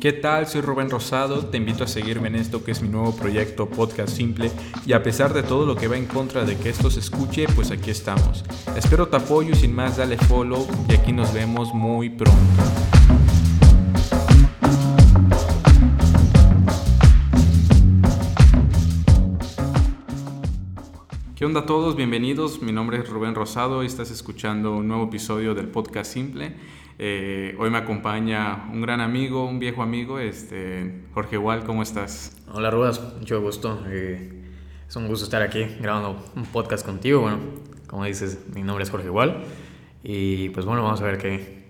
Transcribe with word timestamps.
¿Qué 0.00 0.12
tal? 0.12 0.46
Soy 0.46 0.60
Rubén 0.60 0.90
Rosado, 0.90 1.46
te 1.46 1.56
invito 1.56 1.82
a 1.82 1.88
seguirme 1.88 2.28
en 2.28 2.36
esto 2.36 2.62
que 2.62 2.70
es 2.70 2.80
mi 2.82 2.88
nuevo 2.88 3.16
proyecto 3.16 3.68
Podcast 3.68 4.16
Simple 4.16 4.48
y 4.86 4.92
a 4.92 5.02
pesar 5.02 5.34
de 5.34 5.42
todo 5.42 5.66
lo 5.66 5.74
que 5.74 5.88
va 5.88 5.96
en 5.96 6.06
contra 6.06 6.44
de 6.44 6.56
que 6.56 6.68
esto 6.68 6.88
se 6.88 7.00
escuche, 7.00 7.46
pues 7.56 7.72
aquí 7.72 7.90
estamos. 7.90 8.44
Espero 8.76 9.08
tu 9.08 9.16
apoyo 9.16 9.50
y 9.50 9.56
sin 9.56 9.74
más 9.74 9.96
dale 9.96 10.16
follow 10.16 10.68
y 10.88 10.94
aquí 10.94 11.12
nos 11.12 11.34
vemos 11.34 11.74
muy 11.74 12.10
pronto. 12.10 12.38
¿Qué 21.34 21.44
onda 21.44 21.60
a 21.60 21.66
todos? 21.66 21.96
Bienvenidos. 21.96 22.62
Mi 22.62 22.70
nombre 22.70 22.98
es 22.98 23.08
Rubén 23.08 23.34
Rosado 23.34 23.82
y 23.82 23.86
estás 23.86 24.12
escuchando 24.12 24.76
un 24.76 24.86
nuevo 24.86 25.06
episodio 25.06 25.56
del 25.56 25.66
Podcast 25.66 26.12
Simple. 26.12 26.54
Eh, 27.00 27.54
hoy 27.60 27.70
me 27.70 27.78
acompaña 27.78 28.68
un 28.72 28.82
gran 28.82 29.00
amigo, 29.00 29.46
un 29.46 29.60
viejo 29.60 29.84
amigo, 29.84 30.18
este, 30.18 31.04
Jorge 31.14 31.38
Wall, 31.38 31.62
¿cómo 31.62 31.84
estás? 31.84 32.36
Hola 32.52 32.72
Rubas, 32.72 33.00
mucho 33.20 33.40
gusto. 33.40 33.84
Eh, 33.86 34.42
es 34.88 34.96
un 34.96 35.06
gusto 35.06 35.24
estar 35.24 35.40
aquí 35.40 35.64
grabando 35.80 36.20
un 36.34 36.44
podcast 36.46 36.84
contigo. 36.84 37.20
Bueno, 37.20 37.38
como 37.86 38.04
dices, 38.04 38.40
mi 38.52 38.64
nombre 38.64 38.82
es 38.82 38.90
Jorge 38.90 39.10
Wall 39.10 39.44
y 40.02 40.48
pues 40.48 40.66
bueno, 40.66 40.82
vamos 40.82 41.00
a 41.00 41.04
ver 41.04 41.18
qué, 41.18 41.68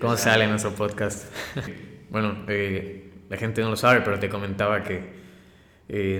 cómo 0.00 0.16
sale 0.16 0.46
nuestro 0.46 0.70
podcast. 0.70 1.26
bueno, 2.10 2.44
eh, 2.46 3.10
la 3.28 3.36
gente 3.36 3.62
no 3.62 3.70
lo 3.70 3.76
sabe, 3.76 4.02
pero 4.02 4.20
te 4.20 4.28
comentaba 4.28 4.84
que 4.84 5.18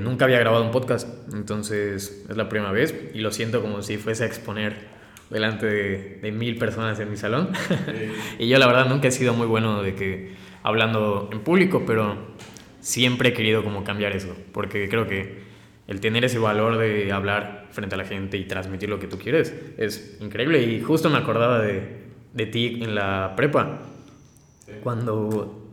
nunca 0.02 0.25
había 0.25 0.41
grabado 0.41 0.64
un 0.64 0.72
podcast, 0.72 1.06
entonces 1.33 2.25
es 2.28 2.36
la 2.36 2.48
primera 2.48 2.72
vez 2.72 2.92
y 3.14 3.20
lo 3.20 3.30
siento 3.30 3.62
como 3.62 3.83
si 3.83 3.98
fuese 3.98 4.25
a 4.25 4.27
exponer 4.27 4.98
delante 5.30 5.66
de, 5.66 6.32
mil 6.32 6.56
personas 6.56 6.98
en 7.00 7.10
mi 7.10 7.16
salón. 7.16 7.50
y 8.38 8.48
yo 8.48 8.59
la 8.59 8.66
verdad 8.66 8.86
nunca 8.86 9.09
he 9.09 9.10
sido 9.10 9.34
muy 9.34 9.46
bueno 9.46 9.82
de 9.82 9.95
que 9.95 10.32
hablando 10.62 11.28
en 11.32 11.41
público, 11.41 11.84
pero 11.86 12.16
siempre 12.80 13.30
he 13.30 13.33
querido 13.33 13.62
como 13.64 13.84
cambiar 13.84 14.12
eso, 14.12 14.34
porque 14.52 14.88
creo 14.88 15.06
que 15.06 15.47
el 15.86 16.00
tener 16.00 16.25
ese 16.25 16.38
valor 16.38 16.77
de 16.78 17.12
hablar 17.12 17.66
frente 17.70 17.94
a 17.94 17.98
la 17.98 18.05
gente 18.05 18.36
y 18.36 18.44
transmitir 18.44 18.88
lo 18.88 18.98
que 18.98 19.06
tú 19.06 19.19
quieres 19.19 19.55
es 19.78 20.19
increíble. 20.20 20.62
Y 20.62 20.80
justo 20.83 21.08
me 21.08 21.19
acordaba 21.19 21.60
de, 21.60 21.98
de 22.34 22.47
ti 22.47 22.81
en 22.83 22.94
la 22.94 23.34
prepa, 23.36 23.81
cuando 24.83 25.64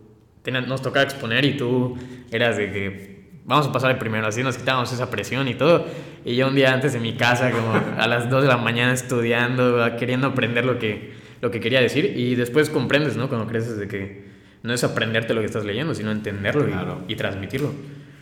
nos 0.68 0.82
tocaba 0.82 1.04
exponer 1.04 1.44
y 1.46 1.58
tú 1.58 1.98
eras 2.32 2.58
de 2.58 2.72
que 2.72 3.15
vamos 3.46 3.68
a 3.68 3.72
pasar 3.72 3.92
el 3.92 3.98
primero, 3.98 4.28
así 4.28 4.44
nos 4.44 4.58
quitábamos 4.58 4.92
esa 4.92 5.10
presión 5.10 5.48
y 5.48 5.54
todo. 5.54 5.86
Y 6.26 6.36
yo 6.36 6.48
un 6.48 6.56
día 6.56 6.74
antes 6.74 6.96
en 6.96 7.02
mi 7.02 7.14
casa, 7.14 7.52
como 7.52 7.74
a 7.98 8.08
las 8.08 8.30
2 8.30 8.44
de 8.44 8.48
la 8.48 8.58
mañana 8.58 8.94
estudiando, 8.94 9.96
queriendo 9.98 10.28
aprender 10.28 10.66
lo 10.66 10.80
que, 10.80 11.14
lo 11.42 11.52
que 11.52 11.60
quería 11.60 11.80
decir. 11.82 12.14
Y 12.18 12.36
después 12.36 12.70
comprendes, 12.70 13.16
¿no? 13.16 13.30
Cuando 13.30 13.48
creces 13.48 13.78
de 13.78 13.88
que 13.88 14.26
no 14.64 14.74
es 14.74 14.84
aprenderte 14.84 15.34
lo 15.34 15.42
que 15.42 15.48
estás 15.48 15.64
leyendo, 15.64 15.94
sino 15.94 16.12
entenderlo 16.12 16.68
y, 16.68 17.14
y 17.14 17.16
transmitirlo. 17.16 17.72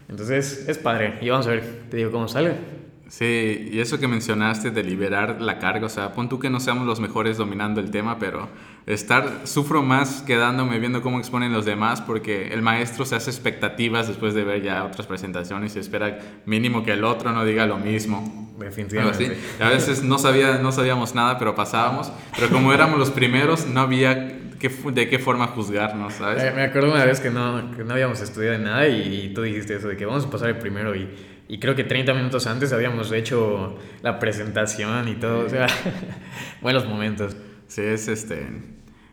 Entonces 0.09 0.65
es 0.67 0.77
padre. 0.77 1.15
Y 1.21 1.29
vamos 1.29 1.47
a 1.47 1.51
ver, 1.51 1.63
te 1.89 1.97
digo 1.97 2.11
cómo 2.11 2.27
sale. 2.27 2.82
Sí, 3.13 3.69
y 3.71 3.79
eso 3.79 3.99
que 3.99 4.07
mencionaste 4.07 4.71
de 4.71 4.83
liberar 4.83 5.39
la 5.39 5.59
carga, 5.59 5.85
o 5.85 5.89
sea, 5.89 6.13
pon 6.13 6.29
tú 6.29 6.39
que 6.39 6.49
no 6.49 6.59
seamos 6.59 6.87
los 6.87 6.99
mejores 6.99 7.37
dominando 7.37 7.79
el 7.79 7.91
tema, 7.91 8.17
pero 8.17 8.49
estar, 8.87 9.41
sufro 9.43 9.83
más 9.83 10.23
quedándome 10.23 10.79
viendo 10.79 11.03
cómo 11.03 11.19
exponen 11.19 11.53
los 11.53 11.63
demás, 11.63 12.01
porque 12.01 12.51
el 12.51 12.63
maestro 12.63 13.05
se 13.05 13.15
hace 13.15 13.29
expectativas 13.29 14.07
después 14.07 14.33
de 14.33 14.43
ver 14.43 14.63
ya 14.63 14.83
otras 14.83 15.05
presentaciones 15.05 15.75
y 15.75 15.79
espera 15.79 16.17
mínimo 16.47 16.83
que 16.83 16.93
el 16.93 17.03
otro 17.03 17.31
no 17.31 17.45
diga 17.45 17.67
lo 17.67 17.77
mismo. 17.77 18.51
Definitivamente. 18.57 19.37
A 19.59 19.69
veces 19.69 20.01
no, 20.01 20.17
sabía, 20.17 20.57
no 20.57 20.71
sabíamos 20.71 21.13
nada, 21.13 21.37
pero 21.37 21.53
pasábamos, 21.53 22.11
pero 22.35 22.49
como 22.49 22.73
éramos 22.73 22.97
los 22.97 23.11
primeros, 23.11 23.67
no 23.67 23.81
había 23.81 24.15
de 24.15 25.09
qué 25.09 25.19
forma 25.19 25.45
juzgarnos, 25.47 26.15
¿sabes? 26.15 26.51
Me 26.55 26.63
acuerdo 26.63 26.91
una 26.91 27.05
vez 27.05 27.19
que 27.19 27.29
no, 27.29 27.75
que 27.75 27.83
no 27.83 27.93
habíamos 27.93 28.21
estudiado 28.21 28.57
nada 28.57 28.87
y, 28.87 29.25
y 29.25 29.33
tú 29.35 29.43
dijiste 29.43 29.75
eso, 29.75 29.89
de 29.89 29.97
que 29.97 30.05
vamos 30.07 30.25
a 30.25 30.31
pasar 30.31 30.49
el 30.49 30.57
primero 30.57 30.95
y 30.95 31.09
y 31.47 31.59
creo 31.59 31.75
que 31.75 31.83
30 31.83 32.13
minutos 32.13 32.47
antes 32.47 32.71
habíamos 32.71 33.11
hecho 33.11 33.77
la 34.01 34.19
presentación 34.19 35.07
y 35.07 35.15
todo, 35.15 35.45
o 35.45 35.49
sea, 35.49 35.67
buenos 36.61 36.85
momentos. 36.87 37.35
Sí, 37.67 37.81
es 37.81 38.07
este, 38.07 38.47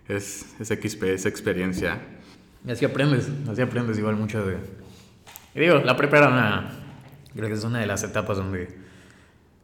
es, 0.09 0.55
es 0.61 0.69
XP, 0.69 1.05
es 1.05 1.27
experiencia. 1.27 2.01
Y 2.67 2.71
así 2.71 2.85
aprendes, 2.85 3.29
así 3.51 3.63
aprendes 3.63 3.99
igual 3.99 4.17
mucho 4.17 4.45
de... 4.45 4.59
Y 5.55 5.61
digo, 5.61 5.79
la 5.79 5.97
prepa 5.97 6.19
era 6.19 6.29
una, 6.29 6.71
creo 7.35 7.49
que 7.49 7.55
es 7.55 7.65
una 7.65 7.81
de 7.81 7.87
las 7.87 8.05
etapas 8.05 8.37
donde, 8.37 8.69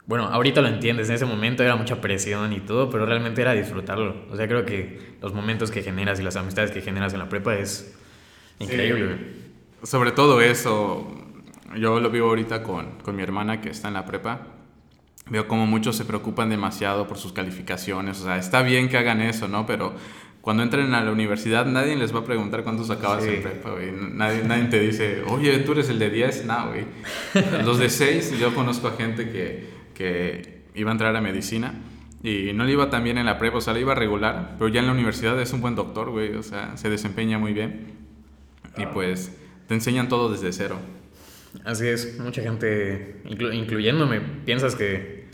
bueno, 0.05 0.25
ahorita 0.25 0.61
lo 0.61 0.67
entiendes, 0.67 1.09
en 1.09 1.15
ese 1.15 1.25
momento 1.25 1.63
era 1.63 1.75
mucha 1.75 2.01
presión 2.01 2.51
y 2.53 2.59
todo, 2.59 2.89
pero 2.89 3.05
realmente 3.05 3.41
era 3.41 3.53
disfrutarlo. 3.53 4.25
O 4.29 4.35
sea, 4.35 4.47
creo 4.47 4.65
que 4.65 5.15
los 5.21 5.33
momentos 5.33 5.71
que 5.71 5.83
generas 5.83 6.19
y 6.19 6.23
las 6.23 6.35
amistades 6.35 6.71
que 6.71 6.81
generas 6.81 7.13
en 7.13 7.19
la 7.19 7.29
prepa 7.29 7.55
es 7.55 7.95
increíble. 8.59 9.17
Sobre 9.83 10.11
todo 10.11 10.41
eso, 10.41 11.26
yo 11.79 11.99
lo 11.99 12.09
vivo 12.09 12.29
ahorita 12.29 12.63
con, 12.63 12.99
con 13.03 13.15
mi 13.15 13.23
hermana 13.23 13.61
que 13.61 13.69
está 13.69 13.87
en 13.87 13.95
la 13.95 14.05
prepa. 14.05 14.47
Veo 15.29 15.47
como 15.47 15.65
muchos 15.65 15.95
se 15.95 16.05
preocupan 16.05 16.49
demasiado 16.49 17.07
por 17.07 17.17
sus 17.17 17.33
calificaciones. 17.33 18.21
O 18.21 18.25
sea, 18.25 18.37
está 18.37 18.61
bien 18.61 18.89
que 18.89 18.97
hagan 18.97 19.21
eso, 19.21 19.47
¿no? 19.47 19.65
Pero 19.65 19.93
cuando 20.41 20.63
entren 20.63 20.93
a 20.93 21.03
la 21.03 21.11
universidad 21.11 21.65
nadie 21.65 21.97
les 21.97 22.15
va 22.15 22.19
a 22.19 22.23
preguntar 22.23 22.63
cuántos 22.63 22.89
acabas 22.89 23.25
en 23.25 23.41
prepa, 23.41 23.71
güey. 23.71 23.91
Nadie, 23.91 24.43
nadie 24.43 24.65
te 24.65 24.79
dice, 24.79 25.23
oye, 25.27 25.57
tú 25.59 25.73
eres 25.73 25.89
el 25.89 25.99
de 25.99 26.09
10. 26.09 26.45
No, 26.45 26.69
güey. 26.69 26.85
Los 27.65 27.79
de 27.79 27.89
6, 27.89 28.39
yo 28.39 28.55
conozco 28.55 28.87
a 28.87 28.91
gente 28.91 29.29
que, 29.29 29.69
que 29.93 30.63
iba 30.75 30.91
a 30.91 30.93
entrar 30.93 31.15
a 31.15 31.21
medicina 31.21 31.73
y 32.23 32.51
no 32.53 32.63
le 32.63 32.71
iba 32.71 32.89
tan 32.89 33.03
bien 33.03 33.17
en 33.17 33.25
la 33.25 33.37
prepa, 33.37 33.57
o 33.57 33.61
sea, 33.61 33.73
le 33.73 33.81
iba 33.81 33.93
regular, 33.93 34.55
pero 34.57 34.69
ya 34.69 34.79
en 34.79 34.87
la 34.87 34.93
universidad 34.93 35.39
es 35.41 35.53
un 35.53 35.61
buen 35.61 35.75
doctor, 35.75 36.09
güey. 36.09 36.33
O 36.35 36.43
sea, 36.43 36.77
se 36.77 36.89
desempeña 36.89 37.37
muy 37.37 37.53
bien. 37.53 37.97
Y 38.77 38.85
pues 38.85 39.35
te 39.67 39.73
enseñan 39.73 40.07
todo 40.07 40.31
desde 40.31 40.53
cero. 40.53 40.77
Así 41.63 41.87
es, 41.87 42.19
mucha 42.19 42.41
gente, 42.41 43.21
incluyéndome, 43.25 44.21
piensas 44.45 44.75
que, 44.75 45.25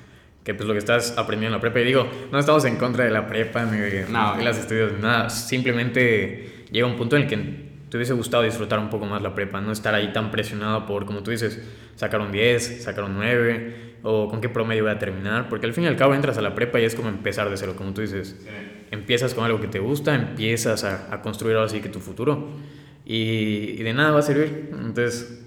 que 0.44 0.53
pues 0.53 0.68
lo 0.68 0.74
que 0.74 0.79
estás 0.79 1.18
aprendiendo 1.18 1.56
en 1.56 1.59
la 1.59 1.62
prepa, 1.62 1.79
y 1.79 1.85
digo, 1.85 2.07
no 2.31 2.40
estamos 2.40 2.66
en 2.66 2.78
contra 2.78 3.06
de 3.06 3.12
la 3.12 3.28
prepa, 3.28 3.66
ni 3.66 3.78
de 3.78 4.06
no, 4.09 4.38
las 4.38 4.57
estudios, 4.57 4.94
nada, 5.00 5.29
simplemente 5.29 6.66
llega 6.72 6.88
un 6.88 6.96
punto 6.96 7.16
en 7.16 7.24
el 7.24 7.28
que 7.28 7.63
te 7.90 7.97
hubiese 7.97 8.13
gustado 8.13 8.44
disfrutar 8.44 8.79
un 8.79 8.90
poco 8.90 9.06
más 9.06 9.22
la 9.22 9.35
prepa, 9.35 9.62
no 9.62 9.72
estar 9.72 9.94
ahí 9.94 10.12
tan 10.13 10.31
presionado 10.31 10.85
por, 10.85 11.06
como 11.06 11.22
tú 11.24 11.31
dices, 11.31 11.62
sacar 11.96 12.22
un 12.22 12.31
10, 12.31 12.84
sacar 12.84 13.03
un 13.03 13.16
9, 13.16 13.94
o 14.03 14.28
con 14.28 14.41
qué 14.41 14.50
promedio 14.50 14.84
voy 14.84 14.91
a 14.91 15.00
terminar, 15.00 15.47
porque 15.47 15.66
al 15.66 15.74
fin 15.74 15.85
y 15.85 15.88
al 15.88 15.95
cabo 15.95 16.13
entras 16.13 16.38
a 16.38 16.41
la 16.41 16.56
prepa 16.56 16.80
y 16.80 16.85
es 16.85 16.95
como 16.95 17.09
empezar 17.09 17.50
de 17.50 17.57
cero, 17.57 17.74
como 17.78 17.94
tú 17.94 18.01
dices. 18.01 18.35
Empiezas 18.91 19.34
con 19.34 19.45
algo 19.45 19.62
que 19.62 19.68
te 19.68 19.80
gusta, 19.80 20.13
empiezas 20.13 20.84
a, 20.84 21.13
a 21.13 21.22
construir 21.22 21.56
ahora 21.56 21.69
sí 21.69 21.80
que 21.80 21.90
tu 21.90 22.00
futuro, 22.00 22.50
y, 23.06 23.75
y 23.78 23.84
de 23.84 23.94
nada 23.94 24.12
va 24.12 24.19
a 24.19 24.24
servir. 24.24 24.72
Entonces, 24.72 25.42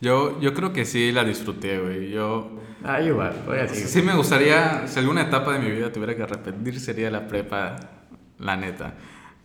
yo, 0.00 0.40
yo 0.40 0.54
creo 0.54 0.72
que 0.72 0.84
sí 0.84 1.12
la 1.12 1.24
disfruté, 1.24 1.78
güey. 1.78 2.10
Yo... 2.10 2.50
Ah, 2.84 3.00
igual, 3.00 3.34
voy 3.46 3.58
a 3.58 3.68
Sí 3.68 4.02
me 4.02 4.14
gustaría, 4.14 4.86
si 4.86 4.98
alguna 4.98 5.22
etapa 5.22 5.52
de 5.54 5.58
mi 5.58 5.70
vida 5.70 5.92
tuviera 5.92 6.14
que 6.14 6.22
arrepentir, 6.22 6.78
sería 6.78 7.10
la 7.10 7.26
prepa, 7.26 7.76
la 8.38 8.56
neta. 8.56 8.94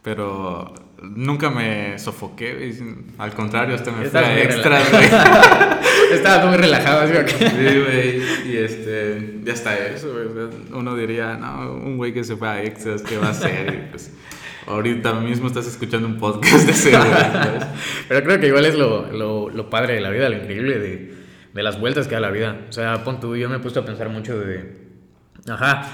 Pero 0.03 0.73
nunca 1.01 1.49
me 1.49 1.97
sofoqué, 1.97 2.55
güey. 2.55 2.95
Al 3.17 3.33
contrario, 3.33 3.75
hasta 3.75 3.91
me 3.91 4.05
fui 4.05 4.19
a 4.19 4.43
extras, 4.43 4.91
güey. 4.91 5.05
Estaba 6.13 6.47
muy 6.47 6.57
relajado, 6.57 7.07
¿sí? 7.07 7.35
Sí, 7.37 7.79
güey. 7.79 8.21
Y 8.51 8.57
este, 8.57 9.39
ya 9.43 9.53
está 9.53 9.77
eso, 9.77 10.11
güey. 10.11 10.49
Uno 10.73 10.95
diría, 10.95 11.37
no, 11.37 11.73
un 11.73 11.97
güey 11.97 12.13
que 12.13 12.23
se 12.23 12.35
fue 12.35 12.47
a 12.49 12.63
extras, 12.63 13.01
¿qué 13.03 13.17
va 13.17 13.27
a 13.27 13.31
hacer? 13.31 13.73
Y 13.73 13.91
pues 13.91 14.11
ahorita 14.67 15.13
mismo 15.15 15.47
estás 15.47 15.67
escuchando 15.67 16.07
un 16.07 16.17
podcast 16.17 16.65
de 16.65 16.71
ese, 16.71 16.91
Pero 18.07 18.23
creo 18.23 18.39
que 18.39 18.47
igual 18.47 18.65
es 18.65 18.75
lo, 18.75 19.11
lo, 19.11 19.49
lo, 19.49 19.69
padre 19.69 19.95
de 19.95 20.01
la 20.01 20.09
vida, 20.09 20.29
lo 20.29 20.37
increíble 20.37 20.79
de, 20.79 21.13
de 21.53 21.63
las 21.63 21.79
vueltas 21.79 22.07
que 22.07 22.15
da 22.15 22.21
la 22.21 22.31
vida. 22.31 22.65
O 22.69 22.71
sea, 22.71 23.03
pon 23.03 23.19
tú, 23.19 23.35
yo 23.35 23.49
me 23.49 23.57
he 23.57 23.59
puesto 23.59 23.79
a 23.79 23.85
pensar 23.85 24.09
mucho 24.09 24.39
de... 24.39 24.81
Ajá. 25.47 25.87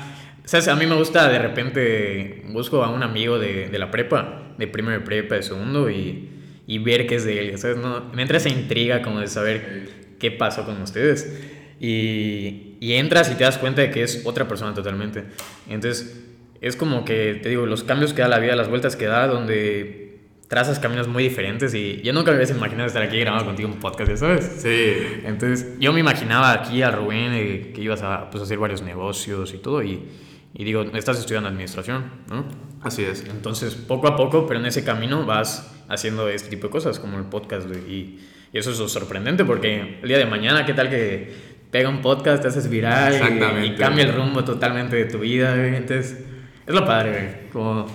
O 0.44 0.48
sea, 0.48 0.74
a 0.74 0.76
mí 0.76 0.86
me 0.86 0.96
gusta 0.96 1.28
de 1.30 1.40
repente, 1.40 2.44
busco 2.50 2.84
a 2.84 2.90
un 2.90 3.04
amigo 3.04 3.38
de, 3.38 3.70
de 3.70 3.80
la 3.80 3.92
prepa, 3.92 4.54
de 4.58 4.68
primero 4.68 5.00
de 5.00 5.06
prepa, 5.06 5.36
de 5.36 5.44
segundo, 5.44 5.90
y, 5.90 6.30
y 6.66 6.80
ver 6.80 7.08
qué 7.08 7.16
es 7.16 7.26
de 7.26 7.40
él. 7.40 7.58
¿sabes? 7.58 7.78
No, 7.78 8.06
me 8.14 8.22
entra 8.22 8.38
esa 8.38 8.50
intriga 8.50 9.02
como 9.02 9.20
de 9.20 9.28
saber 9.28 9.90
qué 10.20 10.32
pasó 10.32 10.66
con 10.66 10.82
ustedes. 10.82 11.42
Y, 11.80 12.78
y 12.80 12.94
entras 12.94 13.32
y 13.32 13.36
te 13.36 13.44
das 13.44 13.58
cuenta 13.58 13.82
de 13.82 13.92
que 13.92 14.04
es 14.04 14.26
otra 14.26 14.48
persona 14.48 14.74
totalmente. 14.74 15.26
Entonces, 15.70 16.27
es 16.62 16.76
como 16.76 17.06
que, 17.06 17.40
te 17.42 17.50
digo, 17.50 17.66
los 17.66 17.84
cambios 17.84 18.14
que 18.14 18.22
da 18.22 18.28
la 18.28 18.40
vida, 18.40 18.56
las 18.56 18.70
vueltas 18.70 18.96
que 18.96 19.06
da, 19.06 19.28
donde 19.28 20.08
trazas 20.48 20.80
caminos 20.80 21.08
muy 21.08 21.24
diferentes 21.24 21.74
y 21.74 22.02
yo 22.02 22.14
nunca 22.14 22.32
me 22.32 22.38
hubiese 22.38 22.54
imaginado 22.54 22.88
estar 22.88 23.04
aquí 23.04 23.20
grabando 23.20 23.46
contigo 23.46 23.70
un 23.70 23.80
podcast, 23.80 24.16
¿sabes? 24.16 24.46
Sí. 24.60 24.94
Entonces, 25.26 25.78
yo 25.80 25.92
me 25.92 26.00
imaginaba 26.00 26.54
aquí 26.54 26.82
a 26.82 26.92
Rubén 26.92 27.34
eh, 27.34 27.72
que 27.76 27.82
ibas 27.82 28.02
a 28.02 28.30
pues, 28.30 28.44
hacer 28.44 28.58
varios 28.58 28.82
negocios 28.82 29.54
y 29.54 29.58
todo 29.58 29.84
y, 29.84 30.08
y 30.54 30.64
digo, 30.64 30.84
estás 30.94 31.20
estudiando 31.20 31.50
administración, 31.50 32.06
¿no? 32.30 32.46
Así 32.82 33.04
es. 33.04 33.26
Entonces, 33.30 33.76
poco 33.76 34.08
a 34.08 34.16
poco, 34.16 34.48
pero 34.48 34.60
en 34.60 34.66
ese 34.66 34.84
camino 34.86 35.26
vas 35.26 35.74
haciendo 35.90 36.30
este 36.30 36.50
tipo 36.50 36.68
de 36.68 36.72
cosas, 36.72 37.00
como 37.00 37.18
el 37.18 37.26
podcast, 37.26 37.68
y, 37.88 38.20
y 38.54 38.58
eso 38.58 38.72
es 38.72 38.92
sorprendente 38.92 39.44
porque 39.44 40.00
el 40.02 40.08
día 40.08 40.18
de 40.18 40.26
mañana, 40.26 40.66
¿qué 40.66 40.74
tal 40.74 40.90
que 40.90 41.58
pega 41.72 41.90
un 41.90 42.02
podcast, 42.02 42.42
te 42.42 42.48
haces 42.48 42.70
viral 42.70 43.14
y, 43.14 43.66
y, 43.66 43.76
cambia 43.76 44.06
el 44.06 44.14
rumbo 44.14 44.46
totalmente 44.46 44.96
de 44.96 45.06
tu 45.06 45.20
vida, 45.20 45.68
Entonces 45.68 46.24
es 46.68 46.74
lo 46.74 46.86
padre, 46.86 47.12
güey. 47.12 47.50
Como... 47.50 47.88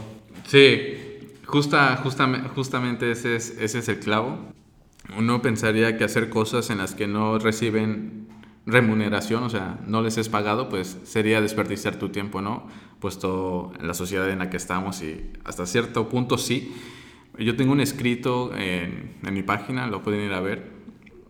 Sí, 0.46 0.94
Justa, 1.44 2.02
justamente 2.54 3.10
ese 3.10 3.36
es, 3.36 3.50
ese 3.60 3.80
es 3.80 3.88
el 3.88 3.98
clavo. 3.98 4.38
Uno 5.16 5.42
pensaría 5.42 5.98
que 5.98 6.04
hacer 6.04 6.30
cosas 6.30 6.70
en 6.70 6.78
las 6.78 6.94
que 6.94 7.06
no 7.06 7.38
reciben 7.38 8.28
remuneración, 8.64 9.42
o 9.42 9.50
sea, 9.50 9.78
no 9.86 10.02
les 10.02 10.16
es 10.18 10.28
pagado, 10.28 10.68
pues 10.68 10.98
sería 11.04 11.40
desperdiciar 11.40 11.96
tu 11.96 12.08
tiempo, 12.08 12.40
¿no? 12.40 12.68
Puesto 13.00 13.72
en 13.78 13.86
la 13.86 13.94
sociedad 13.94 14.30
en 14.30 14.38
la 14.38 14.48
que 14.48 14.56
estamos 14.56 15.02
y 15.02 15.30
hasta 15.44 15.66
cierto 15.66 16.08
punto 16.08 16.38
sí. 16.38 16.74
Yo 17.38 17.56
tengo 17.56 17.72
un 17.72 17.80
escrito 17.80 18.52
en, 18.56 19.16
en 19.22 19.34
mi 19.34 19.42
página, 19.42 19.86
lo 19.88 20.02
pueden 20.02 20.20
ir 20.20 20.32
a 20.32 20.40
ver, 20.40 20.70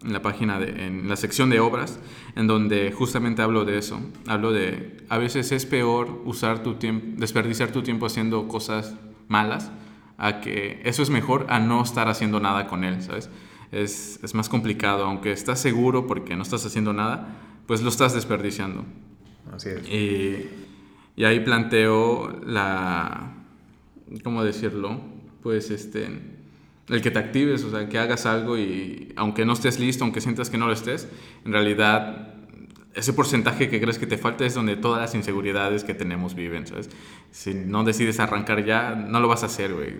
en 0.04 0.12
la 0.12 0.22
página, 0.22 0.58
de, 0.58 0.86
en 0.86 1.08
la 1.08 1.16
sección 1.16 1.50
de 1.50 1.60
obras, 1.60 1.98
en 2.36 2.46
donde 2.46 2.92
justamente 2.92 3.42
hablo 3.42 3.64
de 3.64 3.78
eso. 3.78 4.00
Hablo 4.26 4.52
de, 4.52 5.04
a 5.08 5.18
veces 5.18 5.52
es 5.52 5.66
peor 5.66 6.22
usar 6.24 6.62
tu 6.62 6.74
tiempo, 6.74 7.06
desperdiciar 7.18 7.72
tu 7.72 7.82
tiempo 7.82 8.06
haciendo 8.06 8.48
cosas 8.48 8.94
malas, 9.28 9.70
a 10.18 10.40
que 10.40 10.80
eso 10.84 11.02
es 11.02 11.10
mejor 11.10 11.46
a 11.48 11.58
no 11.58 11.82
estar 11.82 12.08
haciendo 12.08 12.40
nada 12.40 12.66
con 12.66 12.84
él, 12.84 13.02
¿sabes? 13.02 13.30
es, 13.72 14.20
es 14.22 14.34
más 14.34 14.48
complicado, 14.48 15.04
aunque 15.04 15.32
estás 15.32 15.58
seguro 15.58 16.06
porque 16.06 16.36
no 16.36 16.42
estás 16.42 16.64
haciendo 16.64 16.92
nada, 16.92 17.26
pues 17.66 17.82
lo 17.82 17.88
estás 17.88 18.14
desperdiciando. 18.14 18.84
Así 19.52 19.70
es. 19.70 19.88
Y, 19.88 20.48
y 21.16 21.24
ahí 21.24 21.40
planteo 21.40 22.40
la, 22.44 23.32
¿cómo 24.22 24.44
decirlo? 24.44 25.00
Pues 25.42 25.70
este, 25.70 26.20
el 26.88 27.00
que 27.00 27.10
te 27.10 27.18
actives, 27.18 27.64
o 27.64 27.70
sea, 27.70 27.88
que 27.88 27.98
hagas 27.98 28.26
algo 28.26 28.58
y 28.58 29.12
aunque 29.16 29.44
no 29.44 29.52
estés 29.52 29.78
listo, 29.78 30.04
aunque 30.04 30.20
sientas 30.20 30.50
que 30.50 30.58
no 30.58 30.66
lo 30.66 30.72
estés, 30.72 31.08
en 31.44 31.52
realidad 31.52 32.32
ese 32.94 33.12
porcentaje 33.12 33.68
que 33.70 33.80
crees 33.80 33.98
que 33.98 34.06
te 34.06 34.18
falta 34.18 34.44
es 34.44 34.54
donde 34.54 34.76
todas 34.76 35.00
las 35.00 35.14
inseguridades 35.14 35.82
que 35.84 35.94
tenemos 35.94 36.34
viven, 36.34 36.66
¿sabes? 36.66 36.90
Si 37.30 37.54
no 37.54 37.84
decides 37.84 38.20
arrancar 38.20 38.64
ya, 38.64 38.94
no 38.94 39.20
lo 39.20 39.28
vas 39.28 39.42
a 39.42 39.46
hacer, 39.46 39.72
güey. 39.72 39.94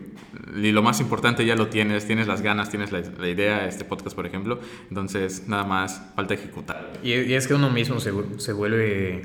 Y 0.62 0.72
lo 0.72 0.82
más 0.82 1.00
importante 1.00 1.46
ya 1.46 1.56
lo 1.56 1.68
tienes, 1.68 2.06
tienes 2.06 2.26
las 2.26 2.42
ganas, 2.42 2.68
tienes 2.68 2.92
la, 2.92 3.28
idea, 3.28 3.66
este 3.66 3.84
podcast, 3.84 4.14
por 4.14 4.26
ejemplo. 4.26 4.60
Entonces, 4.90 5.48
nada 5.48 5.64
más 5.64 6.02
falta 6.14 6.34
ejecutar. 6.34 6.92
Y, 7.02 7.12
y 7.12 7.32
es 7.32 7.46
que 7.46 7.54
uno 7.54 7.70
mismo 7.70 7.98
se, 7.98 8.12
se, 8.36 8.52
vuelve 8.52 9.22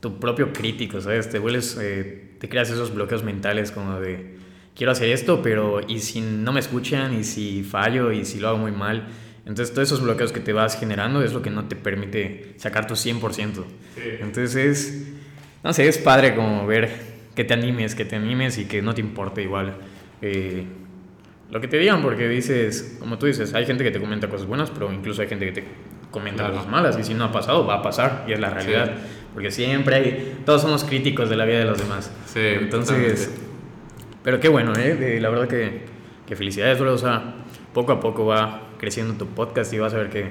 tu 0.00 0.20
propio 0.20 0.52
crítico, 0.52 1.00
¿sabes? 1.00 1.30
Te 1.30 1.38
vuelves, 1.38 1.78
eh, 1.80 2.36
te 2.38 2.48
creas 2.50 2.68
esos 2.68 2.94
bloqueos 2.94 3.24
mentales 3.24 3.72
como 3.72 3.98
de, 4.00 4.36
quiero 4.76 4.92
hacer 4.92 5.08
esto, 5.10 5.42
pero 5.42 5.80
¿y 5.86 6.00
si 6.00 6.20
no 6.20 6.52
me 6.52 6.60
escuchan? 6.60 7.18
¿Y 7.18 7.24
si 7.24 7.64
fallo? 7.64 8.12
¿Y 8.12 8.24
si 8.24 8.38
lo 8.38 8.48
hago 8.48 8.58
muy 8.58 8.72
mal? 8.72 9.08
Entonces, 9.46 9.74
todos 9.74 9.88
esos 9.88 10.02
bloqueos 10.02 10.32
que 10.32 10.40
te 10.40 10.52
vas 10.52 10.78
generando 10.78 11.22
es 11.22 11.32
lo 11.32 11.40
que 11.40 11.50
no 11.50 11.66
te 11.66 11.76
permite 11.76 12.54
sacar 12.56 12.86
tu 12.86 12.94
100%. 12.94 13.52
Sí. 13.54 13.64
Entonces, 14.20 14.56
es, 14.56 15.12
no 15.62 15.72
sé, 15.72 15.88
es 15.88 15.98
padre 15.98 16.34
como 16.34 16.66
ver 16.66 16.90
que 17.34 17.44
te 17.44 17.54
animes, 17.54 17.94
que 17.94 18.04
te 18.04 18.16
animes 18.16 18.58
y 18.58 18.64
que 18.64 18.82
no 18.82 18.94
te 18.94 19.00
importe 19.00 19.42
igual 19.42 19.76
eh, 20.22 20.64
lo 21.50 21.60
que 21.60 21.68
te 21.68 21.78
digan, 21.78 22.02
porque 22.02 22.28
dices, 22.28 22.96
como 22.98 23.18
tú 23.18 23.26
dices, 23.26 23.54
hay 23.54 23.66
gente 23.66 23.84
que 23.84 23.92
te 23.92 24.00
comenta 24.00 24.28
cosas 24.28 24.46
buenas, 24.46 24.70
pero 24.70 24.92
incluso 24.92 25.22
hay 25.22 25.28
gente 25.28 25.46
que 25.46 25.52
te 25.52 25.64
comenta 26.10 26.42
claro. 26.42 26.54
cosas 26.54 26.70
malas, 26.70 26.98
y 26.98 27.04
si 27.04 27.14
no 27.14 27.24
ha 27.24 27.32
pasado, 27.32 27.64
va 27.66 27.76
a 27.76 27.82
pasar, 27.82 28.24
y 28.26 28.32
es 28.32 28.40
la 28.40 28.50
realidad. 28.50 28.96
Sí. 28.96 29.02
Porque 29.32 29.50
siempre 29.50 29.96
hay, 29.96 30.38
todos 30.44 30.62
somos 30.62 30.82
críticos 30.82 31.30
de 31.30 31.36
la 31.36 31.44
vida 31.44 31.58
de 31.58 31.66
los 31.66 31.78
demás. 31.78 32.10
Sí, 32.26 32.40
Entonces, 32.40 33.26
totalmente. 33.26 33.45
Pero 34.26 34.40
qué 34.40 34.48
bueno, 34.48 34.72
¿eh? 34.76 35.20
La 35.20 35.30
verdad 35.30 35.46
que, 35.46 35.82
que 36.26 36.34
felicidades, 36.34 36.80
bro. 36.80 36.92
O 36.92 36.98
sea, 36.98 37.36
poco 37.72 37.92
a 37.92 38.00
poco 38.00 38.26
va 38.26 38.70
creciendo 38.76 39.14
tu 39.14 39.24
podcast 39.28 39.72
y 39.72 39.78
vas 39.78 39.94
a 39.94 39.98
ver 39.98 40.10
que, 40.10 40.28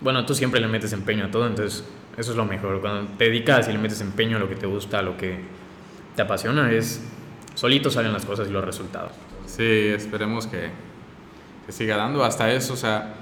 bueno, 0.00 0.24
tú 0.24 0.36
siempre 0.36 0.60
le 0.60 0.68
metes 0.68 0.92
empeño 0.92 1.24
a 1.24 1.30
todo, 1.32 1.48
entonces 1.48 1.84
eso 2.16 2.30
es 2.30 2.36
lo 2.36 2.44
mejor. 2.44 2.80
Cuando 2.80 3.10
te 3.18 3.24
dedicas 3.24 3.68
y 3.68 3.72
le 3.72 3.78
metes 3.78 4.00
empeño 4.02 4.36
a 4.36 4.38
lo 4.38 4.48
que 4.48 4.54
te 4.54 4.66
gusta, 4.66 5.00
a 5.00 5.02
lo 5.02 5.16
que 5.16 5.40
te 6.14 6.22
apasiona, 6.22 6.70
es 6.70 7.02
solito 7.56 7.90
salen 7.90 8.12
las 8.12 8.24
cosas 8.24 8.46
y 8.46 8.52
los 8.52 8.64
resultados. 8.64 9.10
Sí, 9.46 9.88
esperemos 9.88 10.46
que, 10.46 10.70
que 11.66 11.72
siga 11.72 11.96
dando 11.96 12.22
hasta 12.22 12.52
eso. 12.52 12.74
O 12.74 12.76
sea, 12.76 13.14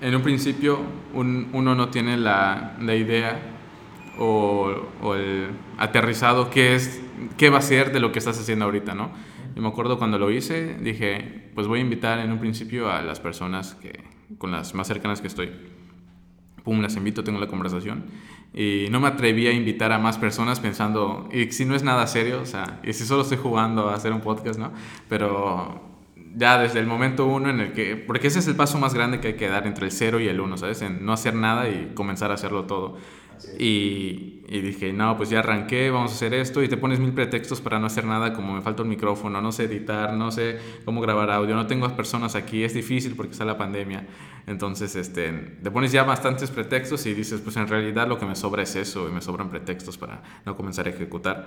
en 0.00 0.14
un 0.14 0.22
principio 0.22 0.78
un, 1.12 1.48
uno 1.52 1.74
no 1.74 1.88
tiene 1.88 2.16
la, 2.16 2.76
la 2.80 2.94
idea 2.94 3.36
o, 4.16 5.14
el 5.16 5.48
aterrizado 5.76 6.50
qué 6.50 6.76
es, 6.76 7.00
qué 7.36 7.50
va 7.50 7.58
a 7.58 7.62
ser 7.62 7.92
de 7.92 8.00
lo 8.00 8.12
que 8.12 8.18
estás 8.18 8.38
haciendo 8.38 8.64
ahorita, 8.64 8.94
¿no? 8.94 9.10
Yo 9.54 9.62
me 9.62 9.68
acuerdo 9.68 9.98
cuando 9.98 10.18
lo 10.18 10.30
hice, 10.30 10.76
dije, 10.80 11.50
pues 11.54 11.66
voy 11.66 11.78
a 11.78 11.82
invitar 11.82 12.18
en 12.18 12.30
un 12.30 12.38
principio 12.38 12.90
a 12.90 13.02
las 13.02 13.20
personas 13.20 13.74
que, 13.74 14.04
con 14.38 14.52
las 14.52 14.74
más 14.74 14.86
cercanas 14.86 15.20
que 15.20 15.28
estoy. 15.28 15.50
Pum, 16.62 16.80
las 16.80 16.96
invito, 16.96 17.24
tengo 17.24 17.38
la 17.38 17.46
conversación. 17.46 18.04
Y 18.52 18.86
no 18.90 19.00
me 19.00 19.08
atreví 19.08 19.46
a 19.46 19.52
invitar 19.52 19.92
a 19.92 19.98
más 19.98 20.18
personas 20.18 20.60
pensando, 20.60 21.28
y 21.32 21.50
si 21.52 21.64
no 21.64 21.74
es 21.74 21.82
nada 21.82 22.06
serio, 22.06 22.40
o 22.40 22.46
sea, 22.46 22.80
y 22.84 22.92
si 22.92 23.04
solo 23.04 23.22
estoy 23.22 23.38
jugando 23.38 23.88
a 23.88 23.94
hacer 23.94 24.12
un 24.12 24.20
podcast, 24.20 24.58
¿no? 24.58 24.72
Pero 25.08 25.80
ya 26.36 26.58
desde 26.58 26.80
el 26.80 26.86
momento 26.86 27.26
uno 27.26 27.48
en 27.48 27.60
el 27.60 27.72
que, 27.72 27.96
porque 27.96 28.26
ese 28.26 28.40
es 28.40 28.48
el 28.48 28.56
paso 28.56 28.78
más 28.78 28.94
grande 28.94 29.20
que 29.20 29.28
hay 29.28 29.34
que 29.34 29.48
dar 29.48 29.66
entre 29.66 29.86
el 29.86 29.92
cero 29.92 30.20
y 30.20 30.28
el 30.28 30.40
uno, 30.40 30.58
¿sabes? 30.58 30.82
En 30.82 31.04
no 31.04 31.12
hacer 31.12 31.34
nada 31.34 31.68
y 31.68 31.92
comenzar 31.94 32.30
a 32.30 32.34
hacerlo 32.34 32.64
todo. 32.64 32.98
Y, 33.58 34.44
y, 34.48 34.60
dije, 34.60 34.92
no, 34.92 35.16
pues 35.16 35.30
ya 35.30 35.40
arranqué, 35.40 35.90
vamos 35.90 36.12
a 36.12 36.14
hacer 36.14 36.34
esto 36.34 36.62
y 36.62 36.68
te 36.68 36.76
pones 36.76 36.98
mil 36.98 37.12
pretextos 37.12 37.60
para 37.60 37.78
no 37.78 37.86
hacer 37.86 38.04
nada, 38.04 38.32
como 38.32 38.54
me 38.54 38.62
falta 38.62 38.82
un 38.82 38.88
micrófono, 38.88 39.40
no 39.40 39.52
sé 39.52 39.64
editar, 39.64 40.12
no 40.14 40.30
sé 40.30 40.58
cómo 40.84 41.00
grabar 41.00 41.30
audio, 41.30 41.54
no 41.54 41.66
tengo 41.66 41.94
personas 41.96 42.34
aquí, 42.34 42.64
es 42.64 42.74
difícil 42.74 43.14
porque 43.16 43.32
está 43.32 43.44
la 43.44 43.58
pandemia. 43.58 44.06
Entonces, 44.46 44.94
este, 44.96 45.32
te 45.62 45.70
pones 45.70 45.92
ya 45.92 46.04
bastantes 46.04 46.50
pretextos 46.50 47.04
y 47.06 47.14
dices, 47.14 47.40
pues 47.40 47.56
en 47.56 47.68
realidad 47.68 48.06
lo 48.06 48.18
que 48.18 48.26
me 48.26 48.36
sobra 48.36 48.62
es 48.62 48.76
eso 48.76 49.08
y 49.08 49.12
me 49.12 49.20
sobran 49.20 49.50
pretextos 49.50 49.98
para 49.98 50.22
no 50.44 50.56
comenzar 50.56 50.86
a 50.86 50.90
ejecutar. 50.90 51.46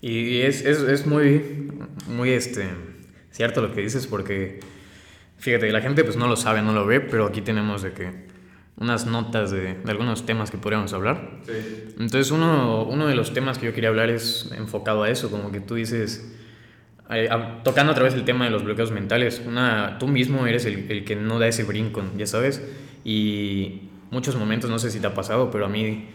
Y 0.00 0.40
es, 0.42 0.64
es, 0.64 0.80
es 0.80 1.06
muy, 1.06 1.70
muy 2.08 2.30
este, 2.30 2.68
cierto 3.30 3.62
lo 3.62 3.72
que 3.72 3.80
dices 3.80 4.06
porque, 4.06 4.60
fíjate, 5.38 5.72
la 5.72 5.80
gente 5.80 6.04
pues 6.04 6.16
no 6.16 6.28
lo 6.28 6.36
sabe, 6.36 6.60
no 6.60 6.72
lo 6.72 6.84
ve, 6.84 7.00
pero 7.00 7.26
aquí 7.26 7.40
tenemos 7.40 7.80
de 7.80 7.92
que 7.92 8.33
unas 8.76 9.06
notas 9.06 9.50
de, 9.50 9.74
de, 9.74 9.90
algunos 9.90 10.26
temas 10.26 10.50
que 10.50 10.58
podríamos 10.58 10.92
hablar. 10.92 11.38
Sí. 11.46 11.52
Entonces, 11.98 12.30
uno, 12.30 12.84
uno 12.84 13.06
de 13.06 13.14
los 13.14 13.32
temas 13.32 13.58
que 13.58 13.66
yo 13.66 13.72
quería 13.72 13.88
hablar 13.88 14.10
es 14.10 14.50
enfocado 14.56 15.04
a 15.04 15.10
eso, 15.10 15.30
como 15.30 15.52
que 15.52 15.60
tú 15.60 15.76
dices, 15.76 16.32
eh, 17.10 17.28
a, 17.30 17.62
tocando 17.62 17.92
a 17.92 17.94
través 17.94 18.14
del 18.14 18.24
tema 18.24 18.46
de 18.46 18.50
los 18.50 18.64
bloqueos 18.64 18.90
mentales, 18.90 19.42
una, 19.46 19.98
tú 19.98 20.08
mismo 20.08 20.46
eres 20.46 20.64
el, 20.64 20.90
el, 20.90 21.04
que 21.04 21.14
no 21.14 21.38
da 21.38 21.46
ese 21.46 21.62
brinco, 21.62 22.02
ya 22.16 22.26
sabes, 22.26 22.62
y 23.04 23.90
muchos 24.10 24.36
momentos, 24.36 24.70
no 24.70 24.78
sé 24.78 24.90
si 24.90 24.98
te 24.98 25.06
ha 25.06 25.14
pasado, 25.14 25.50
pero 25.50 25.66
a 25.66 25.68
mí 25.68 26.08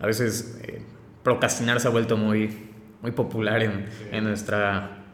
a 0.00 0.06
veces 0.06 0.58
eh, 0.62 0.82
procrastinar 1.22 1.80
se 1.80 1.88
ha 1.88 1.90
vuelto 1.90 2.16
muy, 2.16 2.50
muy 3.02 3.10
popular 3.10 3.62
en, 3.62 3.86
sí. 3.90 4.04
en, 4.12 4.24
nuestra, 4.24 5.04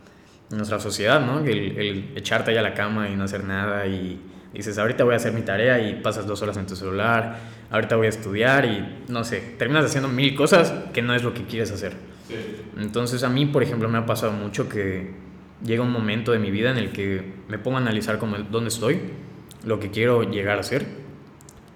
en 0.51 0.57
nuestra 0.57 0.79
sociedad, 0.79 1.25
¿no? 1.25 1.41
El, 1.41 1.79
el 1.79 2.13
echarte 2.15 2.53
allá 2.53 2.61
a 2.61 2.65
la 2.65 2.75
cama 2.75 3.09
y 3.09 3.17
no 3.17 3.25
hacer 3.25 3.43
nada 3.43 3.87
y 3.87 4.21
dices, 4.59 4.79
ahorita 4.79 5.05
voy 5.05 5.15
a 5.15 5.17
hacer 5.17 5.33
mi 5.33 5.43
tarea 5.43 5.81
y 5.81 6.01
pasas 6.03 6.27
dos 6.27 6.43
horas 6.43 6.57
en 6.57 6.67
tu 6.67 6.77
celular, 6.77 7.39
ahorita 7.71 7.97
voy 7.97 8.07
a 8.07 8.11
estudiar 8.11 8.65
y 8.65 9.05
no 9.09 9.25
sé, 9.25 9.41
terminas 9.59 9.85
haciendo 9.85 10.09
mil 10.09 10.35
cosas 10.35 10.73
que 10.93 11.03
no 11.03 11.15
es 11.15 11.23
lo 11.23 11.35
que 11.35 11.45
quieres 11.45 11.71
hacer. 11.71 11.93
Sí. 12.29 12.35
Entonces 12.79 13.23
a 13.23 13.29
mí, 13.29 13.47
por 13.47 13.63
ejemplo, 13.63 13.89
me 13.89 13.99
ha 13.99 14.07
pasado 14.07 14.33
mucho 14.33 14.69
que 14.69 15.11
llega 15.65 15.83
un 15.83 15.93
momento 15.93 16.33
de 16.33 16.39
mi 16.39 16.51
vida 16.51 16.71
en 16.71 16.79
el 16.79 16.93
que 16.93 17.23
me 17.49 17.59
pongo 17.59 17.79
a 17.79 17.81
analizar 17.81 18.19
como 18.19 18.37
dónde 18.39 18.69
estoy, 18.69 19.01
lo 19.65 19.79
que 19.81 19.91
quiero 19.91 20.23
llegar 20.23 20.59
a 20.59 20.63
ser 20.63 21.03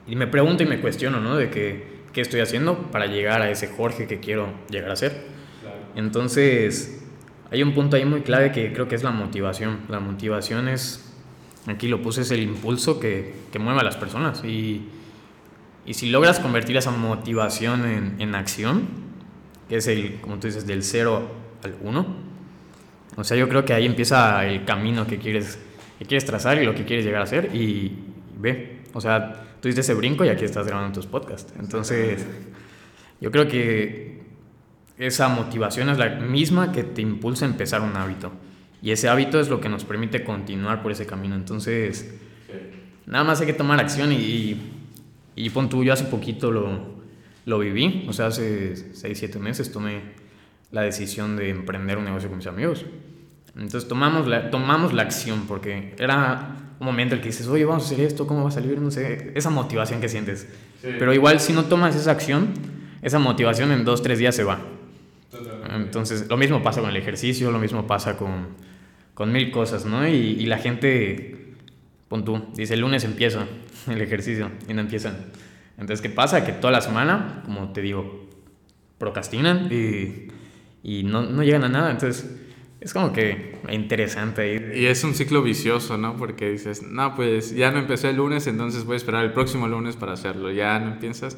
y 0.08 0.16
me 0.16 0.26
pregunto 0.26 0.62
y 0.62 0.66
me 0.66 0.80
cuestiono, 0.80 1.20
¿no? 1.20 1.36
De 1.36 1.50
que, 1.50 1.96
qué 2.12 2.20
estoy 2.20 2.40
haciendo 2.40 2.90
para 2.90 3.06
llegar 3.06 3.42
a 3.42 3.50
ese 3.50 3.68
Jorge 3.68 4.06
que 4.06 4.20
quiero 4.20 4.48
llegar 4.70 4.90
a 4.90 4.96
ser. 4.96 5.12
Claro. 5.60 5.76
Entonces, 5.96 7.04
hay 7.50 7.62
un 7.62 7.74
punto 7.74 7.96
ahí 7.96 8.04
muy 8.04 8.22
clave 8.22 8.52
que 8.52 8.72
creo 8.72 8.88
que 8.88 8.94
es 8.94 9.02
la 9.02 9.10
motivación. 9.10 9.80
La 9.88 10.00
motivación 10.00 10.68
es 10.68 11.05
aquí 11.66 11.88
lo 11.88 12.02
puse, 12.02 12.22
es 12.22 12.30
el 12.30 12.40
impulso 12.40 13.00
que, 13.00 13.34
que 13.52 13.58
mueve 13.58 13.80
a 13.80 13.84
las 13.84 13.96
personas. 13.96 14.44
Y, 14.44 14.88
y, 15.84 15.94
si 15.94 16.10
logras 16.10 16.40
convertir 16.40 16.76
esa 16.76 16.90
motivación 16.90 17.84
en, 17.84 18.16
en, 18.20 18.34
acción, 18.34 18.88
que 19.68 19.76
es 19.76 19.86
el, 19.86 20.20
como 20.20 20.38
tú 20.38 20.46
dices, 20.46 20.66
del 20.66 20.82
0 20.82 21.28
al 21.64 21.76
1, 21.80 22.06
o 23.16 23.24
sea, 23.24 23.36
yo 23.36 23.48
creo 23.48 23.64
que 23.64 23.72
ahí 23.72 23.86
empieza 23.86 24.44
el 24.46 24.64
camino 24.64 25.06
que 25.06 25.18
quieres, 25.18 25.58
que 25.98 26.04
quieres 26.04 26.24
trazar 26.24 26.60
y 26.60 26.66
lo 26.66 26.74
que 26.74 26.84
quieres 26.84 27.04
llegar 27.04 27.20
a 27.20 27.24
hacer. 27.24 27.50
Y, 27.54 27.58
y 27.58 28.04
ve, 28.38 28.82
o 28.92 29.00
sea, 29.00 29.44
tú 29.60 29.68
diste 29.68 29.80
ese 29.80 29.94
brinco 29.94 30.24
y 30.24 30.28
aquí 30.28 30.44
estás 30.44 30.66
grabando 30.66 30.92
tus 30.92 31.06
podcasts. 31.06 31.52
Entonces, 31.58 32.26
yo 33.20 33.30
creo 33.30 33.48
que 33.48 34.22
esa 34.98 35.28
motivación 35.28 35.88
es 35.88 35.98
la 35.98 36.08
misma 36.10 36.72
que 36.72 36.82
te 36.82 37.02
impulsa 37.02 37.44
a 37.44 37.48
empezar 37.48 37.80
un 37.80 37.96
hábito. 37.96 38.32
Y 38.82 38.90
ese 38.90 39.08
hábito 39.08 39.40
es 39.40 39.48
lo 39.48 39.60
que 39.60 39.68
nos 39.68 39.84
permite 39.84 40.22
continuar 40.22 40.82
por 40.82 40.92
ese 40.92 41.06
camino. 41.06 41.34
Entonces, 41.34 42.14
nada 43.06 43.24
más 43.24 43.40
hay 43.40 43.46
que 43.46 43.52
tomar 43.52 43.80
acción 43.80 44.12
y, 44.12 44.16
y, 44.16 44.60
y 45.34 45.50
pon 45.50 45.68
tú, 45.68 45.82
yo 45.82 45.92
hace 45.92 46.04
poquito 46.04 46.50
lo, 46.50 46.96
lo 47.46 47.58
viví, 47.58 48.04
o 48.08 48.12
sea, 48.12 48.26
hace 48.26 48.94
6, 48.94 49.18
7 49.18 49.38
meses 49.38 49.72
tomé 49.72 50.02
la 50.72 50.82
decisión 50.82 51.36
de 51.36 51.50
emprender 51.50 51.96
un 51.96 52.04
negocio 52.04 52.28
con 52.28 52.38
mis 52.38 52.46
amigos. 52.46 52.84
Entonces 53.54 53.88
tomamos 53.88 54.26
la, 54.26 54.50
tomamos 54.50 54.92
la 54.92 55.02
acción 55.02 55.44
porque 55.46 55.94
era 55.98 56.56
un 56.78 56.86
momento 56.86 57.14
en 57.14 57.18
el 57.18 57.22
que 57.22 57.30
dices, 57.30 57.46
oye, 57.46 57.64
vamos 57.64 57.84
a 57.84 57.86
hacer 57.86 58.00
esto, 58.00 58.26
¿cómo 58.26 58.42
va 58.42 58.48
a 58.48 58.52
salir? 58.52 58.78
No 58.80 58.90
sé, 58.90 59.32
esa 59.34 59.48
motivación 59.48 60.00
que 60.00 60.08
sientes. 60.08 60.48
Sí. 60.82 60.88
Pero 60.98 61.14
igual 61.14 61.40
si 61.40 61.52
no 61.52 61.64
tomas 61.64 61.96
esa 61.96 62.10
acción, 62.10 62.48
esa 63.00 63.18
motivación 63.18 63.72
en 63.72 63.84
2, 63.84 64.02
3 64.02 64.18
días 64.18 64.34
se 64.34 64.44
va. 64.44 64.58
Entonces, 65.76 66.28
lo 66.28 66.36
mismo 66.36 66.62
pasa 66.62 66.80
con 66.80 66.90
el 66.90 66.96
ejercicio, 66.96 67.50
lo 67.50 67.58
mismo 67.58 67.86
pasa 67.86 68.16
con, 68.16 68.48
con 69.14 69.32
mil 69.32 69.50
cosas, 69.50 69.86
¿no? 69.86 70.06
Y, 70.06 70.12
y 70.12 70.46
la 70.46 70.58
gente, 70.58 71.54
pon 72.08 72.24
tú, 72.24 72.46
dice 72.54 72.74
el 72.74 72.80
lunes 72.80 73.04
empieza 73.04 73.46
el 73.90 74.00
ejercicio 74.00 74.50
y 74.68 74.74
no 74.74 74.80
empiezan. 74.80 75.16
Entonces, 75.78 76.00
¿qué 76.00 76.10
pasa? 76.10 76.44
Que 76.44 76.52
toda 76.52 76.72
la 76.72 76.80
semana, 76.80 77.42
como 77.44 77.72
te 77.72 77.82
digo, 77.82 78.28
procrastinan 78.98 79.68
y, 79.70 80.28
y 80.82 81.02
no, 81.02 81.22
no 81.22 81.42
llegan 81.42 81.64
a 81.64 81.68
nada. 81.68 81.90
Entonces, 81.90 82.30
es 82.80 82.92
como 82.92 83.12
que 83.12 83.58
interesante. 83.70 84.72
Y 84.74 84.86
es 84.86 85.02
un 85.04 85.14
ciclo 85.14 85.42
vicioso, 85.42 85.98
¿no? 85.98 86.16
Porque 86.16 86.50
dices, 86.50 86.82
no, 86.82 87.14
pues 87.14 87.54
ya 87.54 87.70
no 87.70 87.78
empecé 87.78 88.10
el 88.10 88.16
lunes, 88.16 88.46
entonces 88.46 88.84
voy 88.84 88.94
a 88.94 88.96
esperar 88.96 89.24
el 89.24 89.32
próximo 89.32 89.66
lunes 89.66 89.96
para 89.96 90.12
hacerlo. 90.12 90.50
Ya 90.50 90.78
no 90.78 90.98
piensas, 90.98 91.36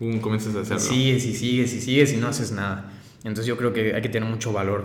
um, 0.00 0.18
comienzas 0.20 0.54
a 0.56 0.60
hacerlo. 0.60 0.80
Sigues 0.80 1.24
y 1.24 1.34
sigues 1.34 1.74
y 1.74 1.80
sigues 1.80 2.12
y 2.12 2.16
no 2.16 2.28
haces 2.28 2.52
nada. 2.52 2.92
Entonces 3.18 3.46
yo 3.46 3.56
creo 3.56 3.72
que 3.72 3.94
hay 3.94 4.02
que 4.02 4.08
tener 4.08 4.28
mucho 4.28 4.52
valor, 4.52 4.84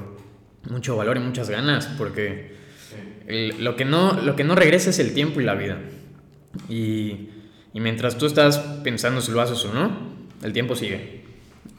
mucho 0.70 0.96
valor 0.96 1.18
y 1.18 1.20
muchas 1.20 1.50
ganas, 1.50 1.88
porque 1.98 2.56
lo, 3.60 3.76
que 3.76 3.86
no, 3.86 4.20
lo 4.22 4.36
que 4.36 4.44
no 4.44 4.56
regresa 4.56 4.90
es 4.90 5.00
el 5.00 5.14
tiempo 5.14 5.40
y 5.40 5.44
la 5.44 5.56
vida. 5.56 5.78
Y, 6.70 7.30
y 7.74 7.80
mientras 7.80 8.18
tú 8.18 8.26
estás 8.26 8.58
pensando 8.84 9.22
si 9.22 9.32
lo 9.32 9.42
haces 9.42 9.64
o 9.66 9.74
no, 9.74 10.14
el 10.42 10.54
tiempo 10.54 10.76
sigue. 10.76 11.24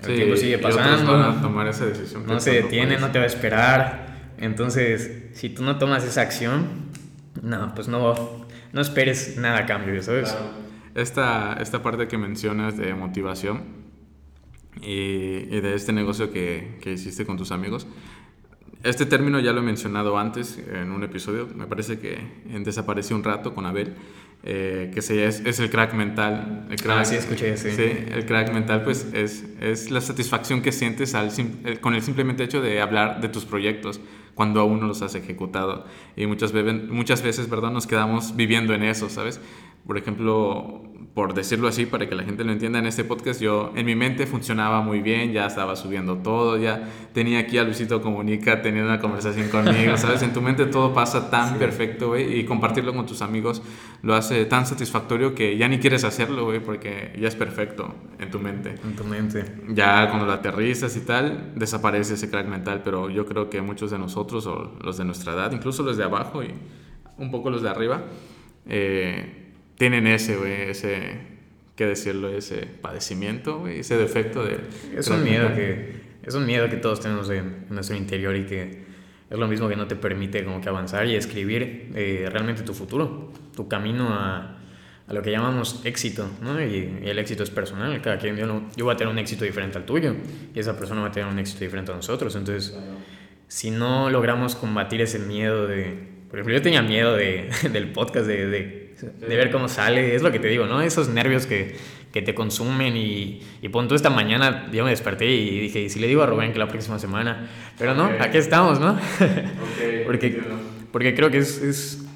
El 0.02 0.16
tiempo 0.16 0.36
sigue 0.36 0.58
pasando. 0.58 1.12
Van 1.12 1.38
a 1.38 1.42
tomar 1.42 1.66
esa 1.68 1.86
decisión. 1.86 2.26
No 2.26 2.40
se 2.40 2.52
detiene, 2.52 2.98
no 2.98 3.10
te 3.10 3.18
va 3.18 3.24
a 3.24 3.28
esperar 3.28 4.04
entonces, 4.38 5.28
si 5.32 5.48
tú 5.48 5.62
no 5.62 5.78
tomas 5.78 6.04
esa 6.04 6.22
acción, 6.22 6.66
no, 7.42 7.74
pues 7.74 7.88
no, 7.88 8.46
no 8.72 8.80
esperes 8.80 9.36
nada 9.36 9.60
a 9.60 9.66
cambio, 9.66 10.02
¿sabes? 10.02 10.36
Esta, 10.94 11.56
esta 11.60 11.82
parte 11.82 12.08
que 12.08 12.18
mencionas 12.18 12.76
de 12.76 12.94
motivación 12.94 13.83
y, 14.82 15.46
y 15.54 15.60
de 15.60 15.74
este 15.74 15.92
negocio 15.92 16.30
que, 16.32 16.78
que 16.80 16.92
hiciste 16.92 17.24
con 17.24 17.36
tus 17.36 17.52
amigos, 17.52 17.86
este 18.84 19.06
término 19.06 19.40
ya 19.40 19.52
lo 19.52 19.60
he 19.60 19.64
mencionado 19.64 20.18
antes 20.18 20.58
en 20.58 20.92
un 20.92 21.02
episodio, 21.02 21.48
me 21.54 21.66
parece 21.66 21.98
que 21.98 22.18
en 22.50 22.64
Desapareció 22.64 23.16
un 23.16 23.24
rato 23.24 23.54
con 23.54 23.64
Abel, 23.64 23.94
eh, 24.42 24.90
que 24.92 25.00
se, 25.00 25.26
es, 25.26 25.40
es, 25.40 25.58
el 25.58 25.70
crack 25.70 25.94
mental. 25.94 26.66
El 26.70 26.76
crack, 26.76 26.98
ah, 26.98 27.04
sí, 27.06 27.14
escuché, 27.14 27.56
sí. 27.56 27.70
sí. 27.70 27.82
el 27.82 28.26
crack 28.26 28.52
mental 28.52 28.84
pues 28.84 29.08
es, 29.14 29.42
es 29.58 29.90
la 29.90 30.02
satisfacción 30.02 30.60
que 30.60 30.70
sientes 30.70 31.14
al, 31.14 31.30
con 31.80 31.94
el 31.94 32.02
simplemente 32.02 32.44
hecho 32.44 32.60
de 32.60 32.82
hablar 32.82 33.22
de 33.22 33.30
tus 33.30 33.46
proyectos 33.46 34.02
cuando 34.34 34.60
aún 34.60 34.80
no 34.80 34.86
los 34.86 35.00
has 35.00 35.14
ejecutado. 35.14 35.86
Y 36.14 36.26
muchas, 36.26 36.52
muchas 36.90 37.22
veces, 37.22 37.48
¿verdad? 37.48 37.70
Nos 37.70 37.86
quedamos 37.86 38.36
viviendo 38.36 38.74
en 38.74 38.82
eso, 38.82 39.08
¿sabes? 39.08 39.40
Por 39.86 39.96
ejemplo, 39.96 40.82
por 41.14 41.32
decirlo 41.32 41.68
así, 41.68 41.86
para 41.86 42.08
que 42.08 42.16
la 42.16 42.24
gente 42.24 42.42
lo 42.42 42.50
entienda, 42.50 42.80
en 42.80 42.86
este 42.86 43.04
podcast 43.04 43.40
yo 43.40 43.72
en 43.76 43.86
mi 43.86 43.94
mente 43.94 44.26
funcionaba 44.26 44.82
muy 44.82 45.00
bien, 45.00 45.32
ya 45.32 45.46
estaba 45.46 45.76
subiendo 45.76 46.16
todo, 46.16 46.58
ya 46.58 46.88
tenía 47.12 47.38
aquí 47.38 47.56
a 47.56 47.62
Luisito 47.62 48.02
Comunica 48.02 48.62
teniendo 48.62 48.90
una 48.90 49.00
conversación 49.00 49.48
conmigo, 49.48 49.96
¿sabes? 49.96 50.22
En 50.22 50.32
tu 50.32 50.42
mente 50.42 50.66
todo 50.66 50.92
pasa 50.92 51.30
tan 51.30 51.56
perfecto, 51.56 52.08
güey, 52.08 52.40
y 52.40 52.44
compartirlo 52.44 52.92
con 52.92 53.06
tus 53.06 53.22
amigos 53.22 53.62
lo 54.02 54.16
hace 54.16 54.44
tan 54.46 54.66
satisfactorio 54.66 55.36
que 55.36 55.56
ya 55.56 55.68
ni 55.68 55.78
quieres 55.78 56.02
hacerlo, 56.02 56.46
güey, 56.46 56.58
porque 56.58 57.16
ya 57.16 57.28
es 57.28 57.36
perfecto 57.36 57.94
en 58.18 58.32
tu 58.32 58.40
mente. 58.40 58.74
En 58.82 58.96
tu 58.96 59.04
mente. 59.04 59.44
Ya 59.68 60.08
cuando 60.08 60.26
lo 60.26 60.32
aterrizas 60.32 60.96
y 60.96 61.02
tal, 61.02 61.52
desaparece 61.54 62.14
ese 62.14 62.28
crack 62.28 62.48
mental, 62.48 62.82
pero 62.82 63.08
yo 63.08 63.24
creo 63.24 63.48
que 63.48 63.62
muchos 63.62 63.92
de 63.92 63.98
nosotros, 63.98 64.48
o 64.48 64.76
los 64.82 64.96
de 64.96 65.04
nuestra 65.04 65.32
edad, 65.32 65.52
incluso 65.52 65.84
los 65.84 65.96
de 65.96 66.02
abajo 66.02 66.42
y 66.42 66.52
un 67.18 67.30
poco 67.30 67.50
los 67.50 67.62
de 67.62 67.68
arriba, 67.68 68.02
eh, 68.66 69.43
tienen 69.76 70.06
ese, 70.06 70.36
güey, 70.36 70.70
ese, 70.70 71.18
¿qué 71.76 71.86
decirlo? 71.86 72.28
Ese 72.28 72.66
padecimiento, 72.80 73.60
güey, 73.60 73.80
ese 73.80 73.96
defecto 73.96 74.44
de... 74.44 74.58
Es 74.96 75.08
un 75.08 75.22
miedo 75.22 75.52
que, 75.54 76.02
es 76.22 76.34
un 76.34 76.46
miedo 76.46 76.68
que 76.68 76.76
todos 76.76 77.00
tenemos 77.00 77.28
en, 77.30 77.66
nuestro 77.70 77.96
interior 77.96 78.36
y 78.36 78.44
que 78.44 78.84
es 79.30 79.38
lo 79.38 79.48
mismo 79.48 79.68
que 79.68 79.76
no 79.76 79.86
te 79.86 79.96
permite 79.96 80.44
como 80.44 80.60
que 80.60 80.68
avanzar 80.68 81.06
y 81.06 81.16
escribir 81.16 81.90
eh, 81.94 82.28
realmente 82.30 82.62
tu 82.62 82.74
futuro, 82.74 83.32
tu 83.54 83.68
camino 83.68 84.08
a, 84.10 84.58
a, 85.06 85.12
lo 85.12 85.22
que 85.22 85.30
llamamos 85.30 85.80
éxito, 85.84 86.28
¿no? 86.40 86.60
Y, 86.62 87.00
el 87.02 87.18
éxito 87.18 87.42
es 87.42 87.50
personal, 87.50 88.00
cada 88.00 88.18
quien, 88.18 88.36
yo, 88.36 88.46
no, 88.46 88.70
yo 88.76 88.84
voy 88.84 88.94
a 88.94 88.96
tener 88.96 89.12
un 89.12 89.18
éxito 89.18 89.44
diferente 89.44 89.78
al 89.78 89.84
tuyo 89.84 90.14
y 90.54 90.58
esa 90.58 90.78
persona 90.78 91.00
va 91.00 91.08
a 91.08 91.12
tener 91.12 91.28
un 91.28 91.38
éxito 91.38 91.60
diferente 91.64 91.90
a 91.90 91.96
nosotros, 91.96 92.36
entonces 92.36 92.78
si 93.48 93.70
no 93.70 94.10
logramos 94.10 94.56
combatir 94.56 95.00
ese 95.00 95.18
miedo 95.18 95.66
de... 95.66 96.12
Por 96.28 96.40
ejemplo, 96.40 96.54
yo 96.54 96.62
tenía 96.62 96.82
miedo 96.82 97.14
de, 97.14 97.48
del 97.72 97.92
podcast, 97.92 98.26
de, 98.26 98.46
de 98.46 98.83
de 99.02 99.36
ver 99.36 99.50
cómo 99.50 99.68
sale, 99.68 100.14
es 100.14 100.22
lo 100.22 100.30
que 100.30 100.38
te 100.38 100.48
digo, 100.48 100.66
¿no? 100.66 100.82
Esos 100.82 101.08
nervios 101.08 101.46
que, 101.46 101.76
que 102.12 102.22
te 102.22 102.34
consumen 102.34 102.96
y, 102.96 103.42
y 103.60 103.68
punto 103.68 103.94
esta 103.94 104.10
mañana 104.10 104.68
yo 104.72 104.84
me 104.84 104.90
desperté 104.90 105.26
y 105.26 105.58
dije, 105.60 105.80
¿y 105.80 105.88
si 105.88 105.98
le 105.98 106.06
digo 106.06 106.22
a 106.22 106.26
Rubén 106.26 106.52
que 106.52 106.58
la 106.58 106.68
próxima 106.68 106.98
semana? 106.98 107.50
Pero 107.76 107.94
no, 107.94 108.10
aquí 108.20 108.38
estamos, 108.38 108.78
¿no? 108.80 108.98
porque, 110.06 110.42
porque 110.92 111.14
creo 111.14 111.30
que 111.30 111.38
es, 111.38 111.60
es, 111.60 112.06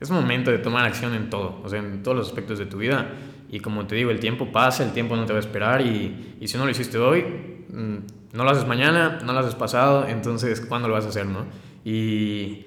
es 0.00 0.10
momento 0.10 0.50
de 0.50 0.58
tomar 0.58 0.84
acción 0.84 1.14
en 1.14 1.30
todo, 1.30 1.60
o 1.62 1.68
sea, 1.68 1.78
en 1.78 2.02
todos 2.02 2.16
los 2.16 2.26
aspectos 2.26 2.58
de 2.58 2.66
tu 2.66 2.78
vida. 2.78 3.12
Y 3.50 3.60
como 3.60 3.86
te 3.86 3.94
digo, 3.94 4.10
el 4.10 4.18
tiempo 4.18 4.50
pasa, 4.50 4.82
el 4.82 4.92
tiempo 4.92 5.14
no 5.14 5.26
te 5.26 5.32
va 5.32 5.38
a 5.38 5.40
esperar 5.40 5.80
y, 5.80 6.36
y 6.40 6.48
si 6.48 6.58
no 6.58 6.64
lo 6.64 6.70
hiciste 6.70 6.98
hoy, 6.98 7.22
mm, 7.68 7.96
no 8.32 8.42
lo 8.42 8.50
haces 8.50 8.66
mañana, 8.66 9.20
no 9.24 9.32
lo 9.32 9.38
haces 9.38 9.54
pasado, 9.54 10.08
entonces, 10.08 10.60
¿cuándo 10.60 10.88
lo 10.88 10.94
vas 10.94 11.04
a 11.04 11.10
hacer, 11.10 11.26
no? 11.26 11.46
Y 11.84 12.64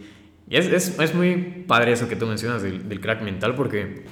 y 0.49 0.55
es, 0.55 0.67
es, 0.67 0.99
es, 0.99 1.13
muy 1.13 1.65
padre 1.67 1.91
eso 1.91 2.07
que 2.07 2.15
tú 2.15 2.25
mencionas 2.25 2.63
del, 2.63 2.87
del, 2.87 3.01
crack 3.01 3.21
mental 3.21 3.53
porque, 3.55 4.05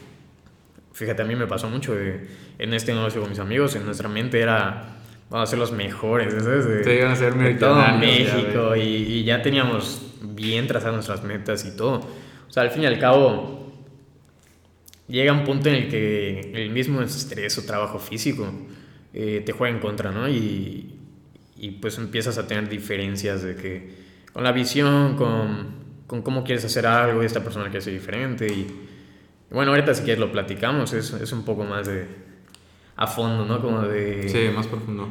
fíjate, 0.91 1.21
a 1.21 1.25
mí 1.25 1.35
me 1.35 1.47
pasó 1.47 1.69
mucho 1.69 1.95
en 1.97 2.73
este 2.73 2.93
negocio 2.93 3.21
con 3.21 3.29
mis 3.29 3.39
amigos, 3.39 3.75
en 3.75 3.85
nuestra 3.85 4.09
mente 4.09 4.41
era, 4.41 4.97
vamos 5.29 5.47
a 5.47 5.49
ser 5.49 5.59
los 5.59 5.71
mejores, 5.71 6.33
¿sabes? 6.43 6.85
De, 6.85 6.95
iban 6.95 7.11
a 7.11 7.15
ser 7.15 7.57
todo 7.57 7.81
México 7.97 8.75
y, 8.75 8.81
y, 8.81 9.23
ya 9.23 9.41
teníamos 9.41 10.13
bien 10.21 10.67
trazadas 10.67 10.95
nuestras 10.95 11.23
metas 11.23 11.65
y 11.65 11.75
todo. 11.75 11.99
O 12.49 12.51
sea, 12.51 12.63
al 12.63 12.71
fin 12.71 12.83
y 12.83 12.85
al 12.85 12.99
cabo, 12.99 13.73
llega 15.07 15.31
un 15.31 15.45
punto 15.45 15.69
en 15.69 15.75
el 15.75 15.87
que 15.89 16.51
el 16.53 16.69
mismo 16.69 17.01
estrés 17.01 17.57
o 17.57 17.65
trabajo 17.65 17.97
físico 17.97 18.51
eh, 19.13 19.41
te 19.45 19.53
juega 19.53 19.73
en 19.73 19.81
contra, 19.81 20.11
¿no? 20.11 20.27
Y, 20.27 20.99
y 21.55 21.71
pues 21.71 21.97
empiezas 21.97 22.37
a 22.37 22.45
tener 22.45 22.67
diferencias 22.67 23.41
de 23.41 23.55
que 23.55 24.05
con 24.33 24.43
la 24.43 24.51
visión, 24.51 25.15
con 25.15 25.84
con 26.07 26.21
cómo 26.21 26.43
quieres 26.43 26.65
hacer 26.65 26.85
algo 26.85 27.23
y 27.23 27.25
esta 27.25 27.43
persona 27.43 27.65
quiere 27.65 27.81
ser 27.81 27.93
diferente. 27.93 28.47
Y, 28.47 28.67
bueno, 29.51 29.71
ahorita 29.71 29.93
si 29.93 30.03
quieres 30.03 30.19
lo 30.19 30.31
platicamos, 30.31 30.93
es, 30.93 31.13
es 31.13 31.31
un 31.31 31.43
poco 31.43 31.63
más 31.63 31.87
de 31.87 32.07
a 32.95 33.07
fondo, 33.07 33.45
¿no? 33.45 33.61
Como 33.61 33.81
de... 33.81 34.29
Sí, 34.29 34.53
más 34.55 34.67
profundo. 34.67 35.09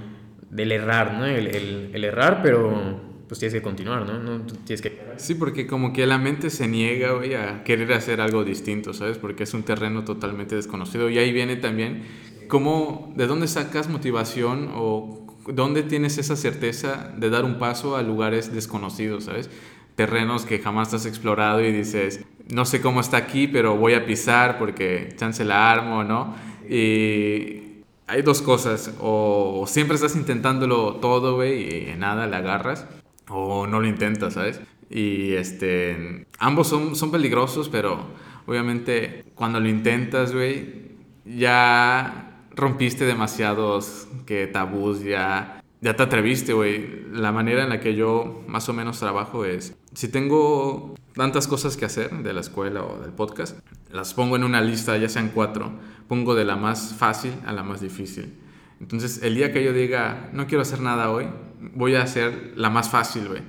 Del 0.50 0.72
errar, 0.72 1.14
¿no? 1.14 1.26
El, 1.26 1.48
el, 1.48 1.90
el 1.92 2.04
errar, 2.04 2.40
pero 2.42 3.00
pues 3.28 3.38
tienes 3.38 3.54
que 3.54 3.62
continuar, 3.62 4.06
¿no? 4.06 4.18
no 4.18 4.44
tienes 4.64 4.82
que... 4.82 5.14
Sí, 5.16 5.34
porque 5.34 5.66
como 5.66 5.92
que 5.92 6.06
la 6.06 6.18
mente 6.18 6.50
se 6.50 6.68
niega, 6.68 7.12
güey, 7.12 7.34
a 7.34 7.64
querer 7.64 7.92
hacer 7.92 8.20
algo 8.20 8.44
distinto, 8.44 8.92
¿sabes? 8.92 9.18
Porque 9.18 9.44
es 9.44 9.54
un 9.54 9.62
terreno 9.62 10.04
totalmente 10.04 10.54
desconocido. 10.54 11.08
Y 11.10 11.18
ahí 11.18 11.32
viene 11.32 11.56
también 11.56 12.02
cómo, 12.48 13.12
de 13.16 13.26
dónde 13.26 13.48
sacas 13.48 13.88
motivación 13.88 14.70
o 14.74 15.26
dónde 15.48 15.82
tienes 15.82 16.18
esa 16.18 16.36
certeza 16.36 17.12
de 17.16 17.30
dar 17.30 17.44
un 17.44 17.58
paso 17.58 17.96
a 17.96 18.02
lugares 18.02 18.52
desconocidos, 18.52 19.24
¿sabes? 19.24 19.50
Terrenos 19.94 20.44
que 20.44 20.58
jamás 20.58 20.92
has 20.94 21.06
explorado 21.06 21.60
y 21.60 21.72
dices, 21.72 22.24
no 22.52 22.64
sé 22.64 22.80
cómo 22.80 23.00
está 23.00 23.16
aquí, 23.16 23.46
pero 23.48 23.76
voy 23.76 23.94
a 23.94 24.06
pisar 24.06 24.58
porque 24.58 25.14
chance 25.16 25.44
la 25.44 25.70
armo, 25.70 26.04
¿no? 26.04 26.34
Y 26.68 27.82
hay 28.06 28.22
dos 28.22 28.42
cosas, 28.42 28.94
o 29.00 29.64
siempre 29.66 29.94
estás 29.96 30.16
intentándolo 30.16 30.96
todo, 30.96 31.36
güey, 31.36 31.90
y 31.90 31.96
nada, 31.96 32.26
le 32.26 32.36
agarras, 32.36 32.86
o 33.28 33.66
no 33.66 33.80
lo 33.80 33.86
intentas, 33.86 34.34
¿sabes? 34.34 34.60
Y 34.90 35.32
este, 35.34 36.26
ambos 36.38 36.68
son, 36.68 36.96
son 36.96 37.10
peligrosos, 37.10 37.68
pero 37.68 38.06
obviamente 38.46 39.24
cuando 39.34 39.60
lo 39.60 39.68
intentas, 39.68 40.32
güey, 40.32 40.92
ya 41.24 42.42
rompiste 42.54 43.04
demasiados 43.06 44.06
que 44.26 44.46
tabús, 44.46 45.02
ya 45.02 45.62
ya 45.84 45.94
te 45.94 46.02
atreviste, 46.02 46.54
güey. 46.54 47.04
La 47.12 47.30
manera 47.30 47.62
en 47.62 47.68
la 47.68 47.78
que 47.78 47.94
yo 47.94 48.42
más 48.48 48.68
o 48.70 48.72
menos 48.72 48.98
trabajo 48.98 49.44
es, 49.44 49.76
si 49.94 50.08
tengo 50.08 50.94
tantas 51.14 51.46
cosas 51.46 51.76
que 51.76 51.84
hacer 51.84 52.10
de 52.10 52.32
la 52.32 52.40
escuela 52.40 52.82
o 52.84 53.00
del 53.00 53.12
podcast, 53.12 53.58
las 53.90 54.14
pongo 54.14 54.36
en 54.36 54.44
una 54.44 54.60
lista, 54.60 54.96
ya 54.96 55.08
sean 55.08 55.30
cuatro, 55.34 55.72
pongo 56.08 56.34
de 56.34 56.44
la 56.44 56.56
más 56.56 56.94
fácil 56.98 57.32
a 57.46 57.52
la 57.52 57.62
más 57.62 57.80
difícil. 57.80 58.34
Entonces, 58.80 59.22
el 59.22 59.34
día 59.36 59.52
que 59.52 59.64
yo 59.64 59.72
diga, 59.72 60.30
no 60.32 60.46
quiero 60.46 60.62
hacer 60.62 60.80
nada 60.80 61.10
hoy, 61.10 61.26
voy 61.74 61.94
a 61.94 62.02
hacer 62.02 62.52
la 62.56 62.70
más 62.70 62.90
fácil, 62.90 63.28
güey. 63.28 63.42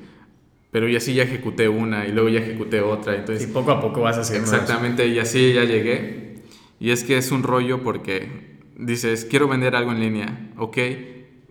Pero 0.71 0.87
y 0.87 0.95
así 0.95 1.13
ya 1.13 1.23
ejecuté 1.23 1.69
una 1.69 2.05
y 2.05 2.11
luego 2.11 2.29
ya 2.29 2.39
ejecuté 2.39 2.81
otra. 2.81 3.15
Entonces, 3.15 3.49
y 3.49 3.51
poco 3.51 3.71
a 3.71 3.81
poco 3.81 4.01
vas 4.01 4.17
haciendo 4.17 4.49
Exactamente, 4.49 5.07
y 5.07 5.19
así 5.19 5.53
ya 5.53 5.63
llegué. 5.63 6.43
Y 6.79 6.91
es 6.91 7.03
que 7.03 7.17
es 7.17 7.31
un 7.31 7.43
rollo 7.43 7.81
porque 7.81 8.59
dices, 8.77 9.25
quiero 9.25 9.47
vender 9.47 9.75
algo 9.75 9.91
en 9.91 9.99
línea, 9.99 10.51
ok 10.57 10.77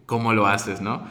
cómo 0.06 0.32
lo 0.32 0.46
haces, 0.46 0.80
¿no? 0.80 1.06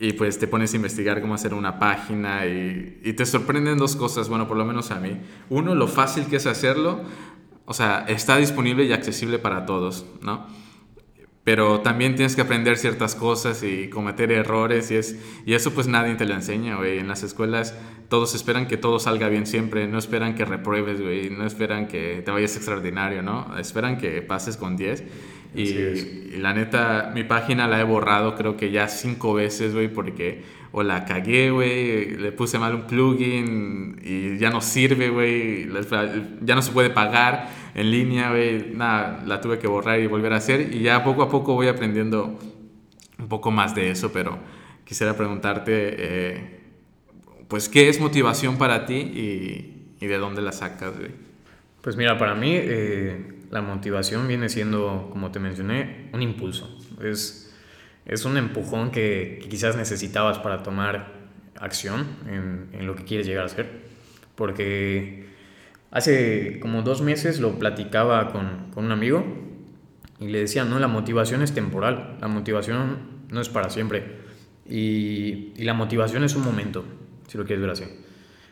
Y 0.00 0.12
pues 0.12 0.38
te 0.38 0.46
pones 0.46 0.72
a 0.72 0.76
investigar 0.76 1.20
cómo 1.20 1.34
hacer 1.34 1.54
una 1.54 1.78
página 1.78 2.46
y, 2.46 3.12
te 3.16 3.26
sorprenden 3.26 3.78
dos 3.78 3.96
cosas, 3.96 4.28
bueno, 4.28 4.46
por 4.46 4.56
lo 4.56 4.64
menos 4.64 4.90
a 4.90 5.00
mí. 5.00 5.18
Uno, 5.50 5.74
lo 5.74 5.88
fácil 5.88 6.26
que 6.26 6.36
es 6.36 6.46
hacerlo, 6.46 7.00
o 7.64 7.74
sea, 7.74 8.04
está 8.08 8.36
disponible 8.36 8.84
y 8.84 8.92
accesible 8.92 9.38
para 9.38 9.66
todos, 9.66 10.06
¿no? 10.22 10.46
pero 11.48 11.80
también 11.80 12.14
tienes 12.14 12.36
que 12.36 12.42
aprender 12.42 12.76
ciertas 12.76 13.14
cosas 13.14 13.62
y 13.62 13.88
cometer 13.88 14.30
errores 14.32 14.90
y, 14.90 14.96
es, 14.96 15.18
y 15.46 15.54
eso 15.54 15.72
pues 15.72 15.86
nadie 15.86 16.14
te 16.14 16.26
lo 16.26 16.34
enseña, 16.34 16.76
güey. 16.76 16.98
En 16.98 17.08
las 17.08 17.22
escuelas 17.22 17.74
todos 18.10 18.34
esperan 18.34 18.68
que 18.68 18.76
todo 18.76 18.98
salga 18.98 19.30
bien 19.30 19.46
siempre, 19.46 19.88
no 19.88 19.96
esperan 19.96 20.34
que 20.34 20.44
repruebes, 20.44 21.00
güey, 21.00 21.30
no 21.30 21.46
esperan 21.46 21.88
que 21.88 22.20
te 22.22 22.30
vayas 22.30 22.54
extraordinario, 22.54 23.22
¿no? 23.22 23.58
Esperan 23.58 23.96
que 23.96 24.20
pases 24.20 24.58
con 24.58 24.76
10. 24.76 25.04
Y, 25.54 26.36
la 26.38 26.52
neta, 26.52 27.10
mi 27.14 27.24
página 27.24 27.66
la 27.66 27.80
he 27.80 27.84
borrado 27.84 28.34
creo 28.34 28.56
que 28.56 28.70
ya 28.70 28.88
cinco 28.88 29.34
veces, 29.34 29.74
güey, 29.74 29.88
porque 29.88 30.42
o 30.70 30.82
la 30.82 31.04
cagué, 31.04 31.50
güey, 31.50 32.16
le 32.16 32.30
puse 32.32 32.58
mal 32.58 32.74
un 32.74 32.82
plugin 32.82 34.00
y 34.04 34.36
ya 34.38 34.50
no 34.50 34.60
sirve, 34.60 35.08
güey, 35.08 35.68
ya 36.42 36.54
no 36.54 36.62
se 36.62 36.72
puede 36.72 36.90
pagar 36.90 37.48
en 37.74 37.90
línea, 37.90 38.30
güey, 38.30 38.72
nada, 38.74 39.22
la 39.26 39.40
tuve 39.40 39.58
que 39.58 39.66
borrar 39.66 40.00
y 40.00 40.06
volver 40.06 40.34
a 40.34 40.36
hacer 40.36 40.74
y 40.74 40.80
ya 40.80 41.02
poco 41.02 41.22
a 41.22 41.30
poco 41.30 41.54
voy 41.54 41.68
aprendiendo 41.68 42.38
un 43.18 43.28
poco 43.28 43.50
más 43.50 43.74
de 43.74 43.90
eso, 43.90 44.12
pero 44.12 44.38
quisiera 44.84 45.16
preguntarte, 45.16 45.72
eh, 45.98 46.60
pues, 47.48 47.68
¿qué 47.68 47.88
es 47.88 47.98
motivación 47.98 48.58
para 48.58 48.86
ti 48.86 48.94
y, 48.94 49.94
y, 50.00 50.06
de 50.06 50.18
dónde 50.18 50.42
la 50.42 50.52
sacas, 50.52 50.96
güey? 50.96 51.10
Pues 51.80 51.96
mira, 51.96 52.18
para 52.18 52.34
mí 52.34 52.52
eh, 52.54 53.37
la 53.50 53.62
motivación 53.62 54.28
viene 54.28 54.48
siendo, 54.48 55.08
como 55.10 55.30
te 55.30 55.38
mencioné, 55.38 56.10
un 56.12 56.22
impulso. 56.22 56.78
Es 57.02 57.48
es 58.08 58.24
un 58.24 58.38
empujón 58.38 58.90
que, 58.90 59.38
quizás 59.48 59.76
necesitabas 59.76 60.38
para 60.38 60.62
tomar 60.62 61.12
acción 61.56 62.06
en, 62.26 62.68
en, 62.72 62.86
lo 62.86 62.96
que 62.96 63.04
quieres 63.04 63.26
llegar 63.26 63.44
a 63.44 63.48
ser. 63.50 63.68
Porque 64.34 65.26
hace 65.90 66.58
como 66.58 66.82
dos 66.82 67.02
meses 67.02 67.38
lo 67.38 67.58
platicaba 67.58 68.30
con, 68.32 68.70
con 68.72 68.86
un 68.86 68.92
amigo 68.92 69.24
y 70.18 70.28
le 70.28 70.40
decía, 70.40 70.64
no, 70.64 70.78
la 70.78 70.88
motivación 70.88 71.42
es 71.42 71.52
temporal, 71.52 72.16
la 72.20 72.28
motivación 72.28 73.26
no 73.28 73.40
es 73.42 73.50
para 73.50 73.68
siempre. 73.68 74.16
Y, 74.66 75.52
y, 75.56 75.64
la 75.64 75.74
motivación 75.74 76.24
es 76.24 76.34
un 76.34 76.44
momento, 76.44 76.84
si 77.26 77.36
lo 77.36 77.44
quieres 77.44 77.60
ver 77.60 77.70
así. 77.70 77.84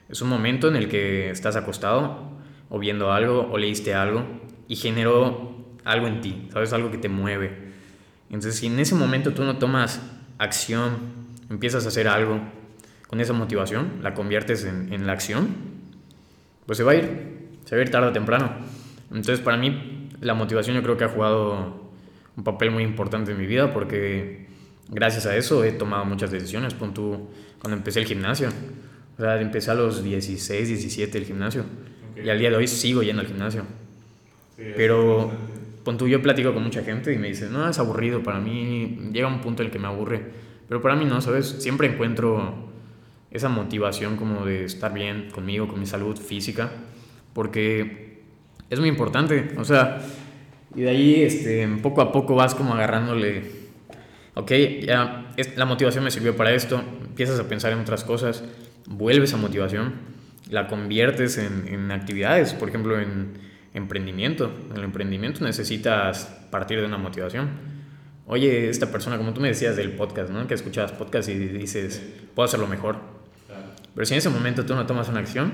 Es 0.08 0.20
un 0.20 0.28
momento 0.28 0.68
en 0.68 0.76
el 0.76 0.88
que 0.88 1.30
estás 1.30 1.56
acostado 1.56 2.36
o 2.68 2.78
viendo 2.78 3.12
algo 3.12 3.48
o 3.50 3.58
leíste 3.58 3.94
algo 3.94 4.22
y 4.68 4.76
generó 4.76 5.64
algo 5.84 6.06
en 6.06 6.20
ti, 6.20 6.48
¿sabes? 6.52 6.72
Algo 6.72 6.90
que 6.90 6.98
te 6.98 7.08
mueve 7.08 7.66
entonces, 8.28 8.56
si 8.56 8.66
en 8.66 8.78
ese 8.78 8.94
momento 8.94 9.32
tú 9.32 9.44
no 9.44 9.58
tomas 9.58 10.00
acción, 10.38 10.96
empiezas 11.48 11.84
a 11.84 11.88
hacer 11.88 12.08
algo 12.08 12.40
con 13.06 13.20
esa 13.20 13.32
motivación, 13.32 14.00
la 14.02 14.14
conviertes 14.14 14.64
en, 14.64 14.92
en 14.92 15.06
la 15.06 15.12
acción, 15.12 15.48
pues 16.66 16.78
se 16.78 16.84
va 16.84 16.92
a 16.92 16.94
ir, 16.96 17.48
se 17.64 17.76
va 17.76 17.80
a 17.80 17.84
ir 17.84 17.90
tarde 17.90 18.08
o 18.08 18.12
temprano. 18.12 18.50
Entonces, 19.10 19.40
para 19.40 19.56
mí, 19.56 20.08
la 20.20 20.34
motivación 20.34 20.74
yo 20.74 20.82
creo 20.82 20.96
que 20.96 21.04
ha 21.04 21.08
jugado 21.08 21.92
un 22.36 22.44
papel 22.44 22.70
muy 22.72 22.82
importante 22.82 23.30
en 23.30 23.38
mi 23.38 23.46
vida 23.46 23.72
porque 23.72 24.48
gracias 24.88 25.26
a 25.26 25.36
eso 25.36 25.62
he 25.62 25.70
tomado 25.70 26.04
muchas 26.04 26.32
decisiones. 26.32 26.74
Pon 26.74 26.92
tú, 26.92 27.28
cuando 27.60 27.76
empecé 27.76 28.00
el 28.00 28.06
gimnasio, 28.06 28.48
o 29.16 29.22
sea, 29.22 29.40
empecé 29.40 29.70
a 29.70 29.74
los 29.74 30.02
16, 30.02 30.68
17 30.68 31.16
el 31.16 31.24
gimnasio 31.24 31.64
y 32.22 32.28
al 32.28 32.38
día 32.38 32.50
de 32.50 32.56
hoy 32.56 32.66
sigo 32.66 33.04
yendo 33.04 33.22
al 33.22 33.28
gimnasio. 33.28 33.62
Pero 34.56 35.30
pon 35.84 35.98
tú, 35.98 36.08
yo 36.08 36.20
platico 36.20 36.52
con 36.52 36.64
mucha 36.64 36.82
gente 36.82 37.12
y 37.12 37.18
me 37.18 37.28
dice, 37.28 37.48
no, 37.48 37.68
es 37.68 37.78
aburrido, 37.78 38.22
para 38.22 38.40
mí 38.40 39.10
llega 39.12 39.28
un 39.28 39.40
punto 39.40 39.62
en 39.62 39.66
el 39.66 39.72
que 39.72 39.78
me 39.78 39.86
aburre, 39.86 40.20
pero 40.68 40.82
para 40.82 40.96
mí 40.96 41.04
no, 41.04 41.20
¿sabes? 41.20 41.46
Siempre 41.46 41.86
encuentro 41.86 42.54
esa 43.30 43.48
motivación 43.48 44.16
como 44.16 44.44
de 44.44 44.64
estar 44.64 44.92
bien 44.92 45.30
conmigo, 45.30 45.68
con 45.68 45.78
mi 45.78 45.86
salud 45.86 46.16
física, 46.16 46.72
porque 47.34 48.22
es 48.68 48.80
muy 48.80 48.88
importante, 48.88 49.52
o 49.58 49.64
sea, 49.64 50.00
y 50.74 50.82
de 50.82 50.90
ahí 50.90 51.22
este, 51.22 51.68
poco 51.82 52.00
a 52.00 52.10
poco 52.10 52.34
vas 52.34 52.54
como 52.54 52.74
agarrándole, 52.74 53.44
ok, 54.34 54.52
ya 54.82 55.32
la 55.54 55.66
motivación 55.66 56.02
me 56.02 56.10
sirvió 56.10 56.34
para 56.34 56.52
esto, 56.52 56.82
empiezas 57.06 57.38
a 57.38 57.48
pensar 57.48 57.72
en 57.72 57.78
otras 57.78 58.02
cosas, 58.02 58.42
vuelves 58.86 59.34
a 59.34 59.36
motivación, 59.36 59.94
la 60.50 60.66
conviertes 60.66 61.38
en, 61.38 61.68
en 61.68 61.92
actividades, 61.92 62.54
por 62.54 62.70
ejemplo, 62.70 62.98
en 62.98 63.45
emprendimiento. 63.76 64.50
En 64.70 64.76
el 64.76 64.84
emprendimiento 64.84 65.44
necesitas 65.44 66.26
partir 66.50 66.80
de 66.80 66.86
una 66.86 66.98
motivación. 66.98 67.50
Oye, 68.26 68.68
esta 68.68 68.90
persona, 68.90 69.18
como 69.18 69.32
tú 69.32 69.40
me 69.40 69.48
decías 69.48 69.76
del 69.76 69.92
podcast, 69.92 70.30
¿no? 70.30 70.46
Que 70.46 70.54
escuchabas 70.54 70.92
podcast 70.92 71.28
y 71.28 71.34
dices, 71.34 72.02
puedo 72.34 72.46
hacerlo 72.46 72.66
mejor. 72.66 72.96
Pero 73.94 74.04
si 74.04 74.14
en 74.14 74.18
ese 74.18 74.30
momento 74.30 74.66
tú 74.66 74.74
no 74.74 74.84
tomas 74.86 75.08
una 75.08 75.20
acción, 75.20 75.52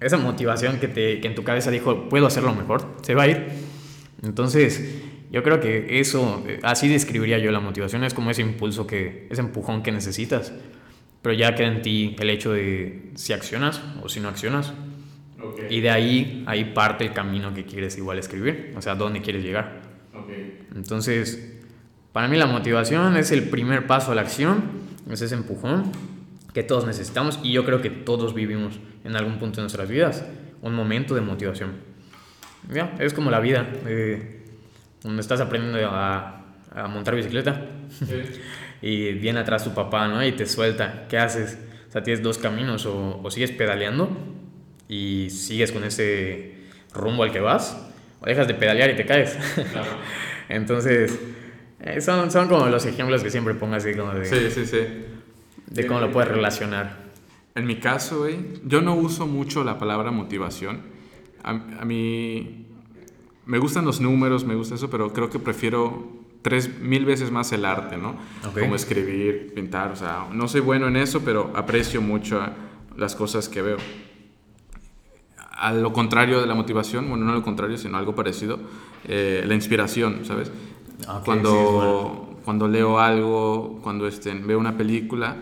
esa 0.00 0.16
motivación 0.16 0.78
que, 0.78 0.88
te, 0.88 1.20
que 1.20 1.28
en 1.28 1.34
tu 1.34 1.44
cabeza 1.44 1.70
dijo, 1.70 2.08
puedo 2.08 2.26
hacerlo 2.26 2.54
mejor, 2.54 2.96
se 3.02 3.14
va 3.14 3.24
a 3.24 3.28
ir. 3.28 3.46
Entonces, 4.22 5.02
yo 5.30 5.42
creo 5.42 5.60
que 5.60 6.00
eso, 6.00 6.44
así 6.62 6.88
describiría 6.88 7.38
yo 7.38 7.52
la 7.52 7.60
motivación, 7.60 8.04
es 8.04 8.14
como 8.14 8.30
ese 8.30 8.42
impulso, 8.42 8.86
que, 8.86 9.26
ese 9.30 9.40
empujón 9.40 9.82
que 9.82 9.92
necesitas. 9.92 10.52
Pero 11.22 11.34
ya 11.34 11.54
queda 11.54 11.68
en 11.68 11.82
ti 11.82 12.16
el 12.18 12.30
hecho 12.30 12.52
de 12.52 13.12
si 13.14 13.32
accionas 13.32 13.80
o 14.02 14.08
si 14.08 14.20
no 14.20 14.28
accionas. 14.28 14.72
Y 15.68 15.80
de 15.80 15.90
ahí, 15.90 16.44
ahí 16.46 16.64
parte 16.64 17.04
el 17.04 17.12
camino 17.12 17.54
que 17.54 17.64
quieres 17.64 17.96
igual 17.96 18.18
escribir, 18.18 18.74
o 18.76 18.82
sea, 18.82 18.94
dónde 18.94 19.20
quieres 19.20 19.42
llegar. 19.42 19.82
Entonces, 20.74 21.58
para 22.12 22.28
mí 22.28 22.36
la 22.36 22.46
motivación 22.46 23.16
es 23.16 23.30
el 23.30 23.44
primer 23.44 23.86
paso 23.86 24.12
a 24.12 24.14
la 24.14 24.22
acción, 24.22 24.62
es 25.10 25.22
ese 25.22 25.34
empujón 25.34 25.92
que 26.52 26.62
todos 26.62 26.86
necesitamos 26.86 27.38
y 27.42 27.52
yo 27.52 27.64
creo 27.64 27.80
que 27.80 27.90
todos 27.90 28.34
vivimos 28.34 28.80
en 29.04 29.16
algún 29.16 29.38
punto 29.38 29.56
de 29.56 29.62
nuestras 29.62 29.88
vidas 29.88 30.24
un 30.62 30.74
momento 30.74 31.14
de 31.14 31.20
motivación. 31.20 31.72
Ya, 32.72 32.94
es 32.98 33.14
como 33.14 33.30
la 33.30 33.40
vida, 33.40 33.66
eh, 33.86 34.44
donde 35.02 35.22
estás 35.22 35.40
aprendiendo 35.40 35.78
a, 35.88 36.44
a 36.74 36.88
montar 36.88 37.14
bicicleta 37.14 37.66
y 38.82 39.12
viene 39.12 39.40
atrás 39.40 39.64
tu 39.64 39.72
papá, 39.72 40.08
¿no? 40.08 40.24
Y 40.24 40.32
te 40.32 40.46
suelta, 40.46 41.06
¿qué 41.08 41.18
haces? 41.18 41.58
O 41.88 41.92
sea, 41.92 42.02
tienes 42.02 42.22
dos 42.22 42.38
caminos, 42.38 42.86
o, 42.86 43.20
o 43.22 43.30
sigues 43.30 43.52
pedaleando 43.52 44.10
y 44.90 45.30
sigues 45.30 45.70
con 45.70 45.84
ese 45.84 46.52
rumbo 46.92 47.22
al 47.22 47.30
que 47.30 47.38
vas, 47.38 47.80
o 48.20 48.26
dejas 48.26 48.48
de 48.48 48.54
pedalear 48.54 48.90
y 48.90 48.96
te 48.96 49.06
caes. 49.06 49.38
Entonces, 50.48 51.16
eh, 51.78 52.00
son, 52.00 52.32
son 52.32 52.48
como 52.48 52.66
los 52.66 52.84
ejemplos 52.86 53.22
que 53.22 53.30
siempre 53.30 53.54
pongo 53.54 53.76
así 53.76 53.94
como 53.94 54.12
de... 54.12 54.26
Sí, 54.26 54.50
sí, 54.50 54.66
sí. 54.66 54.78
De 55.68 55.86
cómo 55.86 56.00
lo 56.00 56.10
puedes 56.10 56.28
relacionar. 56.28 57.04
En 57.54 57.66
mi 57.66 57.76
caso, 57.76 58.20
güey, 58.20 58.36
yo 58.64 58.80
no 58.80 58.96
uso 58.96 59.28
mucho 59.28 59.62
la 59.62 59.78
palabra 59.78 60.10
motivación. 60.10 60.80
A, 61.44 61.50
a, 61.50 61.84
mí 61.84 62.66
me 63.46 63.58
gustan 63.58 63.84
los 63.84 64.00
números, 64.00 64.44
me 64.44 64.56
gusta 64.56 64.74
eso, 64.74 64.90
pero 64.90 65.12
creo 65.12 65.30
que 65.30 65.38
prefiero 65.38 66.08
tres 66.42 66.80
mil 66.80 67.04
veces 67.04 67.30
más 67.30 67.52
el 67.52 67.64
arte, 67.64 67.96
¿no? 67.96 68.16
Como 68.58 68.74
escribir, 68.74 69.52
pintar, 69.54 69.92
o 69.92 69.96
sea, 69.96 70.26
no 70.32 70.48
soy 70.48 70.62
bueno 70.62 70.88
en 70.88 70.96
eso, 70.96 71.20
pero 71.24 71.52
aprecio 71.54 72.00
mucho 72.00 72.40
las 72.96 73.14
cosas 73.14 73.48
que 73.48 73.62
veo 73.62 73.76
a 75.60 75.74
lo 75.74 75.92
contrario 75.92 76.40
de 76.40 76.46
la 76.46 76.54
motivación, 76.54 77.08
bueno, 77.08 77.26
no 77.26 77.34
lo 77.34 77.42
contrario, 77.42 77.76
sino 77.76 77.98
algo 77.98 78.14
parecido, 78.14 78.58
eh, 79.04 79.44
la 79.46 79.54
inspiración, 79.54 80.20
¿sabes? 80.24 80.50
cuando, 81.24 82.38
cuando 82.44 82.66
leo 82.66 82.98
algo, 82.98 83.78
cuando 83.82 84.06
este, 84.06 84.32
veo 84.32 84.58
una 84.58 84.78
película, 84.78 85.36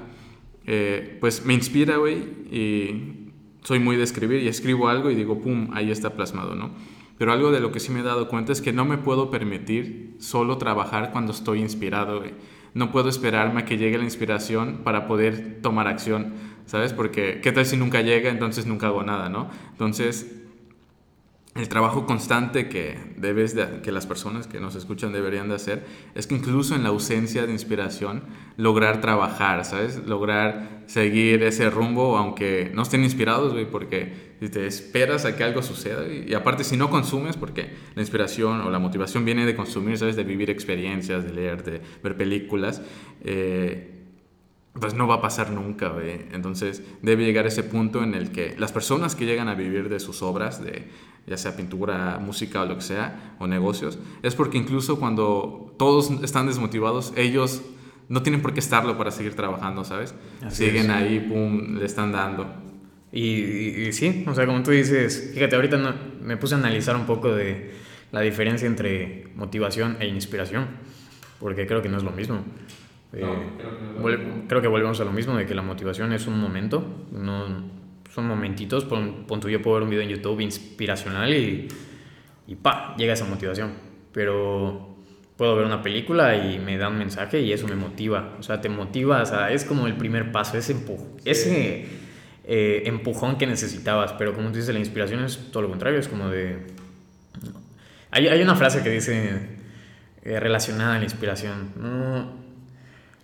eh, 0.67 1.17
pues 1.21 1.47
me 1.47 1.55
inspira, 1.55 1.99
güey, 1.99 2.17
y 2.51 3.31
soy 3.63 3.79
muy 3.79 3.97
de 3.97 4.03
escribir 4.03 4.43
y 4.43 4.49
escribo 4.49 4.89
algo 4.89 5.09
y 5.11 5.15
digo, 5.15 5.39
pum, 5.41 5.71
ahí 5.73 5.91
está 5.93 6.11
plasmado, 6.11 6.57
¿no? 6.57 6.71
Pero 7.17 7.33
algo 7.33 7.53
de 7.53 7.61
lo 7.61 7.71
que 7.71 7.79
sí 7.79 7.93
me 7.93 8.01
he 8.01 8.05
dado 8.05 8.29
cuenta 8.29 8.53
es 8.53 8.61
que 8.61 8.73
no 8.73 8.85
me 8.85 8.99
puedo 8.99 9.31
permitir 9.31 10.17
solo 10.19 10.59
trabajar 10.59 11.13
cuando 11.13 11.33
estoy 11.33 11.61
inspirado, 11.61 12.19
güey. 12.19 12.35
No 12.75 12.93
puedo 12.93 13.09
esperarme 13.09 13.61
a 13.61 13.65
que 13.65 13.79
llegue 13.79 13.99
la 13.99 14.05
inspiración 14.05 14.81
para 14.85 15.07
poder 15.07 15.61
tomar 15.63 15.87
acción 15.89 16.35
¿sabes? 16.69 16.93
Porque 16.93 17.41
qué 17.43 17.51
tal 17.51 17.67
si 17.67 17.77
nunca 17.77 18.03
llega, 18.03 18.31
entonces 18.31 18.67
nunca 18.67 18.89
hago 18.89 19.03
nada, 19.03 19.29
¿no? 19.29 19.51
Entonces, 19.73 20.27
el 21.57 21.69
trabajo 21.69 22.07
constante 22.07 22.69
que 22.69 22.97
debes 23.17 23.55
de, 23.55 23.81
que 23.83 23.91
las 23.91 24.07
personas 24.07 24.47
que 24.47 24.61
nos 24.61 24.77
escuchan 24.77 25.13
deberían 25.13 25.49
de 25.49 25.57
hacer 25.57 25.85
es 26.15 26.27
que 26.27 26.37
incluso 26.37 26.77
en 26.77 26.85
la 26.85 26.91
ausencia 26.91 27.47
de 27.47 27.53
inspiración 27.53 28.23
lograr 28.57 29.01
trabajar, 29.01 29.65
¿sabes? 29.65 30.07
Lograr 30.07 30.85
seguir 30.87 31.43
ese 31.43 31.69
rumbo 31.71 32.17
aunque 32.17 32.71
no 32.75 32.83
estén 32.83 33.03
inspirados, 33.03 33.55
güey, 33.55 33.69
porque 33.69 34.37
te 34.39 34.67
esperas 34.67 35.25
a 35.25 35.37
que 35.37 35.43
algo 35.43 35.63
suceda 35.63 36.07
y, 36.07 36.33
aparte 36.35 36.63
si 36.63 36.77
no 36.77 36.91
consumes 36.91 37.37
porque 37.37 37.71
la 37.95 38.03
inspiración 38.03 38.61
o 38.61 38.71
la 38.71 38.79
motivación 38.79 39.25
viene 39.25 39.45
de 39.45 39.57
consumir, 39.57 39.99
¿sabes? 39.99 40.17
De 40.17 40.25
vivir 40.25 40.51
experiencias, 40.51 41.25
de 41.25 41.33
leer, 41.33 41.65
de 41.65 41.81
ver 42.05 42.17
películas, 42.17 42.83
eh, 43.25 43.98
pues 44.81 44.95
no 44.95 45.07
va 45.07 45.17
a 45.17 45.21
pasar 45.21 45.51
nunca, 45.51 45.89
güey. 45.89 46.27
Entonces 46.33 46.83
debe 47.03 47.25
llegar 47.25 47.47
ese 47.47 47.63
punto 47.63 48.03
en 48.03 48.15
el 48.15 48.31
que 48.31 48.55
las 48.59 48.73
personas 48.73 49.15
que 49.15 49.27
llegan 49.27 49.49
a 49.49 49.55
vivir 49.55 49.89
de 49.89 50.01
sus 50.01 50.23
obras, 50.23 50.63
de 50.63 50.89
ya 51.27 51.37
sea 51.37 51.57
pintura, 51.57 52.19
música 52.19 52.63
o 52.63 52.67
lo 52.67 52.77
que 52.77 52.83
sea, 52.83 53.37
o 53.39 53.47
negocios, 53.47 53.99
es 54.23 54.35
porque 54.35 54.57
incluso 54.59 54.99
cuando 54.99 55.75
todos 55.79 56.11
están 56.23 56.47
desmotivados, 56.47 57.13
ellos 57.17 57.63
no 58.09 58.23
tienen 58.23 58.41
por 58.41 58.55
qué 58.55 58.61
estarlo 58.61 58.97
para 58.97 59.11
seguir 59.11 59.35
trabajando, 59.35 59.85
¿sabes? 59.85 60.15
Siguen 60.49 60.91
ahí, 60.91 61.21
pum, 61.21 61.77
le 61.79 61.85
están 61.85 62.13
dando. 62.13 62.47
Y, 63.13 63.93
sí, 63.93 64.25
o 64.27 64.35
sea, 64.35 64.47
como 64.47 64.63
tú 64.63 64.71
dices, 64.71 65.33
fíjate, 65.35 65.57
ahorita 65.57 65.97
me 66.23 66.37
puse 66.37 66.55
a 66.55 66.59
analizar 66.59 66.97
un 66.97 67.07
poco 67.07 67.35
de 67.35 67.73
la 68.13 68.21
diferencia 68.21 68.67
entre 68.67 69.29
motivación 69.37 69.97
e 70.01 70.07
inspiración. 70.09 70.67
porque 71.41 71.67
creo 71.67 71.83
que 71.83 71.89
no 71.89 71.99
es 71.99 72.03
lo 72.03 72.11
mismo. 72.11 72.43
No, 73.13 73.19
Eh, 73.19 73.23
creo 73.57 73.77
que 73.79 73.85
no 73.85 73.91
es 73.91 73.97
lo 73.97 74.03
vuel- 74.03 74.19
mismo. 74.19 74.45
creo 74.49 74.61
que 74.63 74.69
volvemos 74.69 75.01
a 75.01 75.05
lo 75.05 75.13
mismo, 75.13 75.37
de 75.37 75.47
que 75.47 75.55
la 75.55 75.63
motivación 75.63 76.13
es 76.13 76.27
un 76.27 76.39
momento, 76.41 76.85
no, 77.13 77.65
son 78.13 78.27
momentitos, 78.27 78.85
pon, 78.85 79.25
pon 79.27 79.41
tú, 79.41 79.49
yo 79.49 79.63
puedo 79.63 79.77
ver 79.77 79.85
un 79.85 79.91
video 79.91 80.03
en 80.03 80.11
YouTube 80.11 80.41
inspiracional 80.41 81.33
y, 81.33 81.69
y 82.47 82.55
pa, 82.57 82.95
llega 82.99 83.15
esa 83.15 83.25
motivación, 83.25 83.73
pero 84.13 84.97
puedo 85.37 85.55
ver 85.57 85.65
una 85.65 85.83
película 85.83 86.37
y 86.37 86.59
me 86.59 86.77
da 86.79 86.89
un 86.89 86.99
mensaje 86.99 87.41
y 87.41 87.53
eso 87.53 87.67
me 87.69 87.77
motiva, 87.77 88.35
o 88.39 88.43
sea, 88.43 88.61
te 88.61 88.69
motiva, 88.69 89.23
o 89.23 89.27
sea, 89.27 89.53
es 89.53 89.65
como 89.65 89.87
el 89.87 89.95
primer 89.97 90.31
paso, 90.33 90.59
ese, 90.59 90.75
empu- 90.77 91.07
ese 91.25 91.87
eh, 92.45 92.83
empujón 92.87 93.39
que 93.39 93.47
necesitabas, 93.47 94.13
pero 94.15 94.35
como 94.35 94.49
tú 94.51 94.57
dices, 94.57 94.73
la 94.75 94.81
inspiración 94.81 95.23
es 95.25 95.51
todo 95.53 95.63
lo 95.63 95.69
contrario, 95.71 95.99
es 95.99 96.09
como 96.09 96.29
de... 96.29 96.59
Hay, 98.11 98.27
hay 98.29 98.43
una 98.43 98.55
frase 98.57 98.83
que 98.83 98.91
dice 98.91 99.39
eh, 100.25 100.41
relacionada 100.41 100.97
a 100.97 100.99
la 100.99 101.05
inspiración, 101.05 101.71
no, 101.77 102.48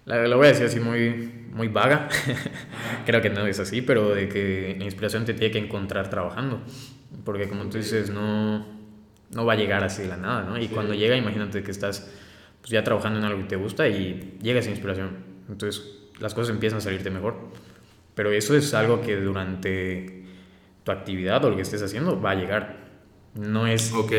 la, 0.07 0.27
la 0.27 0.37
voy 0.37 0.47
a 0.47 0.49
decir 0.51 0.67
así 0.67 0.81
muy, 0.81 1.31
muy 1.53 1.69
vaga, 1.69 2.09
creo 3.07 3.21
que 3.21 3.31
no 3.31 3.47
es 3.47 3.59
así, 3.61 3.83
pero 3.83 4.15
de 4.15 4.29
que 4.29 4.77
la 4.79 4.85
inspiración 4.85 5.25
te 5.25 5.35
tiene 5.35 5.51
que 5.53 5.59
encontrar 5.59 6.11
trabajando, 6.11 6.61
porque 7.25 7.49
como 7.49 7.65
tú 7.71 7.79
dices, 7.79 8.11
no, 8.11 8.67
no 9.31 9.45
va 9.47 9.55
a 9.55 9.57
llegar 9.57 9.83
así 9.85 10.03
de 10.03 10.09
la 10.09 10.17
nada, 10.17 10.43
¿no? 10.45 10.59
Y 10.59 10.63
Sí. 10.63 10.69
cuando 10.75 10.95
llega, 10.95 11.17
imagínate 11.17 11.63
que 11.63 11.71
estás 11.71 12.11
pues, 12.61 12.71
ya 12.71 12.83
trabajando 12.85 13.19
en 13.19 13.25
algo 13.25 13.39
que 13.41 13.49
te 13.49 13.57
gusta 13.57 13.89
y 13.89 14.37
llega 14.43 14.61
esa 14.61 14.71
inspiración, 14.71 15.11
entonces 15.49 15.83
las 16.21 16.35
cosas 16.35 16.55
empiezan 16.55 16.79
a 16.79 16.81
salirte 16.83 17.11
mejor, 17.11 17.37
pero 18.15 18.31
eso 18.31 18.57
es 18.57 18.73
algo 18.75 19.01
que 19.01 19.17
durante 19.17 20.23
tu 20.85 20.93
actividad 20.93 21.45
o 21.45 21.51
lo 21.51 21.57
que 21.57 21.63
estés 21.63 21.83
haciendo 21.83 22.21
va 22.21 22.33
a 22.33 22.35
llegar, 22.35 22.77
no 23.35 23.67
es... 23.67 23.93
Ok. 23.93 24.13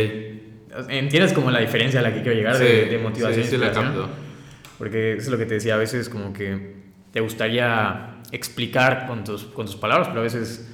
¿Entiendes 0.89 1.31
como 1.31 1.51
la 1.51 1.59
diferencia 1.61 2.01
a 2.01 2.03
la 2.03 2.13
que 2.13 2.21
quiero 2.21 2.35
llegar 2.35 2.57
de, 2.57 2.83
Sí, 2.85 2.89
de 2.89 2.97
motivación? 2.97 3.43
sí, 3.45 3.49
sí 3.51 3.55
e 3.55 3.59
la 3.59 3.71
capto. 3.71 4.09
Porque 4.77 5.13
eso 5.13 5.23
es 5.23 5.29
lo 5.29 5.37
que 5.37 5.45
te 5.45 5.55
decía, 5.55 5.75
a 5.75 5.77
veces 5.77 6.09
como 6.09 6.33
que 6.33 6.75
te 7.11 7.21
gustaría 7.21 8.17
explicar 8.31 9.07
con 9.07 9.23
tus, 9.23 9.45
con 9.45 9.65
tus 9.65 9.75
palabras, 9.75 10.09
pero 10.09 10.19
a 10.19 10.23
veces 10.23 10.69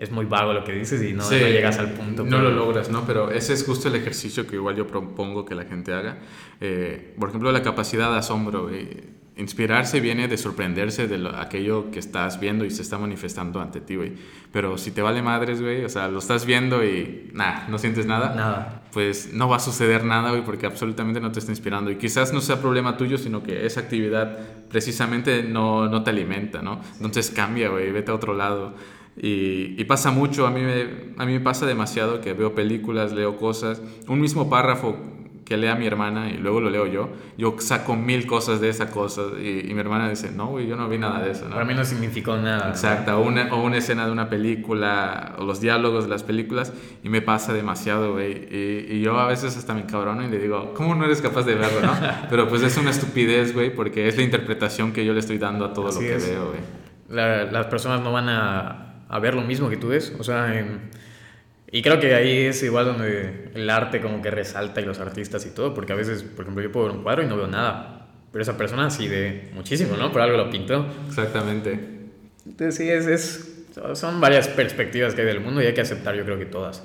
es 0.00 0.10
muy 0.10 0.24
vago 0.24 0.52
lo 0.52 0.64
que 0.64 0.72
dices 0.72 1.00
y 1.02 1.12
no, 1.12 1.22
Sí, 1.22 1.36
no 1.40 1.46
llegas 1.46 1.78
al 1.78 1.90
punto. 1.92 2.24
No 2.24 2.30
pero- 2.38 2.50
lo 2.50 2.50
logras, 2.50 2.88
¿no? 2.90 3.04
Pero 3.06 3.30
ese 3.30 3.52
es 3.52 3.64
justo 3.64 3.86
el 3.88 3.94
ejercicio 3.96 4.46
que 4.46 4.56
igual 4.56 4.74
yo 4.74 4.86
propongo 4.86 5.44
que 5.44 5.54
la 5.54 5.64
gente 5.66 5.92
haga. 5.92 6.18
Eh, 6.60 7.14
por 7.18 7.28
ejemplo, 7.28 7.52
la 7.52 7.62
capacidad 7.62 8.10
de 8.10 8.18
asombro. 8.18 8.62
güey. 8.68 8.88
Inspirarse 9.36 10.00
viene 10.00 10.28
de 10.28 10.36
sorprenderse 10.36 11.06
de 11.08 11.16
lo- 11.16 11.34
aquello 11.36 11.90
que 11.90 11.98
estás 11.98 12.40
viendo 12.40 12.64
y 12.66 12.70
se 12.70 12.82
está 12.82 12.98
manifestando 12.98 13.60
ante 13.60 13.80
ti, 13.80 13.96
güey. 13.96 14.12
Pero 14.52 14.76
si 14.76 14.90
te 14.90 15.00
vale 15.00 15.22
madres, 15.22 15.62
güey, 15.62 15.84
o 15.84 15.88
sea, 15.88 16.08
lo 16.08 16.18
estás 16.18 16.44
viendo 16.44 16.84
y 16.84 17.30
nada, 17.32 17.66
no 17.70 17.78
sientes 17.78 18.04
nada, 18.04 18.34
Nada. 18.34 18.82
pues 18.92 19.32
no 19.32 19.48
va 19.48 19.56
a 19.56 19.60
suceder 19.60 20.04
nada, 20.04 20.30
güey, 20.30 20.44
porque 20.44 20.66
absolutamente 20.66 21.20
no 21.20 21.32
te 21.32 21.38
está 21.38 21.52
inspirando. 21.52 21.90
Y 21.90 21.96
quizás 21.96 22.34
no 22.34 22.40
sea 22.42 22.60
problema 22.60 22.96
tuyo, 22.98 23.16
sino 23.16 23.42
que 23.42 23.64
esa 23.64 23.80
actividad 23.80 24.38
precisamente 24.68 25.42
no, 25.42 25.88
no 25.88 26.02
te 26.02 26.10
alimenta, 26.10 26.60
¿no? 26.62 26.80
Entonces 26.96 27.30
cambia, 27.30 27.68
güey, 27.70 27.92
vete 27.92 28.10
a 28.10 28.14
otro 28.14 28.34
lado. 28.34 28.74
Y, 29.16 29.74
y 29.80 29.84
pasa 29.84 30.10
mucho, 30.10 30.46
a 30.46 30.50
mí, 30.50 30.60
me, 30.62 31.12
a 31.18 31.26
mí 31.26 31.32
me 31.34 31.40
pasa 31.40 31.66
demasiado 31.66 32.20
que 32.20 32.32
veo 32.32 32.54
películas, 32.54 33.12
leo 33.12 33.36
cosas, 33.36 33.82
un 34.08 34.20
mismo 34.20 34.48
párrafo 34.48 34.96
que 35.44 35.56
lea 35.56 35.74
mi 35.74 35.84
hermana 35.84 36.30
y 36.30 36.36
luego 36.38 36.60
lo 36.60 36.70
leo 36.70 36.86
yo, 36.86 37.10
yo 37.36 37.56
saco 37.58 37.96
mil 37.96 38.24
cosas 38.24 38.60
de 38.60 38.68
esa 38.68 38.88
cosa 38.92 39.22
y, 39.42 39.68
y 39.68 39.74
mi 39.74 39.80
hermana 39.80 40.08
dice, 40.08 40.30
no, 40.30 40.46
güey, 40.46 40.68
yo 40.68 40.76
no 40.76 40.88
vi 40.88 40.96
nada 40.96 41.20
de 41.24 41.32
eso, 41.32 41.46
¿no? 41.46 41.54
Para 41.56 41.64
mí 41.64 41.74
no 41.74 41.84
significó 41.84 42.36
nada. 42.36 42.66
¿no? 42.66 42.70
Exacto, 42.70 43.18
o 43.18 43.22
una, 43.26 43.52
o 43.52 43.60
una 43.60 43.78
escena 43.78 44.06
de 44.06 44.12
una 44.12 44.30
película, 44.30 45.34
o 45.38 45.44
los 45.44 45.60
diálogos 45.60 46.04
de 46.04 46.10
las 46.10 46.22
películas, 46.22 46.72
y 47.02 47.08
me 47.08 47.20
pasa 47.20 47.52
demasiado, 47.52 48.12
güey. 48.12 48.46
Y, 48.48 48.86
y 48.92 49.00
yo 49.00 49.18
a 49.18 49.26
veces 49.26 49.56
hasta 49.56 49.74
me 49.74 49.80
encabrono 49.80 50.24
y 50.24 50.30
le 50.30 50.38
digo, 50.38 50.72
¿cómo 50.74 50.94
no 50.94 51.04
eres 51.04 51.20
capaz 51.20 51.42
de 51.42 51.56
verlo, 51.56 51.80
no? 51.82 51.94
Pero 52.30 52.48
pues 52.48 52.62
es 52.62 52.76
una 52.76 52.90
estupidez, 52.90 53.52
güey, 53.52 53.74
porque 53.74 54.06
es 54.06 54.16
la 54.16 54.22
interpretación 54.22 54.92
que 54.92 55.04
yo 55.04 55.12
le 55.14 55.18
estoy 55.18 55.38
dando 55.38 55.64
a 55.64 55.72
todo 55.72 55.88
Así 55.88 56.00
lo 56.02 56.06
que 56.10 56.14
es. 56.14 56.28
veo, 56.30 56.46
güey. 56.50 56.60
La- 57.08 57.44
las 57.46 57.66
personas 57.66 58.02
no 58.02 58.12
van 58.12 58.28
a, 58.28 58.89
a 59.10 59.18
ver 59.18 59.34
lo 59.34 59.42
mismo 59.42 59.68
que 59.68 59.76
tú 59.76 59.88
ves. 59.88 60.14
O 60.18 60.24
sea, 60.24 60.58
en- 60.58 60.80
y 61.72 61.82
creo 61.82 62.00
que 62.00 62.14
ahí 62.14 62.46
es 62.46 62.62
igual 62.62 62.86
donde 62.86 63.50
el 63.54 63.68
arte 63.70 64.00
como 64.00 64.22
que 64.22 64.30
resalta 64.30 64.80
y 64.80 64.84
los 64.84 64.98
artistas 64.98 65.44
y 65.46 65.50
todo, 65.50 65.72
porque 65.74 65.92
a 65.92 65.96
veces, 65.96 66.22
por 66.22 66.42
ejemplo, 66.42 66.62
yo 66.62 66.72
puedo 66.72 66.86
ver 66.86 66.96
un 66.96 67.02
cuadro 67.02 67.22
y 67.22 67.26
no 67.26 67.36
veo 67.36 67.46
nada, 67.46 68.08
pero 68.32 68.42
esa 68.42 68.56
persona 68.56 68.90
sí 68.90 69.06
ve 69.08 69.50
muchísimo, 69.54 69.96
¿no? 69.96 70.10
Por 70.10 70.20
algo 70.22 70.36
lo 70.36 70.50
pintó. 70.50 70.86
Exactamente. 71.08 71.78
Entonces 72.46 72.74
sí, 72.76 72.88
es, 72.88 73.06
es, 73.06 73.64
son 73.94 74.20
varias 74.20 74.48
perspectivas 74.48 75.14
que 75.14 75.20
hay 75.20 75.26
del 75.28 75.40
mundo 75.40 75.62
y 75.62 75.66
hay 75.66 75.74
que 75.74 75.80
aceptar 75.82 76.16
yo 76.16 76.24
creo 76.24 76.38
que 76.38 76.46
todas, 76.46 76.82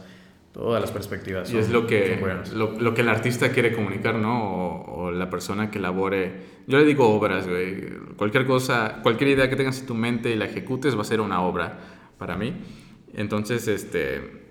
todas 0.53 0.79
las 0.81 0.91
perspectivas. 0.91 1.49
Y 1.49 1.53
son- 1.53 1.61
es 1.61 1.69
lo 1.69 1.87
que, 1.87 2.19
lo, 2.53 2.79
lo 2.79 2.93
que 2.93 3.01
el 3.01 3.09
artista 3.09 3.49
quiere 3.51 3.73
comunicar, 3.73 4.15
¿no? 4.15 4.43
O, 4.53 5.05
o 5.05 5.11
la 5.11 5.29
persona 5.31 5.71
que 5.71 5.79
elabore. 5.79 6.31
Yo 6.67 6.77
le 6.77 6.85
digo 6.85 7.09
obras, 7.09 7.47
güey. 7.47 7.89
Cualquier 8.17 8.45
cosa, 8.45 8.99
cualquier 9.01 9.31
idea 9.31 9.49
que 9.49 9.55
tengas 9.55 9.79
en 9.79 9.87
tu 9.87 9.95
mente 9.95 10.29
y 10.29 10.35
la 10.35 10.45
ejecutes 10.45 10.95
va 10.95 11.01
a 11.01 11.05
ser 11.05 11.21
una 11.21 11.41
obra 11.41 11.79
para 12.17 12.37
mí. 12.37 12.53
Entonces, 13.13 13.67
este. 13.67 14.43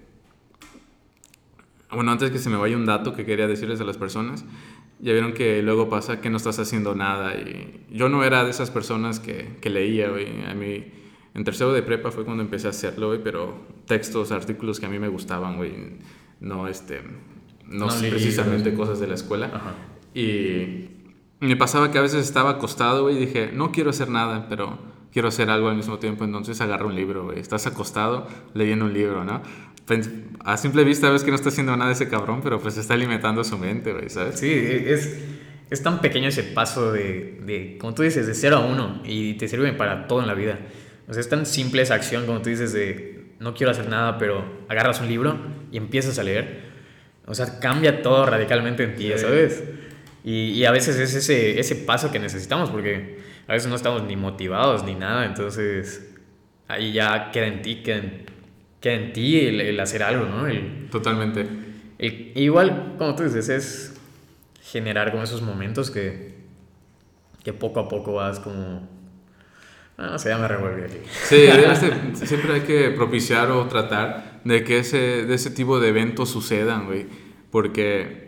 Bueno, 1.91 2.11
antes 2.11 2.31
que 2.31 2.39
se 2.39 2.51
me 2.51 2.57
vaya 2.57 2.77
un 2.77 2.87
dato 2.87 3.15
que 3.15 3.25
quería 3.25 3.47
decirles 3.47 3.81
a 3.81 3.85
las 3.85 3.97
personas. 3.97 4.45
Ya 5.01 5.13
vieron 5.13 5.33
que 5.33 5.63
luego 5.63 5.89
pasa 5.89 6.21
que 6.21 6.31
no 6.31 6.37
estás 6.37 6.59
haciendo 6.59 6.95
nada. 6.95 7.35
Y 7.35 7.85
yo 7.91 8.09
no 8.09 8.25
era 8.25 8.45
de 8.45 8.51
esas 8.51 8.71
personas 8.71 9.21
que, 9.21 9.57
que 9.61 9.71
leía, 9.71 10.09
güey. 10.09 10.45
A 10.47 10.55
mí, 10.55 10.85
en 11.35 11.45
tercero 11.45 11.73
de 11.73 11.83
prepa 11.83 12.11
fue 12.11 12.25
cuando 12.25 12.43
empecé 12.43 12.69
a 12.69 12.71
hacerlo, 12.71 13.09
güey. 13.09 13.23
Pero 13.23 13.67
textos, 13.87 14.33
artículos 14.33 14.81
que 14.81 14.87
a 14.87 14.89
mí 14.89 14.99
me 14.99 15.09
gustaban, 15.09 15.57
güey. 15.57 15.73
No, 16.41 16.69
este. 16.69 17.03
No, 17.67 17.87
No 17.87 17.91
sé, 17.91 18.09
precisamente 18.09 18.75
cosas 18.75 19.01
de 19.01 19.07
la 19.07 19.15
escuela. 19.15 19.47
Ajá. 19.47 19.75
Y 20.15 20.91
me 21.41 21.57
pasaba 21.57 21.91
que 21.91 21.99
a 21.99 22.03
veces 22.03 22.25
estaba 22.25 22.51
acostado, 22.51 23.03
güey, 23.03 23.17
y 23.17 23.27
dije, 23.27 23.51
no 23.53 23.73
quiero 23.73 23.91
hacer 23.91 24.09
nada, 24.09 24.49
pero 24.49 24.79
quiero 25.15 25.29
hacer 25.29 25.49
algo 25.49 25.71
al 25.71 25.77
mismo 25.77 25.99
tiempo. 25.99 26.25
Entonces 26.25 26.61
agarro 26.61 26.89
un 26.89 26.95
libro, 26.97 27.25
güey. 27.25 27.39
Estás 27.39 27.67
acostado 27.67 28.27
leyendo 28.53 28.85
un 28.85 28.93
libro, 28.93 29.25
¿no? 29.25 29.41
A 30.45 30.57
simple 30.57 30.83
vista 30.85 31.11
ves 31.11 31.23
que 31.23 31.31
no 31.31 31.37
está 31.37 31.51
haciendo 31.51 31.77
nada 31.77 31.93
ese 31.93 32.09
cabrón, 32.09 32.41
pero 32.43 32.59
pues 32.61 32.77
está 32.77 32.95
alimentando 32.95 33.45
su 33.45 33.57
mente, 33.57 33.93
güey, 33.93 34.11
¿sabes? 34.11 34.41
Sí, 34.41 34.51
es, 34.53 35.19
es 35.71 35.83
tan 35.83 36.01
pequeño 36.01 36.29
ese 36.29 36.43
paso 36.43 36.91
de, 36.93 37.41
de, 37.45 37.77
como 37.79 37.95
tú 37.95 38.03
dices, 38.03 38.27
de 38.27 38.35
0 38.35 38.57
a 38.57 38.61
1 38.67 39.03
y 39.05 39.35
te 39.35 39.47
sirve 39.47 39.73
para 39.73 40.07
todo 40.07 40.21
en 40.21 40.27
la 40.27 40.35
vida. 40.35 40.59
O 41.07 41.13
sea, 41.13 41.21
es 41.21 41.29
tan 41.29 41.47
simple 41.47 41.83
esa 41.83 41.95
acción, 41.95 42.27
como 42.27 42.41
tú 42.43 42.49
dices, 42.51 42.73
de 42.73 43.27
no 43.39 43.55
quiero 43.55 43.71
hacer 43.73 43.89
nada, 43.89 44.19
pero 44.19 44.43
agarras 44.69 45.01
un 45.01 45.09
libro 45.09 45.37
y 45.71 45.77
empiezas 45.77 46.19
a 46.19 46.23
leer. 46.25 46.73
O 47.27 47.35
sea, 47.35 47.61
cambia 47.61 48.03
todo 48.03 48.27
radicalmente 48.27 48.83
en 48.85 48.97
ti, 48.97 49.13
Sí. 49.15 49.19
¿sabes? 49.19 49.63
Y, 50.25 50.53
y 50.53 50.65
a 50.65 50.71
veces 50.71 50.99
es 50.99 51.15
ese, 51.15 51.61
ese 51.61 51.77
paso 51.77 52.11
que 52.11 52.19
necesitamos 52.19 52.71
porque 52.71 53.19
a 53.49 53.53
veces 53.53 53.69
no 53.69 53.77
estamos 53.77 54.03
ni 54.05 54.17
motivados 54.17 54.85
ni 54.85 54.95
nada, 54.95 55.27
entonces 55.27 56.15
ahí 56.69 56.93
ya 56.93 57.31
queda 57.31 57.47
en 57.47 57.63
ti, 57.63 57.83
queda 57.83 57.97
en, 57.99 58.27
queda 58.81 58.95
en 58.95 59.13
ti 59.13 59.41
el, 59.41 59.61
el 59.61 59.81
hacer 59.81 60.03
algo, 60.03 60.27
¿no? 60.27 60.47
El, 60.47 60.89
Totalmente. 60.91 61.47
el- 61.99 62.33
igual, 62.35 62.95
como 62.99 63.15
tú 63.15 63.23
dices, 63.25 63.49
es 63.49 64.01
generar 64.63 65.11
como 65.11 65.23
esos 65.23 65.43
momentos 65.43 65.91
que, 65.91 66.35
que 67.43 67.53
poco 67.53 67.81
a 67.81 67.89
poco 67.89 68.15
vas 68.15 68.41
como... 68.41 68.89
ah, 69.99 70.09
No 70.13 70.19
sé, 70.19 70.31
ya 70.31 70.39
me 70.39 70.49
revuelve 70.49 70.85
aquí. 70.87 70.97
Sí, 71.25 71.37
de- 71.37 72.27
siempre 72.27 72.55
hay 72.55 72.61
que 72.63 72.91
propiciar 72.91 73.51
o 73.51 73.67
tratar 73.67 74.41
de 74.45 74.65
que 74.65 74.79
ese, 74.79 75.25
de 75.27 75.35
ese 75.35 75.51
tipo 75.51 75.81
de 75.81 75.89
eventos 75.91 76.31
sucedan, 76.31 76.87
güey. 76.87 77.07
Porque, 77.51 78.24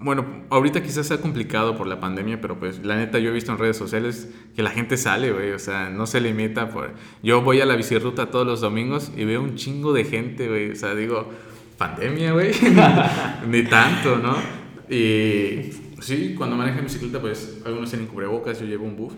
bueno, 0.00 0.44
ahorita 0.50 0.82
quizás 0.82 1.06
sea 1.06 1.20
complicado 1.20 1.76
por 1.76 1.86
la 1.86 1.98
pandemia, 1.98 2.40
pero 2.40 2.58
pues 2.58 2.84
la 2.84 2.96
neta 2.96 3.18
yo 3.18 3.30
he 3.30 3.32
visto 3.32 3.50
en 3.52 3.58
redes 3.58 3.76
sociales 3.76 4.28
que 4.54 4.62
la 4.62 4.70
gente 4.70 4.96
sale, 4.96 5.32
güey. 5.32 5.52
O 5.52 5.58
sea, 5.58 5.90
no 5.90 6.06
se 6.06 6.20
limita 6.20 6.70
por... 6.70 6.94
Yo 7.22 7.42
voy 7.42 7.60
a 7.60 7.66
la 7.66 7.74
bicirruta 7.74 8.30
todos 8.30 8.46
los 8.46 8.60
domingos 8.60 9.10
y 9.16 9.24
veo 9.24 9.42
un 9.42 9.56
chingo 9.56 9.92
de 9.92 10.04
gente, 10.04 10.48
güey. 10.48 10.70
O 10.70 10.76
sea, 10.76 10.94
digo, 10.94 11.28
pandemia, 11.76 12.32
güey. 12.32 12.52
Ni 13.48 13.64
tanto, 13.64 14.18
¿no? 14.18 14.36
Y 14.88 15.72
sí, 16.00 16.34
cuando 16.36 16.56
manejo 16.56 16.80
bicicleta, 16.80 17.20
pues 17.20 17.60
algunos 17.64 17.90
tienen 17.90 18.06
cubrebocas, 18.06 18.60
yo 18.60 18.66
llevo 18.66 18.84
un 18.84 18.96
buff. 18.96 19.14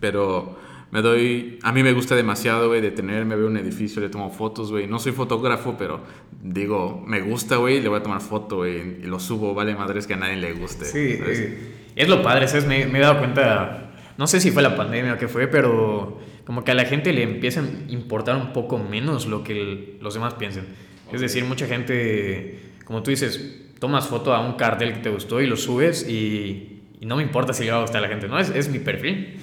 Pero 0.00 0.58
me 0.90 1.02
doy. 1.02 1.58
A 1.62 1.72
mí 1.72 1.82
me 1.82 1.92
gusta 1.92 2.14
demasiado, 2.16 2.68
güey, 2.68 2.80
detenerme, 2.80 3.36
veo 3.36 3.46
un 3.46 3.56
edificio, 3.56 4.00
le 4.00 4.08
tomo 4.08 4.30
fotos, 4.30 4.70
güey. 4.70 4.86
No 4.86 4.98
soy 4.98 5.12
fotógrafo, 5.12 5.76
pero 5.78 6.00
digo, 6.42 7.02
me 7.06 7.20
gusta, 7.20 7.56
güey, 7.56 7.80
le 7.80 7.88
voy 7.88 7.98
a 7.98 8.02
tomar 8.02 8.20
foto, 8.20 8.56
güey, 8.58 9.02
y 9.02 9.06
lo 9.06 9.18
subo, 9.20 9.54
vale 9.54 9.74
madres 9.74 10.06
que 10.06 10.14
a 10.14 10.16
nadie 10.16 10.36
le 10.36 10.52
guste. 10.52 10.84
Sí, 10.84 10.98
eh, 10.98 11.58
es 11.96 12.08
lo 12.08 12.22
padre, 12.22 12.48
¿sabes? 12.48 12.66
Me, 12.66 12.86
me 12.86 12.98
he 12.98 13.02
dado 13.02 13.18
cuenta, 13.18 13.92
no 14.16 14.26
sé 14.26 14.40
si 14.40 14.50
fue 14.50 14.62
la 14.62 14.76
pandemia 14.76 15.14
o 15.14 15.18
qué 15.18 15.28
fue, 15.28 15.48
pero 15.48 16.18
como 16.44 16.64
que 16.64 16.70
a 16.70 16.74
la 16.74 16.84
gente 16.86 17.12
le 17.12 17.22
empieza 17.24 17.60
a 17.60 17.64
importar 17.92 18.36
un 18.36 18.52
poco 18.52 18.78
menos 18.78 19.26
lo 19.26 19.44
que 19.44 19.52
el- 19.60 19.98
los 20.00 20.14
demás 20.14 20.34
piensen. 20.34 20.64
Es 21.12 21.20
decir, 21.20 21.44
mucha 21.44 21.66
gente, 21.66 22.60
como 22.84 23.02
tú 23.02 23.10
dices, 23.10 23.64
tomas 23.78 24.06
foto 24.08 24.34
a 24.34 24.40
un 24.46 24.54
cartel 24.54 24.92
que 24.94 25.00
te 25.00 25.10
gustó 25.10 25.40
y 25.40 25.46
lo 25.46 25.56
subes 25.56 26.08
y, 26.08 26.82
y 27.00 27.06
no 27.06 27.16
me 27.16 27.22
importa 27.22 27.52
si 27.52 27.64
le 27.64 27.70
va 27.72 27.78
a 27.78 27.80
gustar 27.82 27.98
a 27.98 28.02
la 28.02 28.08
gente, 28.08 28.28
¿no? 28.28 28.38
Es, 28.38 28.50
es 28.50 28.68
mi 28.68 28.78
perfil. 28.78 29.38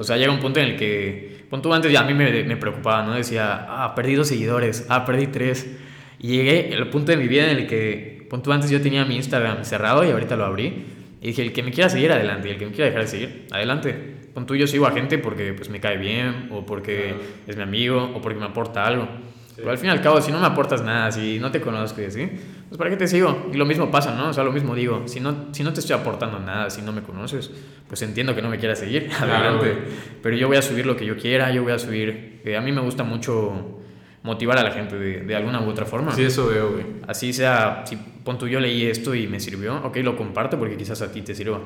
O 0.00 0.02
sea, 0.02 0.16
llega 0.16 0.32
un 0.32 0.40
punto 0.40 0.60
en 0.60 0.70
el 0.70 0.76
que, 0.76 1.44
pon 1.50 1.60
tú 1.60 1.72
antes 1.74 1.92
ya 1.92 2.00
a 2.00 2.04
mí 2.04 2.14
me, 2.14 2.42
me 2.44 2.56
preocupaba, 2.56 3.04
¿no? 3.04 3.12
Decía, 3.12 3.66
ah, 3.68 3.94
perdí 3.94 4.14
dos 4.14 4.28
seguidores, 4.28 4.86
ah, 4.88 5.04
perdí 5.04 5.26
tres. 5.26 5.70
Y 6.18 6.28
llegué 6.28 6.74
al 6.74 6.88
punto 6.88 7.12
de 7.12 7.18
mi 7.18 7.28
vida 7.28 7.50
en 7.50 7.58
el 7.58 7.66
que, 7.66 8.26
pon 8.30 8.42
tú 8.42 8.50
antes 8.50 8.70
yo 8.70 8.80
tenía 8.80 9.04
mi 9.04 9.16
Instagram 9.16 9.62
cerrado 9.62 10.02
y 10.02 10.10
ahorita 10.10 10.36
lo 10.36 10.46
abrí. 10.46 10.86
Y 11.20 11.26
dije, 11.28 11.42
el 11.42 11.52
que 11.52 11.62
me 11.62 11.70
quiera 11.70 11.90
seguir, 11.90 12.10
adelante. 12.12 12.48
Y 12.48 12.52
el 12.52 12.58
que 12.58 12.64
me 12.64 12.72
quiera 12.72 12.86
dejar 12.86 13.02
de 13.02 13.08
seguir, 13.08 13.46
adelante. 13.50 14.20
Tú 14.46 14.56
yo 14.56 14.66
sigo 14.66 14.86
a 14.86 14.92
gente 14.92 15.18
porque 15.18 15.52
pues, 15.52 15.68
me 15.68 15.80
cae 15.80 15.98
bien, 15.98 16.48
o 16.50 16.64
porque 16.64 17.14
es 17.46 17.56
mi 17.56 17.62
amigo, 17.62 18.10
o 18.14 18.22
porque 18.22 18.38
me 18.38 18.46
aporta 18.46 18.86
algo. 18.86 19.06
Pero 19.54 19.70
al 19.70 19.76
fin 19.76 19.88
y 19.88 19.90
al 19.90 20.00
cabo, 20.00 20.22
si 20.22 20.32
no 20.32 20.40
me 20.40 20.46
aportas 20.46 20.82
nada, 20.82 21.12
si 21.12 21.38
no 21.38 21.50
te 21.50 21.60
conozco 21.60 22.00
y 22.00 22.06
así, 22.06 22.26
pues 22.70 22.78
¿para 22.78 22.88
qué 22.88 22.96
te 22.96 23.08
sigo? 23.08 23.50
Y 23.52 23.56
lo 23.56 23.66
mismo 23.66 23.90
pasa, 23.90 24.14
¿no? 24.14 24.28
O 24.28 24.32
sea, 24.32 24.44
lo 24.44 24.52
mismo 24.52 24.76
digo, 24.76 25.02
si 25.08 25.18
no, 25.18 25.48
si 25.50 25.64
no 25.64 25.72
te 25.72 25.80
estoy 25.80 25.96
aportando 25.96 26.38
nada, 26.38 26.70
si 26.70 26.82
no 26.82 26.92
me 26.92 27.02
conoces, 27.02 27.50
pues 27.88 28.00
entiendo 28.02 28.32
que 28.32 28.42
no 28.42 28.48
me 28.48 28.58
quieras 28.58 28.78
seguir, 28.78 29.10
adelante. 29.20 29.76
Pero 30.22 30.36
yo 30.36 30.46
voy 30.46 30.56
a 30.56 30.62
subir 30.62 30.86
lo 30.86 30.96
que 30.96 31.04
yo 31.04 31.16
quiera, 31.16 31.50
yo 31.50 31.64
voy 31.64 31.72
a 31.72 31.80
subir... 31.80 32.40
Eh, 32.44 32.56
a 32.56 32.60
mí 32.60 32.70
me 32.70 32.80
gusta 32.80 33.02
mucho 33.02 33.80
motivar 34.22 34.56
a 34.56 34.62
la 34.62 34.70
gente 34.70 34.96
de, 34.96 35.22
de, 35.22 35.34
alguna 35.34 35.60
u 35.62 35.68
otra 35.68 35.84
forma. 35.84 36.12
Sí, 36.14 36.22
eso 36.22 36.46
veo, 36.46 36.70
güey. 36.70 36.84
Así 37.08 37.32
sea, 37.32 37.82
si 37.86 37.96
pon 37.96 38.38
tú, 38.38 38.46
yo 38.46 38.60
leí 38.60 38.86
esto 38.86 39.16
y 39.16 39.26
me 39.26 39.40
sirvió, 39.40 39.82
ok, 39.82 39.96
lo 39.96 40.16
comparto 40.16 40.56
porque 40.56 40.76
quizás 40.76 41.02
a 41.02 41.10
ti 41.10 41.22
te 41.22 41.34
sirva. 41.34 41.58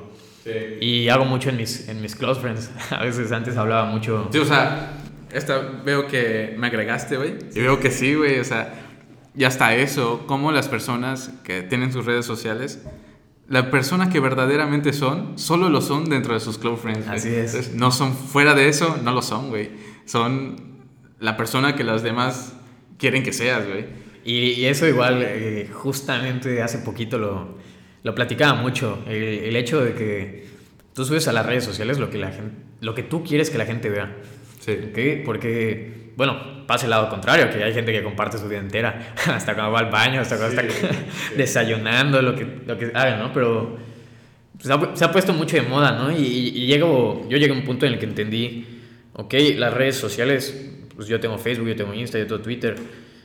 Sí. 0.43 0.53
Y 0.81 1.09
hago 1.11 1.27
mucho 1.27 1.51
en 1.51 1.59
mis, 1.59 1.87
en 1.87 2.01
mis 2.01 2.17
close 2.17 2.41
friends. 2.41 2.71
A 2.91 3.05
veces 3.05 3.31
antes 3.31 3.59
hablaba 3.59 3.85
mucho... 3.85 4.31
Sí, 4.33 4.39
o 4.39 4.45
sea, 4.47 4.93
esta, 5.35 5.59
veo 5.85 6.07
que 6.07 6.55
me 6.57 6.69
agregaste, 6.69 7.19
güey. 7.19 7.35
Y 7.55 7.61
veo 7.61 7.79
que 7.79 7.91
sí, 7.91 8.15
güey. 8.15 8.39
O 8.39 8.45
sea, 8.45 8.84
y 9.37 9.45
hasta 9.45 9.75
eso, 9.75 10.27
como 10.27 10.53
las 10.53 10.69
personas 10.69 11.31
que 11.43 11.63
tienen 11.63 11.93
sus 11.93 12.07
redes 12.07 12.25
sociales, 12.25 12.81
la 13.49 13.71
persona 13.71 14.09
que 14.09 14.21
verdaderamente 14.21 14.93
son, 14.93 15.39
solo 15.39 15.69
lo 15.69 15.81
son 15.81 16.09
dentro 16.09 16.35
de 16.35 16.41
sus 16.41 16.57
close 16.57 16.81
friends. 16.81 17.09
Así 17.09 17.35
es. 17.35 17.75
no 17.75 17.91
son 17.91 18.15
fuera 18.15 18.55
de 18.55 18.69
eso, 18.69 18.99
no 19.03 19.13
lo 19.13 19.23
son, 19.23 19.51
güey. 19.51 19.71
Son 20.07 20.57
la 21.19 21.37
persona 21.37 21.75
que 21.75 21.85
las 21.85 22.03
demás 22.03 22.55
quieren 22.97 23.23
que 23.23 23.33
seas, 23.33 23.67
güey. 23.67 23.87
Y, 24.25 24.65
eso 24.65 24.87
igual, 24.87 25.23
eh, 25.23 25.69
justamente 25.71 26.63
hace 26.63 26.79
poquito 26.79 27.19
lo, 27.19 27.59
lo 28.03 28.15
platicaba 28.15 28.55
mucho. 28.55 29.03
El, 29.07 29.23
el, 29.23 29.57
hecho 29.57 29.85
de 29.85 29.95
que 29.95 30.47
tú 30.95 31.05
subes 31.05 31.29
a 31.29 31.33
las 31.33 31.45
redes 31.45 31.65
sociales 31.65 31.99
lo 31.99 32.09
que, 32.09 32.17
la 32.17 32.31
gente, 32.31 32.57
lo 32.81 32.95
que 32.95 33.03
tú 33.03 33.23
quieres 33.23 33.51
que 33.51 33.59
la 33.59 33.67
gente 33.67 33.91
vea. 33.91 34.17
Sí. 34.65 35.23
Porque, 35.25 36.13
bueno, 36.17 36.67
pasa 36.67 36.87
el 36.87 36.91
lado 36.91 37.09
contrario, 37.09 37.51
que 37.51 37.63
hay 37.63 37.75
gente 37.75 37.93
que 37.93 38.03
comparte 38.03 38.39
su 38.39 38.49
vida 38.49 38.61
entera, 38.61 39.15
hasta 39.27 39.55
cuando 39.55 39.73
va 39.73 39.81
al 39.81 39.91
baño, 39.91 40.21
hasta 40.21 40.37
cuando 40.37 40.61
está 40.61 40.89
desayunando, 41.37 42.23
lo 42.23 42.35
que, 42.35 42.47
lo 42.67 42.79
que 42.79 42.87
haga, 42.95 43.17
¿no? 43.17 43.33
Pero 43.33 43.77
se, 44.59 44.73
ha, 44.73 44.97
se, 44.97 45.05
ha, 45.05 45.13
puesto 45.13 45.33
mucho 45.33 45.57
de 45.57 45.63
moda, 45.63 45.93
¿no? 45.93 46.11
Y, 46.11 46.25
y, 46.25 46.67
llego, 46.67 47.27
yo 47.29 47.37
llegué 47.37 47.53
a 47.53 47.57
un 47.57 47.65
punto 47.65 47.87
en 47.87 47.95
el 47.95 47.99
que 47.99 48.07
entendí, 48.07 48.67
ok, 49.13 49.35
las 49.57 49.75
redes 49.75 49.97
sociales, 49.97 50.73
pues 50.95 51.09
yo 51.09 51.21
tengo 51.21 51.39
Facebook, 51.39 51.69
yo 51.69 51.77
tengo 51.77 51.93
Insta, 51.93 52.19
yo 52.19 52.27
tengo 52.27 52.41
Twitter, 52.41 52.77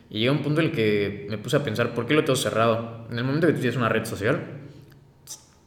y 0.10 0.20
llega 0.20 0.32
un 0.32 0.42
punto 0.42 0.60
en 0.62 0.68
el 0.68 0.74
que 0.74 1.28
me 1.30 1.38
puse 1.38 1.56
a 1.56 1.64
pensar, 1.64 1.94
¿por 1.94 2.06
qué 2.06 2.16
lo 2.16 2.24
tengo 2.24 2.36
cerrado? 2.36 3.08
En 3.12 3.18
el 3.18 3.24
momento 3.24 3.48
que 3.48 3.54
tú 3.54 3.60
tienes 3.60 3.78
una 3.78 3.90
red 3.90 4.06
social, 4.06 4.42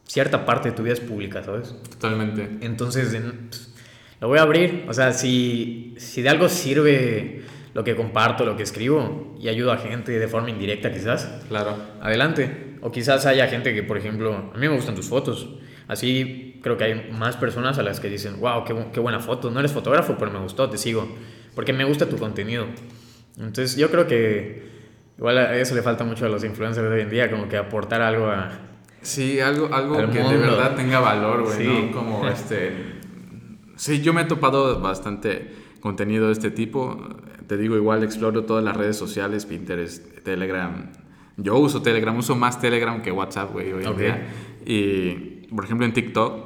cierta 0.05 0.45
parte 0.45 0.69
de 0.69 0.75
tu 0.75 0.83
vida 0.83 0.93
es 0.93 0.99
pública, 0.99 1.41
¿sabes? 1.43 1.73
Totalmente. 1.89 2.49
Entonces, 2.61 3.17
lo 4.23 4.29
voy 4.29 4.39
a 4.39 4.43
abrir. 4.43 4.85
O 4.87 4.93
sea, 4.93 5.11
si, 5.11 5.95
si 5.97 6.21
de 6.21 6.29
algo 6.29 6.47
sirve 6.47 7.41
lo 7.73 7.83
que 7.83 7.93
comparto, 7.93 8.45
lo 8.45 8.55
que 8.55 8.63
escribo 8.63 9.35
y 9.37 9.49
ayudo 9.49 9.73
a 9.73 9.77
gente 9.77 10.17
de 10.17 10.27
forma 10.29 10.49
indirecta 10.49 10.93
quizás, 10.93 11.43
claro. 11.49 11.75
adelante. 11.99 12.77
O 12.79 12.89
quizás 12.89 13.25
haya 13.25 13.49
gente 13.49 13.73
que, 13.73 13.83
por 13.83 13.97
ejemplo, 13.97 14.33
a 14.53 14.57
mí 14.57 14.69
me 14.69 14.75
gustan 14.75 14.95
tus 14.95 15.09
fotos. 15.09 15.49
Así 15.89 16.57
creo 16.63 16.77
que 16.77 16.85
hay 16.85 17.11
más 17.11 17.35
personas 17.35 17.77
a 17.79 17.83
las 17.83 17.99
que 17.99 18.07
dicen, 18.07 18.39
wow, 18.39 18.63
qué, 18.63 18.73
qué 18.93 19.01
buena 19.01 19.19
foto. 19.19 19.51
No 19.51 19.59
eres 19.59 19.73
fotógrafo, 19.73 20.15
pero 20.17 20.31
me 20.31 20.39
gustó, 20.39 20.69
te 20.69 20.77
sigo. 20.77 21.05
Porque 21.53 21.73
me 21.73 21.83
gusta 21.83 22.07
tu 22.07 22.15
contenido. 22.15 22.65
Entonces 23.37 23.75
yo 23.75 23.91
creo 23.91 24.07
que 24.07 24.69
igual 25.17 25.37
a 25.37 25.57
eso 25.57 25.75
le 25.75 25.81
falta 25.81 26.05
mucho 26.05 26.27
a 26.27 26.29
los 26.29 26.45
influencers 26.45 26.89
de 26.89 26.95
hoy 26.95 27.01
en 27.01 27.09
día, 27.09 27.29
como 27.29 27.49
que 27.49 27.57
aportar 27.57 28.01
algo 28.01 28.27
a... 28.27 28.51
Sí, 29.01 29.41
algo, 29.41 29.67
algo 29.75 29.97
que 30.09 30.19
de 30.19 30.37
verdad 30.37 30.77
tenga 30.77 31.01
valor, 31.01 31.43
güey, 31.43 31.67
¿no? 31.67 31.91
Como 31.91 32.25
este 32.29 32.92
Sí, 33.83 33.99
yo 33.99 34.13
me 34.13 34.21
he 34.21 34.23
topado 34.23 34.79
bastante 34.79 35.51
contenido 35.81 36.27
de 36.27 36.31
este 36.31 36.51
tipo. 36.51 37.05
Te 37.47 37.57
digo, 37.57 37.75
igual 37.75 38.01
exploro 38.01 38.45
todas 38.45 38.63
las 38.63 38.77
redes 38.77 38.95
sociales, 38.95 39.45
Pinterest, 39.45 40.23
Telegram. 40.23 40.89
Yo 41.35 41.57
uso 41.57 41.81
Telegram, 41.81 42.17
uso 42.17 42.33
más 42.37 42.61
Telegram 42.61 43.01
que 43.01 43.11
WhatsApp, 43.11 43.51
güey, 43.51 43.73
hoy 43.73 43.83
en 43.83 43.97
día. 43.97 44.27
Y, 44.65 45.47
por 45.53 45.65
ejemplo, 45.65 45.85
en 45.85 45.91
TikTok 45.91 46.45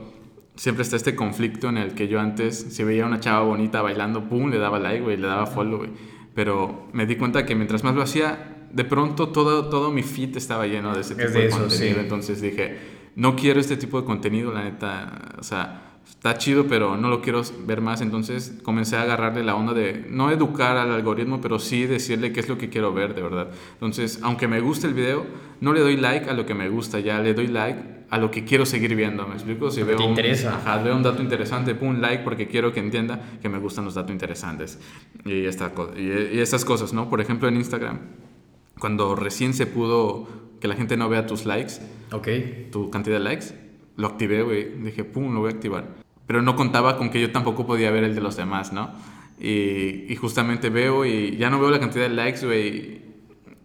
siempre 0.55 0.81
está 0.81 0.95
este 0.95 1.15
conflicto 1.15 1.69
en 1.69 1.77
el 1.77 1.93
que 1.93 2.07
yo 2.07 2.19
antes, 2.19 2.57
si 2.57 2.83
veía 2.83 3.03
a 3.03 3.05
una 3.05 3.19
chava 3.19 3.41
bonita 3.41 3.83
bailando, 3.83 4.27
pum, 4.27 4.49
le 4.49 4.57
daba 4.57 4.79
like, 4.79 5.03
güey, 5.03 5.17
le 5.17 5.27
daba 5.27 5.45
follow, 5.45 5.77
güey. 5.77 5.91
Pero 6.33 6.87
me 6.93 7.05
di 7.05 7.17
cuenta 7.17 7.45
que 7.45 7.53
mientras 7.53 7.83
más 7.83 7.93
lo 7.93 8.01
hacía, 8.01 8.65
de 8.73 8.83
pronto 8.83 9.29
todo, 9.29 9.69
todo 9.69 9.91
mi 9.91 10.01
feed 10.01 10.35
estaba 10.37 10.65
lleno 10.65 10.91
de 10.95 11.01
ese 11.01 11.13
tipo 11.13 11.37
de, 11.37 11.49
contenido. 11.51 11.99
Entonces 11.99 12.41
dije, 12.41 12.79
no 13.15 13.35
quiero 13.35 13.59
este 13.59 13.77
tipo 13.77 14.01
de 14.01 14.07
contenido, 14.07 14.51
la 14.51 14.63
neta. 14.63 15.35
O 15.37 15.43
sea, 15.43 15.86
está 16.09 16.37
chido, 16.37 16.67
pero 16.67 16.97
no 16.97 17.09
lo 17.09 17.21
quiero 17.21 17.41
ver 17.65 17.81
más. 17.81 18.01
Entonces 18.01 18.53
comencé 18.63 18.95
a 18.95 19.03
agarrarle 19.03 19.43
la 19.43 19.55
onda 19.55 19.73
de 19.73 20.05
no 20.09 20.31
educar 20.31 20.77
al 20.77 20.91
algoritmo, 20.91 21.41
pero 21.41 21.59
sí 21.59 21.85
decirle 21.85 22.31
qué 22.31 22.39
es 22.39 22.49
lo 22.49 22.57
que 22.57 22.69
quiero 22.69 22.93
ver, 22.93 23.13
de 23.15 23.21
verdad. 23.21 23.49
Entonces, 23.73 24.19
aunque 24.23 24.47
me 24.47 24.59
guste 24.59 24.87
el 24.87 24.93
video, 24.93 25.25
no 25.61 25.73
le 25.73 25.81
doy 25.81 25.97
like 25.97 26.29
a 26.29 26.33
lo 26.33 26.45
que 26.45 26.53
me 26.53 26.69
gusta, 26.69 26.99
ya 26.99 27.19
le 27.19 27.33
doy 27.33 27.47
like 27.47 27.97
a 28.09 28.17
lo 28.17 28.31
que 28.31 28.45
quiero 28.45 28.65
seguir 28.65 28.95
viendo. 28.95 29.27
¿Me 29.27 29.35
explico? 29.35 29.69
Si 29.69 29.83
veo, 29.83 29.97
te 29.97 30.03
interesa. 30.03 30.49
Un, 30.49 30.55
ajá, 30.55 30.83
veo 30.83 30.95
un 30.95 31.03
dato 31.03 31.21
interesante, 31.21 31.75
pum, 31.75 31.99
like 31.99 32.23
porque 32.23 32.47
quiero 32.47 32.71
que 32.71 32.79
entienda 32.79 33.19
que 33.41 33.49
me 33.49 33.59
gustan 33.59 33.85
los 33.85 33.95
datos 33.95 34.11
interesantes. 34.11 34.79
Y, 35.25 35.45
esta, 35.45 35.71
y, 35.97 36.35
y 36.35 36.39
estas 36.39 36.65
cosas, 36.65 36.93
¿no? 36.93 37.09
Por 37.09 37.21
ejemplo, 37.21 37.47
en 37.47 37.57
Instagram, 37.57 37.99
cuando 38.79 39.15
recién 39.15 39.53
se 39.53 39.65
pudo 39.65 40.27
que 40.59 40.67
la 40.67 40.75
gente 40.75 40.97
no 40.97 41.09
vea 41.09 41.25
tus 41.25 41.45
likes, 41.45 41.73
okay. 42.11 42.69
tu 42.71 42.89
cantidad 42.89 43.17
de 43.17 43.23
likes, 43.23 43.45
lo 43.97 44.07
activé, 44.07 44.41
güey. 44.41 44.69
Dije, 44.83 45.03
pum, 45.03 45.33
lo 45.33 45.41
voy 45.41 45.51
a 45.51 45.53
activar 45.53 46.07
pero 46.27 46.41
no 46.41 46.55
contaba 46.55 46.97
con 46.97 47.09
que 47.09 47.21
yo 47.21 47.31
tampoco 47.31 47.65
podía 47.65 47.89
ver 47.89 48.03
el 48.03 48.13
de 48.13 48.21
los 48.21 48.35
demás, 48.35 48.73
¿no? 48.73 48.91
Y, 49.39 50.05
y 50.11 50.15
justamente 50.15 50.69
veo 50.69 51.05
y 51.05 51.37
ya 51.37 51.49
no 51.49 51.59
veo 51.59 51.71
la 51.71 51.79
cantidad 51.79 52.03
de 52.03 52.13
likes, 52.13 52.45
güey, 52.45 53.01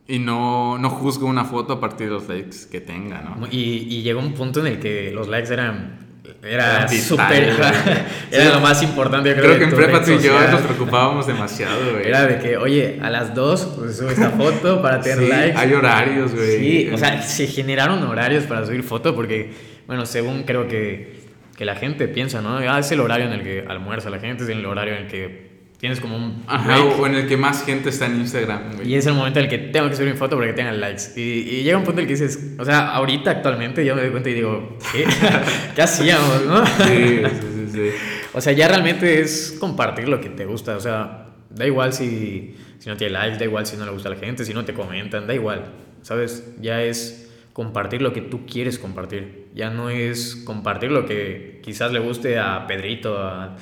y 0.06 0.18
no, 0.18 0.78
no 0.78 0.90
juzgo 0.90 1.26
una 1.26 1.44
foto 1.44 1.74
a 1.74 1.80
partir 1.80 2.06
de 2.06 2.12
los 2.14 2.28
likes 2.28 2.68
que 2.70 2.80
tenga, 2.80 3.20
¿no? 3.20 3.46
Y, 3.50 3.86
y 3.90 4.02
llegó 4.02 4.20
un 4.20 4.34
punto 4.34 4.60
en 4.60 4.68
el 4.68 4.78
que 4.78 5.10
los 5.12 5.28
likes 5.28 5.52
eran 5.52 6.00
era 6.40 6.88
súper 6.88 7.54
era, 8.30 8.54
lo 8.54 8.60
más 8.60 8.82
importante 8.82 9.28
yo 9.28 9.36
creo, 9.36 9.46
creo 9.46 9.58
que 9.58 9.64
en 9.64 9.70
prepa 9.70 10.04
tú 10.04 10.10
y 10.10 10.18
yo 10.18 10.38
nos 10.50 10.60
preocupábamos 10.62 11.26
demasiado 11.26 11.92
güey. 11.92 12.08
Era 12.08 12.26
de 12.26 12.38
que 12.38 12.56
oye 12.56 12.98
a 13.00 13.10
las 13.10 13.34
dos 13.34 13.74
pues 13.76 13.98
subo 13.98 14.10
esta 14.10 14.30
foto 14.30 14.82
para 14.82 15.00
tener 15.00 15.18
sí, 15.18 15.28
likes 15.28 15.56
hay 15.56 15.72
horarios 15.72 16.34
güey. 16.34 16.58
Sí 16.58 16.90
o 16.92 16.98
sea 16.98 17.22
se 17.22 17.46
generaron 17.46 18.02
horarios 18.02 18.44
para 18.44 18.66
subir 18.66 18.82
foto 18.82 19.14
porque 19.14 19.52
bueno 19.86 20.06
según 20.06 20.44
creo 20.44 20.68
que 20.68 21.22
que 21.56 21.64
la 21.64 21.76
gente 21.76 22.08
piensa, 22.08 22.40
¿no? 22.40 22.56
Ah, 22.58 22.78
es 22.78 22.90
el 22.92 23.00
horario 23.00 23.26
en 23.26 23.32
el 23.34 23.42
que 23.42 23.64
almuerza 23.68 24.10
la 24.10 24.18
gente, 24.18 24.44
es 24.44 24.48
el 24.48 24.64
horario 24.64 24.94
en 24.94 25.02
el 25.02 25.08
que 25.08 25.52
tienes 25.78 26.00
como 26.00 26.16
un... 26.16 26.44
Ajá, 26.46 26.82
o 26.82 27.06
en 27.06 27.14
el 27.14 27.26
que 27.26 27.36
más 27.36 27.64
gente 27.64 27.90
está 27.90 28.06
en 28.06 28.20
Instagram. 28.20 28.76
Güey. 28.76 28.88
Y 28.88 28.94
es 28.94 29.06
el 29.06 29.14
momento 29.14 29.40
en 29.40 29.46
el 29.46 29.50
que 29.50 29.58
tengo 29.58 29.88
que 29.88 29.96
subir 29.96 30.12
mi 30.12 30.16
foto 30.16 30.36
para 30.36 30.48
que 30.48 30.54
tengan 30.54 30.80
likes. 30.80 31.12
Y, 31.16 31.20
y, 31.20 31.62
llega 31.62 31.76
un 31.76 31.84
punto 31.84 32.00
en 32.00 32.08
el 32.08 32.14
que 32.14 32.20
dices, 32.20 32.54
o 32.58 32.64
sea, 32.64 32.90
ahorita 32.92 33.30
actualmente 33.30 33.84
yo 33.84 33.94
me 33.94 34.02
doy 34.02 34.10
cuenta 34.10 34.30
y 34.30 34.34
digo, 34.34 34.78
¿qué? 34.92 35.04
¿Qué 35.74 35.82
hacíamos, 35.82 36.46
no? 36.46 36.64
Sí, 36.66 37.22
sí, 37.24 37.68
sí, 37.72 37.90
O 38.32 38.40
sea, 38.40 38.52
ya 38.52 38.68
realmente 38.68 39.20
es 39.20 39.56
compartir 39.58 40.08
lo 40.08 40.20
que 40.20 40.30
te 40.30 40.46
gusta. 40.46 40.76
O 40.76 40.80
sea, 40.80 41.26
da 41.50 41.66
igual 41.66 41.92
si, 41.92 42.56
si 42.78 42.88
no 42.88 42.96
tiene 42.96 43.12
likes, 43.12 43.38
da 43.38 43.44
igual 43.44 43.66
si 43.66 43.76
no 43.76 43.84
le 43.84 43.90
gusta 43.90 44.08
a 44.08 44.12
la 44.12 44.18
gente, 44.18 44.44
si 44.44 44.54
no 44.54 44.64
te 44.64 44.72
comentan, 44.72 45.26
da 45.26 45.34
igual. 45.34 45.64
¿Sabes? 46.02 46.54
Ya 46.60 46.82
es 46.82 47.30
compartir 47.52 48.02
lo 48.02 48.12
que 48.12 48.22
tú 48.22 48.46
quieres 48.46 48.78
compartir. 48.78 49.41
Ya 49.54 49.70
no 49.70 49.90
es 49.90 50.36
compartir 50.44 50.90
lo 50.90 51.04
que 51.04 51.60
quizás 51.62 51.92
le 51.92 52.00
guste 52.00 52.38
a 52.38 52.66
Pedrito, 52.66 53.18
a, 53.18 53.56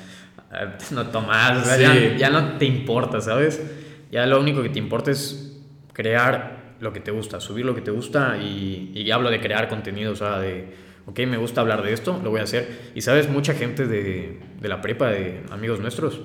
no, 0.91 1.07
Tomás, 1.07 1.79
ya, 2.17 2.29
no 2.29 2.57
te 2.57 2.65
importa, 2.65 3.21
¿sabes? 3.21 3.61
Ya 4.11 4.25
lo 4.25 4.39
único 4.39 4.61
que 4.61 4.69
te 4.69 4.79
importa 4.79 5.11
es 5.11 5.59
crear 5.93 6.75
lo 6.79 6.91
que 6.91 6.99
te 6.99 7.11
gusta, 7.11 7.39
subir 7.39 7.65
lo 7.65 7.75
que 7.75 7.81
te 7.81 7.91
gusta 7.91 8.37
y, 8.37 8.91
y 8.93 9.11
hablo 9.11 9.29
de 9.29 9.39
crear 9.39 9.67
contenido, 9.69 10.13
o 10.13 10.15
sea, 10.15 10.39
de, 10.39 10.73
ok, 11.05 11.19
me 11.27 11.37
gusta 11.37 11.61
hablar 11.61 11.83
de 11.83 11.93
esto, 11.93 12.19
lo 12.23 12.31
voy 12.31 12.39
a 12.39 12.43
hacer. 12.43 12.91
Y 12.95 13.01
sabes, 13.01 13.29
mucha 13.29 13.53
gente 13.53 13.87
de, 13.87 14.39
de 14.59 14.67
la 14.67 14.81
prepa, 14.81 15.09
de 15.09 15.43
amigos 15.51 15.79
nuestros, 15.79 16.21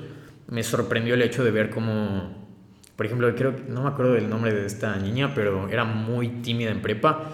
me 0.49 0.63
sorprendió 0.63 1.15
el 1.15 1.23
hecho 1.23 1.45
de 1.45 1.51
ver 1.51 1.71
cómo, 1.71 2.49
por 2.97 3.07
ejemplo, 3.07 3.33
creo, 3.35 3.55
no 3.69 3.83
me 3.83 3.89
acuerdo 3.89 4.15
del 4.15 4.29
nombre 4.29 4.53
de 4.55 4.67
esta 4.67 4.97
niña, 4.97 5.33
pero 5.35 5.69
era 5.69 5.85
muy 5.85 6.29
tímida 6.29 6.71
en 6.71 6.83
prepa 6.83 7.33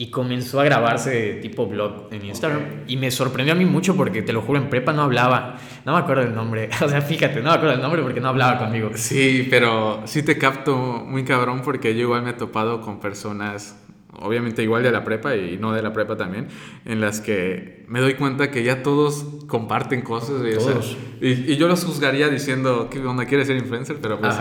y 0.00 0.10
comenzó 0.10 0.60
a 0.60 0.64
grabarse 0.64 1.40
tipo 1.42 1.66
blog 1.66 2.06
en 2.12 2.24
Instagram. 2.24 2.84
Y 2.86 2.96
me 2.96 3.10
sorprendió 3.10 3.52
a 3.52 3.56
mí 3.56 3.64
mucho 3.64 3.96
porque, 3.96 4.22
te 4.22 4.32
lo 4.32 4.42
juro, 4.42 4.60
en 4.60 4.70
prepa 4.70 4.92
no 4.92 5.02
hablaba. 5.02 5.56
No 5.84 5.94
me 5.94 5.98
acuerdo 5.98 6.22
del 6.22 6.34
nombre. 6.34 6.70
O 6.80 6.88
sea, 6.88 7.02
fíjate, 7.02 7.42
no 7.42 7.50
me 7.50 7.56
acuerdo 7.56 7.72
del 7.72 7.82
nombre 7.82 8.02
porque 8.02 8.20
no 8.20 8.28
hablaba 8.28 8.58
conmigo. 8.58 8.90
Sí, 8.94 9.48
pero 9.50 10.02
sí 10.04 10.22
te 10.22 10.38
capto 10.38 10.76
muy 10.76 11.24
cabrón 11.24 11.62
porque 11.64 11.94
yo 11.94 12.02
igual 12.02 12.22
me 12.22 12.30
he 12.30 12.34
topado 12.34 12.80
con 12.80 13.00
personas, 13.00 13.76
obviamente 14.12 14.62
igual 14.62 14.84
de 14.84 14.92
la 14.92 15.02
prepa 15.02 15.34
y 15.34 15.58
no 15.58 15.72
de 15.72 15.82
la 15.82 15.92
prepa 15.92 16.16
también, 16.16 16.46
en 16.84 17.00
las 17.00 17.20
que 17.20 17.84
me 17.88 18.00
doy 18.00 18.14
cuenta 18.14 18.52
que 18.52 18.62
ya 18.62 18.84
todos 18.84 19.26
comparten 19.48 20.02
cosas. 20.02 20.40
Y, 20.46 20.56
todos. 20.56 20.96
y, 21.20 21.56
yo 21.56 21.66
los 21.66 21.84
juzgaría 21.84 22.28
diciendo, 22.28 22.88
¿qué 22.88 23.00
onda? 23.00 23.26
¿Quieres 23.26 23.48
ser 23.48 23.56
influencer? 23.56 23.98
Pero 24.00 24.20
pues, 24.20 24.36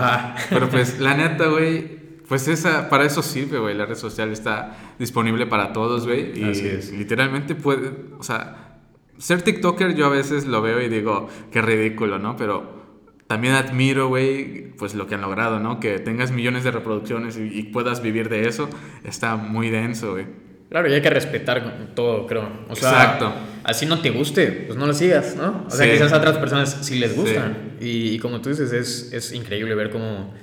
pero 0.51 0.69
pues 0.69 0.99
la 0.99 1.15
neta, 1.15 1.47
güey 1.47 1.96
pues 2.27 2.47
esa, 2.47 2.89
para 2.89 3.05
eso 3.05 3.21
sirve, 3.23 3.59
güey. 3.59 3.75
La 3.75 3.85
red 3.85 3.95
social 3.95 4.31
está 4.31 4.75
disponible 4.99 5.45
para 5.45 5.73
todos, 5.73 6.05
güey. 6.05 6.37
Y 6.39 6.43
Así 6.43 6.67
es. 6.67 6.91
literalmente 6.91 7.55
puede, 7.55 7.91
o 8.19 8.23
sea, 8.23 8.79
ser 9.17 9.41
TikToker 9.41 9.95
yo 9.95 10.05
a 10.05 10.09
veces 10.09 10.45
lo 10.45 10.61
veo 10.61 10.81
y 10.81 10.89
digo, 10.89 11.29
qué 11.51 11.61
ridículo, 11.61 12.19
¿no? 12.19 12.35
Pero 12.35 12.75
también 13.27 13.53
admiro, 13.55 14.07
güey, 14.07 14.71
pues 14.77 14.93
lo 14.95 15.07
que 15.07 15.15
han 15.15 15.21
logrado, 15.21 15.59
¿no? 15.59 15.79
Que 15.79 15.99
tengas 15.99 16.31
millones 16.31 16.63
de 16.63 16.71
reproducciones 16.71 17.37
y, 17.37 17.43
y 17.43 17.63
puedas 17.63 18.01
vivir 18.01 18.29
de 18.29 18.47
eso, 18.47 18.69
está 19.03 19.35
muy 19.35 19.69
denso, 19.69 20.13
güey. 20.13 20.25
Claro, 20.69 20.89
y 20.89 20.93
hay 20.93 21.01
que 21.01 21.09
respetar 21.09 21.91
todo, 21.95 22.27
creo. 22.27 22.49
O 22.67 22.75
sea, 22.75 22.89
Exacto. 22.89 23.33
así 23.63 23.85
no 23.85 24.01
te 24.01 24.09
guste, 24.09 24.47
pues 24.67 24.77
no 24.77 24.85
lo 24.85 24.93
sigas, 24.93 25.35
¿no? 25.37 25.63
O 25.67 25.71
sea, 25.71 25.85
Sí. 25.85 25.93
quizás 25.93 26.11
a 26.11 26.17
otras 26.17 26.37
personas 26.37 26.77
sí 26.81 26.99
les 26.99 27.15
gustan. 27.15 27.77
Y, 27.79 28.09
y 28.09 28.19
como 28.19 28.41
tú 28.41 28.49
dices, 28.49 28.73
es, 28.73 29.13
es 29.13 29.31
increíble 29.31 29.75
ver 29.75 29.89
cómo 29.89 30.33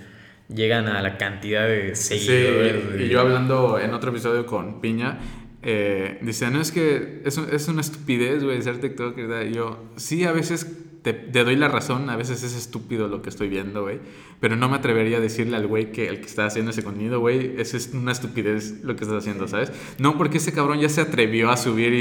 llegan 0.48 0.86
a 0.88 1.00
la 1.02 1.16
cantidad 1.18 1.66
de 1.66 1.94
seguidores. 1.96 2.82
Sí, 2.98 3.04
y 3.04 3.08
yo 3.08 3.20
hablando 3.20 3.78
en 3.78 3.94
otro 3.94 4.10
episodio 4.10 4.44
con 4.46 4.80
Piña, 4.80 5.18
eh, 5.62 6.18
dice, 6.22 6.50
no, 6.50 6.60
es 6.60 6.70
que 6.72 7.22
es, 7.24 7.38
es 7.38 7.68
una 7.68 7.80
estupidez, 7.80 8.44
güey, 8.44 8.60
ser 8.62 8.78
TikToker. 8.80 9.26
¿verdad?". 9.26 9.46
Y 9.50 9.54
yo, 9.54 9.82
sí, 9.96 10.24
a 10.24 10.32
veces 10.32 10.70
te, 11.02 11.12
te 11.14 11.44
doy 11.44 11.56
la 11.56 11.68
razón, 11.68 12.08
a 12.10 12.16
veces 12.16 12.42
es 12.42 12.54
estúpido 12.54 13.08
lo 13.08 13.22
que 13.22 13.28
estoy 13.30 13.48
viendo, 13.48 13.82
güey, 13.82 13.98
pero 14.40 14.56
no 14.56 14.68
me 14.68 14.76
atrevería 14.76 15.18
a 15.18 15.20
decirle 15.20 15.56
al 15.56 15.66
güey 15.66 15.92
que 15.92 16.08
el 16.08 16.20
que 16.20 16.26
está 16.26 16.44
haciendo 16.46 16.70
ese 16.70 16.82
contenido, 16.82 17.20
güey, 17.20 17.54
es 17.58 17.72
es 17.74 17.90
una 17.94 18.12
estupidez 18.12 18.82
lo 18.84 18.96
que 18.96 19.04
estás 19.04 19.18
haciendo, 19.18 19.46
¿sabes? 19.48 19.70
No, 19.98 20.16
porque 20.18 20.36
ese 20.38 20.52
cabrón 20.52 20.80
ya 20.80 20.88
se 20.90 21.00
atrevió 21.02 21.50
a 21.50 21.56
subir 21.58 21.92
y, 21.94 21.96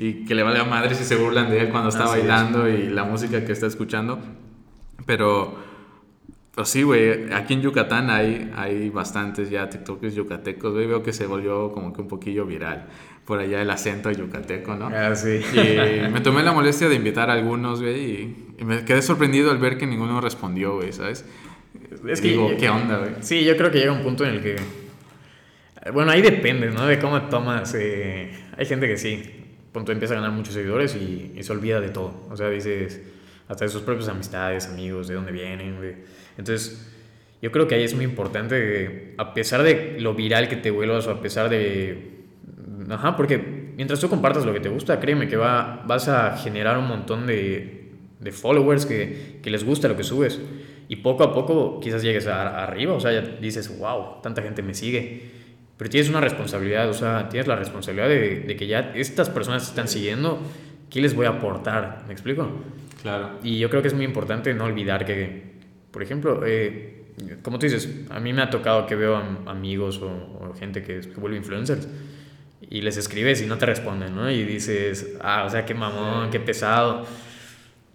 y- 0.00 0.06
y 0.08 0.24
que 0.24 0.34
le 0.36 0.42
valga 0.44 0.64
madre 0.64 0.94
si 0.96 1.04
se 1.04 1.14
burlan 1.16 1.50
de 1.50 1.60
él 1.62 1.68
cuando 1.70 1.88
está 1.90 2.04
Así 2.04 2.14
es. 2.20 2.26
bailando 2.26 2.68
y 2.68 2.88
la 2.88 3.04
música 3.04 3.44
que 3.44 3.52
está 3.52 3.66
escuchando, 3.68 4.18
pero... 5.06 5.67
Pues 6.58 6.70
sí, 6.70 6.82
güey, 6.82 7.32
aquí 7.32 7.54
en 7.54 7.62
Yucatán 7.62 8.10
hay, 8.10 8.50
hay 8.56 8.90
bastantes 8.90 9.48
ya 9.48 9.70
TikTokers 9.70 10.12
yucatecos, 10.16 10.74
güey, 10.74 10.88
veo 10.88 11.04
que 11.04 11.12
se 11.12 11.24
volvió 11.24 11.70
como 11.70 11.92
que 11.92 12.00
un 12.00 12.08
poquillo 12.08 12.46
viral 12.46 12.88
por 13.24 13.38
allá 13.38 13.62
el 13.62 13.70
acento 13.70 14.10
yucateco, 14.10 14.74
¿no? 14.74 14.88
Ah, 14.92 15.14
sí. 15.14 15.40
Y 15.52 16.10
me 16.10 16.20
tomé 16.20 16.42
la 16.42 16.50
molestia 16.50 16.88
de 16.88 16.96
invitar 16.96 17.30
a 17.30 17.34
algunos, 17.34 17.80
güey, 17.80 18.56
y, 18.58 18.64
me 18.64 18.84
quedé 18.84 19.02
sorprendido 19.02 19.52
al 19.52 19.58
ver 19.58 19.78
que 19.78 19.86
ninguno 19.86 20.20
respondió, 20.20 20.74
güey, 20.74 20.92
¿sabes? 20.92 21.24
Es 22.08 22.20
que- 22.20 22.30
digo, 22.30 22.50
¿qué 22.58 22.68
onda, 22.68 22.98
güey? 22.98 23.10
Sí, 23.20 23.44
yo 23.44 23.56
creo 23.56 23.70
que 23.70 23.78
llega 23.78 23.92
un 23.92 24.02
punto 24.02 24.24
en 24.24 24.34
el 24.34 24.42
que. 24.42 24.56
Bueno, 25.92 26.10
ahí 26.10 26.22
depende, 26.22 26.72
¿no? 26.72 26.86
De 26.88 26.98
cómo 26.98 27.22
tomas. 27.28 27.72
eh, 27.78 28.32
Hay 28.56 28.66
gente 28.66 28.88
que 28.88 28.96
sí, 28.96 29.22
punto 29.70 29.92
empieza 29.92 30.14
a 30.14 30.16
ganar 30.16 30.32
muchos 30.32 30.54
seguidores 30.54 30.96
y, 30.96 31.34
y 31.36 31.42
se 31.44 31.52
olvida 31.52 31.80
de 31.80 31.90
todo. 31.90 32.26
O 32.30 32.36
sea, 32.36 32.50
dices, 32.50 33.00
hasta 33.46 33.64
de 33.64 33.70
sus 33.70 33.82
propias 33.82 34.08
amistades, 34.08 34.66
amigos, 34.66 35.06
de 35.06 35.14
dónde 35.14 35.30
vienen, 35.30 35.76
güey. 35.76 36.18
Entonces, 36.38 36.88
yo 37.42 37.52
creo 37.52 37.68
que 37.68 37.74
ahí 37.74 37.82
es 37.84 37.94
muy 37.94 38.04
importante, 38.04 38.54
que, 38.56 39.14
a 39.18 39.34
pesar 39.34 39.62
de 39.62 39.96
lo 40.00 40.14
viral 40.14 40.48
que 40.48 40.56
te 40.56 40.70
vuelvas 40.70 41.06
o 41.06 41.10
a 41.10 41.20
pesar 41.20 41.48
de. 41.50 42.16
Ajá, 42.88 43.16
porque 43.16 43.36
mientras 43.76 44.00
tú 44.00 44.08
compartas 44.08 44.46
lo 44.46 44.52
que 44.54 44.60
te 44.60 44.68
gusta, 44.70 44.98
créeme 45.00 45.28
que 45.28 45.36
va, 45.36 45.82
vas 45.86 46.08
a 46.08 46.36
generar 46.38 46.78
un 46.78 46.88
montón 46.88 47.26
de, 47.26 47.90
de 48.18 48.32
followers 48.32 48.86
que, 48.86 49.38
que 49.42 49.50
les 49.50 49.64
gusta 49.64 49.88
lo 49.88 49.96
que 49.96 50.04
subes. 50.04 50.40
Y 50.88 50.96
poco 50.96 51.22
a 51.22 51.34
poco 51.34 51.80
quizás 51.80 52.02
llegues 52.02 52.26
a- 52.26 52.62
arriba, 52.64 52.94
o 52.94 53.00
sea, 53.00 53.12
ya 53.12 53.20
dices, 53.20 53.78
wow, 53.78 54.22
tanta 54.22 54.40
gente 54.40 54.62
me 54.62 54.72
sigue. 54.72 55.36
Pero 55.76 55.90
tienes 55.90 56.08
una 56.08 56.20
responsabilidad, 56.20 56.88
o 56.88 56.94
sea, 56.94 57.28
tienes 57.28 57.46
la 57.46 57.56
responsabilidad 57.56 58.08
de, 58.08 58.40
de 58.40 58.56
que 58.56 58.66
ya 58.66 58.92
estas 58.94 59.28
personas 59.28 59.64
te 59.64 59.68
están 59.68 59.86
siguiendo, 59.86 60.40
¿qué 60.90 61.00
les 61.02 61.14
voy 61.14 61.26
a 61.26 61.30
aportar? 61.30 62.04
¿Me 62.06 62.12
explico? 62.14 62.48
Claro. 63.02 63.32
Y 63.44 63.58
yo 63.58 63.68
creo 63.70 63.82
que 63.82 63.88
es 63.88 63.94
muy 63.94 64.04
importante 64.06 64.54
no 64.54 64.64
olvidar 64.64 65.04
que, 65.04 65.57
por 65.98 66.04
ejemplo, 66.04 66.42
eh, 66.46 67.06
como 67.42 67.58
tú 67.58 67.66
dices, 67.66 67.88
a 68.10 68.20
mí 68.20 68.32
me 68.32 68.40
ha 68.40 68.50
tocado 68.50 68.86
que 68.86 68.94
veo 68.94 69.16
am- 69.16 69.48
amigos 69.48 69.98
o, 70.00 70.06
o 70.06 70.54
gente 70.56 70.80
que 70.84 71.02
se 71.02 71.10
vuelve 71.14 71.36
influencers 71.36 71.88
y 72.70 72.82
les 72.82 72.96
escribes 72.96 73.42
y 73.42 73.46
no 73.46 73.58
te 73.58 73.66
responden, 73.66 74.14
¿no? 74.14 74.30
Y 74.30 74.44
dices, 74.44 75.16
ah, 75.20 75.42
o 75.44 75.50
sea, 75.50 75.64
qué 75.66 75.74
mamón, 75.74 76.30
qué 76.30 76.38
pesado. 76.38 77.04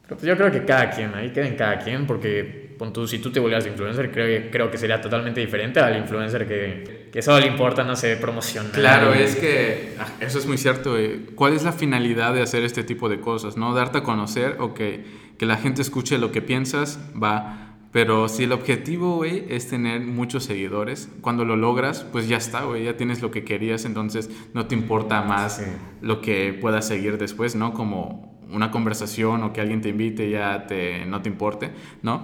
Pero 0.02 0.18
pues 0.18 0.24
yo 0.28 0.36
creo 0.36 0.52
que 0.52 0.66
cada 0.66 0.90
quien, 0.90 1.16
ahí 1.16 1.30
queda 1.32 1.48
en 1.48 1.56
cada 1.56 1.80
quien, 1.80 2.06
porque 2.06 2.76
pon 2.78 2.92
tú, 2.92 3.08
si 3.08 3.20
tú 3.20 3.32
te 3.32 3.40
volvieras 3.40 3.66
influencer, 3.66 4.12
creo, 4.12 4.52
creo 4.52 4.70
que 4.70 4.78
sería 4.78 5.00
totalmente 5.00 5.40
diferente 5.40 5.80
al 5.80 5.96
influencer 5.98 6.46
que, 6.46 7.08
que 7.10 7.22
solo 7.22 7.40
le 7.40 7.48
importa, 7.48 7.86
no 7.86 7.96
sé, 7.96 8.18
promocionar. 8.18 8.74
Claro, 8.74 9.14
es 9.14 9.38
que 9.38 9.96
ah, 9.98 10.08
eso 10.20 10.38
es 10.40 10.46
muy 10.46 10.58
cierto. 10.58 10.92
güey. 10.92 11.20
¿Cuál 11.36 11.54
es 11.54 11.64
la 11.64 11.72
finalidad 11.72 12.34
de 12.34 12.42
hacer 12.42 12.64
este 12.66 12.84
tipo 12.84 13.08
de 13.08 13.22
cosas? 13.22 13.56
¿No? 13.56 13.74
Darte 13.74 14.00
a 14.00 14.04
conocer 14.04 14.58
o 14.60 14.74
que, 14.74 15.06
que 15.38 15.46
la 15.46 15.56
gente 15.56 15.82
escuche 15.82 16.18
lo 16.18 16.34
que 16.34 16.42
piensas, 16.42 17.00
va. 17.16 17.63
Pero 17.94 18.28
si 18.28 18.44
el 18.44 18.52
objetivo, 18.52 19.16
güey, 19.18 19.46
es 19.50 19.70
tener 19.70 20.02
muchos 20.02 20.44
seguidores, 20.44 21.10
cuando 21.22 21.46
lo 21.46 21.56
logras, 21.56 22.04
pues 22.12 22.28
ya 22.28 22.38
está, 22.38 22.64
güey, 22.64 22.84
ya 22.86 22.98
tienes 22.98 23.22
lo 23.22 23.30
que 23.32 23.44
querías, 23.46 23.86
entonces 23.86 24.30
no 24.54 24.66
te 24.66 24.74
importa 24.76 25.22
más 25.22 25.58
Sí. 25.58 25.64
lo 26.02 26.20
que 26.20 26.54
puedas 26.60 26.88
seguir 26.88 27.18
después, 27.20 27.56
¿no? 27.56 27.74
Como 27.74 28.34
una 28.52 28.72
conversación 28.72 29.44
o 29.44 29.54
que 29.54 29.62
alguien 29.62 29.82
te 29.82 29.90
invite 29.90 30.30
ya 30.30 30.66
te, 30.68 31.06
no 31.06 31.22
te 31.22 31.30
importe, 31.30 31.70
¿no? 32.02 32.24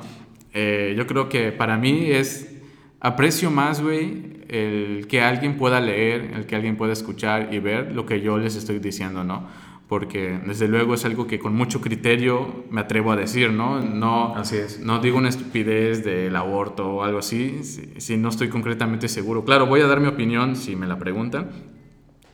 Eh, 0.53 0.95
yo 0.97 1.05
creo 1.05 1.29
que 1.29 1.51
para 1.51 1.77
mí 1.77 2.09
es 2.09 2.51
aprecio 2.99 3.51
más, 3.51 3.81
güey, 3.81 4.39
el 4.49 5.05
que 5.07 5.21
alguien 5.21 5.55
pueda 5.57 5.79
leer, 5.79 6.31
el 6.35 6.45
que 6.47 6.55
alguien 6.55 6.75
pueda 6.77 6.93
escuchar 6.93 7.53
y 7.53 7.59
ver 7.59 7.91
lo 7.93 8.07
que 8.07 8.21
yo 8.21 8.39
les 8.39 8.55
estoy 8.55 8.79
diciendo, 8.79 9.23
¿no? 9.23 9.47
Porque 9.89 10.39
desde 10.45 10.67
luego 10.67 10.93
es 10.93 11.03
algo 11.03 11.25
que 11.25 11.39
con 11.39 11.55
mucho 11.55 11.81
criterio 11.81 12.63
me 12.69 12.79
atrevo 12.81 13.11
a 13.11 13.15
decir, 13.15 13.51
¿no? 13.51 13.81
No, 13.81 14.35
Así 14.35 14.55
es. 14.55 14.79
no 14.79 14.99
digo 14.99 15.17
una 15.17 15.29
estupidez 15.29 16.05
del 16.05 16.35
aborto 16.35 16.87
o 16.87 17.03
algo 17.03 17.17
así, 17.19 17.63
si, 17.63 17.99
si 17.99 18.15
no 18.15 18.29
estoy 18.29 18.49
concretamente 18.49 19.07
seguro. 19.07 19.43
Claro, 19.43 19.65
voy 19.65 19.81
a 19.81 19.87
dar 19.87 19.99
mi 19.99 20.07
opinión 20.07 20.55
si 20.55 20.75
me 20.75 20.85
la 20.85 20.99
preguntan, 20.99 21.49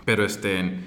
pero 0.03 0.25
este, 0.25 0.79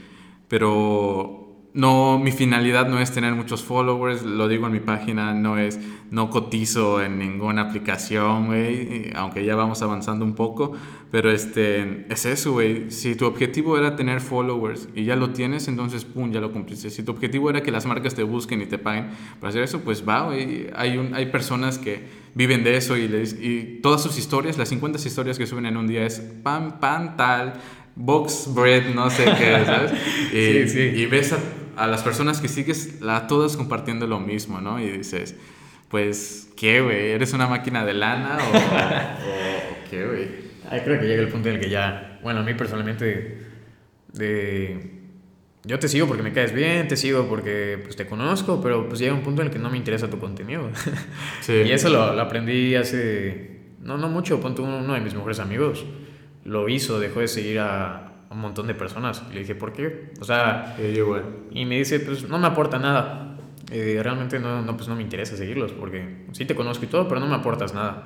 pero 0.47 1.48
no, 1.75 2.19
mi 2.19 2.33
finalidad 2.33 2.89
no 2.89 2.99
es 2.99 3.13
tener 3.13 3.35
muchos 3.35 3.63
followers, 3.63 4.23
lo 4.23 4.49
digo 4.49 4.67
en 4.67 4.73
mi 4.73 4.81
página, 4.81 5.35
no 5.35 5.59
es, 5.59 5.79
no 6.11 6.31
cotizo 6.31 7.03
en 7.03 7.19
ninguna 7.19 7.63
aplicación, 7.63 8.47
güey, 8.47 9.11
aunque 9.15 9.45
ya 9.45 9.55
vamos 9.55 9.83
avanzando 9.83 10.25
un 10.25 10.35
poco, 10.35 10.73
pero 11.11 11.31
este, 11.31 12.07
es 12.09 12.25
eso, 12.25 12.53
güey, 12.53 12.91
si 12.91 13.15
tu 13.15 13.27
objetivo 13.27 13.77
era 13.77 13.97
tener 13.97 14.21
followers 14.21 14.89
y 14.95 15.05
ya 15.05 15.15
lo 15.15 15.31
tienes, 15.31 15.69
entonces, 15.69 16.05
pum, 16.05 16.33
ya 16.33 16.41
lo 16.41 16.53
cumpliste. 16.53 16.91
Si 16.91 17.03
tu 17.03 17.13
objetivo 17.13 17.51
era 17.51 17.63
que 17.63 17.71
las 17.71 17.87
marcas 17.87 18.15
te 18.15 18.23
busquen 18.23 18.63
y 18.63 18.67
te 18.67 18.79
paguen 18.79 19.11
para 19.39 19.51
hacer 19.51 19.63
eso, 19.63 19.81
pues 19.81 20.07
va, 20.07 20.25
güey, 20.25 20.69
hay, 20.75 21.11
hay 21.15 21.27
personas 21.27 21.79
que 21.79 22.03
viven 22.35 22.63
de 22.63 22.77
eso 22.77 22.97
y, 22.97 23.09
les, 23.09 23.33
y 23.35 23.81
todas 23.83 24.03
sus 24.03 24.19
historias, 24.19 24.59
las 24.59 24.69
50 24.69 24.99
historias 24.99 25.39
que 25.39 25.47
suben 25.47 25.67
en 25.67 25.77
un 25.77 25.87
día 25.87 26.05
es 26.07 26.21
pan, 26.21 26.79
pan, 26.79 27.17
tal, 27.17 27.55
box 28.01 28.49
bread, 28.55 28.95
no 28.95 29.11
sé 29.11 29.25
qué, 29.39 29.65
¿sabes? 29.67 29.93
Y, 30.33 30.69
Sí, 30.69 30.69
sí. 30.69 30.79
y 30.81 31.07
ves 31.07 31.33
a, 31.33 31.39
a 31.77 31.87
las 31.89 32.03
personas 32.03 32.41
que 32.41 32.49
sigues, 32.49 33.01
la, 33.01 33.27
todas 33.27 33.57
compartiendo 33.57 34.07
lo 34.07 34.21
mismo, 34.21 34.61
¿no? 34.61 34.81
Y 34.81 34.89
dices, 34.89 35.35
pues, 35.89 36.49
¿qué, 36.57 36.81
güey? 36.81 37.11
¿Eres 37.11 37.33
una 37.33 37.47
máquina 37.49 37.85
de 37.85 37.95
lana 37.95 38.39
o, 38.39 38.57
o- 38.57 39.91
qué, 39.91 40.07
güey? 40.07 40.29
Creo 40.85 41.01
que 41.01 41.07
llega 41.07 41.23
el 41.23 41.29
punto 41.29 41.49
en 41.49 41.57
el 41.57 41.61
que 41.61 41.71
ya, 41.71 42.19
bueno, 42.23 42.41
a 42.41 42.43
mí 42.43 42.55
personalmente, 42.55 43.39
de, 44.13 44.91
yo 45.65 45.79
te 45.79 45.89
sigo 45.89 46.07
porque 46.07 46.23
me 46.23 46.33
caes 46.33 46.53
bien, 46.53 46.89
te 46.89 46.97
sigo 46.97 47.27
porque 47.29 47.79
pues, 47.83 47.97
te 47.97 48.07
conozco, 48.07 48.61
pero 48.63 48.87
pues 48.89 49.01
llega 49.01 49.15
un 49.15 49.23
punto 49.23 49.43
en 49.43 49.49
el 49.49 49.53
que 49.53 49.59
no 49.59 49.71
me 49.71 49.77
interesa 49.77 50.09
tu 50.11 50.19
contenido. 50.19 50.71
Sí. 51.41 51.53
Y 51.67 51.73
eso 51.73 51.89
lo, 51.89 52.13
lo 52.15 52.21
aprendí 52.23 52.75
hace, 52.75 53.61
no, 53.83 53.97
no 53.99 54.09
mucho, 54.09 54.41
punto 54.41 54.63
uno 54.63 54.93
de 54.95 55.01
mis 55.01 55.15
mejores 55.15 55.39
amigos 55.41 55.85
lo 56.49 56.69
hizo, 56.69 56.99
dejó 56.99 57.21
de 57.21 57.29
seguir 57.29 57.59
a 57.61 58.13
un 58.31 58.39
montón 58.41 58.67
de 58.67 58.75
personas. 58.75 59.23
Y 59.31 59.35
le 59.35 59.41
dije, 59.41 59.55
¿por 59.55 59.73
qué? 59.73 60.13
O 60.21 60.25
sea, 60.25 60.75
Sí, 60.77 60.83
yo 60.95 61.05
igual. 61.05 61.25
y 61.51 61.65
me 61.65 61.79
dice, 61.79 62.01
pues 62.01 62.29
no 62.29 62.39
me 62.39 62.47
aporta 62.47 62.79
nada. 62.79 63.37
Eh, 63.71 64.01
realmente 64.03 64.39
no, 64.39 64.63
no, 64.63 64.77
pues, 64.77 64.89
no 64.89 64.97
me 64.97 65.03
interesa 65.03 65.37
seguirlos 65.37 65.73
porque 65.73 66.25
sí 66.33 66.45
te 66.47 66.55
conozco 66.55 66.85
y 66.85 66.89
todo, 66.89 67.07
pero 67.07 67.21
no 67.21 67.27
me 67.27 67.35
aportas 67.35 67.75
nada. 67.75 68.05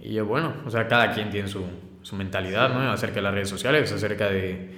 Y 0.00 0.12
yo, 0.14 0.26
bueno, 0.26 0.52
o 0.66 0.70
sea, 0.70 0.88
cada 0.88 1.12
quien 1.12 1.30
tiene 1.30 1.48
su, 1.48 1.64
su 2.02 2.16
mentalidad, 2.16 2.70
¿no? 2.70 2.90
Acerca 2.90 3.16
de 3.16 3.22
las 3.22 3.34
redes 3.34 3.48
sociales, 3.48 3.90
acerca 3.92 4.28
de, 4.28 4.70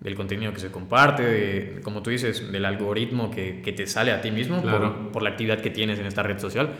del 0.00 0.14
contenido 0.16 0.52
que 0.52 0.60
se 0.60 0.70
comparte, 0.72 1.22
de, 1.22 1.80
como 1.82 2.02
tú 2.02 2.10
dices, 2.10 2.50
del 2.50 2.64
algoritmo 2.64 3.30
que, 3.30 3.62
que 3.62 3.72
te 3.72 3.86
sale 3.86 4.10
a 4.12 4.20
ti 4.20 4.30
mismo 4.32 4.60
Claro. 4.60 4.92
por, 5.04 5.12
por 5.12 5.22
la 5.22 5.30
actividad 5.30 5.60
que 5.60 5.70
tienes 5.70 5.98
en 6.00 6.06
esta 6.06 6.22
red 6.24 6.38
social. 6.38 6.70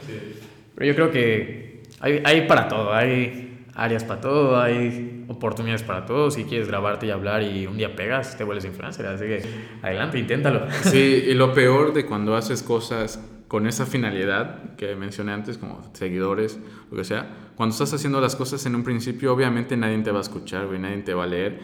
Pero 0.74 0.86
yo 0.86 0.94
creo 0.94 1.10
que 1.10 1.82
hay, 2.00 2.20
hay 2.24 2.46
para 2.46 2.66
todo, 2.68 2.92
hay 2.92 3.55
áreas 3.76 4.04
para 4.04 4.20
todo, 4.20 4.60
hay 4.60 5.24
oportunidades 5.28 5.82
para 5.82 6.06
todo. 6.06 6.30
Si 6.30 6.44
quieres 6.44 6.68
grabarte 6.68 7.06
y 7.06 7.10
hablar 7.10 7.42
y 7.42 7.66
un 7.66 7.76
día 7.76 7.94
pegas, 7.94 8.36
te 8.36 8.44
vuelves 8.44 8.64
influencer. 8.64 9.06
Así 9.06 9.24
que 9.24 9.42
adelante, 9.82 10.18
inténtalo. 10.18 10.66
Sí, 10.82 11.24
y 11.28 11.34
lo 11.34 11.52
peor 11.52 11.92
de 11.92 12.06
cuando 12.06 12.36
haces 12.36 12.62
cosas 12.62 13.20
con 13.48 13.66
esa 13.66 13.86
finalidad 13.86 14.74
que 14.76 14.96
mencioné 14.96 15.32
antes, 15.32 15.58
como 15.58 15.82
seguidores, 15.92 16.58
lo 16.90 16.96
que 16.96 17.04
sea, 17.04 17.50
cuando 17.54 17.72
estás 17.72 17.92
haciendo 17.92 18.20
las 18.20 18.34
cosas 18.34 18.64
en 18.66 18.74
un 18.74 18.82
principio, 18.82 19.32
obviamente 19.32 19.76
nadie 19.76 19.98
te 19.98 20.10
va 20.10 20.18
a 20.18 20.22
escuchar, 20.22 20.66
güey, 20.66 20.78
nadie 20.78 20.98
te 20.98 21.14
va 21.14 21.24
a 21.24 21.26
leer, 21.26 21.60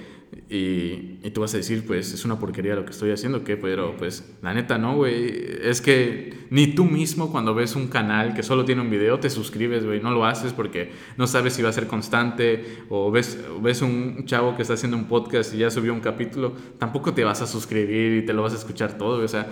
Y, 0.49 1.19
y, 1.23 1.31
tú 1.33 1.43
vas 1.43 1.53
a 1.53 1.59
decir, 1.59 1.87
pues 1.87 2.13
es 2.13 2.25
una 2.25 2.39
porquería 2.39 2.75
lo 2.75 2.85
que 2.85 2.93
estoy 2.93 3.11
haciendo, 3.11 3.45
¿qué? 3.45 3.57
Pero 3.59 3.97
pues 3.97 4.33
la 4.41 4.55
neta 4.55 4.79
no, 4.79 4.97
güey. 4.97 5.31
Es 5.63 5.81
que 5.81 6.35
ni 6.51 6.69
tú 6.69 6.85
mismo 6.85 7.31
cuando 7.31 7.55
ves 7.55 7.77
un 7.77 7.89
canal 7.89 8.35
que 8.35 8.43
solo 8.43 8.65
tiene 8.65 8.81
un 8.81 8.91
video 8.91 9.19
te 9.21 9.29
suscribes, 9.29 9.85
güey. 9.85 10.01
No 10.01 10.11
lo 10.11 10.25
haces 10.25 10.53
porque 10.53 10.93
no 11.17 11.27
sabes 11.27 11.53
si 11.53 11.63
va 11.63 11.69
a 11.69 11.73
ser 11.73 11.87
constante 11.87 12.85
o 12.89 13.11
ves, 13.11 13.39
ves 13.61 13.83
un 13.83 14.25
chavo 14.25 14.57
que 14.57 14.63
está 14.63 14.75
haciendo 14.75 14.97
un 14.97 15.05
podcast 15.05 15.55
y 15.55 15.59
ya 15.59 15.71
subió 15.71 15.93
un 15.93 16.01
capítulo, 16.01 16.53
tampoco 16.79 17.13
te 17.13 17.25
vas 17.25 17.43
a 17.43 17.47
suscribir 17.47 18.23
y 18.23 18.27
te 18.27 18.33
lo 18.33 18.43
vas 18.43 18.53
a 18.53 18.57
escuchar 18.57 18.97
todo, 18.97 19.23
O 19.23 19.29
sea, 19.29 19.49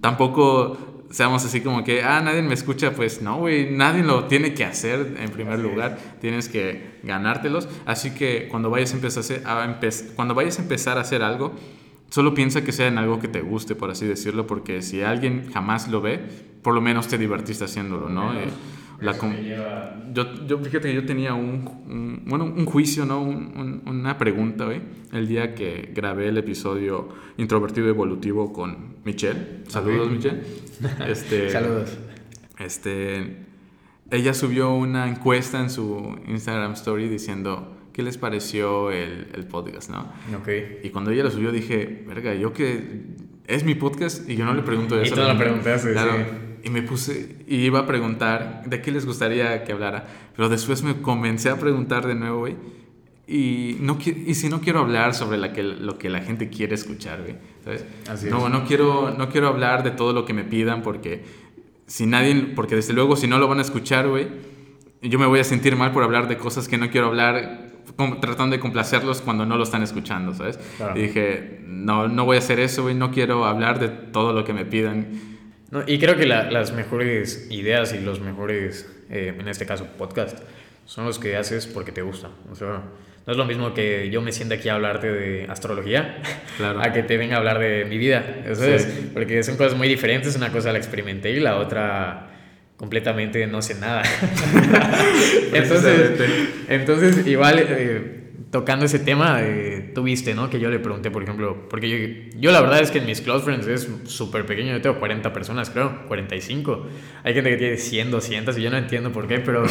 tampoco 0.00 0.95
seamos 1.10 1.44
así 1.44 1.60
como 1.60 1.84
que, 1.84 2.02
ah, 2.02 2.20
nadie 2.20 2.42
me 2.42 2.54
escucha, 2.54 2.92
pues 2.92 3.22
no, 3.22 3.38
güey, 3.38 3.70
nadie 3.70 4.02
lo 4.02 4.24
tiene 4.24 4.54
que 4.54 4.64
hacer 4.64 5.16
en 5.20 5.30
primer 5.30 5.58
lugar, 5.58 5.98
tienes 6.20 6.48
que 6.48 6.98
ganártelos. 7.02 7.68
Así 7.84 8.10
que 8.10 8.48
cuando 8.50 8.70
vayas 8.70 8.92
a 8.92 8.96
empezar 8.96 9.42
a, 9.44 9.80
cuando 10.14 10.34
vayas 10.34 10.58
a, 10.58 10.62
empezar 10.62 10.98
a 10.98 11.02
hacer 11.02 11.22
algo, 11.22 11.54
solo 12.10 12.34
piensa 12.34 12.64
que 12.64 12.72
sea 12.72 12.88
en 12.88 12.98
algo 12.98 13.20
que 13.20 13.28
te 13.28 13.40
guste, 13.40 13.74
por 13.74 13.90
así 13.90 14.06
decirlo, 14.06 14.46
porque 14.46 14.82
si 14.82 15.02
alguien 15.02 15.50
jamás 15.52 15.88
lo 15.88 16.00
ve, 16.00 16.20
por 16.62 16.74
lo 16.74 16.80
menos 16.80 17.08
te 17.08 17.18
divertiste 17.18 17.64
haciéndolo, 17.64 18.08
¿no? 18.08 18.34
Eh, 18.34 18.48
la 19.00 19.12
yo, 20.12 20.46
yo, 20.46 20.58
fíjate 20.58 20.88
que 20.88 20.94
yo 20.94 21.04
tenía 21.04 21.34
un, 21.34 22.22
bueno, 22.26 22.44
un 22.44 22.64
juicio, 22.64 23.04
¿no? 23.04 23.20
una 23.22 24.16
pregunta, 24.18 24.64
güey, 24.64 24.80
el 25.12 25.28
día 25.28 25.54
que 25.54 25.90
grabé 25.94 26.28
el 26.28 26.38
episodio 26.38 27.08
Introvertido 27.36 27.88
Evolutivo 27.88 28.52
con 28.52 28.96
Michelle. 29.04 29.64
Saludos, 29.68 30.10
Michelle. 30.10 30.40
Este, 31.08 31.50
Saludos. 31.50 31.96
Este, 32.58 33.36
ella 34.10 34.34
subió 34.34 34.74
una 34.74 35.08
encuesta 35.08 35.60
en 35.60 35.70
su 35.70 36.18
Instagram 36.26 36.72
Story 36.72 37.08
diciendo 37.08 37.76
qué 37.92 38.02
les 38.02 38.18
pareció 38.18 38.90
el, 38.90 39.28
el 39.34 39.46
podcast, 39.46 39.90
¿no? 39.90 40.00
Ok. 40.38 40.48
Y 40.84 40.90
cuando 40.90 41.10
ella 41.10 41.24
lo 41.24 41.30
subió 41.30 41.50
dije, 41.50 42.04
verga, 42.06 42.34
yo 42.34 42.52
que 42.52 43.04
es 43.46 43.64
mi 43.64 43.74
podcast 43.74 44.28
y 44.28 44.36
yo 44.36 44.44
no 44.44 44.54
le 44.54 44.62
pregunto 44.62 45.00
eso. 45.00 45.14
Y 45.14 45.16
tú 45.16 45.22
lo 45.22 45.38
preguntaste, 45.38 45.92
claro, 45.92 46.45
Y 46.66 46.70
me 46.70 46.82
puse, 46.82 47.36
y 47.46 47.58
iba 47.58 47.78
a 47.78 47.86
preguntar 47.86 48.64
de 48.66 48.82
qué 48.82 48.90
les 48.90 49.06
gustaría 49.06 49.62
que 49.62 49.70
hablara, 49.70 50.04
pero 50.34 50.48
después 50.48 50.82
me 50.82 51.00
comencé 51.00 51.48
a 51.48 51.60
preguntar 51.60 52.04
de 52.08 52.16
nuevo, 52.16 52.40
güey. 52.40 52.56
Y, 53.28 53.76
no, 53.78 53.96
y 54.04 54.34
si 54.34 54.48
no 54.48 54.60
quiero 54.60 54.80
hablar 54.80 55.14
sobre 55.14 55.38
la 55.38 55.52
que, 55.52 55.62
lo 55.62 55.96
que 55.96 56.10
la 56.10 56.22
gente 56.22 56.48
quiere 56.48 56.74
escuchar, 56.74 57.22
güey, 57.22 57.36
¿sabes? 57.62 57.84
Así 58.08 58.28
no, 58.28 58.46
es. 58.46 58.52
no 58.52 58.64
quiero, 58.64 59.14
no 59.16 59.28
quiero 59.28 59.46
hablar 59.46 59.84
de 59.84 59.92
todo 59.92 60.12
lo 60.12 60.24
que 60.24 60.32
me 60.32 60.42
pidan 60.42 60.82
porque 60.82 61.22
si 61.86 62.04
nadie, 62.04 62.34
porque 62.56 62.74
desde 62.74 62.94
luego 62.94 63.14
si 63.14 63.28
no 63.28 63.38
lo 63.38 63.46
van 63.46 63.60
a 63.60 63.62
escuchar, 63.62 64.08
güey, 64.08 64.26
yo 65.02 65.20
me 65.20 65.26
voy 65.26 65.38
a 65.38 65.44
sentir 65.44 65.76
mal 65.76 65.92
por 65.92 66.02
hablar 66.02 66.26
de 66.26 66.36
cosas 66.36 66.66
que 66.66 66.78
no 66.78 66.90
quiero 66.90 67.06
hablar 67.06 67.76
tratando 68.20 68.56
de 68.56 68.60
complacerlos 68.60 69.20
cuando 69.20 69.46
no 69.46 69.56
lo 69.56 69.62
están 69.62 69.84
escuchando, 69.84 70.34
¿sabes? 70.34 70.58
Y 70.96 70.98
dije, 70.98 71.60
no, 71.64 72.08
no 72.08 72.24
voy 72.24 72.34
a 72.34 72.38
hacer 72.40 72.58
eso, 72.58 72.82
güey, 72.82 72.96
no 72.96 73.12
quiero 73.12 73.44
hablar 73.44 73.78
de 73.78 73.86
todo 73.86 74.32
lo 74.32 74.42
que 74.42 74.52
me 74.52 74.64
pidan. 74.64 75.35
No, 75.76 75.84
y 75.86 75.98
creo 75.98 76.16
que 76.16 76.24
la, 76.24 76.50
las 76.50 76.72
mejores 76.72 77.48
ideas 77.50 77.92
y 77.92 78.00
los 78.00 78.20
mejores, 78.20 78.88
eh, 79.10 79.34
en 79.38 79.46
este 79.46 79.66
caso, 79.66 79.86
podcast, 79.98 80.38
son 80.86 81.04
los 81.04 81.18
que 81.18 81.36
haces 81.36 81.66
porque 81.66 81.92
te 81.92 82.00
gusta. 82.00 82.30
O 82.50 82.54
sea, 82.54 82.82
no 83.26 83.32
es 83.32 83.36
lo 83.36 83.44
mismo 83.44 83.74
que 83.74 84.08
yo 84.08 84.22
me 84.22 84.32
sienta 84.32 84.54
aquí 84.54 84.70
a 84.70 84.76
hablarte 84.76 85.12
de 85.12 85.46
astrología 85.50 86.22
claro. 86.56 86.80
a 86.82 86.94
que 86.94 87.02
te 87.02 87.18
venga 87.18 87.34
a 87.34 87.38
hablar 87.40 87.58
de 87.58 87.84
mi 87.84 87.98
vida. 87.98 88.24
Sí. 88.54 89.10
Porque 89.12 89.42
son 89.42 89.58
cosas 89.58 89.76
muy 89.76 89.86
diferentes. 89.86 90.34
Una 90.34 90.50
cosa 90.50 90.72
la 90.72 90.78
experimenté 90.78 91.32
y 91.32 91.40
la 91.40 91.56
otra 91.58 92.30
completamente 92.78 93.46
no 93.46 93.60
sé 93.60 93.74
nada. 93.74 94.02
entonces, 95.52 96.20
entonces, 96.68 97.26
igual, 97.26 97.58
eh, 97.58 98.25
tocando 98.56 98.86
ese 98.86 98.98
tema, 98.98 99.42
eh, 99.42 99.92
tuviste, 99.94 100.34
¿no? 100.34 100.48
Que 100.48 100.58
yo 100.58 100.70
le 100.70 100.78
pregunté, 100.78 101.10
por 101.10 101.22
ejemplo, 101.22 101.68
porque 101.68 101.90
yo, 101.90 102.38
yo 102.40 102.52
la 102.52 102.62
verdad 102.62 102.80
es 102.80 102.90
que 102.90 103.00
en 103.00 103.04
mis 103.04 103.20
close 103.20 103.44
friends 103.44 103.66
es 103.66 103.86
súper 104.04 104.46
pequeño, 104.46 104.72
yo 104.72 104.80
tengo 104.80 104.98
40 104.98 105.30
personas, 105.30 105.68
creo, 105.68 106.06
45. 106.08 106.86
Hay 107.22 107.34
gente 107.34 107.50
que 107.50 107.56
tiene 107.58 107.76
100, 107.76 108.10
200 108.10 108.56
y 108.56 108.62
yo 108.62 108.70
no 108.70 108.78
entiendo 108.78 109.12
por 109.12 109.28
qué, 109.28 109.40
pero 109.40 109.62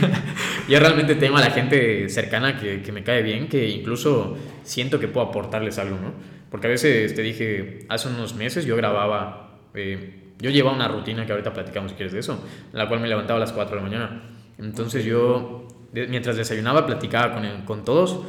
yo 0.70 0.80
realmente 0.80 1.16
tengo 1.16 1.36
a 1.36 1.40
la 1.40 1.50
gente 1.50 2.08
cercana 2.08 2.58
que, 2.58 2.80
que 2.80 2.92
me 2.92 3.02
cae 3.04 3.22
bien, 3.22 3.46
que 3.46 3.68
incluso 3.68 4.38
siento 4.62 4.98
que 4.98 5.06
puedo 5.06 5.26
aportarles 5.26 5.78
algo, 5.78 5.98
¿no? 5.98 6.14
Porque 6.50 6.68
a 6.68 6.70
veces 6.70 7.14
te 7.14 7.20
dije, 7.20 7.80
hace 7.90 8.08
unos 8.08 8.34
meses 8.34 8.64
yo 8.64 8.74
grababa... 8.74 9.58
Eh, 9.74 10.22
yo 10.38 10.48
llevaba 10.48 10.74
una 10.74 10.88
rutina 10.88 11.26
que 11.26 11.32
ahorita 11.32 11.52
platicamos 11.52 11.90
si 11.90 11.96
quieres 11.98 12.14
de 12.14 12.20
eso, 12.20 12.42
en 12.72 12.78
la 12.78 12.88
cual 12.88 13.00
me 13.00 13.08
levantaba 13.08 13.36
a 13.36 13.40
las 13.40 13.52
4 13.52 13.76
de 13.76 13.82
la 13.82 13.88
mañana. 13.88 14.22
Entonces 14.58 15.04
yo, 15.04 15.68
mientras 16.08 16.36
desayunaba, 16.36 16.86
platicaba 16.86 17.34
con, 17.34 17.62
con 17.64 17.84
todos. 17.84 18.20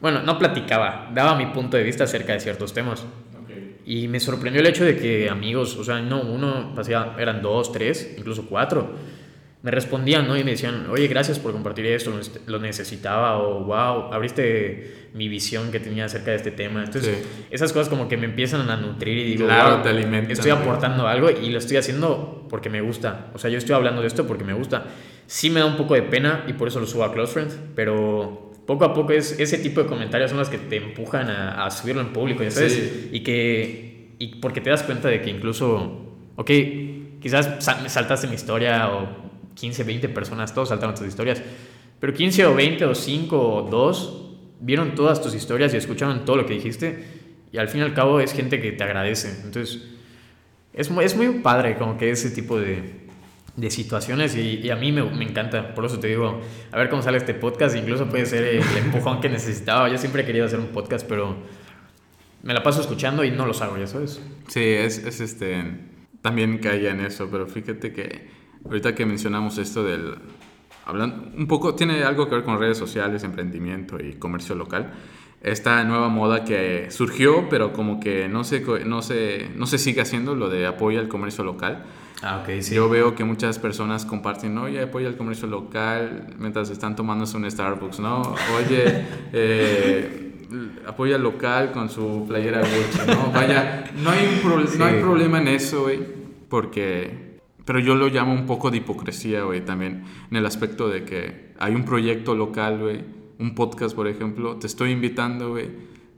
Bueno, 0.00 0.22
no 0.22 0.38
platicaba, 0.38 1.10
daba 1.14 1.36
mi 1.36 1.46
punto 1.46 1.76
de 1.76 1.82
vista 1.82 2.04
acerca 2.04 2.32
de 2.32 2.40
ciertos 2.40 2.72
temas. 2.72 3.04
Y 3.84 4.08
me 4.08 4.18
sorprendió 4.18 4.60
el 4.60 4.66
hecho 4.66 4.84
de 4.84 4.96
que 4.96 5.30
amigos, 5.30 5.76
o 5.76 5.84
sea, 5.84 6.00
no 6.00 6.22
uno, 6.22 6.74
eran 7.18 7.40
dos, 7.40 7.70
tres, 7.70 8.16
incluso 8.18 8.46
cuatro 8.46 8.94
me 9.66 9.72
respondían, 9.72 10.28
¿no? 10.28 10.36
Y 10.36 10.44
me 10.44 10.52
decían, 10.52 10.86
oye, 10.90 11.08
gracias 11.08 11.40
por 11.40 11.50
compartir 11.50 11.86
esto, 11.86 12.12
lo 12.46 12.60
necesitaba, 12.60 13.38
o 13.38 13.64
wow, 13.64 14.12
abriste 14.12 15.08
mi 15.12 15.28
visión 15.28 15.72
que 15.72 15.80
tenía 15.80 16.04
acerca 16.04 16.30
de 16.30 16.36
este 16.36 16.52
tema. 16.52 16.84
Entonces, 16.84 17.26
esas 17.50 17.72
cosas 17.72 17.88
como 17.88 18.06
que 18.06 18.16
me 18.16 18.26
empiezan 18.26 18.70
a 18.70 18.76
nutrir 18.76 19.18
y 19.18 19.24
digo, 19.24 19.46
claro, 19.46 19.82
te 19.82 19.88
alimentan, 19.88 20.30
estoy 20.30 20.52
aportando 20.52 21.08
algo 21.08 21.30
y 21.30 21.50
lo 21.50 21.58
estoy 21.58 21.78
haciendo 21.78 22.46
porque 22.48 22.70
me 22.70 22.80
gusta. 22.80 23.32
O 23.34 23.38
sea, 23.38 23.50
yo 23.50 23.58
estoy 23.58 23.74
hablando 23.74 24.02
de 24.02 24.06
esto 24.06 24.24
porque 24.24 24.44
me 24.44 24.52
gusta. 24.52 24.84
Sí 25.26 25.50
me 25.50 25.60
da 25.60 25.66
un 25.66 25.76
poco 25.76 25.94
de 25.94 26.02
pena 26.02 26.44
y 26.46 26.52
por 26.52 26.68
eso 26.68 26.80
lo 26.80 26.86
subo 26.86 27.04
a 27.04 27.12
Close 27.12 27.32
Friends, 27.32 27.58
pero 27.74 28.52
poco 28.66 28.84
a 28.84 28.94
poco 28.94 29.12
es, 29.12 29.38
ese 29.38 29.58
tipo 29.58 29.82
de 29.82 29.88
comentarios 29.88 30.30
son 30.30 30.38
los 30.38 30.48
que 30.48 30.58
te 30.58 30.76
empujan 30.76 31.28
a, 31.30 31.70
subirlo 31.70 32.02
en 32.02 32.12
público, 32.12 32.42
¿sabes? 32.50 33.08
Y 33.12 33.20
que, 33.20 34.14
y 34.18 34.36
porque 34.36 34.60
te 34.60 34.70
das 34.70 34.82
cuenta 34.82 35.08
de 35.08 35.20
que 35.20 35.30
incluso, 35.30 36.14
ok, 36.36 36.50
quizás 37.20 37.48
saltaste 37.60 38.26
mi 38.26 38.34
historia 38.34 38.88
o 38.92 39.08
15, 39.54 39.84
20 39.84 40.08
personas, 40.10 40.54
todos 40.54 40.68
saltaron 40.68 40.94
tus 40.94 41.06
historias, 41.06 41.42
pero 42.00 42.12
15 42.12 42.46
o 42.46 42.54
20 42.54 42.84
o 42.84 42.94
5 42.94 43.54
o 43.54 43.62
2 43.70 44.22
vieron 44.60 44.94
todas 44.94 45.22
tus 45.22 45.34
historias 45.34 45.72
y 45.74 45.76
escucharon 45.76 46.24
todo 46.24 46.36
lo 46.36 46.46
que 46.46 46.54
dijiste 46.54 47.04
y 47.52 47.58
al 47.58 47.68
fin 47.68 47.80
y 47.80 47.84
al 47.84 47.94
cabo 47.94 48.20
es 48.20 48.32
gente 48.32 48.60
que 48.60 48.72
te 48.72 48.84
agradece. 48.84 49.30
Entonces, 49.44 49.82
es 50.72 50.90
muy, 50.90 51.04
es 51.04 51.16
muy 51.16 51.40
padre 51.40 51.76
como 51.76 51.96
que 51.96 52.10
ese 52.10 52.30
tipo 52.30 52.58
de, 52.58 53.05
de 53.56 53.70
situaciones 53.70 54.36
y, 54.36 54.70
a 54.70 54.76
mí 54.76 54.92
me, 54.92 55.02
me, 55.02 55.24
encanta. 55.24 55.74
Por 55.74 55.86
eso 55.86 55.98
te 55.98 56.08
digo, 56.08 56.40
a 56.70 56.76
ver 56.76 56.90
cómo 56.90 57.02
sale 57.02 57.18
este 57.18 57.34
podcast. 57.34 57.74
Incluso 57.74 58.06
puede 58.06 58.26
ser 58.26 58.44
el 58.44 58.62
empujón 58.84 59.20
que 59.20 59.28
necesitaba. 59.28 59.88
Yo 59.88 59.98
siempre 59.98 60.22
he 60.22 60.26
querido 60.26 60.46
hacer 60.46 60.60
un 60.60 60.68
podcast, 60.68 61.06
pero 61.08 61.36
me 62.42 62.54
la 62.54 62.62
paso 62.62 62.80
escuchando 62.80 63.24
y 63.24 63.30
no 63.30 63.46
los 63.46 63.62
hago, 63.62 63.76
ya 63.78 63.86
sabes. 63.86 64.20
Sí, 64.48 64.62
es, 64.62 64.98
es 64.98 65.20
este... 65.20 65.64
También 66.22 66.58
caía 66.58 66.90
en 66.90 67.00
eso, 67.00 67.28
pero 67.30 67.46
fíjate 67.46 67.92
que 67.92 68.28
ahorita 68.64 68.94
que 68.94 69.06
mencionamos 69.06 69.58
esto 69.58 69.84
del... 69.84 70.14
Hablando, 70.84 71.30
un 71.36 71.46
poco, 71.48 71.74
tiene 71.74 72.04
algo 72.04 72.28
que 72.28 72.36
ver 72.36 72.44
con 72.44 72.58
redes 72.58 72.78
sociales, 72.78 73.24
emprendimiento 73.24 73.98
y 73.98 74.14
comercio 74.14 74.54
local. 74.54 74.92
Esta 75.42 75.82
nueva 75.84 76.08
moda 76.08 76.44
que 76.44 76.90
surgió, 76.90 77.48
pero 77.48 77.72
como 77.72 78.00
que 78.00 78.28
no 78.28 78.44
se, 78.44 78.60
no 78.84 79.02
se, 79.02 79.50
no 79.56 79.66
se 79.66 79.78
sigue 79.78 80.00
haciendo, 80.00 80.34
lo 80.34 80.48
de 80.48 80.66
apoyo 80.66 81.00
al 81.00 81.08
comercio 81.08 81.42
local. 81.42 81.84
Ah, 82.22 82.44
sí. 82.60 82.74
Yo 82.74 82.88
veo 82.88 83.14
que 83.14 83.24
muchas 83.24 83.58
personas 83.58 84.04
comparten, 84.04 84.56
oye, 84.58 84.82
apoya 84.82 85.08
al 85.08 85.16
comercio 85.16 85.46
local 85.46 86.34
mientras 86.38 86.70
están 86.70 86.96
tomándose 86.96 87.36
un 87.36 87.50
Starbucks, 87.50 88.00
¿no? 88.00 88.34
Oye, 88.56 89.04
eh, 89.32 90.46
apoya 90.86 91.16
al 91.16 91.22
local 91.22 91.72
con 91.72 91.90
su 91.90 92.24
playera 92.26 92.60
Gucci, 92.60 93.06
¿no? 93.06 93.32
Vaya, 93.32 93.90
no 94.02 94.10
hay, 94.10 94.42
no 94.78 94.84
hay 94.84 95.00
problema 95.00 95.40
en 95.40 95.48
eso, 95.48 95.82
güey, 95.82 96.00
porque 96.48 97.26
pero 97.66 97.80
yo 97.80 97.96
lo 97.96 98.08
llamo 98.08 98.32
un 98.32 98.46
poco 98.46 98.70
de 98.70 98.78
hipocresía, 98.78 99.42
güey, 99.42 99.64
también, 99.64 100.04
en 100.30 100.36
el 100.36 100.46
aspecto 100.46 100.88
de 100.88 101.04
que 101.04 101.52
hay 101.58 101.74
un 101.74 101.84
proyecto 101.84 102.36
local, 102.36 102.78
güey, 102.78 103.04
un 103.40 103.56
podcast, 103.56 103.94
por 103.94 104.06
ejemplo, 104.06 104.56
te 104.56 104.68
estoy 104.68 104.92
invitando, 104.92 105.50
güey, 105.50 105.70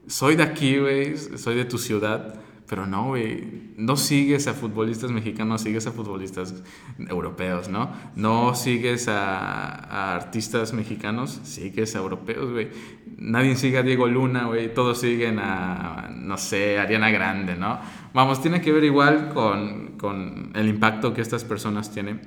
soy 0.05 0.35
de 0.35 0.43
aquí, 0.43 0.77
güey, 0.77 1.17
soy 1.17 1.55
de 1.55 1.65
tu 1.65 1.79
ciudad, 1.79 2.39
pero 2.69 2.85
no, 2.85 3.07
güey, 3.07 3.73
no 3.77 3.97
sigues 3.97 4.47
a 4.47 4.53
futbolistas 4.53 5.11
mexicanos, 5.11 5.61
sigues 5.61 5.87
a 5.87 5.91
futbolistas 5.91 6.63
europeos, 6.99 7.67
¿no? 7.67 7.89
No 8.15 8.53
sigues 8.53 9.07
a, 9.07 10.13
artistas 10.15 10.71
mexicanos, 10.73 11.39
sigues 11.43 11.95
a 11.95 11.99
europeos, 11.99 12.51
güey. 12.51 12.69
Nadie 13.17 13.55
sigue 13.55 13.79
a 13.79 13.81
Diego 13.81 14.05
Luna, 14.05 14.45
güey, 14.45 14.71
todos 14.71 14.99
siguen 14.99 15.39
a, 15.39 16.11
no 16.13 16.37
sé, 16.37 16.77
Ariana 16.77 17.09
Grande, 17.09 17.55
¿no? 17.55 17.79
Vamos, 18.13 18.39
tiene 18.39 18.61
que 18.61 18.71
ver 18.71 18.83
igual 18.83 19.29
con, 19.33 19.97
con 19.97 20.51
el 20.53 20.69
impacto 20.69 21.11
que 21.15 21.21
estas 21.21 21.43
personas 21.43 21.91
tienen. 21.91 22.21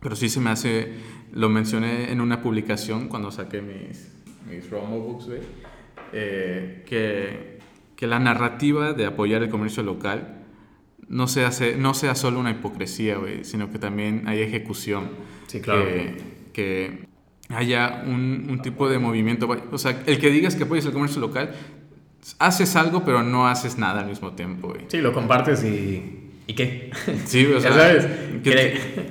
Pero 0.00 0.16
sí 0.16 0.28
se 0.28 0.40
me 0.40 0.50
hace, 0.50 0.92
lo 1.32 1.48
mencioné 1.48 2.12
en 2.12 2.20
una 2.20 2.42
publicación 2.42 3.08
cuando 3.08 3.30
saqué 3.30 3.62
mis, 3.62 4.12
mis 4.50 4.68
Romo 4.68 4.98
Books, 5.00 5.28
güey, 5.28 5.40
eh, 6.12 6.84
que 6.86 7.51
que 8.02 8.08
la 8.08 8.18
narrativa 8.18 8.94
de 8.94 9.06
apoyar 9.06 9.44
el 9.44 9.48
comercio 9.48 9.84
local 9.84 10.42
no 11.06 11.28
sea, 11.28 11.52
no 11.78 11.94
sea 11.94 12.16
solo 12.16 12.40
una 12.40 12.50
hipocresía, 12.50 13.16
güey, 13.16 13.44
sino 13.44 13.70
que 13.70 13.78
también 13.78 14.24
hay 14.26 14.40
ejecución. 14.40 15.10
Sí, 15.46 15.60
claro. 15.60 15.84
Que, 16.52 17.06
haya 17.48 18.02
un, 18.04 18.48
un 18.50 18.60
tipo 18.60 18.88
de 18.88 18.98
movimiento. 18.98 19.48
O 19.70 19.78
sea, 19.78 20.02
el 20.06 20.18
que 20.18 20.30
digas 20.30 20.56
que 20.56 20.64
apoyas 20.64 20.84
el 20.86 20.92
comercio 20.92 21.20
local, 21.20 21.54
haces 22.40 22.74
algo, 22.74 23.04
pero 23.04 23.22
no 23.22 23.46
haces 23.46 23.78
nada 23.78 24.00
al 24.00 24.08
mismo 24.08 24.32
tiempo. 24.32 24.74
Sí, 24.88 24.98
lo 24.98 25.12
compartes 25.12 25.62
y... 25.62 26.30
¿Y 26.48 26.54
qué? 26.54 26.90
Sí, 27.24 27.46
o 27.46 27.60
sea... 27.60 27.70
ya 27.70 27.76
sabes, 27.76 28.06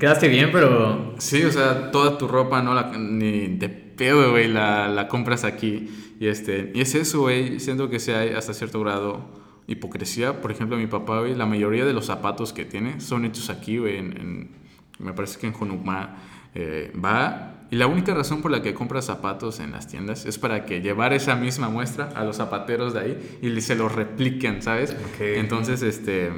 quedaste 0.02 0.28
bien, 0.28 0.50
pero... 0.52 1.16
Sí, 1.18 1.42
o 1.46 1.52
sea, 1.54 1.92
toda 1.92 2.18
tu 2.18 2.28
ropa, 2.28 2.62
no 2.62 2.74
la, 2.74 2.92
ni 2.98 3.56
de 3.56 3.70
pedo, 4.02 4.32
güey, 4.32 4.48
la, 4.48 4.88
la 4.88 5.08
compras 5.08 5.44
aquí. 5.44 6.16
Y, 6.20 6.26
este, 6.26 6.72
y 6.74 6.82
es 6.82 6.96
eso, 6.96 7.22
güey, 7.22 7.60
siento 7.60 7.88
que 7.88 8.00
sea 8.00 8.36
hasta 8.36 8.56
cierto 8.56 8.80
grado 8.80 9.30
hipocresía. 9.68 10.42
Por 10.42 10.50
ejemplo, 10.50 10.76
mi 10.76 10.88
papá, 10.88 11.20
güey, 11.20 11.36
la 11.36 11.46
mayoría 11.46 11.86
de 11.86 11.94
los 11.94 12.08
zapatos 12.08 12.52
que 12.52 12.66
tiene 12.66 13.00
son 13.00 13.26
hechos 13.26 13.52
aquí, 13.52 13.78
güey, 13.78 13.98
en, 13.98 14.50
me 14.98 15.14
parece 15.14 15.40
que 15.40 15.46
en 15.46 15.54
Jonumá 15.54 16.18
eh, 16.56 16.92
va 16.94 17.68
y 17.70 17.76
la 17.76 17.86
única 17.86 18.14
razón 18.16 18.42
por 18.42 18.50
la 18.50 18.64
que 18.64 18.74
compra 18.74 19.02
zapatos 19.04 19.60
en 19.60 19.72
las 19.72 19.88
tiendas 19.88 20.26
es 20.26 20.38
para 20.40 20.66
que 20.66 20.82
llevar 20.82 21.14
esa 21.14 21.36
misma 21.36 21.70
muestra 21.70 22.10
a 22.16 22.26
los 22.26 22.38
zapateros 22.38 22.94
de 22.94 23.00
ahí 23.00 23.40
y 23.42 23.62
se 23.62 23.76
los 23.76 23.94
repliquen, 23.94 24.62
¿sabes? 24.62 24.94
Entonces, 25.20 25.82
este, 25.82 26.32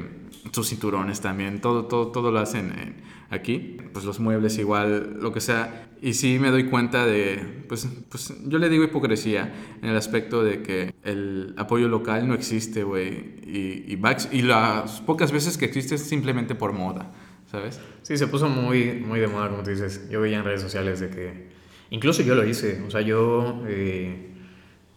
sus 0.52 0.68
cinturones 0.68 1.20
también, 1.20 1.60
todo, 1.60 1.86
todo, 1.86 2.12
todo 2.12 2.30
lo 2.30 2.38
hacen 2.38 3.02
aquí. 3.34 3.76
Pues 3.92 4.04
los 4.04 4.20
muebles 4.20 4.58
igual, 4.58 5.18
lo 5.20 5.32
que 5.32 5.40
sea. 5.40 5.88
Y 6.00 6.14
sí 6.14 6.38
me 6.38 6.50
doy 6.50 6.64
cuenta 6.64 7.06
de, 7.06 7.64
pues, 7.68 7.88
pues 8.10 8.34
yo 8.46 8.58
le 8.58 8.68
digo 8.68 8.84
hipocresía 8.84 9.52
en 9.82 9.88
el 9.88 9.96
aspecto 9.96 10.42
de 10.42 10.62
que 10.62 10.94
el 11.02 11.54
apoyo 11.56 11.88
local 11.88 12.28
no 12.28 12.34
existe, 12.34 12.84
güey. 12.84 13.34
Y, 13.46 13.94
y, 13.94 14.00
y 14.32 14.42
las 14.42 15.00
pocas 15.00 15.32
veces 15.32 15.56
que 15.56 15.64
existe 15.64 15.94
es 15.94 16.02
simplemente 16.02 16.54
por 16.54 16.72
moda. 16.72 17.12
¿sabes? 17.54 17.80
Sí, 18.02 18.16
se 18.16 18.26
puso 18.26 18.48
muy, 18.48 18.94
muy 18.94 19.20
de 19.20 19.28
moda, 19.28 19.48
como 19.48 19.62
tú 19.62 19.70
dices. 19.70 20.08
Yo 20.10 20.20
veía 20.20 20.38
en 20.38 20.44
redes 20.44 20.60
sociales 20.60 21.00
de 21.00 21.10
que, 21.10 21.48
incluso 21.90 22.22
yo 22.22 22.34
lo 22.34 22.44
hice, 22.44 22.82
o 22.86 22.90
sea, 22.90 23.00
yo 23.00 23.62
eh, 23.68 24.30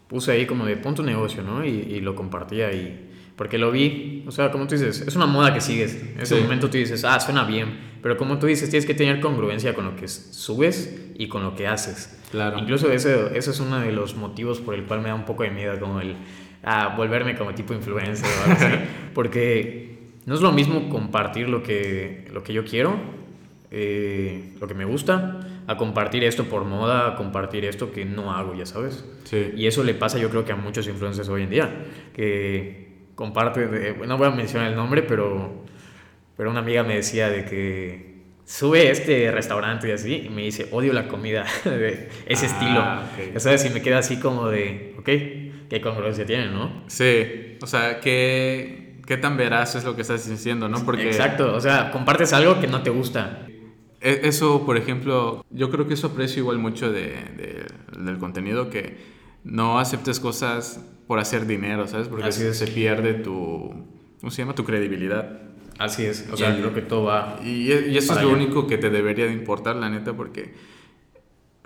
puse 0.07 0.31
ahí 0.31 0.45
como 0.45 0.65
de 0.65 0.77
punto 0.77 1.03
negocio, 1.03 1.43
¿no? 1.43 1.63
Y, 1.63 1.69
y, 1.69 2.01
lo 2.01 2.15
compartía 2.15 2.73
y, 2.73 3.06
porque 3.37 3.59
lo 3.59 3.71
vi, 3.71 4.23
o 4.27 4.31
sea, 4.31 4.51
como 4.51 4.67
tú 4.67 4.75
dices, 4.75 4.99
es 5.01 5.15
una 5.15 5.27
moda 5.27 5.53
que 5.53 5.61
sigues. 5.61 5.95
En 6.15 6.21
ese 6.21 6.41
momento 6.41 6.69
tú 6.69 6.77
dices, 6.77 7.05
ah, 7.05 7.19
suena 7.19 7.45
bien, 7.45 7.77
pero 8.01 8.17
como 8.17 8.39
tú 8.39 8.47
dices, 8.47 8.69
tienes 8.69 8.87
que 8.87 8.95
tener 8.95 9.21
congruencia 9.21 9.75
con 9.75 9.85
lo 9.85 9.95
que 9.95 10.07
subes 10.07 11.11
y 11.15 11.27
con 11.27 11.43
lo 11.43 11.55
que 11.55 11.67
haces. 11.67 12.19
Claro. 12.31 12.57
Incluso 12.57 12.91
ese, 12.91 13.37
ese 13.37 13.51
es 13.51 13.59
uno 13.59 13.79
de 13.79 13.91
los 13.91 14.15
motivos 14.15 14.59
por 14.59 14.73
el 14.73 14.83
cual 14.85 15.01
me 15.01 15.09
da 15.09 15.15
un 15.15 15.25
poco 15.25 15.43
de 15.43 15.51
miedo, 15.51 15.79
como 15.79 16.01
el 16.01 16.15
a 16.63 16.95
volverme 16.97 17.37
como 17.37 17.53
tipo 17.53 17.73
influencer 17.73 18.27
o 18.27 18.43
algo 18.43 18.65
así, 18.65 18.75
porque 19.13 19.99
no 20.25 20.33
es 20.33 20.41
lo 20.41 20.51
mismo 20.51 20.89
compartir 20.89 21.47
lo 21.47 21.61
que, 21.61 22.27
lo 22.33 22.43
que 22.43 22.53
yo 22.53 22.65
quiero, 22.65 22.99
eh, 23.69 24.53
lo 24.59 24.67
que 24.67 24.73
me 24.73 24.83
gusta, 24.83 25.39
a 25.67 25.77
compartir 25.77 26.23
esto 26.23 26.45
por 26.45 26.65
moda, 26.65 27.07
a 27.07 27.15
compartir 27.15 27.65
esto 27.65 27.91
que 27.91 28.03
no 28.03 28.33
hago, 28.33 28.55
ya 28.55 28.65
sabes. 28.65 29.05
Sí. 29.25 29.51
Y 29.55 29.67
eso 29.67 29.83
le 29.83 29.93
pasa 29.93 30.17
yo 30.17 30.29
creo 30.29 30.43
que 30.43 30.53
a 30.53 30.55
muchos 30.55 30.87
influencers 30.87 31.29
hoy 31.29 31.43
en 31.43 31.49
día, 31.49 31.85
que 32.13 32.86
comparte, 33.17 33.67
de, 33.67 34.07
no 34.07 34.17
voy 34.17 34.27
a 34.27 34.29
mencionar 34.29 34.69
el 34.69 34.75
nombre, 34.75 35.01
pero, 35.01 35.65
pero 36.37 36.51
una 36.51 36.59
amiga 36.59 36.83
me 36.83 36.95
decía 36.95 37.29
de 37.29 37.45
que 37.45 38.17
sube 38.45 38.91
este 38.91 39.31
restaurante 39.31 39.89
y 39.89 39.91
así, 39.91 40.15
y 40.27 40.29
me 40.29 40.43
dice, 40.43 40.69
odio 40.71 40.93
la 40.93 41.07
comida 41.07 41.43
de 41.65 42.09
ese 42.27 42.45
ah, 42.45 43.01
estilo. 43.09 43.33
Ya 43.33 43.39
sabes, 43.39 43.65
y 43.65 43.71
me 43.71 43.81
queda 43.81 43.97
así 43.97 44.19
como 44.19 44.47
de, 44.47 44.95
ok, 44.99 45.05
qué 45.67 45.81
congruencia 45.81 46.27
tiene, 46.27 46.49
¿no? 46.51 46.83
Sí, 46.85 47.57
o 47.59 47.65
sea, 47.65 47.99
que 47.99 49.01
qué 49.07 49.17
tan 49.17 49.35
veraz 49.35 49.73
es 49.73 49.83
lo 49.83 49.95
que 49.95 50.03
estás 50.03 50.29
diciendo, 50.29 50.69
¿no? 50.69 50.85
Porque... 50.85 51.07
Exacto, 51.07 51.55
o 51.55 51.59
sea, 51.59 51.91
compartes 51.91 52.33
algo 52.33 52.59
que 52.59 52.67
no 52.67 52.83
te 52.83 52.91
gusta. 52.91 53.47
E, 53.99 54.21
eso, 54.25 54.63
por 54.63 54.77
ejemplo, 54.77 55.43
yo 55.49 55.71
creo 55.71 55.87
que 55.87 55.95
eso 55.95 56.07
aprecio 56.07 56.43
igual 56.43 56.59
mucho 56.59 56.91
de, 56.91 57.65
del 57.97 58.17
contenido, 58.19 58.69
que 58.69 58.95
no 59.43 59.79
aceptes 59.79 60.19
cosas 60.19 60.85
por 61.07 61.19
hacer 61.19 61.47
dinero, 61.47 61.87
¿sabes? 61.87 62.07
Porque 62.07 62.25
Así 62.25 62.53
se 62.53 62.67
pierde 62.67 63.13
tu, 63.15 63.73
¿cómo 64.19 64.31
se 64.31 64.41
llama? 64.41 64.53
Tu 64.53 64.63
credibilidad. 64.63 65.41
Así 65.79 66.05
es, 66.05 66.27
o 66.31 66.37
sea, 66.37 66.55
creo 66.57 66.73
que 66.73 66.81
todo 66.81 67.03
va... 67.03 67.39
Y, 67.43 67.71
y 67.71 67.97
eso 67.97 68.13
es 68.13 68.21
lo 68.21 68.29
único 68.29 68.65
que 68.65 68.77
te 68.77 68.89
debería 68.89 69.25
de 69.25 69.33
importar, 69.33 69.75
la 69.75 69.89
neta, 69.89 70.13
porque 70.13 70.53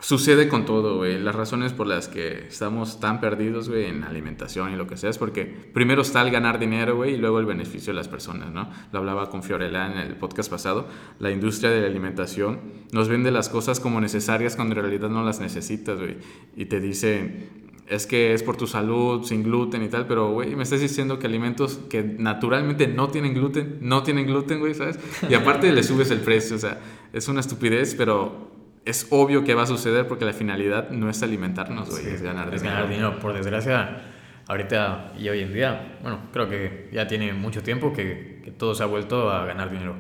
Sucede 0.02 0.48
con 0.48 0.66
todo, 0.66 0.98
güey. 0.98 1.20
Las 1.20 1.36
razones 1.36 1.74
por 1.74 1.86
las 1.86 2.08
que 2.08 2.48
estamos 2.48 3.00
tan 3.00 3.22
perdidos, 3.22 3.70
güey, 3.70 3.86
en 3.86 4.04
alimentación 4.04 4.74
y 4.74 4.76
lo 4.76 4.88
que 4.88 4.98
sea, 4.98 5.12
es 5.12 5.20
porque 5.20 5.46
primero 5.46 6.02
está 6.02 6.24
el 6.24 6.32
ganar 6.32 6.58
dinero, 6.58 6.96
güey, 6.96 7.14
y 7.14 7.18
luego 7.18 7.40
el 7.40 7.46
beneficio 7.46 7.94
de 7.94 7.98
las 7.98 8.08
personas, 8.08 8.52
¿no? 8.52 8.68
Lo 8.92 8.98
hablaba 8.98 9.30
con 9.30 9.44
Fiorella 9.44 9.92
en 9.92 10.00
el 10.00 10.16
podcast 10.16 10.50
pasado. 10.50 10.88
La 11.20 11.30
industria 11.30 11.70
de 11.70 11.82
la 11.82 11.88
alimentación 11.88 12.62
nos 12.92 13.10
vende 13.10 13.30
las 13.30 13.48
cosas 13.48 13.80
como 13.80 14.02
necesarias 14.02 14.56
cuando 14.56 14.74
en 14.74 14.82
realidad 14.82 15.10
no 15.10 15.24
las 15.24 15.40
necesitas, 15.40 16.00
güey. 16.00 16.18
Y 16.56 16.66
te 16.66 16.80
dice, 16.80 17.50
es 17.92 18.08
que 18.08 18.34
es 18.34 18.42
por 18.42 18.56
tu 18.56 18.68
salud, 18.68 19.22
sin 19.26 19.44
gluten 19.44 19.84
y 19.84 19.90
tal, 19.90 20.08
pero, 20.08 20.32
güey, 20.32 20.56
me 20.56 20.64
estás 20.64 20.80
diciendo 20.80 21.20
que 21.20 21.28
alimentos 21.28 21.78
que 21.90 22.02
naturalmente 22.02 22.88
no 22.88 23.10
tienen 23.10 23.34
gluten, 23.34 23.80
no 23.82 24.02
tienen 24.02 24.26
gluten, 24.26 24.62
güey, 24.62 24.74
¿sabes? 24.74 24.98
Y 25.28 25.34
aparte 25.34 25.70
le 25.74 25.84
subes 25.84 26.10
el 26.10 26.22
precio, 26.22 26.56
o 26.56 26.60
sea, 26.60 26.80
es 27.12 27.28
una 27.28 27.42
estupidez, 27.42 27.94
pero 27.96 28.50
es 28.86 29.08
obvio 29.10 29.44
que 29.44 29.56
va 29.56 29.64
a 29.64 29.68
suceder 29.68 30.08
porque 30.08 30.24
la 30.24 30.32
finalidad 30.32 30.90
no 30.92 31.10
es 31.10 31.22
alimentarnos, 31.22 31.90
güey, 31.90 32.08
es 32.08 32.22
ganar 32.22 32.46
dinero. 32.46 32.56
Es 32.56 32.64
ganar 32.64 32.90
dinero. 32.90 33.20
Por 33.20 33.34
desgracia, 33.34 34.04
ahorita 34.48 35.12
y 35.20 35.28
hoy 35.28 35.42
en 35.42 35.54
día, 35.54 36.00
bueno, 36.02 36.30
creo 36.32 36.48
que 36.48 36.88
ya 36.94 37.08
tiene 37.08 37.34
mucho 37.34 37.62
tiempo 37.62 37.92
que, 37.92 38.40
que 38.42 38.52
todo 38.52 38.74
se 38.74 38.84
ha 38.84 38.86
vuelto 38.86 39.30
a 39.30 39.46
ganar 39.46 39.70
dinero. 39.70 39.96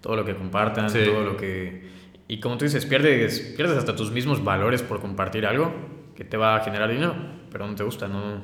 Todo 0.00 0.16
lo 0.16 0.24
que 0.24 0.34
compartan, 0.34 0.92
todo 0.92 1.22
lo 1.22 1.36
que... 1.36 1.86
Y 2.26 2.40
como 2.40 2.58
tú 2.58 2.64
dices, 2.64 2.84
pierdes, 2.84 3.54
pierdes 3.56 3.78
hasta 3.78 3.94
tus 3.94 4.10
mismos 4.10 4.42
valores 4.42 4.82
por 4.82 5.00
compartir 5.00 5.46
algo 5.46 5.72
que 6.18 6.24
te 6.24 6.36
va 6.36 6.56
a 6.56 6.64
generar 6.64 6.90
dinero, 6.90 7.14
pero 7.48 7.64
no 7.64 7.76
te 7.76 7.84
gusta, 7.84 8.08
no, 8.08 8.42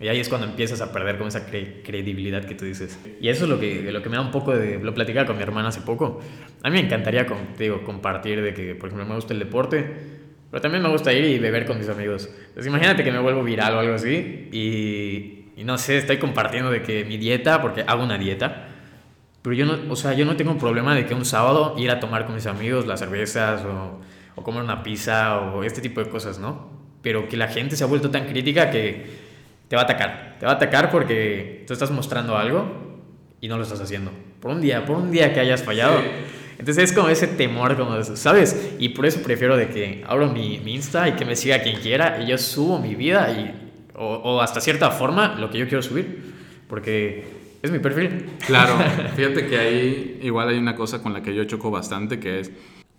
y 0.00 0.08
ahí 0.08 0.18
es 0.18 0.28
cuando 0.28 0.48
empiezas 0.48 0.80
a 0.80 0.92
perder 0.92 1.18
con 1.18 1.28
esa 1.28 1.46
credibilidad 1.46 2.44
que 2.44 2.56
tú 2.56 2.64
dices. 2.64 2.98
Y 3.20 3.28
eso 3.28 3.44
es 3.44 3.50
lo 3.50 3.60
que, 3.60 3.92
lo 3.92 4.02
que 4.02 4.08
me 4.08 4.16
da 4.16 4.22
un 4.22 4.30
poco 4.30 4.56
de... 4.56 4.78
Lo 4.78 4.92
platicaba 4.94 5.26
con 5.26 5.36
mi 5.36 5.42
hermana 5.42 5.68
hace 5.68 5.82
poco. 5.82 6.20
A 6.62 6.70
mí 6.70 6.78
me 6.78 6.86
encantaría 6.86 7.26
contigo 7.26 7.84
compartir 7.84 8.42
de 8.42 8.54
que, 8.54 8.74
por 8.74 8.88
ejemplo, 8.88 9.06
me 9.06 9.14
gusta 9.14 9.34
el 9.34 9.38
deporte, 9.38 9.94
pero 10.50 10.62
también 10.62 10.82
me 10.82 10.88
gusta 10.88 11.12
ir 11.12 11.26
y 11.26 11.38
beber 11.38 11.66
con 11.66 11.76
mis 11.76 11.90
amigos. 11.90 12.30
Entonces 12.34 12.66
imagínate 12.66 13.04
que 13.04 13.12
me 13.12 13.18
vuelvo 13.18 13.44
viral 13.44 13.74
o 13.74 13.78
algo 13.78 13.94
así 13.94 14.48
y, 14.50 15.52
y 15.54 15.64
no 15.64 15.76
sé, 15.76 15.98
estoy 15.98 16.16
compartiendo 16.16 16.70
de 16.70 16.82
que 16.82 17.04
mi 17.04 17.18
dieta, 17.18 17.60
porque 17.60 17.84
hago 17.86 18.02
una 18.02 18.16
dieta, 18.16 18.68
pero 19.42 19.54
yo 19.54 19.66
no, 19.66 19.92
o 19.92 19.96
sea, 19.96 20.14
yo 20.14 20.24
no 20.24 20.34
tengo 20.34 20.50
un 20.50 20.58
problema 20.58 20.94
de 20.94 21.04
que 21.04 21.12
un 21.12 21.26
sábado 21.26 21.74
ir 21.76 21.90
a 21.90 22.00
tomar 22.00 22.24
con 22.24 22.34
mis 22.34 22.46
amigos 22.46 22.86
las 22.86 23.00
cervezas 23.00 23.66
o, 23.66 24.00
o 24.34 24.42
comer 24.42 24.62
una 24.62 24.82
pizza 24.82 25.38
o 25.40 25.62
este 25.62 25.82
tipo 25.82 26.02
de 26.02 26.08
cosas, 26.08 26.38
¿no? 26.38 26.79
Pero 27.02 27.28
que 27.28 27.36
la 27.36 27.48
gente 27.48 27.76
se 27.76 27.84
ha 27.84 27.86
vuelto 27.86 28.10
tan 28.10 28.26
crítica 28.26 28.70
que 28.70 29.06
te 29.68 29.76
va 29.76 29.82
a 29.82 29.84
atacar. 29.84 30.36
Te 30.38 30.46
va 30.46 30.52
a 30.52 30.54
atacar 30.56 30.90
porque 30.90 31.64
tú 31.66 31.72
estás 31.72 31.90
mostrando 31.90 32.36
algo 32.36 33.00
y 33.40 33.48
no 33.48 33.56
lo 33.56 33.62
estás 33.62 33.80
haciendo. 33.80 34.10
Por 34.40 34.50
un 34.50 34.60
día, 34.60 34.84
por 34.84 34.96
un 34.96 35.10
día 35.10 35.32
que 35.32 35.40
hayas 35.40 35.62
fallado. 35.62 36.00
Entonces 36.58 36.90
es 36.90 36.92
como 36.92 37.08
ese 37.08 37.26
temor, 37.26 37.76
como 37.76 37.96
eso, 37.96 38.16
¿sabes? 38.16 38.74
Y 38.78 38.90
por 38.90 39.06
eso 39.06 39.22
prefiero 39.22 39.56
de 39.56 39.68
que 39.68 40.04
abro 40.06 40.28
mi, 40.28 40.60
mi, 40.60 40.74
Insta 40.74 41.08
y 41.08 41.12
que 41.12 41.24
me 41.24 41.34
siga 41.34 41.62
quien 41.62 41.80
quiera 41.80 42.22
y 42.22 42.26
yo 42.26 42.36
subo 42.36 42.78
mi 42.78 42.94
vida 42.94 43.30
y, 43.32 43.90
o, 43.94 44.06
o 44.06 44.40
hasta 44.42 44.60
cierta 44.60 44.90
forma 44.90 45.36
lo 45.36 45.50
que 45.50 45.58
yo 45.58 45.66
quiero 45.66 45.82
subir. 45.82 46.34
Porque 46.68 47.24
es 47.62 47.70
mi 47.70 47.78
perfil. 47.78 48.30
Claro, 48.46 48.74
fíjate 49.16 49.46
que 49.46 49.58
ahí 49.58 50.20
igual 50.22 50.48
hay 50.48 50.58
una 50.58 50.74
cosa 50.74 51.02
con 51.02 51.12
la 51.12 51.22
que 51.22 51.34
yo 51.34 51.44
choco 51.44 51.70
bastante 51.70 52.18
que 52.20 52.40
es 52.40 52.50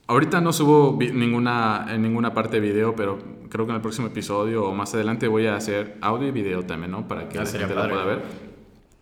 Ahorita 0.08 0.42
no 0.42 0.52
subo 0.52 0.98
ninguna, 1.00 1.88
en 1.90 2.02
ninguna 2.02 2.34
parte 2.34 2.60
de 2.60 2.68
video, 2.68 2.96
pero 2.96 3.20
creo 3.50 3.66
que 3.66 3.72
en 3.72 3.76
el 3.76 3.82
próximo 3.82 4.08
episodio 4.08 4.66
o 4.66 4.74
más 4.74 4.94
adelante 4.94 5.28
voy 5.28 5.48
a 5.48 5.56
hacer 5.56 5.98
audio 6.02 6.28
y 6.28 6.32
video 6.32 6.64
también, 6.64 6.92
¿no? 6.92 7.08
Para 7.08 7.30
que 7.30 7.38
ah, 7.38 7.44
la 7.44 7.50
gente 7.50 7.76
lo 7.76 7.90
pueda 7.90 8.06
ver. 8.06 8.22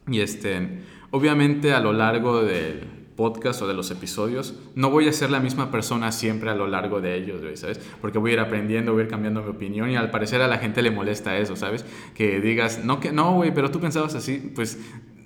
Y 0.08 0.20
este, 0.22 0.82
obviamente 1.12 1.74
a 1.74 1.80
lo 1.80 1.94
largo 1.94 2.44
del 2.44 3.00
podcast 3.20 3.62
o 3.62 3.68
de 3.68 3.74
los 3.74 3.92
episodios, 3.92 4.56
no 4.76 4.92
voy 4.92 5.10
a 5.10 5.12
ser 5.12 5.30
la 5.30 5.42
misma 5.42 5.72
persona 5.72 6.12
siempre 6.14 6.52
a 6.52 6.56
lo 6.56 6.68
largo 6.68 7.02
de 7.02 7.16
ellos, 7.16 7.42
¿sabes? 7.60 7.78
Porque 8.00 8.18
voy 8.18 8.32
a 8.32 8.34
ir 8.36 8.40
aprendiendo, 8.40 8.94
voy 8.94 9.02
a 9.02 9.04
ir 9.04 9.10
cambiando 9.10 9.42
mi 9.42 9.50
opinión 9.50 9.90
y 9.90 9.98
al 9.98 10.10
parecer 10.10 10.42
a 10.42 10.48
la 10.48 10.58
gente 10.58 10.82
le 10.82 10.90
molesta 10.90 11.38
eso, 11.38 11.58
¿sabes? 11.58 11.86
Que 12.16 12.40
digas, 12.40 12.86
no, 12.86 13.02
que 13.02 13.12
no, 13.12 13.34
güey, 13.34 13.54
pero 13.54 13.72
tú 13.72 13.82
pensabas 13.82 14.16
así, 14.16 14.52
pues 14.56 14.80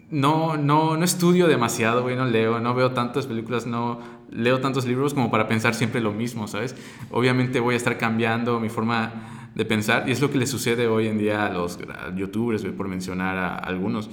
no, 0.09 0.57
no, 0.57 0.97
no 0.97 1.05
estudio 1.05 1.47
demasiado, 1.47 2.01
güey, 2.01 2.15
no 2.15 2.25
leo, 2.25 2.59
no 2.59 2.73
veo 2.73 2.93
tantas 2.93 3.27
películas, 3.27 3.67
no 3.67 3.99
leo 4.33 4.59
tantos 4.59 4.85
libros 4.85 5.13
como 5.13 5.31
para 5.31 5.47
pensar 5.47 5.73
siempre 5.73 6.01
lo 6.01 6.11
mismo, 6.11 6.47
¿sabes? 6.47 6.75
Obviamente 7.11 7.59
voy 7.59 7.75
a 7.75 7.77
estar 7.77 7.97
cambiando 7.97 8.59
mi 8.59 8.69
forma 8.69 9.42
de 9.55 9.65
pensar, 9.65 10.05
y 10.07 10.11
es 10.11 10.21
lo 10.21 10.31
que 10.31 10.37
le 10.37 10.47
sucede 10.47 10.87
hoy 10.87 11.07
en 11.07 11.17
día 11.17 11.45
a 11.45 11.53
los 11.53 11.77
youtubers, 12.15 12.63
por 12.63 12.87
mencionar 12.87 13.37
a 13.37 13.55
algunos, 13.55 14.09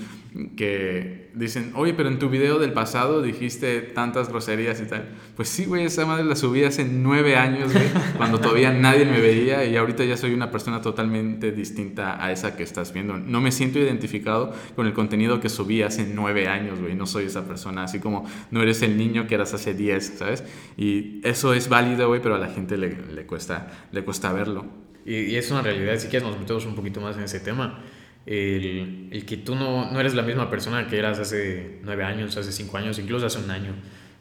que 0.56 1.30
dicen, 1.34 1.72
oye, 1.74 1.94
pero 1.94 2.08
en 2.08 2.18
tu 2.18 2.28
video 2.28 2.58
del 2.58 2.72
pasado 2.72 3.22
dijiste 3.22 3.80
tantas 3.80 4.28
groserías 4.28 4.80
y 4.80 4.84
tal. 4.84 5.08
Pues 5.36 5.48
sí, 5.48 5.64
güey, 5.64 5.84
esa 5.84 6.06
madre 6.06 6.24
la 6.24 6.36
subí 6.36 6.62
hace 6.64 6.84
nueve 6.84 7.36
años, 7.36 7.72
güey, 7.72 7.86
cuando 8.16 8.38
todavía 8.38 8.72
nadie 8.72 9.06
me 9.06 9.20
veía 9.20 9.64
y 9.64 9.76
ahorita 9.76 10.04
ya 10.04 10.16
soy 10.16 10.34
una 10.34 10.50
persona 10.50 10.80
totalmente 10.82 11.52
distinta 11.52 12.22
a 12.22 12.32
esa 12.32 12.56
que 12.56 12.62
estás 12.62 12.92
viendo. 12.92 13.18
No 13.18 13.40
me 13.40 13.50
siento 13.50 13.78
identificado 13.78 14.52
con 14.76 14.86
el 14.86 14.92
contenido 14.92 15.40
que 15.40 15.48
subí 15.48 15.82
hace 15.82 16.06
nueve 16.06 16.48
años, 16.48 16.80
güey, 16.80 16.94
no 16.94 17.06
soy 17.06 17.24
esa 17.24 17.46
persona, 17.46 17.84
así 17.84 17.98
como 17.98 18.26
no 18.50 18.62
eres 18.62 18.82
el 18.82 18.96
niño 18.96 19.26
que 19.26 19.34
eras 19.34 19.54
hace 19.54 19.74
diez, 19.74 20.14
¿sabes? 20.18 20.44
Y 20.76 21.20
eso 21.24 21.54
es 21.54 21.68
válido, 21.68 22.08
güey, 22.08 22.20
pero 22.20 22.34
a 22.34 22.38
la 22.38 22.48
gente 22.48 22.76
le, 22.76 22.96
le, 23.12 23.26
cuesta, 23.26 23.88
le 23.92 24.04
cuesta 24.04 24.32
verlo. 24.32 24.89
Y, 25.04 25.14
y, 25.14 25.36
es 25.36 25.50
una 25.50 25.62
realidad, 25.62 25.96
si 25.98 26.08
quieres 26.08 26.28
nos 26.28 26.38
metemos 26.38 26.66
un 26.66 26.74
poquito 26.74 27.00
más 27.00 27.16
en 27.16 27.24
ese 27.24 27.40
tema. 27.40 27.82
El, 28.26 29.08
el 29.10 29.24
que 29.24 29.38
tú 29.38 29.54
no, 29.54 29.90
no, 29.90 29.98
eres 30.00 30.14
la 30.14 30.22
misma 30.22 30.50
persona 30.50 30.86
que 30.86 30.98
eras 30.98 31.18
hace 31.18 31.78
nueve 31.82 32.04
años, 32.04 32.36
hace 32.36 32.52
cinco 32.52 32.76
años, 32.76 32.98
incluso 32.98 33.26
hace 33.26 33.38
un 33.38 33.50
año. 33.50 33.72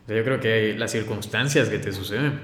O 0.03 0.07
sea, 0.07 0.17
yo 0.17 0.23
creo 0.23 0.39
que 0.39 0.75
las 0.77 0.91
circunstancias 0.91 1.69
que 1.69 1.79
te 1.79 1.91
suceden 1.91 2.39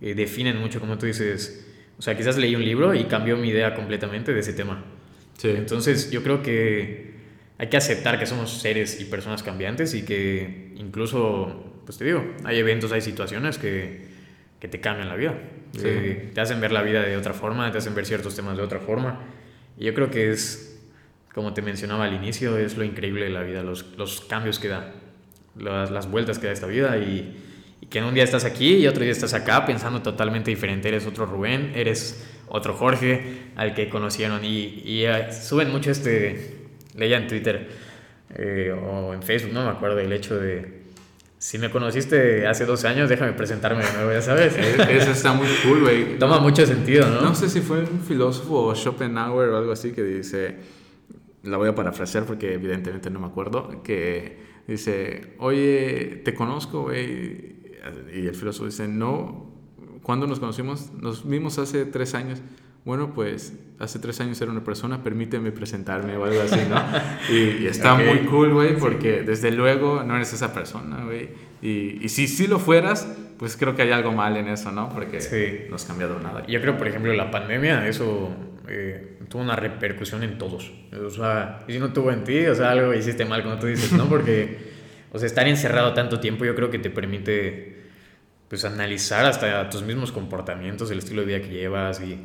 eh, 0.00 0.14
definen 0.14 0.58
mucho, 0.58 0.80
como 0.80 0.98
tú 0.98 1.06
dices. 1.06 1.66
O 1.98 2.02
sea, 2.02 2.16
quizás 2.16 2.38
leí 2.38 2.56
un 2.56 2.64
libro 2.64 2.94
y 2.94 3.04
cambió 3.04 3.36
mi 3.36 3.48
idea 3.48 3.74
completamente 3.74 4.32
de 4.32 4.40
ese 4.40 4.54
tema. 4.54 4.82
Sí. 5.36 5.50
Entonces, 5.50 6.10
yo 6.10 6.22
creo 6.22 6.42
que 6.42 7.10
hay 7.58 7.68
que 7.68 7.76
aceptar 7.76 8.18
que 8.18 8.24
somos 8.24 8.62
seres 8.62 9.00
y 9.02 9.04
personas 9.04 9.42
cambiantes 9.42 9.92
y 9.92 10.02
que 10.02 10.72
incluso, 10.76 11.82
pues 11.84 11.98
te 11.98 12.06
digo, 12.06 12.24
hay 12.44 12.56
eventos, 12.56 12.90
hay 12.90 13.02
situaciones 13.02 13.58
que, 13.58 14.09
que 14.60 14.68
te 14.68 14.80
cambian 14.80 15.08
la 15.08 15.16
vida. 15.16 15.34
Sí. 15.72 15.80
Eh, 15.84 16.30
te 16.34 16.40
hacen 16.40 16.60
ver 16.60 16.72
la 16.72 16.82
vida 16.82 17.02
de 17.02 17.16
otra 17.16 17.32
forma, 17.32 17.70
te 17.72 17.78
hacen 17.78 17.94
ver 17.94 18.06
ciertos 18.06 18.36
temas 18.36 18.56
de 18.56 18.62
otra 18.62 18.78
forma. 18.78 19.20
Y 19.78 19.86
yo 19.86 19.94
creo 19.94 20.10
que 20.10 20.30
es, 20.30 20.80
como 21.34 21.54
te 21.54 21.62
mencionaba 21.62 22.04
al 22.04 22.14
inicio, 22.14 22.58
es 22.58 22.76
lo 22.76 22.84
increíble 22.84 23.24
de 23.24 23.30
la 23.30 23.42
vida, 23.42 23.62
los, 23.62 23.96
los 23.96 24.20
cambios 24.20 24.58
que 24.58 24.68
da, 24.68 24.92
las, 25.56 25.90
las, 25.90 26.10
vueltas 26.10 26.38
que 26.38 26.46
da 26.46 26.52
esta 26.52 26.66
vida 26.66 26.98
y, 26.98 27.36
y, 27.80 27.86
que 27.86 27.98
en 27.98 28.04
un 28.04 28.14
día 28.14 28.24
estás 28.24 28.44
aquí 28.44 28.76
y 28.76 28.86
otro 28.86 29.02
día 29.02 29.12
estás 29.12 29.32
acá 29.32 29.64
pensando 29.64 30.02
totalmente 30.02 30.50
diferente. 30.50 30.88
Eres 30.88 31.06
otro 31.06 31.24
Rubén, 31.24 31.72
eres 31.74 32.26
otro 32.48 32.74
Jorge 32.74 33.50
al 33.56 33.74
que 33.74 33.88
conocieron 33.88 34.44
y, 34.44 34.82
y 34.84 35.06
uh, 35.06 35.32
suben 35.32 35.70
mucho 35.70 35.90
este, 35.90 36.68
leía 36.94 37.16
en 37.16 37.28
Twitter 37.28 37.68
eh, 38.34 38.72
o 38.72 39.14
en 39.14 39.22
Facebook, 39.22 39.52
no 39.52 39.64
me 39.64 39.70
acuerdo, 39.70 39.98
el 39.98 40.12
hecho 40.12 40.38
de 40.38 40.79
si 41.40 41.56
me 41.56 41.70
conociste 41.70 42.46
hace 42.46 42.66
12 42.66 42.86
años, 42.86 43.08
déjame 43.08 43.32
presentarme 43.32 43.82
de 43.82 43.90
nuevo, 43.94 44.12
ya 44.12 44.20
sabes. 44.20 44.54
Eso 44.58 45.10
está 45.10 45.32
muy 45.32 45.48
cool, 45.64 45.80
güey. 45.80 46.18
Toma 46.18 46.38
mucho 46.38 46.66
sentido, 46.66 47.08
¿no? 47.08 47.22
No 47.22 47.34
sé 47.34 47.48
si 47.48 47.62
fue 47.62 47.80
un 47.80 48.00
filósofo 48.02 48.66
o 48.66 48.74
Schopenhauer 48.74 49.48
o 49.48 49.56
algo 49.56 49.72
así 49.72 49.92
que 49.92 50.02
dice, 50.04 50.56
la 51.42 51.56
voy 51.56 51.70
a 51.70 51.74
parafrasear 51.74 52.26
porque 52.26 52.52
evidentemente 52.52 53.08
no 53.08 53.20
me 53.20 53.26
acuerdo, 53.26 53.82
que 53.82 54.36
dice, 54.68 55.32
oye, 55.38 56.20
te 56.26 56.34
conozco, 56.34 56.82
güey. 56.82 57.56
Y 58.14 58.26
el 58.26 58.34
filósofo 58.34 58.66
dice, 58.66 58.86
no, 58.86 59.50
¿cuándo 60.02 60.26
nos 60.26 60.40
conocimos? 60.40 60.92
Nos 60.92 61.26
vimos 61.26 61.58
hace 61.58 61.86
tres 61.86 62.12
años. 62.12 62.42
Bueno, 62.84 63.12
pues 63.12 63.52
hace 63.78 63.98
tres 63.98 64.20
años 64.20 64.40
era 64.40 64.50
una 64.50 64.64
persona, 64.64 65.02
permíteme 65.02 65.52
presentarme 65.52 66.16
o 66.16 66.24
algo 66.24 66.40
así, 66.40 66.60
¿no? 66.68 66.82
Y, 67.34 67.62
y 67.62 67.66
está 67.66 67.94
okay. 67.94 68.06
muy 68.06 68.18
cool, 68.26 68.52
güey, 68.52 68.76
porque 68.76 69.20
sí. 69.20 69.26
desde 69.26 69.50
luego 69.50 70.02
no 70.02 70.16
eres 70.16 70.32
esa 70.32 70.52
persona, 70.52 71.04
güey. 71.04 71.28
Y, 71.62 72.04
y, 72.04 72.08
si 72.08 72.26
sí 72.26 72.46
lo 72.46 72.58
fueras, 72.58 73.06
pues 73.38 73.56
creo 73.56 73.74
que 73.74 73.82
hay 73.82 73.90
algo 73.90 74.12
mal 74.12 74.36
en 74.36 74.48
eso, 74.48 74.72
¿no? 74.72 74.88
Porque 74.88 75.20
sí. 75.20 75.66
no 75.68 75.76
has 75.76 75.84
cambiado 75.84 76.18
nada. 76.20 76.46
Yo 76.46 76.60
creo, 76.60 76.78
por 76.78 76.88
ejemplo, 76.88 77.12
la 77.12 77.30
pandemia, 77.30 77.86
eso 77.86 78.30
eh, 78.68 79.18
tuvo 79.28 79.42
una 79.42 79.56
repercusión 79.56 80.22
en 80.22 80.38
todos. 80.38 80.72
O 80.92 81.10
sea, 81.10 81.64
y 81.68 81.72
si 81.72 81.78
no 81.78 81.92
tuvo 81.92 82.12
en 82.12 82.24
ti, 82.24 82.46
o 82.46 82.54
sea, 82.54 82.70
algo 82.70 82.94
hiciste 82.94 83.24
mal, 83.24 83.42
como 83.42 83.58
tú 83.58 83.66
dices, 83.66 83.92
¿no? 83.92 84.08
Porque, 84.08 84.58
o 85.12 85.18
sea, 85.18 85.26
estar 85.26 85.46
encerrado 85.48 85.92
tanto 85.92 86.20
tiempo 86.20 86.44
yo 86.44 86.54
creo 86.54 86.70
que 86.70 86.78
te 86.78 86.90
permite, 86.90 87.82
pues, 88.48 88.64
analizar 88.64 89.26
hasta 89.26 89.68
tus 89.68 89.82
mismos 89.82 90.12
comportamientos, 90.12 90.90
el 90.90 90.98
estilo 90.98 91.20
de 91.22 91.26
vida 91.26 91.40
que 91.40 91.48
llevas 91.48 92.00
y 92.00 92.18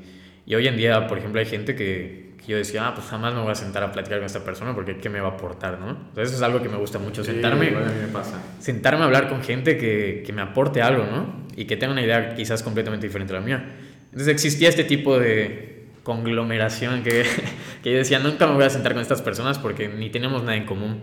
y 0.45 0.55
hoy 0.55 0.67
en 0.67 0.77
día, 0.77 1.07
por 1.07 1.17
ejemplo, 1.17 1.39
hay 1.39 1.47
gente 1.47 1.75
que, 1.75 2.33
que, 2.37 2.51
yo 2.51 2.57
decía, 2.57 2.87
ah, 2.87 2.93
pues 2.93 3.07
jamás 3.07 3.33
me 3.33 3.41
voy 3.41 3.51
a 3.51 3.55
sentar 3.55 3.83
a 3.83 3.91
platicar 3.91 4.19
con 4.19 4.25
esta 4.25 4.43
persona 4.43 4.75
porque 4.75 4.97
¿qué 4.97 5.09
me 5.09 5.19
va 5.19 5.29
a 5.29 5.31
aportar, 5.31 5.79
no? 5.79 5.89
Entonces 5.89 6.29
eso 6.29 6.35
es 6.35 6.41
algo 6.41 6.61
que 6.61 6.69
me 6.69 6.77
gusta 6.77 6.99
mucho, 6.99 7.23
sentarme, 7.23 7.67
sí, 7.67 7.73
bueno, 7.73 7.87
a 7.87 7.91
mí 7.91 8.01
me 8.01 8.07
pasa. 8.07 8.41
sentarme 8.59 9.01
a 9.01 9.05
hablar 9.05 9.27
con 9.27 9.41
gente 9.41 9.77
que, 9.77 10.23
que 10.25 10.33
me 10.33 10.41
aporte 10.41 10.81
algo, 10.81 11.05
¿no? 11.05 11.45
Y 11.55 11.65
que 11.65 11.77
tenga 11.77 11.93
una 11.93 12.03
idea 12.03 12.35
quizás 12.35 12.61
completamente 12.61 13.07
diferente 13.07 13.33
a 13.33 13.39
la 13.39 13.45
mía. 13.45 13.75
Entonces 14.05 14.27
existía 14.27 14.69
este 14.69 14.83
tipo 14.83 15.17
de 15.17 15.87
conglomeración 16.03 17.03
que, 17.03 17.25
que 17.83 17.91
yo 17.91 17.97
decía, 17.97 18.19
nunca 18.19 18.45
me 18.47 18.53
voy 18.53 18.65
a 18.65 18.69
sentar 18.69 18.93
con 18.93 19.01
estas 19.01 19.21
personas 19.21 19.57
porque 19.57 19.87
ni 19.87 20.09
tenemos 20.09 20.41
nada 20.43 20.55
en 20.55 20.65
común. 20.65 21.01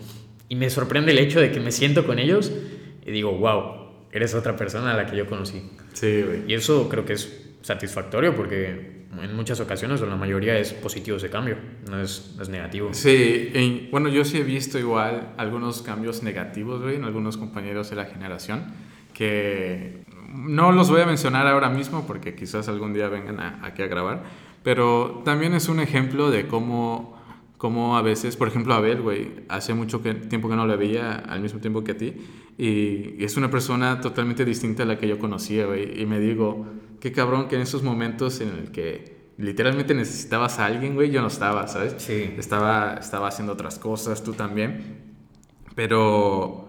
Y 0.48 0.54
me 0.54 0.70
sorprende 0.70 1.12
el 1.12 1.18
hecho 1.18 1.40
de 1.40 1.50
que 1.50 1.60
me 1.60 1.72
siento 1.72 2.06
con 2.06 2.18
ellos 2.18 2.52
y 3.04 3.10
digo, 3.10 3.32
wow, 3.32 3.82
eres 4.12 4.34
otra 4.34 4.56
persona 4.56 4.92
a 4.92 4.96
la 4.96 5.06
que 5.06 5.16
yo 5.16 5.26
conocí. 5.26 5.62
Sí, 5.94 6.22
güey. 6.22 6.42
Y 6.46 6.54
eso 6.54 6.88
creo 6.88 7.04
que 7.04 7.14
es 7.14 7.50
satisfactorio 7.62 8.36
porque 8.36 8.91
en 9.20 9.36
muchas 9.36 9.60
ocasiones 9.60 10.00
o 10.00 10.06
la 10.06 10.16
mayoría 10.16 10.58
es 10.58 10.72
positivo 10.72 11.18
ese 11.18 11.28
cambio, 11.28 11.56
no 11.90 12.00
es, 12.00 12.34
es 12.40 12.48
negativo. 12.48 12.94
Sí, 12.94 13.88
bueno, 13.90 14.08
yo 14.08 14.24
sí 14.24 14.38
he 14.38 14.42
visto 14.42 14.78
igual 14.78 15.34
algunos 15.36 15.82
cambios 15.82 16.22
negativos, 16.22 16.80
güey, 16.80 16.96
en 16.96 17.04
algunos 17.04 17.36
compañeros 17.36 17.90
de 17.90 17.96
la 17.96 18.06
generación, 18.06 18.72
que 19.12 20.04
no 20.32 20.72
los 20.72 20.88
voy 20.88 21.02
a 21.02 21.06
mencionar 21.06 21.46
ahora 21.46 21.68
mismo 21.68 22.06
porque 22.06 22.34
quizás 22.34 22.68
algún 22.68 22.94
día 22.94 23.08
vengan 23.08 23.38
a, 23.38 23.60
aquí 23.66 23.82
a 23.82 23.86
grabar, 23.86 24.22
pero 24.62 25.22
también 25.24 25.52
es 25.54 25.68
un 25.68 25.80
ejemplo 25.80 26.30
de 26.30 26.46
cómo, 26.46 27.21
cómo 27.62 27.96
a 27.96 28.02
veces, 28.02 28.36
por 28.36 28.48
ejemplo, 28.48 28.74
Abel, 28.74 29.02
güey, 29.02 29.30
hace 29.48 29.72
mucho 29.72 30.02
que, 30.02 30.14
tiempo 30.14 30.48
que 30.48 30.56
no 30.56 30.66
le 30.66 30.74
veía 30.74 31.14
al 31.14 31.40
mismo 31.40 31.60
tiempo 31.60 31.84
que 31.84 31.92
a 31.92 31.96
ti, 31.96 32.12
y, 32.58 33.14
y 33.20 33.24
es 33.24 33.36
una 33.36 33.52
persona 33.52 34.00
totalmente 34.00 34.44
distinta 34.44 34.82
a 34.82 34.86
la 34.86 34.98
que 34.98 35.06
yo 35.06 35.16
conocía, 35.20 35.66
güey, 35.66 36.02
y 36.02 36.04
me 36.04 36.18
digo 36.18 36.66
qué 36.98 37.12
cabrón 37.12 37.46
que 37.46 37.54
en 37.54 37.62
esos 37.62 37.84
momentos 37.84 38.40
en 38.40 38.48
el 38.48 38.72
que 38.72 39.30
literalmente 39.38 39.94
necesitabas 39.94 40.58
a 40.58 40.66
alguien, 40.66 40.96
güey, 40.96 41.12
yo 41.12 41.20
no 41.20 41.28
estaba, 41.28 41.68
¿sabes? 41.68 41.94
Sí. 41.98 42.34
Estaba, 42.36 42.94
estaba 42.94 43.28
haciendo 43.28 43.52
otras 43.52 43.78
cosas, 43.78 44.24
tú 44.24 44.32
también. 44.32 44.98
Pero, 45.76 46.66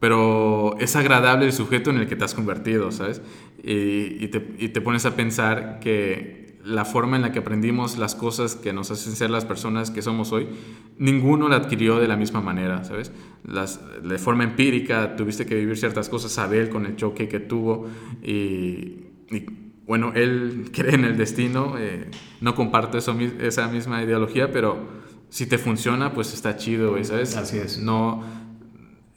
pero 0.00 0.74
es 0.78 0.96
agradable 0.96 1.44
el 1.44 1.52
sujeto 1.52 1.90
en 1.90 1.98
el 1.98 2.08
que 2.08 2.16
te 2.16 2.24
has 2.24 2.32
convertido, 2.32 2.92
¿sabes? 2.92 3.20
Y, 3.62 4.24
y, 4.24 4.28
te, 4.28 4.54
y 4.58 4.70
te 4.70 4.80
pones 4.80 5.04
a 5.04 5.14
pensar 5.16 5.80
que 5.80 6.47
la 6.64 6.84
forma 6.84 7.16
en 7.16 7.22
la 7.22 7.32
que 7.32 7.38
aprendimos 7.38 7.98
las 7.98 8.14
cosas 8.14 8.56
que 8.56 8.72
nos 8.72 8.90
hacen 8.90 9.14
ser 9.14 9.30
las 9.30 9.44
personas 9.44 9.90
que 9.90 10.02
somos 10.02 10.32
hoy, 10.32 10.48
ninguno 10.98 11.48
la 11.48 11.56
adquirió 11.56 11.98
de 11.98 12.08
la 12.08 12.16
misma 12.16 12.40
manera, 12.40 12.84
¿sabes? 12.84 13.12
Las, 13.44 13.80
de 14.02 14.18
forma 14.18 14.44
empírica 14.44 15.16
tuviste 15.16 15.46
que 15.46 15.54
vivir 15.54 15.76
ciertas 15.76 16.08
cosas, 16.08 16.36
Abel 16.38 16.68
con 16.68 16.86
el 16.86 16.96
choque 16.96 17.28
que 17.28 17.40
tuvo 17.40 17.88
y 18.22 19.08
y 19.30 19.46
bueno, 19.86 20.12
él 20.14 20.70
cree 20.72 20.94
en 20.94 21.04
el 21.04 21.16
destino, 21.16 21.76
eh, 21.78 22.10
no 22.40 22.54
comparto 22.54 22.98
eso, 22.98 23.16
esa 23.40 23.68
misma 23.68 24.02
ideología, 24.02 24.52
pero 24.52 24.78
si 25.28 25.46
te 25.46 25.58
funciona, 25.58 26.12
pues 26.12 26.32
está 26.32 26.56
chido, 26.56 26.92
güey, 26.92 27.04
¿sabes? 27.04 27.36
Así 27.36 27.58
es. 27.58 27.78
No, 27.78 28.24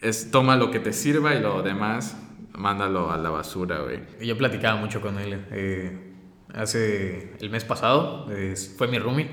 es 0.02 0.32
toma 0.32 0.56
lo 0.56 0.72
que 0.72 0.80
te 0.80 0.94
sirva 0.94 1.36
y 1.36 1.42
lo 1.42 1.62
demás, 1.62 2.18
mándalo 2.58 3.12
a 3.12 3.18
la 3.18 3.30
basura, 3.30 3.82
güey. 3.82 4.00
Yo 4.22 4.38
platicaba 4.38 4.80
mucho 4.80 5.02
con 5.02 5.20
él, 5.20 5.46
eh, 5.52 6.11
hace 6.54 7.34
el 7.40 7.50
mes 7.50 7.64
pasado, 7.66 8.28
eh, 8.32 8.56
fue 8.78 8.88
mi 8.88 9.00
roomie. 9.00 9.30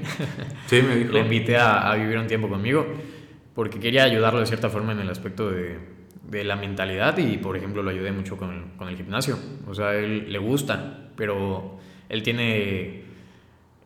Sí, 0.67 0.83
me 0.83 0.97
dijo. 0.97 1.13
Le 1.13 1.21
invité 1.21 1.57
a, 1.57 1.91
a 1.91 1.97
vivir 1.97 2.19
un 2.19 2.27
tiempo 2.27 2.49
conmigo, 2.49 2.87
porque 3.55 3.81
quería 3.81 4.05
ayudarlo 4.05 4.41
de 4.41 4.47
cierta 4.47 4.69
forma 4.71 4.93
en 4.93 5.01
el 5.01 5.11
aspecto 5.11 5.51
de 5.51 5.99
de 6.29 6.45
la 6.45 6.57
mentalidad 6.57 7.17
y, 7.19 7.39
por 7.39 7.57
ejemplo, 7.57 7.83
lo 7.83 7.91
ayudé 7.91 8.13
mucho 8.13 8.37
con 8.37 8.53
el, 8.53 8.63
con 8.77 8.89
el 8.89 8.97
gimnasio. 8.97 9.39
O 9.67 9.75
sea, 9.75 9.89
a 9.89 9.97
él 9.97 10.31
le 10.31 10.39
gusta, 10.39 11.11
pero 11.17 11.79
él 12.09 12.23
tiene 12.23 13.05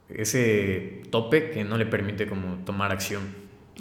ese 0.09 1.03
tope 1.11 1.51
que 1.51 1.64
no 1.64 1.78
le 1.78 1.87
permite 1.87 2.26
como 2.26 2.57
tomar 2.64 2.91
acción. 2.91 3.22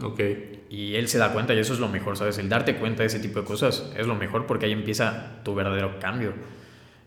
Ok. 0.04 0.22
Y 0.70 0.96
él 0.96 1.08
se 1.08 1.18
da 1.18 1.34
cuenta 1.34 1.54
y 1.54 1.58
eso 1.58 1.74
es 1.74 1.80
lo 1.80 1.90
mejor, 1.90 2.18
¿sabes? 2.18 2.38
El 2.38 2.50
darte 2.50 2.76
cuenta 2.76 3.02
de 3.02 3.08
ese 3.08 3.20
tipo 3.20 3.40
de 3.40 3.46
cosas 3.46 3.92
es 3.98 4.06
lo 4.06 4.16
mejor 4.16 4.46
porque 4.46 4.68
ahí 4.68 4.72
empieza 4.72 5.42
tu 5.44 5.56
verdadero 5.56 6.00
cambio. 6.00 6.34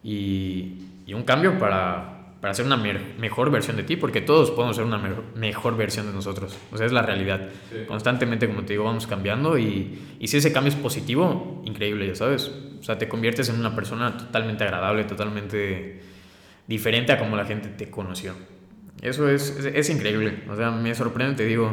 Y, 0.03 0.83
y 1.07 1.15
un 1.15 1.23
cambio 1.23 1.57
para, 1.59 2.14
para 2.45 2.53
ser 2.53 2.67
una 2.67 2.77
mejor 2.77 3.51
versión 3.51 3.79
de 3.79 3.85
ti, 3.85 3.97
porque 3.97 4.21
todos 4.21 4.51
podemos 4.51 4.77
ser 4.77 4.85
una 4.85 4.99
me 4.99 5.15
mejor 5.35 5.79
versión 5.79 6.05
de 6.05 6.13
nosotros. 6.13 6.55
O 6.73 6.77
sea, 6.77 6.85
es 6.85 6.93
la 6.93 7.01
realidad. 7.01 7.49
Sí. 7.71 7.87
Constantemente, 7.89 8.47
como 8.47 8.65
te 8.65 8.75
digo, 8.75 8.85
vamos 8.85 9.07
cambiando 9.07 9.57
y, 9.57 9.99
y, 10.21 10.29
si 10.29 10.37
ese 10.37 10.53
cambio 10.53 10.71
es 10.71 10.77
positivo, 10.79 11.63
increíble, 11.65 12.07
ya 12.07 12.15
sabes. 12.15 12.53
O 12.79 12.83
sea, 12.83 12.99
te 12.99 13.09
conviertes 13.09 13.49
en 13.49 13.59
una 13.59 13.75
persona 13.75 14.15
totalmente 14.19 14.63
agradable, 14.63 15.05
totalmente 15.05 16.03
diferente 16.67 17.13
a 17.13 17.19
como 17.19 17.35
la 17.35 17.47
gente 17.47 17.71
te 17.71 17.89
conoció. 17.91 18.35
Eso 19.01 19.27
es, 19.27 19.49
es, 19.49 19.65
es 19.65 19.89
increíble. 19.89 20.45
O 20.51 20.55
sea, 20.55 20.71
me 20.71 20.95
sorprende, 20.95 21.37
te 21.37 21.47
digo. 21.47 21.73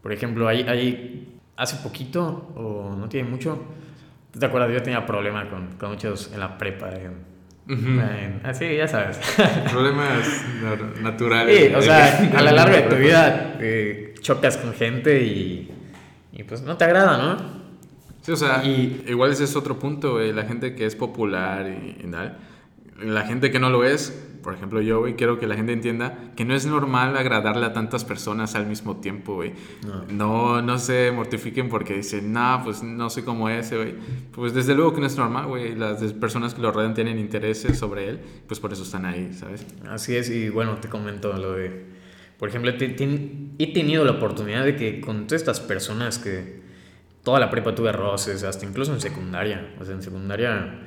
Por 0.00 0.10
ejemplo, 0.10 0.48
ahí, 0.48 0.62
ahí 0.62 1.38
hace 1.54 1.76
poquito, 1.86 2.50
o 2.56 2.96
no 2.96 3.10
tiene 3.10 3.28
mucho, 3.28 3.62
¿te 4.38 4.46
acuerdas? 4.46 4.72
Yo 4.72 4.82
tenía 4.82 5.04
problemas 5.04 5.48
con, 5.48 5.76
con 5.76 5.90
muchos 5.90 6.32
en 6.32 6.40
la 6.40 6.56
prepa. 6.56 6.88
Así, 8.44 8.76
ya 8.76 8.86
sabes. 8.86 9.18
Problemas 9.70 10.44
naturales. 11.00 11.68
Sí, 11.68 11.74
o 11.74 11.82
sea, 11.82 12.30
a 12.36 12.42
lo 12.42 12.50
largo 12.52 12.76
de 12.76 12.82
tu 12.82 12.96
vida 12.96 13.56
eh, 13.60 14.14
chocas 14.20 14.56
con 14.56 14.72
gente 14.72 15.22
y, 15.22 15.70
y 16.32 16.42
pues 16.44 16.62
no 16.62 16.76
te 16.76 16.84
agrada, 16.84 17.18
¿no? 17.18 17.56
Sí, 18.22 18.32
o 18.32 18.36
sea, 18.36 18.64
y, 18.64 19.04
igual 19.08 19.32
ese 19.32 19.44
es 19.44 19.56
otro 19.56 19.78
punto. 19.78 20.18
La 20.18 20.44
gente 20.44 20.74
que 20.74 20.86
es 20.86 20.94
popular 20.94 21.66
y, 21.68 22.06
y 22.06 22.10
tal. 22.10 22.38
La 23.02 23.22
gente 23.22 23.50
que 23.50 23.58
no 23.58 23.70
lo 23.70 23.84
es, 23.84 24.26
por 24.46 24.54
ejemplo, 24.54 24.80
yo, 24.80 25.00
güey, 25.00 25.16
quiero 25.16 25.40
que 25.40 25.48
la 25.48 25.56
gente 25.56 25.72
entienda 25.72 26.30
que 26.36 26.44
no 26.44 26.54
es 26.54 26.66
normal 26.66 27.16
agradarle 27.16 27.66
a 27.66 27.72
tantas 27.72 28.04
personas 28.04 28.54
al 28.54 28.66
mismo 28.66 28.98
tiempo, 28.98 29.34
güey. 29.34 29.54
No. 30.08 30.62
no. 30.62 30.78
se 30.78 31.10
mortifiquen 31.10 31.68
porque 31.68 31.94
dicen, 31.94 32.32
no, 32.32 32.60
pues 32.62 32.80
no 32.80 33.10
sé 33.10 33.24
cómo 33.24 33.48
es, 33.48 33.72
güey. 33.72 33.94
Pues 34.30 34.54
desde 34.54 34.76
luego 34.76 34.94
que 34.94 35.00
no 35.00 35.08
es 35.08 35.16
normal, 35.16 35.46
güey. 35.46 35.74
Las 35.74 36.00
personas 36.12 36.54
que 36.54 36.62
lo 36.62 36.70
rodean 36.70 36.94
tienen 36.94 37.18
intereses 37.18 37.76
sobre 37.76 38.08
él, 38.08 38.20
pues 38.46 38.60
por 38.60 38.72
eso 38.72 38.84
están 38.84 39.04
ahí, 39.04 39.32
¿sabes? 39.34 39.66
Así 39.88 40.14
es, 40.14 40.30
y 40.30 40.48
bueno, 40.48 40.76
te 40.76 40.88
comento 40.88 41.32
lo 41.32 41.54
de. 41.54 41.84
Por 42.38 42.48
ejemplo, 42.48 42.70
he 42.70 43.72
tenido 43.72 44.04
la 44.04 44.12
oportunidad 44.12 44.64
de 44.64 44.76
que 44.76 45.00
con 45.00 45.26
todas 45.26 45.42
estas 45.42 45.58
personas 45.58 46.20
que 46.20 46.60
toda 47.24 47.40
la 47.40 47.50
prepa 47.50 47.74
tuve 47.74 47.90
roces, 47.90 48.44
hasta 48.44 48.64
incluso 48.64 48.94
en 48.94 49.00
secundaria. 49.00 49.74
O 49.80 49.84
sea, 49.84 49.96
en 49.96 50.02
secundaria 50.02 50.82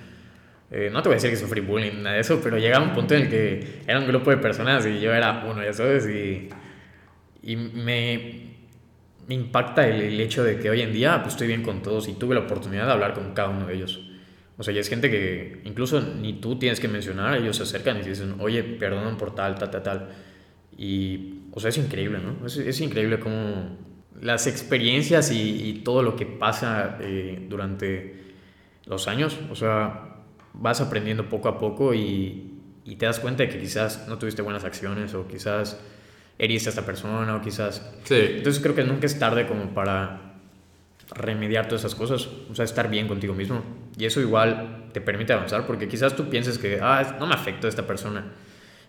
eh, 0.72 0.90
no 0.92 1.02
te 1.02 1.10
voy 1.10 1.14
a 1.14 1.18
decir 1.18 1.32
que 1.32 1.36
sufrí 1.36 1.62
bullying, 1.62 2.04
nada 2.04 2.16
de 2.16 2.22
eso, 2.22 2.40
pero 2.44 2.58
llegaba 2.58 2.86
un 2.86 2.94
punto 2.94 3.16
en 3.16 3.24
el 3.24 3.30
que 3.30 3.82
era 3.88 4.00
un 4.00 4.08
grupo 4.08 4.30
de 4.30 4.38
personas 4.38 4.86
y 4.86 5.00
yo 5.00 5.14
era 5.14 5.46
uno, 5.50 5.64
ya 5.64 5.74
sabes, 5.74 6.08
y, 6.08 6.50
y 7.42 7.56
me, 7.56 8.50
me 9.28 9.36
impacta 9.36 9.88
el, 9.88 10.02
el, 10.02 10.20
hecho 10.20 10.44
de 10.44 10.60
que 10.60 10.70
hoy 10.70 10.82
en 10.82 10.94
día 10.94 11.22
pues, 11.22 11.34
estoy 11.34 11.48
bien 11.48 11.64
con 11.64 11.82
todos 11.82 12.08
y 12.08 12.14
tuve 12.14 12.36
la 12.36 12.42
oportunidad 12.42 12.86
de 12.86 12.92
hablar 12.92 13.14
con 13.14 13.34
cada 13.34 13.50
uno 13.50 13.66
de 13.66 13.76
ellos. 13.76 14.00
O 14.58 14.64
sea, 14.64 14.74
ya 14.74 14.82
es 14.82 14.90
gente 14.90 15.10
que 15.10 15.62
incluso 15.64 16.02
ni 16.02 16.34
tú 16.34 16.60
tienes 16.60 16.80
que 16.80 16.88
mencionar, 16.88 17.38
ellos 17.38 17.56
se 17.58 17.64
acercan 17.64 17.98
y 17.98 18.02
dicen, 18.02 18.36
oye, 18.40 18.62
perdonan 18.62 19.18
por 19.18 19.34
tal, 19.34 19.56
tal, 19.56 19.72
tal, 19.72 19.84
tal. 19.84 20.10
Y, 20.78 21.44
o 21.52 21.60
sea, 21.60 21.70
es 21.70 21.78
increíble, 21.78 22.20
¿no? 22.20 22.46
Es, 22.46 22.58
es 22.58 22.82
increíble 22.82 23.20
cómo 23.20 23.78
las 24.22 24.48
experiencias 24.48 25.32
y, 25.32 25.70
y 25.70 25.74
todo 25.84 26.04
lo 26.04 26.16
que 26.16 26.26
pasa 26.26 26.98
eh, 27.00 27.46
durante 27.50 28.20
los 28.86 29.08
años, 29.08 29.40
o 29.50 29.56
sea, 29.56 30.09
vas 30.60 30.82
aprendiendo 30.82 31.30
poco 31.30 31.48
a 31.48 31.58
poco 31.58 31.94
y, 31.94 32.54
y, 32.86 32.96
te 32.96 33.06
das 33.06 33.20
cuenta 33.20 33.44
de 33.44 33.50
que 33.50 33.60
quizás 33.60 34.08
no 34.08 34.18
tuviste 34.18 34.42
buenas 34.42 34.64
acciones 34.64 35.14
o 35.14 35.28
quizás 35.28 35.80
heriste 36.38 36.70
a 36.70 36.72
esta 36.72 36.86
persona 36.86 37.36
o 37.36 37.42
quizás... 37.42 37.90
Sí. 38.04 38.16
Entonces 38.38 38.62
creo 38.62 38.76
que 38.76 38.84
nunca 38.84 39.06
es 39.06 39.18
tarde 39.18 39.48
como 39.48 39.74
para 39.74 40.30
remediar 41.12 41.68
todas 41.68 41.82
esas 41.82 41.96
cosas, 41.96 42.30
o 42.50 42.56
sea, 42.56 42.66
estar 42.66 42.90
bien 42.90 43.08
contigo 43.08 43.34
mismo. 43.34 43.64
Y 43.98 44.06
eso 44.06 44.22
igual 44.22 44.90
te 44.94 45.02
permite 45.02 45.34
avanzar 45.34 45.66
porque 45.66 45.88
quizás 45.88 46.16
tú 46.16 46.30
pienses 46.30 46.58
que, 46.58 46.80
ah, 46.82 47.18
no 47.20 47.28
me 47.28 47.34
afecta 47.34 47.68
esta 47.68 47.88
persona. 47.88 48.32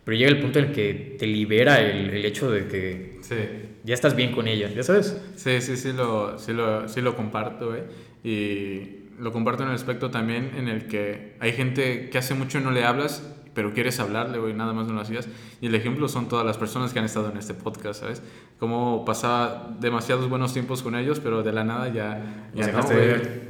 Pero 0.04 0.16
llega 0.16 0.30
el 0.30 0.40
punto 0.40 0.58
en 0.58 0.66
el 0.66 0.72
que 0.72 1.16
te 1.18 1.26
libera 1.26 1.80
el, 1.80 2.10
el 2.10 2.24
hecho 2.24 2.50
de 2.50 2.66
que 2.66 3.18
sí. 3.22 3.36
ya 3.84 3.94
estás 3.94 4.16
bien 4.16 4.32
con 4.32 4.48
ella, 4.48 4.68
¿ya 4.68 4.82
sabes? 4.82 5.20
Sí, 5.36 5.60
sí, 5.60 5.76
sí 5.76 5.92
lo, 5.92 6.38
sí 6.38 6.52
lo, 6.52 6.88
sí 6.88 7.00
lo 7.00 7.14
comparto, 7.14 7.74
¿eh? 7.74 7.84
Y 8.24 8.99
lo 9.20 9.32
comparto 9.32 9.62
en 9.62 9.68
el 9.68 9.74
aspecto 9.74 10.10
también 10.10 10.52
en 10.56 10.68
el 10.68 10.86
que 10.86 11.36
hay 11.40 11.52
gente 11.52 12.08
que 12.10 12.18
hace 12.18 12.34
mucho 12.34 12.60
no 12.60 12.70
le 12.70 12.84
hablas, 12.84 13.22
pero 13.54 13.74
quieres 13.74 14.00
hablarle, 14.00 14.38
güey, 14.38 14.54
nada 14.54 14.72
más 14.72 14.86
no 14.86 14.94
lo 14.94 15.00
hacías. 15.00 15.28
Y 15.60 15.66
el 15.66 15.74
ejemplo 15.74 16.08
son 16.08 16.28
todas 16.28 16.46
las 16.46 16.56
personas 16.56 16.92
que 16.92 17.00
han 17.00 17.04
estado 17.04 17.30
en 17.30 17.36
este 17.36 17.52
podcast, 17.52 18.00
¿sabes? 18.00 18.22
Como 18.58 19.04
pasaba 19.04 19.76
demasiados 19.80 20.28
buenos 20.28 20.52
tiempos 20.52 20.82
con 20.82 20.94
ellos, 20.94 21.20
pero 21.20 21.42
de 21.42 21.52
la 21.52 21.64
nada 21.64 21.88
ya, 21.88 22.50
ya 22.54 22.72
no, 22.72 22.80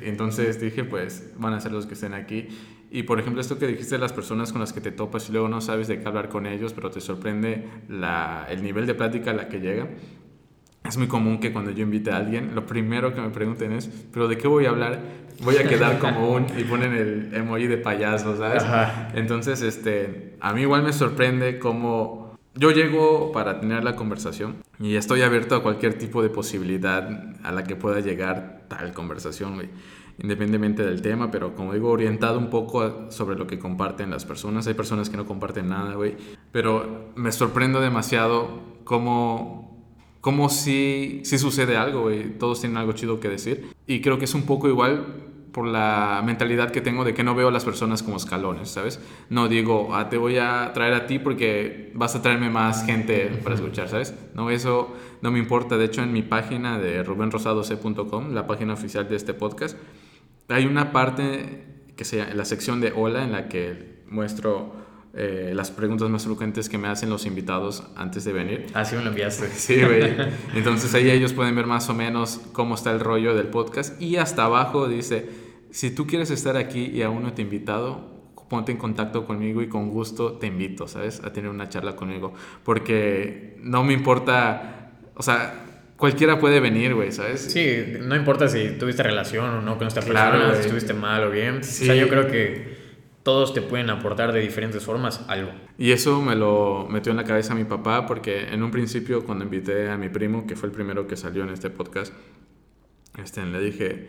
Entonces 0.02 0.60
dije, 0.60 0.84
pues 0.84 1.32
van 1.36 1.54
a 1.54 1.60
ser 1.60 1.72
los 1.72 1.86
que 1.86 1.94
estén 1.94 2.14
aquí. 2.14 2.48
Y 2.90 3.04
por 3.04 3.20
ejemplo, 3.20 3.40
esto 3.40 3.58
que 3.58 3.68
dijiste 3.68 3.94
de 3.94 4.00
las 4.00 4.12
personas 4.12 4.50
con 4.50 4.60
las 4.60 4.72
que 4.72 4.80
te 4.80 4.90
topas 4.90 5.28
y 5.28 5.32
luego 5.32 5.48
no 5.48 5.60
sabes 5.60 5.86
de 5.86 6.00
qué 6.00 6.08
hablar 6.08 6.28
con 6.28 6.46
ellos, 6.46 6.72
pero 6.72 6.90
te 6.90 7.00
sorprende 7.00 7.68
la, 7.88 8.46
el 8.50 8.64
nivel 8.64 8.86
de 8.86 8.94
plática 8.94 9.30
a 9.30 9.34
la 9.34 9.48
que 9.48 9.60
llegan 9.60 9.90
es 10.90 10.96
muy 10.96 11.06
común 11.06 11.38
que 11.38 11.52
cuando 11.52 11.70
yo 11.70 11.82
invite 11.82 12.10
a 12.10 12.16
alguien, 12.16 12.54
lo 12.54 12.66
primero 12.66 13.14
que 13.14 13.20
me 13.20 13.30
pregunten 13.30 13.72
es, 13.72 13.88
¿pero 14.12 14.26
de 14.28 14.36
qué 14.36 14.48
voy 14.48 14.66
a 14.66 14.70
hablar? 14.70 15.00
Voy 15.42 15.56
a 15.56 15.66
quedar 15.66 15.98
como 16.00 16.32
un... 16.32 16.46
y 16.58 16.64
ponen 16.64 16.92
el 16.92 17.32
emoji 17.32 17.68
de 17.68 17.78
payaso, 17.78 18.36
¿sabes? 18.36 18.64
Entonces, 19.14 19.62
este, 19.62 20.36
a 20.40 20.52
mí 20.52 20.62
igual 20.62 20.82
me 20.82 20.92
sorprende 20.92 21.58
cómo 21.60 22.36
yo 22.54 22.72
llego 22.72 23.30
para 23.30 23.60
tener 23.60 23.84
la 23.84 23.94
conversación 23.94 24.56
y 24.80 24.96
estoy 24.96 25.22
abierto 25.22 25.54
a 25.54 25.62
cualquier 25.62 25.96
tipo 25.96 26.22
de 26.22 26.28
posibilidad 26.28 27.36
a 27.44 27.52
la 27.52 27.62
que 27.62 27.76
pueda 27.76 28.00
llegar 28.00 28.64
tal 28.68 28.92
conversación, 28.92 29.54
güey. 29.54 29.70
Independientemente 30.18 30.84
del 30.84 31.00
tema, 31.00 31.30
pero 31.30 31.54
como 31.54 31.72
digo, 31.72 31.88
orientado 31.88 32.38
un 32.38 32.50
poco 32.50 33.10
sobre 33.10 33.36
lo 33.36 33.46
que 33.46 33.60
comparten 33.60 34.10
las 34.10 34.24
personas. 34.24 34.66
Hay 34.66 34.74
personas 34.74 35.08
que 35.08 35.16
no 35.16 35.24
comparten 35.24 35.68
nada, 35.68 35.94
güey. 35.94 36.16
Pero 36.52 37.12
me 37.14 37.30
sorprendo 37.32 37.80
demasiado 37.80 38.60
cómo 38.84 39.69
como 40.20 40.48
si, 40.48 41.20
si 41.24 41.38
sucede 41.38 41.76
algo, 41.76 42.02
güey. 42.02 42.38
Todos 42.38 42.60
tienen 42.60 42.76
algo 42.76 42.92
chido 42.92 43.20
que 43.20 43.28
decir. 43.28 43.74
Y 43.86 44.00
creo 44.00 44.18
que 44.18 44.26
es 44.26 44.34
un 44.34 44.42
poco 44.42 44.68
igual 44.68 45.06
por 45.52 45.66
la 45.66 46.22
mentalidad 46.24 46.70
que 46.70 46.80
tengo 46.80 47.04
de 47.04 47.14
que 47.14 47.24
no 47.24 47.34
veo 47.34 47.48
a 47.48 47.50
las 47.50 47.64
personas 47.64 48.02
como 48.02 48.16
escalones, 48.16 48.70
¿sabes? 48.70 49.00
No 49.30 49.48
digo, 49.48 49.94
ah, 49.94 50.08
te 50.08 50.16
voy 50.16 50.38
a 50.38 50.70
traer 50.72 50.94
a 50.94 51.06
ti 51.06 51.18
porque 51.18 51.90
vas 51.94 52.14
a 52.14 52.22
traerme 52.22 52.50
más 52.50 52.84
gente 52.84 53.40
para 53.42 53.56
escuchar, 53.56 53.88
¿sabes? 53.88 54.14
No, 54.34 54.50
eso 54.50 54.94
no 55.22 55.30
me 55.30 55.38
importa. 55.38 55.76
De 55.76 55.86
hecho, 55.86 56.02
en 56.02 56.12
mi 56.12 56.22
página 56.22 56.78
de 56.78 57.02
rubenrosadoc.com, 57.02 58.32
la 58.32 58.46
página 58.46 58.74
oficial 58.74 59.08
de 59.08 59.16
este 59.16 59.34
podcast, 59.34 59.76
hay 60.48 60.66
una 60.66 60.92
parte 60.92 61.64
que 61.96 62.04
sea 62.04 62.32
la 62.34 62.44
sección 62.44 62.80
de 62.80 62.92
hola 62.92 63.24
en 63.24 63.32
la 63.32 63.48
que 63.48 64.02
muestro 64.08 64.72
eh, 65.12 65.52
las 65.54 65.72
preguntas 65.72 66.08
más 66.08 66.24
frecuentes 66.24 66.68
que 66.68 66.78
me 66.78 66.86
hacen 66.86 67.10
los 67.10 67.26
invitados 67.26 67.82
antes 67.96 68.24
de 68.24 68.32
venir. 68.32 68.66
Ah, 68.74 68.84
sí 68.84 68.94
me 68.94 69.02
lo 69.02 69.08
enviaste. 69.10 69.48
Sí, 69.52 69.82
güey. 69.82 70.14
Entonces 70.54 70.94
ahí 70.94 71.10
ellos 71.10 71.32
pueden 71.32 71.56
ver 71.56 71.66
más 71.66 71.88
o 71.88 71.94
menos 71.94 72.40
cómo 72.52 72.76
está 72.76 72.92
el 72.92 73.00
rollo 73.00 73.34
del 73.34 73.48
podcast. 73.48 74.00
Y 74.00 74.16
hasta 74.16 74.44
abajo 74.44 74.88
dice, 74.88 75.28
si 75.70 75.90
tú 75.90 76.06
quieres 76.06 76.30
estar 76.30 76.56
aquí 76.56 76.86
y 76.86 77.02
aún 77.02 77.22
no 77.24 77.32
te 77.32 77.42
he 77.42 77.44
invitado, 77.44 78.10
ponte 78.48 78.72
en 78.72 78.78
contacto 78.78 79.26
conmigo 79.26 79.62
y 79.62 79.68
con 79.68 79.90
gusto 79.90 80.32
te 80.32 80.46
invito, 80.46 80.86
¿sabes? 80.86 81.22
A 81.24 81.32
tener 81.32 81.50
una 81.50 81.68
charla 81.68 81.96
conmigo. 81.96 82.32
Porque 82.64 83.56
no 83.58 83.82
me 83.82 83.92
importa, 83.92 84.92
o 85.14 85.22
sea, 85.22 85.66
cualquiera 85.96 86.38
puede 86.38 86.60
venir, 86.60 86.94
güey, 86.94 87.12
¿sabes? 87.12 87.42
Sí, 87.52 87.84
no 88.00 88.14
importa 88.14 88.48
si 88.48 88.70
tuviste 88.78 89.02
relación 89.02 89.44
o 89.50 89.60
no 89.60 89.76
con 89.76 89.86
esta 89.86 90.00
persona, 90.00 90.54
si 90.54 90.62
estuviste 90.62 90.94
mal 90.94 91.24
o 91.24 91.30
bien. 91.30 91.62
Sí. 91.62 91.84
O 91.84 91.86
sea, 91.86 91.94
yo 91.94 92.08
creo 92.08 92.28
que 92.28 92.79
todos 93.30 93.54
te 93.54 93.62
pueden 93.62 93.90
aportar 93.90 94.32
de 94.32 94.40
diferentes 94.40 94.82
formas 94.84 95.24
algo. 95.28 95.52
Y 95.78 95.92
eso 95.92 96.20
me 96.20 96.34
lo 96.34 96.88
metió 96.90 97.12
en 97.12 97.16
la 97.16 97.22
cabeza 97.22 97.54
mi 97.54 97.62
papá 97.62 98.04
porque 98.04 98.48
en 98.52 98.64
un 98.64 98.72
principio 98.72 99.24
cuando 99.24 99.44
invité 99.44 99.88
a 99.88 99.96
mi 99.96 100.08
primo, 100.08 100.48
que 100.48 100.56
fue 100.56 100.68
el 100.68 100.74
primero 100.74 101.06
que 101.06 101.16
salió 101.16 101.44
en 101.44 101.50
este 101.50 101.70
podcast, 101.70 102.12
este, 103.22 103.46
le 103.46 103.60
dije, 103.60 104.08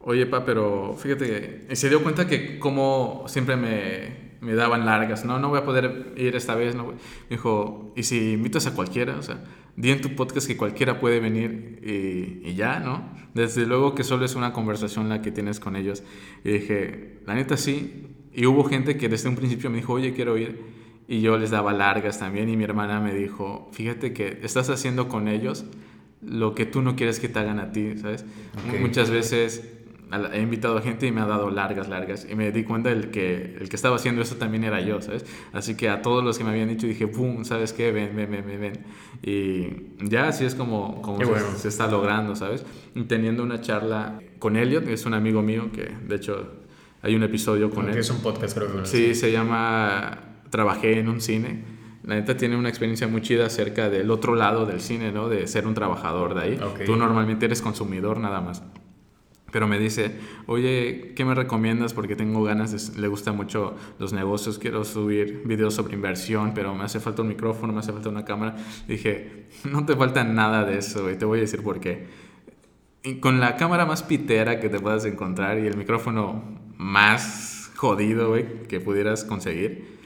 oye, 0.00 0.26
pa, 0.26 0.44
pero 0.44 0.96
fíjate. 0.98 1.68
Y 1.70 1.76
se 1.76 1.88
dio 1.88 2.02
cuenta 2.02 2.26
que 2.26 2.58
como 2.58 3.22
siempre 3.28 3.54
me, 3.54 4.34
me 4.40 4.54
daban 4.54 4.84
largas, 4.84 5.24
no, 5.24 5.38
no 5.38 5.48
voy 5.48 5.60
a 5.60 5.64
poder 5.64 6.12
ir 6.16 6.34
esta 6.34 6.56
vez, 6.56 6.74
no. 6.74 6.94
Dijo, 7.30 7.92
¿y 7.94 8.02
si 8.02 8.32
invitas 8.32 8.66
a 8.66 8.74
cualquiera? 8.74 9.16
O 9.16 9.22
sea, 9.22 9.44
di 9.76 9.92
en 9.92 10.00
tu 10.00 10.16
podcast 10.16 10.48
que 10.48 10.56
cualquiera 10.56 10.98
puede 10.98 11.20
venir 11.20 11.78
y, 11.84 12.52
ya, 12.54 12.80
¿no? 12.80 13.14
Desde 13.32 13.64
luego 13.64 13.94
que 13.94 14.02
solo 14.02 14.24
es 14.24 14.34
una 14.34 14.52
conversación 14.52 15.08
la 15.08 15.22
que 15.22 15.30
tienes 15.30 15.60
con 15.60 15.76
ellos. 15.76 16.02
Y 16.42 16.50
dije, 16.50 17.20
la 17.26 17.36
neta 17.36 17.56
sí, 17.56 18.15
y 18.36 18.44
hubo 18.44 18.64
gente 18.64 18.98
que 18.98 19.08
desde 19.08 19.30
un 19.30 19.34
principio 19.34 19.70
me 19.70 19.78
dijo, 19.78 19.94
oye, 19.94 20.12
quiero 20.12 20.36
ir. 20.36 20.60
Y 21.08 21.22
yo 21.22 21.38
les 21.38 21.50
daba 21.50 21.72
largas 21.72 22.18
también. 22.18 22.50
Y 22.50 22.56
mi 22.56 22.64
hermana 22.64 23.00
me 23.00 23.14
dijo, 23.14 23.70
fíjate 23.72 24.12
que 24.12 24.40
estás 24.42 24.68
haciendo 24.68 25.08
con 25.08 25.26
ellos 25.26 25.64
lo 26.20 26.54
que 26.54 26.66
tú 26.66 26.82
no 26.82 26.96
quieres 26.96 27.18
que 27.18 27.30
te 27.30 27.38
hagan 27.38 27.58
a 27.60 27.72
ti, 27.72 27.96
¿sabes? 27.96 28.26
Okay. 28.68 28.80
Muchas 28.80 29.08
veces 29.08 29.72
he 30.34 30.40
invitado 30.42 30.76
a 30.76 30.82
gente 30.82 31.06
y 31.06 31.12
me 31.12 31.22
ha 31.22 31.26
dado 31.26 31.50
largas, 31.50 31.88
largas. 31.88 32.26
Y 32.30 32.34
me 32.34 32.52
di 32.52 32.62
cuenta 32.62 32.90
del 32.90 33.10
que 33.10 33.56
el 33.58 33.70
que 33.70 33.76
estaba 33.76 33.96
haciendo 33.96 34.20
eso 34.20 34.36
también 34.36 34.64
era 34.64 34.82
yo, 34.82 35.00
¿sabes? 35.00 35.24
Así 35.54 35.74
que 35.74 35.88
a 35.88 36.02
todos 36.02 36.22
los 36.22 36.36
que 36.36 36.44
me 36.44 36.50
habían 36.50 36.68
dicho 36.68 36.86
dije, 36.86 37.08
¡pum! 37.08 37.42
¿Sabes 37.44 37.72
qué? 37.72 37.90
Ven, 37.90 38.14
ven, 38.14 38.30
ven, 38.30 38.44
ven. 38.60 38.84
Y 39.22 40.06
ya 40.10 40.28
así 40.28 40.44
es 40.44 40.54
como, 40.54 41.00
como 41.00 41.16
se, 41.20 41.24
bueno. 41.24 41.46
se, 41.56 41.68
está 41.68 41.86
logrando, 41.86 42.36
¿sabes? 42.36 42.66
Y 42.94 43.04
teniendo 43.04 43.42
una 43.42 43.62
charla 43.62 44.20
con 44.38 44.56
Elliot, 44.56 44.84
que 44.84 44.92
es 44.92 45.06
un 45.06 45.14
amigo 45.14 45.40
mío 45.40 45.70
que 45.72 45.88
de 46.06 46.16
hecho 46.16 46.65
hay 47.06 47.14
un 47.14 47.22
episodio 47.22 47.70
con 47.70 47.84
Porque 47.84 47.92
él. 47.92 48.00
es 48.00 48.10
un 48.10 48.18
podcast, 48.18 48.58
creo 48.58 48.82
que. 48.82 48.86
Sí, 48.86 49.14
se 49.14 49.30
llama 49.30 50.18
Trabajé 50.50 50.98
en 50.98 51.08
un 51.08 51.20
cine. 51.20 51.62
La 52.02 52.16
neta 52.16 52.36
tiene 52.36 52.56
una 52.56 52.68
experiencia 52.68 53.06
muy 53.06 53.20
chida 53.22 53.46
acerca 53.46 53.88
del 53.90 54.10
otro 54.10 54.34
lado 54.34 54.66
del 54.66 54.80
cine, 54.80 55.12
¿no? 55.12 55.28
De 55.28 55.46
ser 55.46 55.66
un 55.66 55.74
trabajador 55.74 56.34
de 56.34 56.40
ahí. 56.40 56.60
Okay. 56.60 56.84
Tú 56.84 56.96
normalmente 56.96 57.46
eres 57.46 57.62
consumidor 57.62 58.18
nada 58.18 58.40
más. 58.40 58.62
Pero 59.52 59.68
me 59.68 59.78
dice, 59.78 60.16
oye, 60.46 61.12
¿qué 61.14 61.24
me 61.24 61.34
recomiendas? 61.34 61.94
Porque 61.94 62.16
tengo 62.16 62.42
ganas, 62.42 62.94
de, 62.94 63.00
le 63.00 63.06
gusta 63.06 63.32
mucho 63.32 63.76
los 64.00 64.12
negocios, 64.12 64.58
quiero 64.58 64.84
subir 64.84 65.42
videos 65.44 65.74
sobre 65.74 65.94
inversión, 65.94 66.52
pero 66.54 66.74
me 66.74 66.82
hace 66.84 66.98
falta 66.98 67.22
un 67.22 67.28
micrófono, 67.28 67.72
me 67.72 67.78
hace 67.78 67.92
falta 67.92 68.08
una 68.08 68.24
cámara. 68.24 68.56
Dije, 68.88 69.46
no 69.64 69.86
te 69.86 69.94
falta 69.94 70.24
nada 70.24 70.64
de 70.64 70.78
eso, 70.78 71.08
y 71.10 71.16
te 71.16 71.24
voy 71.24 71.38
a 71.38 71.42
decir 71.42 71.62
por 71.62 71.78
qué. 71.78 72.06
Y 73.04 73.20
con 73.20 73.38
la 73.38 73.54
cámara 73.54 73.86
más 73.86 74.02
pitera 74.02 74.58
que 74.58 74.68
te 74.68 74.80
puedas 74.80 75.04
encontrar 75.04 75.60
y 75.60 75.66
el 75.68 75.76
micrófono 75.76 76.65
más 76.76 77.70
jodido, 77.76 78.30
güey, 78.30 78.62
que 78.68 78.80
pudieras 78.80 79.24
conseguir. 79.24 79.96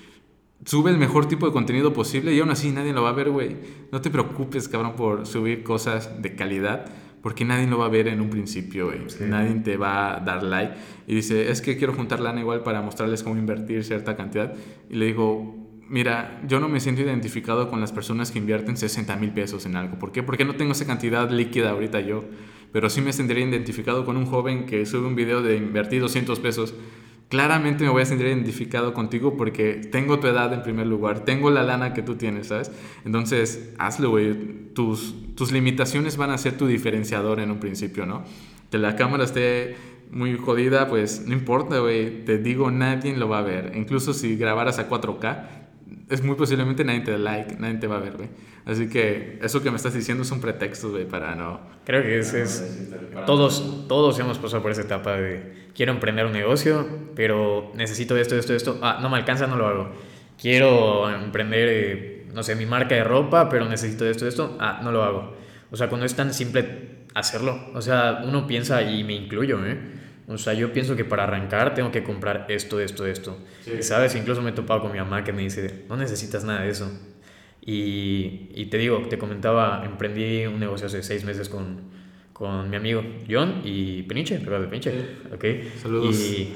Sube 0.65 0.91
el 0.91 0.99
mejor 0.99 1.27
tipo 1.27 1.47
de 1.47 1.53
contenido 1.53 1.93
posible 1.93 2.35
y 2.35 2.41
aún 2.41 2.51
así 2.51 2.71
nadie 2.71 2.93
lo 2.93 3.03
va 3.03 3.11
a 3.11 3.15
ver, 3.15 3.31
güey. 3.31 3.57
No 3.93 4.01
te 4.01 4.11
preocupes, 4.11 4.69
cabrón, 4.69 4.95
por 4.95 5.27
subir 5.27 5.63
cosas 5.63 6.21
de 6.21 6.35
calidad, 6.35 6.85
porque 7.23 7.45
nadie 7.45 7.67
lo 7.67 7.79
va 7.79 7.87
a 7.87 7.89
ver 7.89 8.09
en 8.09 8.21
un 8.21 8.29
principio, 8.29 8.87
güey. 8.87 9.01
Nadie 9.29 9.55
te 9.61 9.77
va 9.77 10.17
a 10.17 10.21
dar 10.21 10.43
like. 10.43 10.75
Y 11.07 11.15
dice, 11.15 11.51
es 11.51 11.63
que 11.63 11.77
quiero 11.77 11.95
juntar 11.95 12.21
lana 12.21 12.41
igual 12.41 12.63
para 12.63 12.83
mostrarles 12.83 13.23
cómo 13.23 13.37
invertir 13.37 13.85
cierta 13.85 14.17
cantidad. 14.17 14.55
Y 14.91 14.97
le 14.97 15.07
digo, 15.07 15.61
mira, 15.89 16.41
yo 16.47 16.61
no 16.61 16.69
me 16.69 16.81
siento 16.81 17.03
identificado 17.03 17.69
con 17.69 17.81
las 17.81 17.93
personas 17.93 18.31
que 18.31 18.39
invierten 18.39 18.77
60 18.77 19.17
mil 19.17 19.33
pesos 19.33 19.67
en 19.67 19.77
algo. 19.77 19.99
¿Por 19.99 20.13
qué? 20.13 20.23
Porque 20.23 20.45
no 20.45 20.55
tengo 20.57 20.73
esa 20.73 20.87
cantidad 20.87 21.31
líquida 21.31 21.71
ahorita 21.71 22.01
yo. 22.01 22.25
Pero 22.73 22.89
sí 22.91 23.01
me 23.01 23.13
sentiría 23.13 23.45
identificado 23.45 24.05
con 24.05 24.17
un 24.17 24.27
joven 24.27 24.67
que 24.67 24.87
sube 24.87 25.07
un 25.07 25.15
video 25.15 25.43
de 25.43 25.57
invertir 25.57 26.01
200 26.01 26.39
pesos 26.41 26.75
claramente 27.31 27.85
me 27.85 27.91
voy 27.91 28.03
a 28.03 28.07
sentir 28.07 28.27
identificado 28.27 28.93
contigo 28.93 29.37
porque 29.37 29.75
tengo 29.75 30.19
tu 30.19 30.27
edad 30.27 30.53
en 30.53 30.63
primer 30.63 30.87
lugar, 30.89 31.21
tengo 31.21 31.51
la 31.51 31.63
lana 31.63 31.95
que 31.95 32.03
tú 32.03 32.17
tienes, 32.17 32.49
¿sabes? 32.49 32.71
Entonces, 33.07 33.73
hazlo, 33.79 34.11
güey. 34.11 34.71
Tus, 34.75 35.15
tus 35.35 35.51
limitaciones 35.53 36.17
van 36.17 36.31
a 36.31 36.39
ser 36.39 36.57
tu 36.57 36.67
diferenciador 36.67 37.41
en 37.41 37.51
un 37.51 37.59
principio, 37.61 38.05
¿no? 38.05 38.25
Que 38.71 38.79
la 38.79 38.97
cámara 38.97 39.25
esté 39.25 39.77
muy 40.11 40.37
jodida, 40.37 40.89
pues 40.89 41.25
no 41.27 41.33
importa, 41.33 41.79
güey. 41.79 42.25
Te 42.25 42.39
digo, 42.39 42.71
nadie 42.71 43.17
lo 43.17 43.29
va 43.29 43.39
a 43.39 43.43
ver. 43.43 43.73
Incluso 43.77 44.13
si 44.13 44.37
grabaras 44.37 44.79
a 44.79 44.89
4K, 44.89 45.49
es 46.09 46.23
muy 46.25 46.35
posiblemente 46.35 46.85
nadie 46.85 47.01
te 47.01 47.17
like, 47.17 47.57
nadie 47.59 47.79
te 47.79 47.87
va 47.87 47.97
a 47.97 48.01
ver, 48.01 48.17
güey. 48.17 48.29
Así 48.67 48.89
que 48.89 49.39
eso 49.43 49.63
que 49.63 49.71
me 49.71 49.77
estás 49.77 49.95
diciendo 49.95 50.23
es 50.23 50.31
un 50.31 50.41
pretexto, 50.41 50.91
güey, 50.91 51.07
para 51.07 51.35
no... 51.35 51.61
Creo 51.85 52.03
que 52.03 52.19
es, 52.19 52.35
es... 52.35 52.91
Todos, 53.27 53.87
todos 53.89 54.19
hemos 54.19 54.39
pasado 54.39 54.63
por 54.63 54.71
esa 54.71 54.83
etapa 54.83 55.17
de 55.17 55.71
quiero 55.75 55.93
emprender 55.93 56.27
un 56.27 56.33
negocio, 56.33 56.87
pero 57.17 57.73
necesito 57.75 58.17
esto, 58.17 58.37
esto, 58.37 58.55
esto. 58.55 58.79
Ah, 58.83 58.99
no 59.01 59.09
me 59.09 59.17
alcanza, 59.17 59.47
no 59.47 59.57
lo 59.57 59.67
hago. 59.67 59.93
Quiero 60.41 61.11
emprender, 61.11 61.69
eh, 61.71 62.27
no 62.33 62.43
sé, 62.43 62.55
mi 62.55 62.67
marca 62.67 62.95
de 62.95 63.05
ropa, 63.05 63.49
pero 63.49 63.67
necesito 63.67 64.07
esto, 64.07 64.27
esto. 64.27 64.57
Ah, 64.61 64.81
no 64.83 64.93
lo 64.93 65.03
hago. 65.03 65.37
O 65.71 65.77
sea, 65.77 65.89
cuando 65.89 66.07
es 66.07 66.15
tan 66.15 66.33
simple 66.35 67.01
hacerlo. 67.15 67.71
O 67.75 67.81
sea, 67.81 68.23
uno 68.25 68.47
piensa, 68.47 68.83
y 68.83 69.05
me 69.05 69.15
incluyo, 69.15 69.65
¿eh? 69.65 69.79
O 70.29 70.39
sea, 70.39 70.55
yo 70.55 70.73
pienso 70.73 70.95
que 70.95 71.05
para 71.05 71.25
arrancar 71.25 71.75
tengo 71.75 71.91
que 71.91 72.05
comprar 72.05 72.47
esto, 72.49 72.79
esto, 72.79 73.05
esto. 73.05 73.37
Y 73.67 73.83
sabes, 73.83 74.15
incluso 74.15 74.41
me 74.43 74.51
he 74.51 74.53
topado 74.53 74.81
con 74.83 74.93
mi 74.93 74.99
mamá 74.99 75.25
que 75.25 75.33
me 75.33 75.43
dice, 75.43 75.85
no 75.89 75.97
necesitas 75.97 76.45
nada 76.45 76.61
de 76.61 76.71
eso. 76.71 76.89
Y, 77.65 78.49
y 78.55 78.67
te 78.67 78.79
digo, 78.79 79.03
te 79.09 79.19
comentaba, 79.19 79.85
emprendí 79.85 80.47
un 80.47 80.61
negocio 80.61 80.87
hace 80.87 81.03
seis 81.03 81.25
meses 81.25 81.49
con, 81.49 81.81
con 82.33 82.71
mi 82.71 82.77
amigo 82.77 83.03
John 83.29 83.61
y 83.65 84.03
Peniche, 84.05 84.39
¿verdad? 84.39 84.69
Peniche, 84.69 84.93
ok. 85.33 85.45
Saludos. 85.81 86.17
Y, 86.19 86.55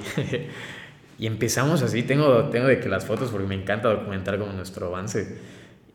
y, 1.19 1.27
empezamos 1.27 1.83
así, 1.83 2.03
tengo, 2.05 2.45
tengo 2.45 2.67
de 2.67 2.81
que 2.81 2.89
las 2.89 3.05
fotos 3.05 3.31
porque 3.31 3.47
me 3.47 3.55
encanta 3.55 3.89
documentar 3.89 4.39
como 4.39 4.53
nuestro 4.53 4.87
avance 4.87 5.39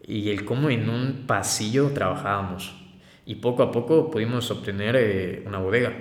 y 0.05 0.29
el 0.29 0.45
cómo 0.45 0.69
en 0.69 0.89
un 0.89 1.25
pasillo 1.27 1.89
trabajábamos 1.89 2.75
y 3.25 3.35
poco 3.35 3.63
a 3.63 3.71
poco 3.71 4.09
pudimos 4.09 4.49
obtener 4.51 4.95
eh, 4.95 5.43
una 5.45 5.59
bodega. 5.59 5.93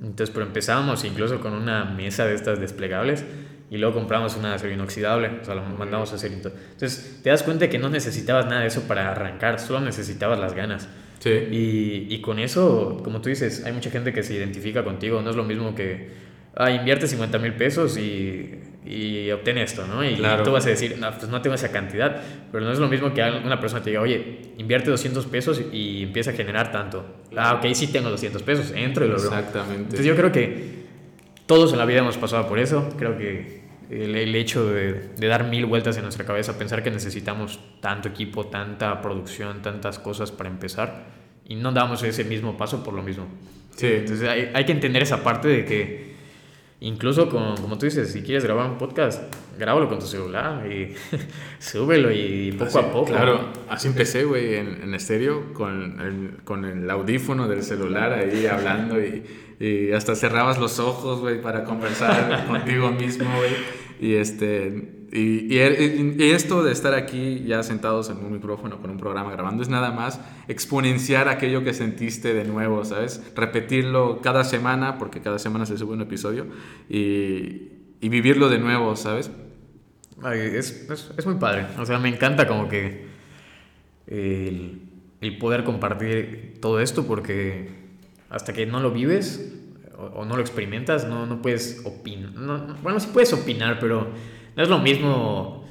Entonces, 0.00 0.30
pero 0.30 0.46
empezábamos 0.46 1.04
incluso 1.04 1.40
con 1.40 1.52
una 1.52 1.84
mesa 1.84 2.26
de 2.26 2.34
estas 2.34 2.58
desplegables 2.58 3.24
y 3.70 3.78
luego 3.78 3.94
compramos 3.94 4.36
una 4.36 4.54
acero 4.54 4.74
inoxidable, 4.74 5.30
o 5.40 5.44
sea, 5.44 5.54
lo 5.54 5.62
mandamos 5.62 6.12
a 6.12 6.16
hacer. 6.16 6.32
Entonces, 6.32 7.20
te 7.22 7.30
das 7.30 7.44
cuenta 7.44 7.70
que 7.70 7.78
no 7.78 7.88
necesitabas 7.88 8.46
nada 8.46 8.62
de 8.62 8.66
eso 8.66 8.82
para 8.82 9.12
arrancar, 9.12 9.60
solo 9.60 9.80
necesitabas 9.80 10.40
las 10.40 10.54
ganas. 10.54 10.88
Sí. 11.20 11.30
Y, 11.30 12.06
y 12.14 12.20
con 12.20 12.40
eso, 12.40 13.00
como 13.04 13.20
tú 13.20 13.28
dices, 13.28 13.64
hay 13.64 13.72
mucha 13.72 13.90
gente 13.90 14.12
que 14.12 14.24
se 14.24 14.34
identifica 14.34 14.82
contigo, 14.82 15.22
no 15.22 15.30
es 15.30 15.36
lo 15.36 15.44
mismo 15.44 15.74
que, 15.74 16.08
ah, 16.56 16.70
invierte 16.70 17.06
50 17.06 17.38
mil 17.38 17.54
pesos 17.54 17.96
y, 17.96 18.58
y 18.84 19.30
obtén 19.30 19.58
esto, 19.58 19.86
¿no? 19.86 20.04
Y 20.04 20.16
tú 20.44 20.50
vas 20.50 20.66
a 20.66 20.70
decir, 20.70 20.96
no, 20.98 21.10
pues 21.12 21.28
no 21.28 21.40
tengo 21.40 21.54
esa 21.54 21.70
cantidad, 21.70 22.20
pero 22.50 22.64
no 22.64 22.72
es 22.72 22.78
lo 22.78 22.88
mismo 22.88 23.14
que 23.14 23.22
una 23.22 23.60
persona 23.60 23.82
te 23.82 23.90
diga, 23.90 24.02
oye, 24.02 24.52
invierte 24.58 24.90
200 24.90 25.26
pesos 25.26 25.62
y 25.72 26.02
empieza 26.02 26.30
a 26.30 26.34
generar 26.34 26.72
tanto. 26.72 27.04
Ah, 27.36 27.54
ok, 27.54 27.72
sí 27.74 27.86
tengo 27.88 28.10
200 28.10 28.42
pesos, 28.42 28.72
entro 28.74 29.04
y 29.04 29.08
lo 29.08 29.16
Exactamente. 29.16 29.76
Entonces 29.76 30.06
yo 30.06 30.16
creo 30.16 30.32
que 30.32 30.80
todos 31.46 31.72
en 31.72 31.78
la 31.78 31.84
vida 31.84 32.00
hemos 32.00 32.16
pasado 32.16 32.48
por 32.48 32.58
eso, 32.58 32.88
creo 32.96 33.16
que 33.18 33.59
el, 33.90 34.14
el 34.14 34.34
hecho 34.34 34.70
de, 34.70 35.10
de, 35.16 35.26
dar 35.26 35.48
mil 35.48 35.66
vueltas 35.66 35.96
en 35.96 36.02
nuestra 36.02 36.24
cabeza, 36.24 36.56
pensar 36.58 36.82
que 36.82 36.90
necesitamos 36.90 37.60
tanto 37.80 38.08
equipo, 38.08 38.46
tanta 38.46 39.00
producción, 39.02 39.62
tantas 39.62 39.98
cosas 39.98 40.30
para 40.30 40.48
empezar 40.48 41.06
y 41.44 41.56
no 41.56 41.72
damos 41.72 42.02
ese 42.02 42.24
mismo 42.24 42.56
paso 42.56 42.84
por 42.84 42.94
lo 42.94 43.02
mismo. 43.02 43.26
Sí. 43.74 43.88
Entonces 43.88 44.28
hay, 44.28 44.50
hay 44.54 44.64
que 44.64 44.72
entender 44.72 45.02
esa 45.02 45.22
parte 45.22 45.48
de 45.48 45.64
que 45.64 46.09
incluso 46.80 47.28
con, 47.28 47.56
como 47.56 47.78
tú 47.78 47.86
dices, 47.86 48.10
si 48.12 48.22
quieres 48.22 48.44
grabar 48.44 48.70
un 48.70 48.78
podcast, 48.78 49.22
grábalo 49.58 49.88
con 49.88 49.98
tu 49.98 50.06
celular 50.06 50.70
y 50.70 50.94
súbelo 51.58 52.10
y 52.10 52.52
poco 52.52 52.78
así, 52.78 52.78
a 52.78 52.92
poco. 52.92 53.06
Claro, 53.06 53.48
así 53.68 53.88
empecé, 53.88 54.24
güey, 54.24 54.56
en, 54.56 54.82
en 54.82 54.94
estéreo 54.94 55.52
con 55.52 56.00
el, 56.00 56.42
con 56.44 56.64
el 56.64 56.88
audífono 56.90 57.48
del 57.48 57.62
celular 57.62 58.12
ahí 58.12 58.46
hablando 58.46 59.00
y, 59.00 59.22
y 59.58 59.92
hasta 59.92 60.14
cerrabas 60.14 60.58
los 60.58 60.78
ojos, 60.78 61.20
güey, 61.20 61.40
para 61.42 61.64
conversar 61.64 62.46
contigo 62.48 62.90
mismo, 62.90 63.30
güey. 63.36 63.52
Y 64.00 64.14
este... 64.14 64.99
Y, 65.12 65.52
y, 65.52 66.14
y, 66.18 66.30
esto 66.30 66.62
de 66.62 66.70
estar 66.70 66.94
aquí 66.94 67.42
ya 67.44 67.64
sentados 67.64 68.10
en 68.10 68.18
un 68.18 68.32
micrófono 68.32 68.80
con 68.80 68.90
un 68.90 68.96
programa 68.96 69.32
grabando 69.32 69.60
es 69.60 69.68
nada 69.68 69.90
más 69.90 70.20
exponenciar 70.46 71.28
aquello 71.28 71.64
que 71.64 71.74
sentiste 71.74 72.32
de 72.32 72.44
nuevo, 72.44 72.84
¿sabes? 72.84 73.20
Repetirlo 73.34 74.20
cada 74.20 74.44
semana, 74.44 74.98
porque 74.98 75.20
cada 75.20 75.40
semana 75.40 75.66
se 75.66 75.76
sube 75.76 75.94
un 75.94 76.02
episodio, 76.02 76.46
y, 76.88 77.70
vivirlo 78.00 78.48
de 78.48 78.58
nuevo, 78.58 78.94
¿sabes? 78.94 79.32
Es, 80.32 80.88
es, 81.16 81.26
muy 81.26 81.36
padre. 81.36 81.66
O 81.78 81.86
sea, 81.86 81.98
me 81.98 82.08
encanta 82.08 82.46
como 82.46 82.68
que 82.68 83.06
el, 84.06 84.80
poder 85.40 85.64
compartir 85.64 86.58
todo 86.60 86.78
esto 86.80 87.06
porque 87.06 87.68
hasta 88.28 88.52
que 88.52 88.64
no 88.64 88.80
lo 88.80 88.92
vives 88.92 89.54
o, 90.14 90.24
no 90.24 90.36
lo 90.36 90.40
experimentas, 90.40 91.06
no, 91.08 91.26
no 91.26 91.42
puedes 91.42 91.82
opinar. 91.84 92.32
No, 92.34 92.76
bueno, 92.82 93.00
sí 93.00 93.08
puedes 93.12 93.32
opinar, 93.32 93.78
pero 93.80 94.08
no 94.56 94.62
es 94.62 94.68
lo 94.68 94.78
mismo 94.78 95.64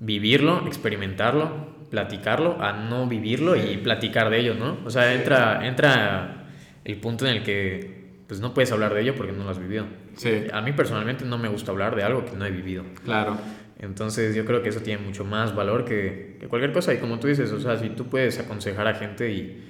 vivirlo, 0.00 0.66
experimentarlo, 0.66 1.76
platicarlo, 1.90 2.60
a 2.60 2.72
no 2.72 3.06
vivirlo 3.06 3.56
y 3.56 3.76
platicar 3.78 4.30
de 4.30 4.40
ello, 4.40 4.54
¿no? 4.54 4.78
O 4.84 4.90
sea, 4.90 5.14
entra, 5.14 5.66
entra 5.66 6.46
el 6.84 6.96
punto 6.96 7.26
en 7.26 7.36
el 7.36 7.42
que 7.42 7.96
pues 8.26 8.40
no 8.40 8.54
puedes 8.54 8.72
hablar 8.72 8.92
de 8.92 9.02
ello 9.02 9.14
porque 9.14 9.32
no 9.32 9.44
lo 9.44 9.50
has 9.50 9.58
vivido. 9.58 9.86
Sí. 10.16 10.44
A 10.52 10.60
mí 10.60 10.72
personalmente 10.72 11.24
no 11.24 11.38
me 11.38 11.48
gusta 11.48 11.70
hablar 11.70 11.94
de 11.94 12.02
algo 12.02 12.24
que 12.24 12.32
no 12.36 12.44
he 12.44 12.50
vivido. 12.50 12.84
Claro. 13.04 13.36
Entonces 13.78 14.34
yo 14.34 14.44
creo 14.44 14.62
que 14.62 14.70
eso 14.70 14.80
tiene 14.80 15.02
mucho 15.02 15.24
más 15.24 15.54
valor 15.54 15.84
que, 15.84 16.36
que 16.40 16.48
cualquier 16.48 16.72
cosa. 16.72 16.92
Y 16.92 16.98
como 16.98 17.20
tú 17.20 17.28
dices, 17.28 17.52
o 17.52 17.60
sea, 17.60 17.76
si 17.76 17.90
tú 17.90 18.06
puedes 18.06 18.38
aconsejar 18.38 18.88
a 18.88 18.94
gente 18.94 19.30
y, 19.30 19.64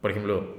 por 0.00 0.10
ejemplo, 0.10 0.58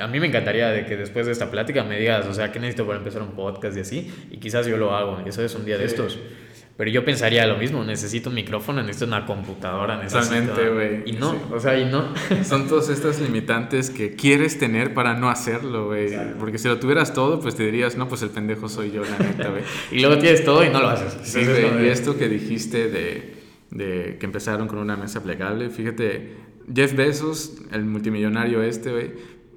a 0.00 0.06
mí 0.06 0.20
me 0.20 0.26
encantaría 0.26 0.68
de 0.68 0.84
que 0.84 0.96
después 0.96 1.26
de 1.26 1.32
esta 1.32 1.50
plática 1.50 1.84
me 1.84 1.98
digas, 1.98 2.26
o 2.26 2.34
sea, 2.34 2.50
¿qué 2.50 2.58
necesito 2.58 2.86
para 2.86 2.98
empezar 2.98 3.22
un 3.22 3.32
podcast 3.32 3.76
y 3.76 3.80
así? 3.80 4.12
Y 4.30 4.38
quizás 4.38 4.66
yo 4.66 4.76
lo 4.76 4.94
hago, 4.94 5.20
eso 5.26 5.42
es 5.42 5.54
un 5.54 5.64
día 5.64 5.76
sí. 5.76 5.80
de 5.80 5.86
estos. 5.86 6.18
Pero 6.80 6.92
yo 6.92 7.04
pensaría 7.04 7.46
lo 7.46 7.58
mismo, 7.58 7.84
necesito 7.84 8.30
un 8.30 8.36
micrófono, 8.36 8.80
necesito 8.80 9.04
una 9.04 9.26
computadora, 9.26 9.98
necesito... 9.98 10.34
Totalmente, 10.34 10.70
güey. 10.70 11.02
Y 11.04 11.12
no, 11.12 11.32
sí. 11.32 11.38
o 11.52 11.60
sea, 11.60 11.78
y 11.78 11.84
no. 11.84 12.14
Son 12.42 12.68
todas 12.68 12.88
estas 12.88 13.20
limitantes 13.20 13.90
que 13.90 14.14
quieres 14.14 14.58
tener 14.58 14.94
para 14.94 15.12
no 15.12 15.28
hacerlo, 15.28 15.88
güey. 15.88 16.16
Porque 16.38 16.56
si 16.56 16.68
lo 16.68 16.80
tuvieras 16.80 17.12
todo, 17.12 17.38
pues 17.38 17.54
te 17.54 17.64
dirías, 17.64 17.98
no, 17.98 18.08
pues 18.08 18.22
el 18.22 18.30
pendejo 18.30 18.70
soy 18.70 18.92
yo, 18.92 19.02
la 19.02 19.18
neta, 19.18 19.50
güey. 19.50 19.62
y 19.92 20.00
luego 20.00 20.16
tienes 20.16 20.42
todo 20.42 20.64
y 20.64 20.70
no 20.70 20.80
lo 20.80 20.88
haces. 20.88 21.18
Sí, 21.22 21.44
güey. 21.44 21.84
Y 21.84 21.88
esto 21.90 22.16
que 22.16 22.30
dijiste 22.30 22.88
de, 22.88 23.34
de 23.70 24.16
que 24.18 24.24
empezaron 24.24 24.66
con 24.66 24.78
una 24.78 24.96
mesa 24.96 25.22
plegable, 25.22 25.68
fíjate, 25.68 26.32
Jeff 26.74 26.94
Bezos, 26.94 27.58
el 27.72 27.84
multimillonario 27.84 28.62
este, 28.62 28.90
güey, 28.90 29.10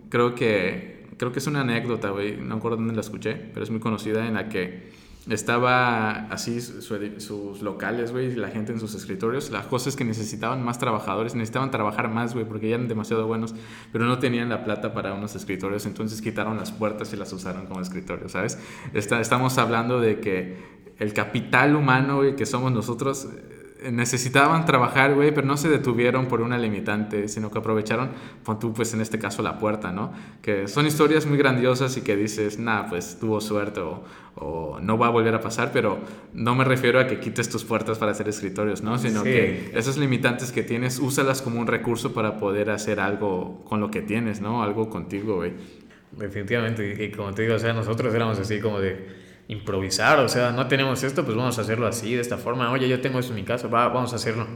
creo 0.09 0.35
que, 0.35 1.07
creo 1.17 1.31
que 1.31 1.39
es 1.39 1.47
una 1.47 1.61
anécdota, 1.61 2.09
güey. 2.09 2.35
No 2.35 2.55
recuerdo 2.55 2.75
dónde 2.75 2.95
la 2.95 2.99
escuché, 2.99 3.33
pero 3.53 3.63
es 3.63 3.69
muy 3.69 3.79
conocida 3.79 4.27
en 4.27 4.33
la 4.33 4.49
que 4.49 4.91
estaba 5.29 6.27
así 6.27 6.59
su, 6.59 6.81
sus 7.19 7.61
locales, 7.61 8.11
güey, 8.11 8.35
la 8.35 8.49
gente 8.49 8.73
en 8.73 8.79
sus 8.79 8.93
escritorios. 8.93 9.51
Las 9.51 9.67
cosas 9.67 9.95
que 9.95 10.03
necesitaban 10.03 10.63
más 10.63 10.79
trabajadores, 10.79 11.33
necesitaban 11.33 11.71
trabajar 11.71 12.09
más, 12.09 12.33
güey, 12.33 12.45
porque 12.45 12.69
ya 12.69 12.75
eran 12.75 12.87
demasiado 12.87 13.25
buenos, 13.25 13.55
pero 13.91 14.05
no 14.05 14.19
tenían 14.19 14.49
la 14.49 14.65
plata 14.65 14.93
para 14.93 15.13
unos 15.13 15.35
escritorios, 15.35 15.85
entonces 15.85 16.21
quitaron 16.21 16.57
las 16.57 16.71
puertas 16.71 17.13
y 17.13 17.15
las 17.15 17.31
usaron 17.31 17.67
como 17.67 17.79
escritorios, 17.79 18.33
¿sabes? 18.33 18.59
Está, 18.93 19.21
estamos 19.21 19.57
hablando 19.57 20.01
de 20.01 20.19
que 20.19 20.57
el 20.99 21.13
capital 21.13 21.75
humano, 21.75 22.17
güey, 22.17 22.35
que 22.35 22.45
somos 22.45 22.71
nosotros, 22.71 23.29
necesitaban 23.91 24.65
trabajar, 24.65 25.13
güey, 25.13 25.33
pero 25.33 25.47
no 25.47 25.57
se 25.57 25.69
detuvieron 25.69 26.27
por 26.27 26.41
una 26.41 26.57
limitante, 26.57 27.27
sino 27.27 27.51
que 27.51 27.59
aprovecharon, 27.59 28.11
pon 28.43 28.59
tú, 28.59 28.73
pues 28.73 28.93
en 28.93 29.01
este 29.01 29.19
caso, 29.19 29.41
la 29.41 29.59
puerta, 29.59 29.91
¿no? 29.91 30.13
Que 30.41 30.67
son 30.67 30.85
historias 30.85 31.25
muy 31.25 31.37
grandiosas 31.37 31.97
y 31.97 32.01
que 32.01 32.15
dices, 32.15 32.59
nah, 32.59 32.87
pues 32.87 33.17
tuvo 33.19 33.41
suerte 33.41 33.81
o, 33.81 34.03
o, 34.35 34.79
no 34.81 34.97
va 34.97 35.07
a 35.07 35.09
volver 35.09 35.35
a 35.35 35.41
pasar, 35.41 35.71
pero 35.71 35.99
no 36.33 36.55
me 36.55 36.63
refiero 36.63 36.99
a 36.99 37.07
que 37.07 37.19
quites 37.19 37.49
tus 37.49 37.63
puertas 37.63 37.97
para 37.97 38.11
hacer 38.11 38.27
escritorios, 38.29 38.81
¿no? 38.81 38.97
Sino 38.97 39.23
sí. 39.23 39.29
que 39.29 39.71
esas 39.73 39.97
limitantes 39.97 40.51
que 40.51 40.63
tienes, 40.63 40.99
úsalas 40.99 41.41
como 41.41 41.59
un 41.59 41.67
recurso 41.67 42.13
para 42.13 42.37
poder 42.37 42.69
hacer 42.69 42.99
algo 42.99 43.63
con 43.65 43.79
lo 43.79 43.91
que 43.91 44.01
tienes, 44.01 44.41
¿no? 44.41 44.63
Algo 44.63 44.89
contigo, 44.89 45.35
güey. 45.37 45.53
Definitivamente, 46.11 47.03
y 47.03 47.11
como 47.11 47.33
te 47.33 47.41
digo, 47.41 47.55
o 47.55 47.59
sea, 47.59 47.73
nosotros 47.73 48.13
éramos 48.13 48.37
así 48.37 48.59
como 48.59 48.79
de 48.79 49.22
improvisar, 49.53 50.19
o 50.19 50.29
sea, 50.29 50.51
no 50.51 50.67
tenemos 50.67 51.03
esto, 51.03 51.23
pues 51.23 51.37
vamos 51.37 51.57
a 51.57 51.61
hacerlo 51.61 51.87
así, 51.87 52.13
de 52.15 52.21
esta 52.21 52.37
forma, 52.37 52.71
oye, 52.71 52.87
yo 52.89 52.99
tengo 53.01 53.19
esto 53.19 53.31
en 53.31 53.37
mi 53.37 53.43
casa, 53.43 53.67
va, 53.67 53.87
vamos 53.87 54.13
a 54.13 54.17
hacerlo. 54.17 54.47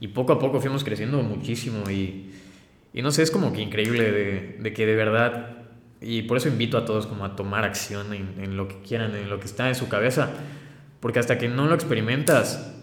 Y 0.00 0.08
poco 0.08 0.32
a 0.32 0.38
poco 0.38 0.60
fuimos 0.60 0.84
creciendo 0.84 1.22
muchísimo 1.22 1.90
y, 1.90 2.30
y 2.92 3.02
no 3.02 3.10
sé, 3.10 3.22
es 3.22 3.30
como 3.30 3.52
que 3.52 3.60
increíble 3.60 4.10
de, 4.10 4.56
de, 4.60 4.72
que 4.72 4.86
de 4.86 4.94
verdad, 4.94 5.58
y 6.00 6.22
por 6.22 6.36
eso 6.36 6.48
invito 6.48 6.78
a 6.78 6.84
todos 6.84 7.06
como 7.06 7.24
a 7.24 7.36
tomar 7.36 7.64
acción 7.64 8.12
en, 8.12 8.34
en, 8.38 8.56
lo 8.56 8.68
que 8.68 8.76
quieran, 8.80 9.14
en 9.14 9.28
lo 9.28 9.40
que 9.40 9.46
está 9.46 9.68
en 9.68 9.74
su 9.74 9.88
cabeza, 9.88 10.30
porque 11.00 11.18
hasta 11.18 11.38
que 11.38 11.48
no 11.48 11.66
lo 11.66 11.74
experimentas, 11.74 12.74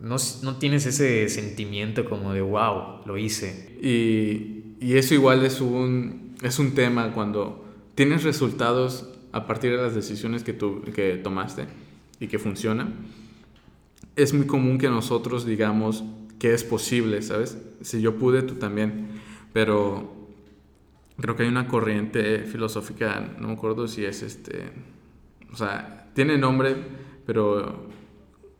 no, 0.00 0.16
no 0.42 0.56
tienes 0.56 0.86
ese 0.86 1.28
sentimiento 1.28 2.04
como 2.04 2.32
de, 2.32 2.40
wow, 2.40 3.00
lo 3.06 3.16
hice. 3.16 3.76
Y, 3.80 4.76
y 4.80 4.96
eso 4.96 5.14
igual 5.14 5.44
es 5.44 5.60
un, 5.60 6.34
es 6.42 6.58
un 6.58 6.74
tema 6.74 7.12
cuando 7.12 7.64
tienes 7.94 8.24
resultados 8.24 9.15
a 9.32 9.46
partir 9.46 9.72
de 9.72 9.78
las 9.78 9.94
decisiones 9.94 10.42
que, 10.42 10.52
tú, 10.52 10.82
que 10.94 11.16
tomaste 11.16 11.66
y 12.20 12.28
que 12.28 12.38
funcionan, 12.38 12.94
es 14.16 14.32
muy 14.32 14.46
común 14.46 14.78
que 14.78 14.88
nosotros 14.88 15.44
digamos 15.44 16.04
que 16.38 16.54
es 16.54 16.64
posible, 16.64 17.22
¿sabes? 17.22 17.58
Si 17.82 18.00
yo 18.00 18.16
pude, 18.16 18.42
tú 18.42 18.54
también. 18.54 19.08
Pero 19.52 20.14
creo 21.20 21.36
que 21.36 21.44
hay 21.44 21.48
una 21.48 21.68
corriente 21.68 22.40
filosófica, 22.40 23.34
no 23.38 23.48
me 23.48 23.54
acuerdo 23.54 23.88
si 23.88 24.04
es 24.04 24.22
este, 24.22 24.70
o 25.52 25.56
sea, 25.56 26.10
tiene 26.14 26.36
nombre, 26.38 26.76
pero 27.24 27.88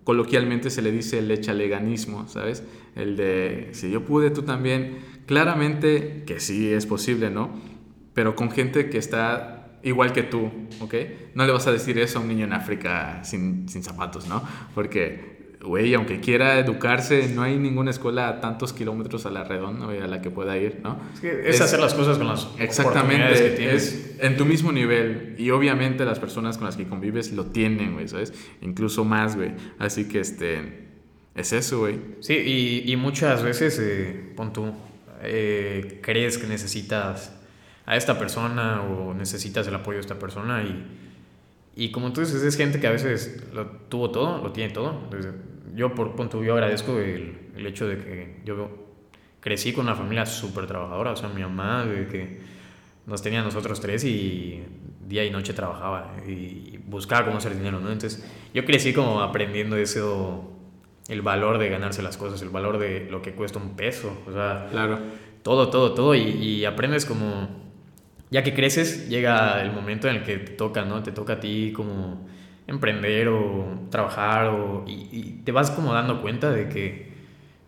coloquialmente 0.04 0.70
se 0.70 0.82
le 0.82 0.92
dice 0.92 1.18
el 1.18 1.30
echaleganismo, 1.30 2.28
¿sabes? 2.28 2.62
El 2.94 3.16
de 3.16 3.70
si 3.72 3.90
yo 3.90 4.04
pude, 4.04 4.30
tú 4.30 4.42
también. 4.42 4.98
Claramente 5.26 6.22
que 6.24 6.38
sí 6.38 6.68
es 6.68 6.86
posible, 6.86 7.30
¿no? 7.30 7.50
Pero 8.14 8.36
con 8.36 8.50
gente 8.50 8.88
que 8.88 8.98
está 8.98 9.55
igual 9.86 10.12
que 10.12 10.24
tú, 10.24 10.50
¿ok? 10.80 10.94
No 11.34 11.46
le 11.46 11.52
vas 11.52 11.66
a 11.68 11.72
decir 11.72 11.96
eso 11.98 12.18
a 12.18 12.22
un 12.22 12.28
niño 12.28 12.44
en 12.44 12.52
África 12.52 13.20
sin, 13.22 13.68
sin 13.68 13.84
zapatos, 13.84 14.26
¿no? 14.26 14.42
Porque, 14.74 15.54
güey, 15.62 15.94
aunque 15.94 16.18
quiera 16.18 16.58
educarse, 16.58 17.28
no 17.28 17.42
hay 17.42 17.56
ninguna 17.56 17.92
escuela 17.92 18.28
a 18.28 18.40
tantos 18.40 18.72
kilómetros 18.72 19.26
a 19.26 19.30
la 19.30 19.44
redonda 19.44 19.86
a 19.86 20.08
la 20.08 20.20
que 20.20 20.30
pueda 20.30 20.58
ir, 20.58 20.80
¿no? 20.82 21.00
Es, 21.14 21.20
que 21.20 21.40
es, 21.40 21.54
es 21.54 21.60
hacer 21.60 21.78
las 21.78 21.94
cosas 21.94 22.18
con 22.18 22.26
las 22.26 22.48
Exactamente, 22.58 23.32
que 23.34 23.50
tienes. 23.50 23.82
es 23.84 24.16
en 24.20 24.36
tu 24.36 24.44
mismo 24.44 24.72
nivel. 24.72 25.36
Y 25.38 25.50
obviamente 25.50 26.04
las 26.04 26.18
personas 26.18 26.58
con 26.58 26.66
las 26.66 26.76
que 26.76 26.88
convives 26.88 27.32
lo 27.32 27.46
tienen, 27.46 27.94
güey, 27.94 28.08
¿sabes? 28.08 28.32
Incluso 28.62 29.04
más, 29.04 29.36
güey. 29.36 29.52
Así 29.78 30.08
que, 30.08 30.18
este, 30.18 30.88
es 31.36 31.52
eso, 31.52 31.78
güey. 31.78 32.00
Sí, 32.18 32.34
y, 32.34 32.90
y 32.90 32.96
muchas 32.96 33.44
veces, 33.44 33.78
eh, 33.80 34.32
pon 34.34 34.52
tú, 34.52 34.72
eh, 35.22 36.00
crees 36.02 36.38
que 36.38 36.48
necesitas 36.48 37.35
a 37.86 37.96
esta 37.96 38.18
persona 38.18 38.82
o 38.82 39.14
necesitas 39.14 39.66
el 39.68 39.74
apoyo 39.76 39.96
de 39.96 40.00
esta 40.00 40.18
persona 40.18 40.62
y, 40.64 40.84
y 41.76 41.92
como 41.92 42.12
tú 42.12 42.20
dices, 42.20 42.42
es 42.42 42.56
gente 42.56 42.80
que 42.80 42.88
a 42.88 42.90
veces 42.90 43.44
lo 43.54 43.66
tuvo 43.66 44.10
todo, 44.10 44.42
lo 44.42 44.50
tiene 44.50 44.72
todo. 44.72 45.00
Entonces, 45.04 45.32
yo 45.74 45.94
por 45.94 46.16
punto 46.16 46.42
yo 46.42 46.54
agradezco 46.54 46.98
el, 46.98 47.50
el, 47.56 47.66
hecho 47.66 47.86
de 47.86 47.98
que 47.98 48.40
yo 48.44 48.70
crecí 49.40 49.72
con 49.72 49.84
una 49.84 49.94
familia 49.94 50.26
súper 50.26 50.66
trabajadora, 50.66 51.12
o 51.12 51.16
sea, 51.16 51.28
mi 51.28 51.42
mamá 51.42 51.84
de 51.84 52.08
que 52.08 52.40
nos 53.06 53.22
tenía 53.22 53.42
nosotros 53.42 53.80
tres 53.80 54.02
y 54.04 54.64
día 55.06 55.24
y 55.24 55.30
noche 55.30 55.52
trabajaba 55.52 56.16
y 56.26 56.78
buscaba 56.86 57.26
cómo 57.26 57.38
hacer 57.38 57.54
dinero, 57.54 57.78
¿no? 57.78 57.92
Entonces, 57.92 58.26
yo 58.52 58.64
crecí 58.64 58.92
como 58.92 59.20
aprendiendo 59.20 59.76
eso, 59.76 60.50
el 61.06 61.22
valor 61.22 61.58
de 61.58 61.68
ganarse 61.68 62.02
las 62.02 62.16
cosas, 62.16 62.42
el 62.42 62.48
valor 62.48 62.78
de 62.78 63.06
lo 63.08 63.22
que 63.22 63.32
cuesta 63.32 63.60
un 63.60 63.76
peso, 63.76 64.16
o 64.26 64.32
sea, 64.32 64.66
claro. 64.72 64.98
todo, 65.42 65.68
todo, 65.68 65.92
todo 65.92 66.16
y, 66.16 66.22
y 66.22 66.64
aprendes 66.64 67.04
como 67.04 67.65
ya 68.30 68.42
que 68.42 68.54
creces, 68.54 69.08
llega 69.08 69.62
el 69.62 69.72
momento 69.72 70.08
en 70.08 70.16
el 70.16 70.22
que 70.24 70.38
te 70.38 70.52
toca, 70.52 70.84
¿no? 70.84 71.02
Te 71.02 71.12
toca 71.12 71.34
a 71.34 71.40
ti 71.40 71.72
como 71.74 72.26
emprender 72.66 73.28
o 73.28 73.86
trabajar 73.90 74.48
o, 74.48 74.84
y, 74.86 75.08
y, 75.12 75.42
te 75.44 75.52
vas 75.52 75.70
como 75.70 75.92
dando 75.94 76.20
cuenta 76.20 76.50
de 76.50 76.68
que, 76.68 77.12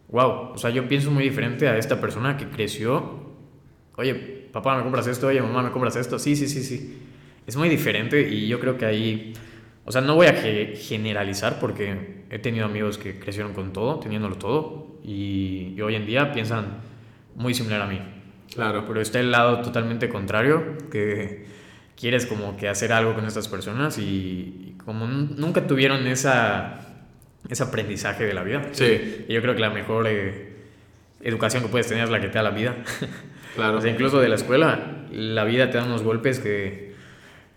wow, 0.08 0.52
o 0.54 0.58
sea, 0.58 0.70
yo 0.70 0.88
pienso 0.88 1.10
muy 1.10 1.22
diferente 1.24 1.68
a 1.68 1.76
esta 1.78 2.00
persona 2.00 2.36
que 2.36 2.48
creció, 2.48 3.34
oye, 3.96 4.14
papá, 4.52 4.76
¿me 4.76 4.82
compras 4.82 5.06
esto? 5.06 5.28
Oye, 5.28 5.40
mamá, 5.40 5.62
¿me 5.62 5.70
compras 5.70 5.96
esto? 5.96 6.18
Sí, 6.18 6.34
sí, 6.34 6.48
sí, 6.48 6.62
sí. 6.62 6.98
Es 7.46 7.56
muy 7.56 7.68
diferente 7.68 8.28
y 8.28 8.48
yo 8.48 8.60
creo 8.60 8.76
que 8.76 8.86
ahí, 8.86 9.32
o 9.84 9.92
sea, 9.92 10.00
no 10.00 10.16
voy 10.16 10.26
a 10.26 10.34
generalizar 10.34 11.58
porque 11.60 12.24
he 12.30 12.38
tenido 12.38 12.66
amigos 12.66 12.98
que 12.98 13.18
crecieron 13.18 13.54
con 13.54 13.72
todo, 13.72 14.00
teniéndolo 14.00 14.36
todo 14.36 14.98
y, 15.04 15.74
y 15.76 15.80
hoy 15.80 15.94
en 15.94 16.06
día 16.06 16.32
piensan 16.32 16.80
muy 17.36 17.54
similar 17.54 17.82
a 17.82 17.86
mí. 17.86 18.17
Claro. 18.54 18.84
Pero 18.86 19.00
está 19.00 19.20
el 19.20 19.30
lado 19.30 19.62
totalmente 19.62 20.08
contrario, 20.08 20.76
que 20.90 21.46
quieres 21.98 22.26
como 22.26 22.56
que 22.56 22.68
hacer 22.68 22.92
algo 22.92 23.14
con 23.14 23.26
estas 23.26 23.48
personas 23.48 23.98
y, 23.98 24.02
y 24.02 24.76
como 24.84 25.06
nunca 25.06 25.66
tuvieron 25.66 26.06
esa, 26.06 26.88
ese 27.48 27.62
aprendizaje 27.62 28.24
de 28.24 28.34
la 28.34 28.42
vida. 28.42 28.68
Sí. 28.72 29.24
Y 29.28 29.32
yo 29.32 29.40
creo 29.42 29.54
que 29.54 29.60
la 29.60 29.70
mejor 29.70 30.06
eh, 30.08 30.52
educación 31.20 31.62
que 31.62 31.68
puedes 31.68 31.88
tener 31.88 32.04
es 32.04 32.10
la 32.10 32.20
que 32.20 32.28
te 32.28 32.34
da 32.34 32.42
la 32.42 32.50
vida. 32.50 32.76
Claro. 33.54 33.78
o 33.78 33.80
sea, 33.80 33.90
incluso 33.90 34.20
de 34.20 34.28
la 34.28 34.36
escuela, 34.36 35.06
la 35.10 35.42
vida 35.42 35.68
te 35.68 35.78
da 35.78 35.84
unos 35.84 36.04
golpes 36.04 36.38
que 36.38 36.94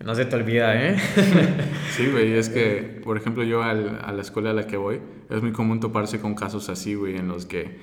no 0.03 0.15
se 0.15 0.25
te 0.25 0.35
olvida, 0.35 0.73
¿eh? 0.81 0.97
sí, 1.91 2.07
güey, 2.09 2.33
es 2.33 2.49
que, 2.49 2.99
por 3.03 3.17
ejemplo, 3.17 3.43
yo 3.43 3.61
al, 3.61 3.99
a 4.03 4.11
la 4.11 4.21
escuela 4.21 4.49
a 4.49 4.53
la 4.53 4.65
que 4.65 4.77
voy, 4.77 4.99
es 5.29 5.43
muy 5.43 5.51
común 5.51 5.79
toparse 5.79 6.19
con 6.19 6.33
casos 6.33 6.69
así, 6.69 6.95
güey, 6.95 7.17
en 7.17 7.27
los 7.27 7.45
que... 7.45 7.77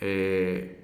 Eh, 0.00 0.83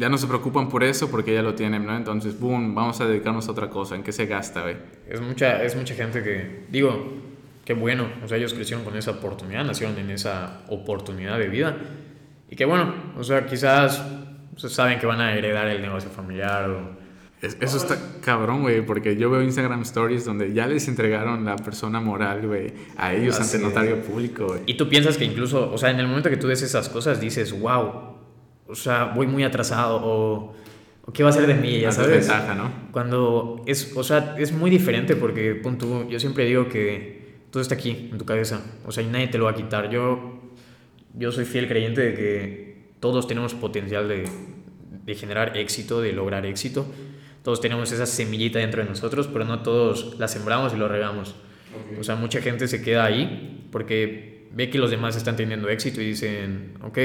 ya 0.00 0.08
no 0.08 0.16
se 0.16 0.26
preocupan 0.26 0.70
por 0.70 0.82
eso 0.82 1.10
porque 1.10 1.34
ya 1.34 1.42
lo 1.42 1.54
tienen, 1.54 1.84
¿no? 1.84 1.94
Entonces, 1.94 2.40
boom, 2.40 2.74
vamos 2.74 3.00
a 3.02 3.06
dedicarnos 3.06 3.46
a 3.48 3.52
otra 3.52 3.68
cosa. 3.68 3.94
¿En 3.94 4.02
qué 4.02 4.12
se 4.12 4.24
gasta, 4.24 4.62
güey? 4.62 4.76
Es 5.06 5.20
mucha, 5.20 5.62
es 5.62 5.76
mucha 5.76 5.94
gente 5.94 6.22
que, 6.22 6.64
digo, 6.70 7.18
qué 7.66 7.74
bueno, 7.74 8.08
o 8.24 8.26
sea, 8.26 8.38
ellos 8.38 8.54
crecieron 8.54 8.82
con 8.82 8.96
esa 8.96 9.10
oportunidad, 9.10 9.62
nacieron 9.62 9.98
en 9.98 10.10
esa 10.10 10.62
oportunidad 10.68 11.38
de 11.38 11.48
vida. 11.48 11.76
Y 12.48 12.56
qué 12.56 12.64
bueno, 12.64 12.94
o 13.18 13.22
sea, 13.22 13.46
quizás 13.46 14.02
o 14.56 14.58
sea, 14.58 14.70
saben 14.70 14.98
que 14.98 15.04
van 15.06 15.20
a 15.20 15.34
heredar 15.34 15.68
el 15.68 15.82
negocio 15.82 16.10
familiar 16.10 16.70
o... 16.70 16.98
Es, 17.42 17.56
eso 17.60 17.76
está 17.76 17.96
cabrón, 18.22 18.62
güey, 18.62 18.84
porque 18.84 19.16
yo 19.16 19.30
veo 19.30 19.42
Instagram 19.42 19.82
Stories 19.82 20.24
donde 20.24 20.52
ya 20.52 20.66
les 20.66 20.88
entregaron 20.88 21.44
la 21.44 21.56
persona 21.56 22.00
moral, 22.00 22.46
güey, 22.46 22.72
a 22.96 23.14
ellos 23.14 23.38
Así 23.38 23.56
ante 23.56 23.66
notario 23.66 24.02
público, 24.02 24.46
güey. 24.46 24.60
Y 24.66 24.74
tú 24.74 24.88
piensas 24.88 25.16
que 25.16 25.24
incluso, 25.24 25.70
o 25.72 25.78
sea, 25.78 25.90
en 25.90 26.00
el 26.00 26.06
momento 26.06 26.28
que 26.28 26.36
tú 26.36 26.48
ves 26.48 26.62
esas 26.62 26.90
cosas, 26.90 27.18
dices, 27.18 27.58
wow, 27.58 28.19
o 28.70 28.74
sea, 28.74 29.04
voy 29.04 29.26
muy 29.26 29.42
atrasado 29.42 30.00
o, 30.02 30.54
o 31.04 31.12
qué 31.12 31.22
va 31.22 31.30
a 31.30 31.32
ser 31.32 31.46
de 31.46 31.54
mí, 31.54 31.80
ya 31.80 31.92
sabes. 31.92 32.28
Ventaja, 32.28 32.54
¿no? 32.54 32.70
Cuando 32.92 33.62
es, 33.66 33.96
o 33.96 34.04
sea, 34.04 34.36
es 34.38 34.52
muy 34.52 34.70
diferente 34.70 35.16
porque, 35.16 35.54
punto, 35.54 36.08
yo 36.08 36.20
siempre 36.20 36.44
digo 36.44 36.68
que 36.68 37.20
todo 37.50 37.62
está 37.62 37.74
aquí, 37.74 38.08
en 38.12 38.18
tu 38.18 38.24
cabeza, 38.24 38.62
o 38.86 38.92
sea, 38.92 39.02
y 39.02 39.06
nadie 39.06 39.28
te 39.28 39.38
lo 39.38 39.44
va 39.44 39.50
a 39.50 39.54
quitar. 39.54 39.90
Yo, 39.90 40.40
yo 41.14 41.32
soy 41.32 41.44
fiel 41.44 41.66
creyente 41.66 42.00
de 42.00 42.14
que 42.14 42.90
todos 43.00 43.26
tenemos 43.26 43.54
potencial 43.54 44.08
de, 44.08 44.24
de 45.04 45.14
generar 45.14 45.56
éxito, 45.56 46.00
de 46.00 46.12
lograr 46.12 46.46
éxito. 46.46 46.86
Todos 47.42 47.60
tenemos 47.60 47.90
esa 47.90 48.06
semillita 48.06 48.58
dentro 48.58 48.82
de 48.82 48.88
nosotros, 48.88 49.28
pero 49.32 49.44
no 49.44 49.62
todos 49.62 50.18
la 50.18 50.28
sembramos 50.28 50.74
y 50.74 50.76
lo 50.76 50.88
regamos. 50.88 51.34
Okay. 51.86 51.98
O 51.98 52.04
sea, 52.04 52.16
mucha 52.16 52.40
gente 52.42 52.68
se 52.68 52.82
queda 52.82 53.04
ahí 53.04 53.66
porque 53.72 54.48
ve 54.52 54.70
que 54.70 54.78
los 54.78 54.90
demás 54.90 55.16
están 55.16 55.36
teniendo 55.36 55.68
éxito 55.68 56.00
y 56.00 56.06
dicen, 56.06 56.74
ok, 56.82 56.98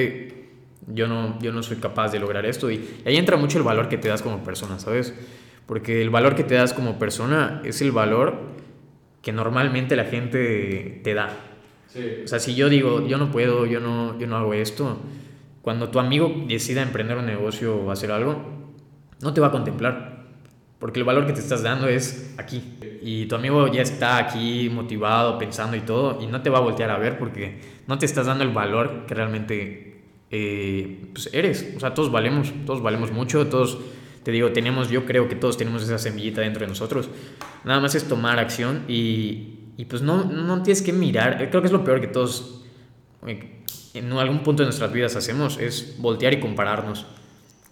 yo 0.87 1.07
no, 1.07 1.39
yo 1.39 1.51
no 1.51 1.63
soy 1.63 1.77
capaz 1.77 2.11
de 2.11 2.19
lograr 2.19 2.45
esto. 2.45 2.71
Y 2.71 2.87
ahí 3.05 3.17
entra 3.17 3.37
mucho 3.37 3.57
el 3.57 3.63
valor 3.63 3.89
que 3.89 3.97
te 3.97 4.07
das 4.07 4.21
como 4.21 4.43
persona, 4.43 4.79
¿sabes? 4.79 5.13
Porque 5.65 6.01
el 6.01 6.09
valor 6.09 6.35
que 6.35 6.43
te 6.43 6.55
das 6.55 6.73
como 6.73 6.99
persona 6.99 7.61
es 7.63 7.81
el 7.81 7.91
valor 7.91 8.55
que 9.21 9.31
normalmente 9.31 9.95
la 9.95 10.05
gente 10.05 11.01
te 11.03 11.13
da. 11.13 11.29
Sí. 11.87 12.21
O 12.23 12.27
sea, 12.27 12.39
si 12.39 12.55
yo 12.55 12.69
digo, 12.69 13.07
yo 13.07 13.17
no 13.17 13.31
puedo, 13.31 13.65
yo 13.65 13.79
no, 13.79 14.19
yo 14.19 14.27
no 14.27 14.37
hago 14.37 14.53
esto, 14.53 14.99
cuando 15.61 15.89
tu 15.89 15.99
amigo 15.99 16.31
decida 16.47 16.83
emprender 16.83 17.17
un 17.17 17.25
negocio 17.25 17.75
o 17.75 17.91
hacer 17.91 18.11
algo, 18.11 18.35
no 19.21 19.33
te 19.33 19.41
va 19.41 19.47
a 19.47 19.51
contemplar. 19.51 20.15
Porque 20.77 20.99
el 20.99 21.05
valor 21.05 21.25
que 21.25 21.33
te 21.33 21.39
estás 21.39 21.63
dando 21.63 21.87
es 21.87 22.35
aquí. 22.37 22.77
Y 23.01 23.25
tu 23.25 23.35
amigo 23.35 23.67
ya 23.67 23.81
está 23.81 24.17
aquí 24.17 24.69
motivado, 24.71 25.39
pensando 25.39 25.75
y 25.75 25.81
todo, 25.81 26.21
y 26.21 26.27
no 26.27 26.43
te 26.43 26.51
va 26.51 26.59
a 26.59 26.61
voltear 26.61 26.91
a 26.91 26.99
ver 26.99 27.17
porque 27.17 27.59
no 27.87 27.97
te 27.97 28.05
estás 28.05 28.27
dando 28.27 28.43
el 28.43 28.51
valor 28.51 29.05
que 29.07 29.15
realmente 29.15 29.94
eh, 30.37 31.07
pues 31.13 31.29
eres. 31.31 31.73
O 31.77 31.79
sea, 31.79 31.93
todos 31.93 32.11
valemos, 32.11 32.51
todos 32.65 32.81
valemos 32.81 33.11
mucho, 33.11 33.47
todos, 33.47 33.77
te 34.23 34.31
digo, 34.31 34.51
tenemos, 34.51 34.89
yo 34.89 35.05
creo 35.05 35.29
que 35.29 35.35
todos 35.35 35.55
tenemos 35.55 35.81
esa 35.81 35.97
semillita 35.97 36.41
dentro 36.41 36.61
de 36.61 36.67
nosotros. 36.67 37.09
Nada 37.63 37.79
más 37.79 37.95
es 37.95 38.03
tomar 38.09 38.37
acción 38.37 38.83
y, 38.89 39.59
y 39.77 39.85
pues 39.85 40.01
no, 40.01 40.25
no 40.25 40.61
tienes 40.61 40.81
que 40.81 40.91
mirar. 40.91 41.37
Creo 41.49 41.61
que 41.61 41.67
es 41.67 41.71
lo 41.71 41.85
peor 41.85 42.01
que 42.01 42.07
todos 42.07 42.65
eh, 43.25 43.63
en 43.93 44.11
algún 44.11 44.39
punto 44.39 44.63
de 44.63 44.67
nuestras 44.67 44.91
vidas 44.91 45.15
hacemos, 45.15 45.57
es 45.57 45.95
voltear 45.99 46.33
y 46.33 46.41
compararnos. 46.41 47.05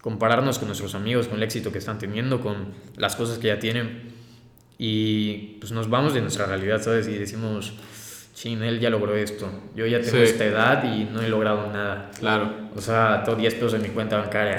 Compararnos 0.00 0.58
con 0.58 0.68
nuestros 0.68 0.94
amigos, 0.94 1.28
con 1.28 1.36
el 1.36 1.42
éxito 1.42 1.70
que 1.70 1.78
están 1.78 1.98
teniendo, 1.98 2.40
con 2.40 2.72
las 2.96 3.14
cosas 3.14 3.36
que 3.36 3.48
ya 3.48 3.58
tienen. 3.58 4.14
Y 4.78 5.58
pues 5.60 5.70
nos 5.72 5.90
vamos 5.90 6.14
de 6.14 6.22
nuestra 6.22 6.46
realidad, 6.46 6.80
¿sabes? 6.80 7.08
Y 7.08 7.12
decimos, 7.12 7.74
chin, 8.34 8.62
él 8.62 8.80
ya 8.80 8.90
logró 8.90 9.14
esto. 9.14 9.48
Yo 9.74 9.86
ya 9.86 10.00
tengo 10.00 10.16
sí. 10.16 10.22
esta 10.22 10.44
edad 10.44 10.84
y 10.84 11.04
no 11.04 11.22
he 11.22 11.28
logrado 11.28 11.72
nada. 11.72 12.10
Claro. 12.18 12.52
O 12.74 12.80
sea, 12.80 13.22
todo 13.24 13.36
10 13.36 13.54
pesos 13.54 13.74
en 13.74 13.82
mi 13.82 13.88
cuenta 13.88 14.18
bancaria. 14.18 14.56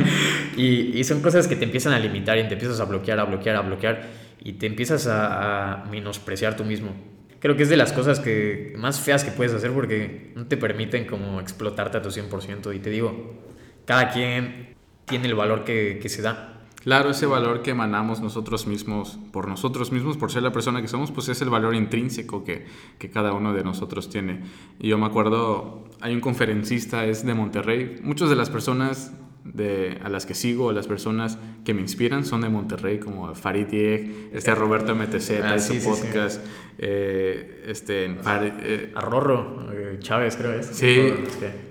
y, 0.56 0.98
y, 0.98 1.04
son 1.04 1.22
cosas 1.22 1.48
que 1.48 1.56
te 1.56 1.64
empiezan 1.64 1.94
a 1.94 1.98
limitar 1.98 2.38
y 2.38 2.46
te 2.46 2.52
empiezas 2.54 2.78
a 2.80 2.84
bloquear, 2.84 3.18
a 3.18 3.24
bloquear, 3.24 3.56
a 3.56 3.62
bloquear 3.62 4.02
y 4.40 4.52
te 4.52 4.66
empiezas 4.66 5.06
a, 5.06 5.72
a 5.72 5.84
menospreciar 5.86 6.54
tú 6.56 6.64
mismo. 6.64 6.94
creo 7.40 7.56
que 7.56 7.62
es 7.62 7.70
de 7.70 7.78
las 7.78 7.92
cosas 7.92 8.20
que 8.20 8.74
más 8.76 9.00
feas 9.00 9.24
que 9.24 9.30
puedes 9.30 9.54
hacer 9.54 9.72
porque 9.72 10.32
no 10.34 10.46
te 10.46 10.58
permiten 10.58 11.06
como 11.06 11.40
explotarte 11.40 11.96
a 11.96 12.02
tu 12.02 12.10
100%. 12.10 12.76
Y 12.76 12.78
te 12.78 12.90
digo, 12.90 13.42
cada 13.86 14.10
quien 14.10 14.74
tiene 15.06 15.28
el 15.28 15.34
valor 15.34 15.64
que, 15.64 15.98
que 16.00 16.08
se 16.10 16.20
da. 16.20 16.53
Claro, 16.84 17.08
ese 17.08 17.24
valor 17.24 17.62
que 17.62 17.70
emanamos 17.70 18.20
nosotros 18.20 18.66
mismos, 18.66 19.18
por 19.32 19.48
nosotros 19.48 19.90
mismos, 19.90 20.18
por 20.18 20.30
ser 20.30 20.42
la 20.42 20.52
persona 20.52 20.82
que 20.82 20.88
somos, 20.88 21.10
pues 21.10 21.30
es 21.30 21.40
el 21.40 21.48
valor 21.48 21.74
intrínseco 21.74 22.44
que, 22.44 22.66
que 22.98 23.08
cada 23.08 23.32
uno 23.32 23.54
de 23.54 23.64
nosotros 23.64 24.10
tiene. 24.10 24.42
Y 24.78 24.88
yo 24.88 24.98
me 24.98 25.06
acuerdo, 25.06 25.84
hay 26.02 26.12
un 26.12 26.20
conferencista, 26.20 27.06
es 27.06 27.24
de 27.24 27.32
Monterrey. 27.32 28.00
Muchas 28.02 28.28
de 28.28 28.36
las 28.36 28.50
personas 28.50 29.14
de, 29.44 29.98
a 30.02 30.08
las 30.08 30.24
que 30.24 30.34
sigo, 30.34 30.72
las 30.72 30.86
personas 30.86 31.38
que 31.64 31.74
me 31.74 31.82
inspiran 31.82 32.24
son 32.24 32.40
de 32.40 32.48
Monterrey, 32.48 32.98
como 32.98 33.34
Farid 33.34 33.66
Dieg, 33.66 34.30
este 34.32 34.54
Roberto 34.54 34.94
MTZ, 34.94 35.30
ah, 35.42 35.58
su 35.58 35.82
podcast, 35.82 36.44
Eh, 36.76 37.66
este, 37.68 38.06
eh, 38.06 38.92
Arrorro 38.96 39.70
eh, 39.72 39.98
Chávez, 40.00 40.36
creo 40.36 40.54
es. 40.54 40.66
Sí. 40.66 41.14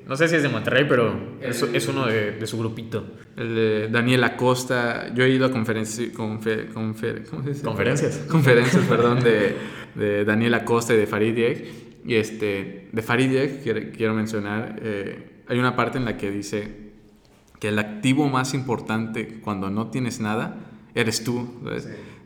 No 0.07 0.15
sé 0.15 0.29
si 0.29 0.37
es 0.37 0.43
de 0.43 0.47
Monterrey, 0.47 0.85
pero 0.87 1.37
es, 1.41 1.61
es 1.61 1.87
uno 1.89 2.05
de, 2.05 2.31
de, 2.31 2.47
su 2.47 2.57
grupito. 2.57 3.05
El 3.35 3.53
de 3.53 3.87
Daniel 3.89 4.23
Acosta, 4.23 5.13
yo 5.13 5.25
he 5.25 5.29
ido 5.29 5.45
a 5.45 5.51
conferencias, 5.51 6.09
confer, 6.11 6.67
confer, 6.69 7.25
conferencias. 7.25 8.19
Conferencias, 8.29 8.85
perdón, 8.85 9.21
de, 9.21 9.55
de 9.95 10.23
Daniel 10.23 10.53
Acosta 10.53 10.93
y 10.93 10.97
de 10.97 11.07
Farid 11.07 11.35
Dieg. 11.35 11.67
Y 12.05 12.15
este, 12.15 12.87
de 12.91 13.01
Farid 13.01 13.29
Dieg 13.29 13.61
quiero, 13.61 13.81
quiero 13.95 14.13
mencionar, 14.13 14.79
eh, 14.81 15.41
hay 15.47 15.59
una 15.59 15.75
parte 15.75 15.97
en 15.97 16.05
la 16.05 16.15
que 16.15 16.31
dice 16.31 16.83
que 17.63 17.69
el 17.69 17.79
activo 17.79 18.27
más 18.27 18.53
importante 18.53 19.39
cuando 19.39 19.69
no 19.69 19.87
tienes 19.87 20.19
nada 20.19 20.57
eres 20.95 21.23
tú. 21.23 21.47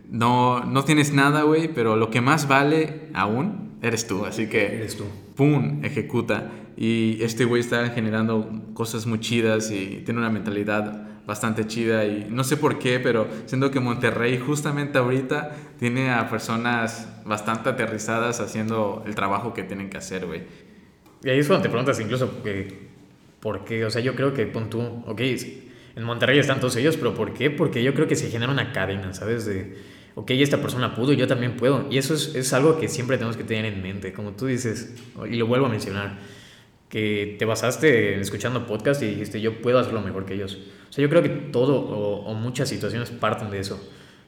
No, 0.09 0.63
no 0.63 0.83
tienes 0.83 1.13
nada, 1.13 1.43
güey, 1.43 1.67
pero 1.71 1.95
lo 1.95 2.09
que 2.09 2.21
más 2.21 2.47
vale 2.47 3.09
aún 3.13 3.77
eres 3.83 4.07
tú. 4.07 4.25
Así 4.25 4.47
que, 4.49 4.65
eres 4.65 4.97
tú. 4.97 5.03
¡pum!, 5.35 5.85
ejecuta. 5.85 6.49
Y 6.75 7.19
este 7.21 7.45
güey 7.45 7.61
está 7.61 7.87
generando 7.89 8.49
cosas 8.73 9.05
muy 9.05 9.19
chidas 9.19 9.69
y 9.69 10.01
tiene 10.03 10.21
una 10.21 10.31
mentalidad 10.31 11.07
bastante 11.27 11.67
chida 11.67 12.03
y 12.05 12.25
no 12.31 12.43
sé 12.43 12.57
por 12.57 12.79
qué, 12.79 12.99
pero 12.99 13.27
siento 13.45 13.69
que 13.69 13.79
Monterrey 13.79 14.39
justamente 14.39 14.97
ahorita 14.97 15.55
tiene 15.77 16.09
a 16.09 16.31
personas 16.31 17.07
bastante 17.25 17.69
aterrizadas 17.69 18.39
haciendo 18.39 19.03
el 19.05 19.13
trabajo 19.13 19.53
que 19.53 19.61
tienen 19.61 19.91
que 19.91 19.97
hacer, 19.97 20.25
güey. 20.25 20.41
Y 21.23 21.29
ahí 21.29 21.37
es 21.37 21.45
cuando 21.45 21.61
te 21.61 21.69
preguntas 21.69 21.99
incluso 21.99 22.41
que 22.41 22.86
¿Por 23.47 23.63
qué? 23.63 23.85
O 23.85 23.89
sea, 23.89 24.01
yo 24.01 24.13
creo 24.13 24.33
que, 24.33 24.45
pon 24.45 24.69
tú, 24.69 24.81
ok, 25.05 25.21
en 25.21 26.03
Monterrey 26.03 26.37
están 26.37 26.59
todos 26.59 26.75
ellos, 26.75 26.97
pero 26.97 27.13
¿por 27.13 27.33
qué? 27.33 27.49
Porque 27.49 27.81
yo 27.81 27.93
creo 27.93 28.05
que 28.05 28.17
se 28.17 28.29
genera 28.29 28.51
una 28.51 28.73
cadena, 28.73 29.13
¿sabes? 29.13 29.45
De, 29.45 29.73
ok, 30.15 30.31
esta 30.31 30.61
persona 30.61 30.93
pudo 30.93 31.13
y 31.13 31.15
yo 31.15 31.27
también 31.27 31.55
puedo. 31.55 31.87
Y 31.89 31.97
eso 31.97 32.13
es, 32.13 32.35
es 32.35 32.51
algo 32.51 32.77
que 32.77 32.89
siempre 32.89 33.15
tenemos 33.15 33.37
que 33.37 33.45
tener 33.45 33.63
en 33.63 33.81
mente, 33.81 34.11
como 34.11 34.33
tú 34.33 34.47
dices, 34.47 34.95
y 35.31 35.37
lo 35.37 35.47
vuelvo 35.47 35.67
a 35.67 35.69
mencionar, 35.69 36.17
que 36.89 37.37
te 37.39 37.45
basaste 37.45 38.19
escuchando 38.19 38.67
podcast 38.67 39.01
y 39.01 39.05
dijiste, 39.05 39.39
yo 39.39 39.61
puedo 39.61 39.79
hacerlo 39.79 40.01
mejor 40.01 40.25
que 40.25 40.33
ellos. 40.33 40.57
O 40.89 40.91
sea, 40.91 41.01
yo 41.01 41.07
creo 41.07 41.23
que 41.23 41.29
todo 41.29 41.77
o, 41.77 42.33
muchas 42.33 42.67
situaciones 42.67 43.11
parten 43.11 43.49
de 43.49 43.59
eso. 43.59 43.81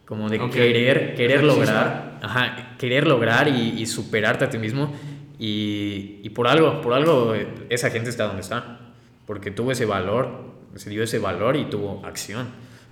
Como 0.05 0.30
de 0.30 0.39
querer, 0.49 1.13
querer 1.15 1.43
lograr, 1.43 2.22
ajá, 2.24 2.78
querer 2.78 3.05
lograr 3.05 3.49
y, 3.49 3.82
y, 3.82 3.86
superarte 3.86 4.45
a 4.45 4.49
ti 4.49 4.57
mismo. 4.57 4.95
Y, 5.38 6.22
y 6.24 6.30
por 6.30 6.47
algo, 6.47 6.80
por 6.80 6.93
algo 6.93 7.34
esa 7.67 7.89
gente 7.89 8.09
está 8.09 8.24
donde 8.24 8.43
está 8.43 8.86
porque 9.30 9.51
tuvo 9.51 9.71
ese 9.71 9.86
valor, 9.86 10.27
se 10.73 10.89
dio 10.89 11.03
ese 11.03 11.19
valor 11.19 11.55
y 11.55 11.65
tuvo 11.65 12.03
acción. 12.03 12.47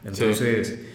Entonces, 0.06 0.86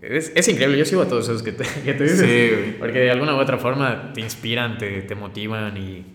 es, 0.00 0.30
es, 0.36 0.48
increíble, 0.48 0.78
yo 0.78 0.84
sigo 0.84 1.02
a 1.02 1.08
todos 1.08 1.28
esos 1.28 1.42
que 1.42 1.50
te, 1.50 1.64
que 1.84 1.94
te 1.94 2.04
dices, 2.04 2.20
sí, 2.20 2.76
porque 2.78 3.00
de 3.00 3.10
alguna 3.10 3.34
u 3.34 3.40
otra 3.40 3.58
forma 3.58 4.12
te 4.12 4.20
inspiran, 4.20 4.78
te, 4.78 5.02
te 5.02 5.16
motivan 5.16 5.76
y, 5.76 6.06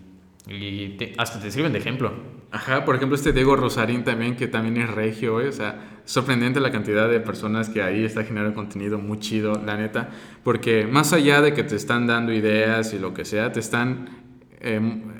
y 0.49 1.13
hasta 1.17 1.41
te 1.41 1.51
sirven 1.51 1.73
de 1.73 1.79
ejemplo. 1.79 2.13
Ajá, 2.51 2.85
por 2.85 2.95
ejemplo, 2.95 3.17
este 3.17 3.33
Diego 3.33 3.57
Rosarín 3.57 4.05
también, 4.05 4.37
que 4.37 4.47
también 4.47 4.77
es 4.77 4.89
regio, 4.89 5.35
o 5.35 5.51
sea, 5.51 5.99
sorprendente 6.05 6.61
la 6.61 6.71
cantidad 6.71 7.09
de 7.09 7.19
personas 7.19 7.67
que 7.67 7.81
ahí 7.81 8.05
está 8.05 8.23
generando 8.23 8.55
contenido 8.55 8.97
muy 8.97 9.19
chido, 9.19 9.61
la 9.65 9.75
neta, 9.75 10.09
porque 10.41 10.87
más 10.87 11.11
allá 11.11 11.41
de 11.41 11.53
que 11.53 11.63
te 11.63 11.75
están 11.75 12.07
dando 12.07 12.31
ideas 12.31 12.93
y 12.93 12.99
lo 12.99 13.13
que 13.13 13.25
sea, 13.25 13.51
te 13.51 13.59
están 13.59 14.22
eh, 14.65 14.79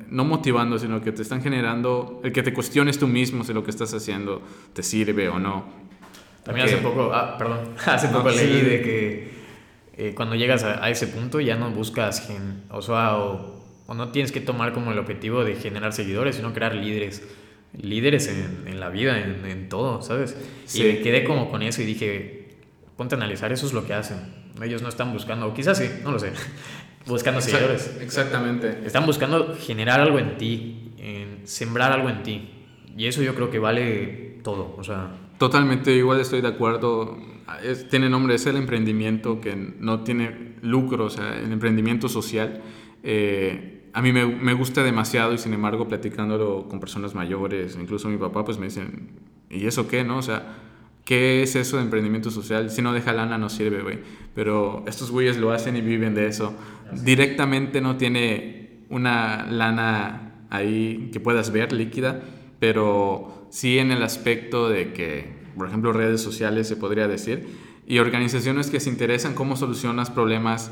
no 0.10 0.24
motivando, 0.24 0.80
sino 0.80 1.02
que 1.02 1.12
te 1.12 1.22
están 1.22 1.44
generando, 1.44 2.22
el 2.24 2.32
que 2.32 2.44
te 2.44 2.54
cuestiones 2.54 2.98
tú 2.98 3.08
mismo 3.08 3.44
si 3.44 3.52
lo 3.52 3.62
que 3.62 3.72
estás 3.72 3.94
haciendo 3.94 4.42
te 4.72 4.82
sirve 4.84 5.28
o 5.28 5.38
no. 5.38 5.66
También 6.44 6.68
hace 6.68 6.78
poco, 6.78 7.12
ah, 7.14 7.38
perdón, 7.38 7.60
hace 7.86 8.08
poco 8.08 8.30
leí 8.30 8.62
de 8.62 8.82
que 8.82 9.34
eh, 9.98 10.14
cuando 10.16 10.36
llegas 10.36 10.64
a, 10.64 10.90
ese 10.90 11.08
punto 11.08 11.42
ya 11.42 11.58
no 11.58 11.72
buscas, 11.72 12.30
o, 12.70 12.82
sea, 12.82 13.18
o, 13.18 13.94
no 13.94 14.10
tienes 14.10 14.32
que 14.32 14.40
tomar 14.40 14.72
como 14.72 14.94
el 14.94 15.00
objetivo 15.00 15.44
de 15.44 15.58
generar 15.58 15.92
seguidores, 15.92 16.38
sino 16.38 16.54
crear 16.54 16.74
líderes. 16.74 17.22
Líderes 17.74 18.28
en, 18.28 18.68
en 18.68 18.80
la 18.80 18.90
vida, 18.90 19.20
en, 19.20 19.46
en, 19.46 19.68
todo, 19.68 20.02
¿sabes? 20.04 20.38
Y 20.74 20.84
me 20.84 21.00
quedé 21.00 21.24
como 21.24 21.50
con 21.50 21.64
eso 21.64 21.82
y 21.82 21.86
dije, 21.86 22.56
ponte 22.96 23.16
a 23.16 23.18
analizar, 23.18 23.52
eso 23.52 23.66
es 23.66 23.74
lo 23.74 23.86
que 23.86 23.94
hacen. 23.94 24.20
Ellos 24.62 24.84
no 24.84 24.90
están 24.90 25.12
buscando, 25.12 25.48
o 25.48 25.54
quizás 25.54 25.80
sí, 25.80 25.90
no 26.04 26.12
lo 26.12 26.20
sé 26.20 26.32
buscando 27.06 27.42
seguidores. 27.42 27.98
Exactamente. 28.02 28.80
Están 28.86 29.06
buscando 29.06 29.56
generar 29.60 30.00
algo 30.00 30.20
en 30.20 30.38
ti, 30.38 30.94
en 30.98 31.48
sembrar 31.48 31.92
algo 31.92 32.10
en 32.10 32.24
ti. 32.24 32.50
Y 32.98 33.08
eso 33.08 33.22
yo 33.22 33.36
creo 33.36 33.50
que 33.50 33.60
vale 33.60 34.40
todo. 34.44 34.76
O 34.78 34.84
sea. 34.84 35.12
Totalmente, 35.38 35.94
igual 35.96 36.20
estoy 36.20 36.42
de 36.42 36.48
acuerdo. 36.48 37.18
tiene 37.90 38.10
nombre, 38.10 38.36
es 38.36 38.46
el 38.46 38.58
emprendimiento 38.58 39.42
que 39.42 39.56
no 39.56 40.02
tiene 40.02 40.56
lucro, 40.62 41.06
o 41.06 41.10
sea, 41.10 41.38
el 41.40 41.52
emprendimiento 41.52 42.08
social. 42.08 42.62
Eh, 43.04 43.90
a 43.94 44.02
mí 44.02 44.12
me, 44.12 44.26
me, 44.26 44.54
gusta 44.54 44.82
demasiado 44.84 45.34
y 45.34 45.38
sin 45.38 45.54
embargo 45.54 45.88
platicándolo 45.88 46.68
con 46.68 46.80
personas 46.80 47.14
mayores, 47.14 47.78
incluso 47.80 48.08
mi 48.08 48.18
papá, 48.18 48.44
pues 48.44 48.58
me 48.58 48.66
dicen, 48.66 49.10
¿y 49.50 49.68
eso 49.68 49.88
qué, 49.88 50.04
no? 50.04 50.18
O 50.18 50.22
sea, 50.22 50.56
¿Qué 51.06 51.44
es 51.44 51.56
eso 51.58 51.78
de 51.78 51.84
emprendimiento 51.84 52.32
social? 52.32 52.70
Si 52.70 52.82
no 52.82 52.94
deja 52.94 53.12
lana 53.12 53.38
no 53.38 53.50
sirve, 53.50 53.82
güey. 53.82 54.00
Pero 54.34 54.86
estos 54.88 55.12
güeyes 55.12 55.38
lo 55.38 55.52
hacen 55.52 55.76
y 55.76 55.82
viven 55.82 56.16
de 56.16 56.28
eso. 56.28 56.54
Directamente 57.04 57.82
no 57.82 57.98
tiene 57.98 58.86
una 58.90 59.46
lana 59.50 60.46
ahí 60.50 61.10
que 61.12 61.20
puedas 61.20 61.52
ver 61.52 61.74
líquida, 61.74 62.22
pero 62.60 63.48
sí 63.50 63.80
en 63.80 63.92
el 63.92 64.04
aspecto 64.04 64.70
de 64.70 64.94
que, 64.94 65.34
por 65.58 65.68
ejemplo, 65.68 65.94
redes 65.94 66.22
sociales 66.22 66.68
se 66.68 66.76
podría 66.76 67.08
decir, 67.08 67.48
y 67.88 68.00
organizaciones 68.00 68.70
que 68.70 68.80
se 68.80 68.90
interesan 68.90 69.34
cómo 69.34 69.56
solucionas 69.56 70.10
problemas 70.10 70.72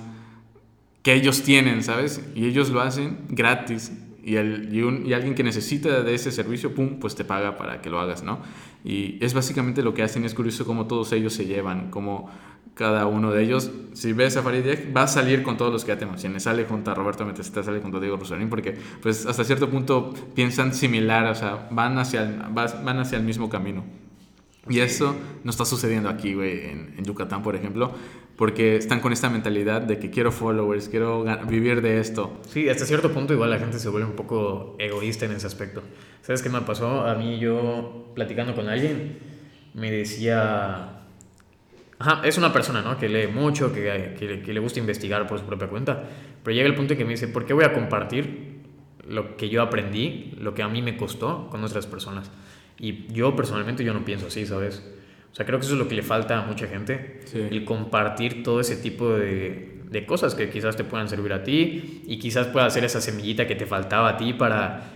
que 1.03 1.13
ellos 1.13 1.43
tienen, 1.43 1.83
¿sabes? 1.83 2.23
Y 2.35 2.45
ellos 2.45 2.69
lo 2.69 2.81
hacen 2.81 3.17
gratis 3.29 3.91
y, 4.23 4.35
el, 4.35 4.69
y, 4.71 5.09
y, 5.09 5.13
alguien 5.13 5.33
que 5.33 5.43
necesita 5.43 6.03
de 6.03 6.13
ese 6.13 6.31
servicio, 6.31 6.75
pum, 6.75 6.99
pues 6.99 7.15
te 7.15 7.25
paga 7.25 7.57
para 7.57 7.81
que 7.81 7.89
lo 7.89 7.99
hagas, 7.99 8.23
¿no? 8.23 8.39
Y 8.83 9.23
es 9.23 9.33
básicamente 9.33 9.83
lo 9.83 9.93
que 9.93 10.03
hacen, 10.03 10.25
es 10.25 10.33
curioso 10.33 10.65
cómo 10.65 10.87
todos 10.87 11.11
ellos 11.11 11.33
se 11.33 11.45
llevan, 11.45 11.91
como 11.91 12.29
cada 12.73 13.05
uno 13.05 13.31
de 13.31 13.43
ellos, 13.43 13.69
si 13.93 14.13
ves 14.13 14.37
a 14.37 14.43
Farid 14.43 14.65
va 14.95 15.03
a 15.03 15.07
salir 15.07 15.43
con 15.43 15.57
todos 15.57 15.71
los 15.71 15.83
que 15.83 15.89
ya 15.89 15.99
te 15.99 16.05
mencioné, 16.05 16.39
sale 16.39 16.65
junto 16.65 16.89
a 16.89 16.93
Roberto 16.93 17.25
Metesita, 17.25 17.61
sale 17.63 17.81
junto 17.81 17.97
a 17.97 17.99
Diego 17.99 18.17
Rosarín, 18.17 18.49
porque 18.49 18.77
pues 19.01 19.25
hasta 19.25 19.43
cierto 19.43 19.69
punto 19.69 20.13
piensan 20.33 20.73
similar, 20.73 21.25
o 21.27 21.35
sea, 21.35 21.67
van 21.69 21.97
hacia 21.97 22.23
el, 22.23 22.39
van 22.53 22.99
hacia 22.99 23.17
el 23.17 23.23
mismo 23.23 23.49
camino. 23.49 23.83
Y 24.69 24.79
eso 24.79 25.15
no 25.43 25.51
está 25.51 25.65
sucediendo 25.65 26.07
aquí, 26.07 26.33
güey, 26.33 26.69
en, 26.69 26.95
en 26.97 27.03
Yucatán, 27.03 27.43
por 27.43 27.55
ejemplo 27.55 27.93
porque 28.41 28.75
están 28.75 29.01
con 29.01 29.13
esta 29.13 29.29
mentalidad 29.29 29.83
de 29.83 29.99
que 29.99 30.09
quiero 30.09 30.31
followers, 30.31 30.89
quiero 30.89 31.23
vivir 31.47 31.83
de 31.83 31.99
esto. 31.99 32.39
Sí, 32.49 32.67
hasta 32.69 32.87
cierto 32.87 33.11
punto 33.11 33.33
igual 33.33 33.51
la 33.51 33.59
gente 33.59 33.77
se 33.77 33.87
vuelve 33.87 34.07
un 34.07 34.15
poco 34.15 34.75
egoísta 34.79 35.27
en 35.27 35.33
ese 35.33 35.45
aspecto. 35.45 35.83
¿Sabes 36.23 36.41
qué 36.41 36.49
me 36.49 36.59
pasó? 36.61 37.01
A 37.01 37.13
mí 37.13 37.37
yo 37.37 38.11
platicando 38.15 38.55
con 38.55 38.67
alguien 38.67 39.19
me 39.75 39.91
decía... 39.91 41.03
Ajá, 41.99 42.21
es 42.23 42.39
una 42.39 42.51
persona, 42.51 42.81
¿no? 42.81 42.97
Que 42.97 43.09
lee 43.09 43.27
mucho, 43.27 43.71
que, 43.71 44.15
que, 44.17 44.41
que 44.41 44.53
le 44.55 44.59
gusta 44.59 44.79
investigar 44.79 45.27
por 45.27 45.37
su 45.37 45.45
propia 45.45 45.67
cuenta, 45.67 46.03
pero 46.43 46.55
llega 46.55 46.67
el 46.67 46.73
punto 46.73 46.93
en 46.93 46.97
que 46.97 47.05
me 47.05 47.11
dice, 47.11 47.27
¿por 47.27 47.45
qué 47.45 47.53
voy 47.53 47.65
a 47.65 47.73
compartir 47.73 48.63
lo 49.07 49.37
que 49.37 49.49
yo 49.49 49.61
aprendí, 49.61 50.33
lo 50.39 50.55
que 50.55 50.63
a 50.63 50.67
mí 50.67 50.81
me 50.81 50.97
costó 50.97 51.47
con 51.51 51.63
otras 51.63 51.85
personas? 51.85 52.31
Y 52.79 53.05
yo 53.13 53.35
personalmente 53.35 53.83
yo 53.83 53.93
no 53.93 54.03
pienso 54.03 54.25
así, 54.25 54.47
¿sabes? 54.47 54.83
O 55.31 55.35
sea, 55.35 55.45
creo 55.45 55.59
que 55.59 55.65
eso 55.65 55.75
es 55.75 55.79
lo 55.79 55.87
que 55.87 55.95
le 55.95 56.03
falta 56.03 56.39
a 56.39 56.45
mucha 56.45 56.67
gente, 56.67 57.21
el 57.33 57.63
compartir 57.63 58.43
todo 58.43 58.59
ese 58.59 58.75
tipo 58.75 59.13
de, 59.13 59.79
de, 59.89 60.05
cosas 60.05 60.35
que 60.35 60.49
quizás 60.49 60.75
te 60.75 60.83
puedan 60.83 61.07
servir 61.07 61.31
a 61.31 61.43
ti 61.43 62.03
y 62.05 62.19
quizás 62.19 62.47
pueda 62.47 62.69
ser 62.69 62.83
esa 62.83 62.99
semillita 62.99 63.47
que 63.47 63.55
te 63.55 63.65
faltaba 63.65 64.09
a 64.09 64.17
ti 64.17 64.33
para 64.33 64.91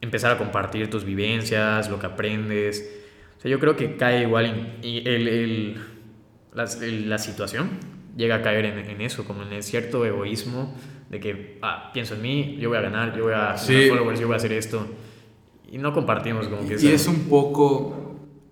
empezar 0.00 0.30
a 0.30 0.38
compartir 0.38 0.88
tus 0.88 1.04
vivencias, 1.04 1.90
lo 1.90 1.98
que 1.98 2.06
aprendes. 2.06 3.02
O 3.36 3.40
sea, 3.40 3.50
yo 3.50 3.58
creo 3.58 3.76
que 3.76 3.96
cae 3.96 4.22
igual 4.22 4.46
en 4.46 4.72
el, 4.82 5.28
el, 5.28 5.76
la, 6.54 6.68
la, 6.80 7.18
situación, 7.18 7.70
llega 8.16 8.36
a 8.36 8.42
caer 8.42 8.66
en, 8.66 8.78
en, 8.78 9.00
eso, 9.00 9.24
como 9.24 9.42
en 9.42 9.62
cierto 9.64 10.06
egoísmo 10.06 10.76
de 11.10 11.18
que, 11.18 11.58
ah, 11.62 11.90
pienso 11.92 12.14
en 12.14 12.22
mí, 12.22 12.56
yo 12.60 12.68
voy 12.68 12.78
a 12.78 12.82
ganar, 12.82 13.16
yo 13.16 13.24
voy 13.24 13.32
a 13.32 13.50
hacer 13.50 13.88
followers, 13.88 14.20
yo 14.20 14.26
voy 14.28 14.34
a 14.34 14.36
hacer 14.36 14.52
esto. 14.52 14.86
Y 15.70 15.78
no 15.78 15.92
compartimos 15.92 16.46
como 16.46 16.66
que... 16.68 16.76
Y 16.80 16.86
es 16.86 17.08
un 17.08 17.28
poco 17.28 18.05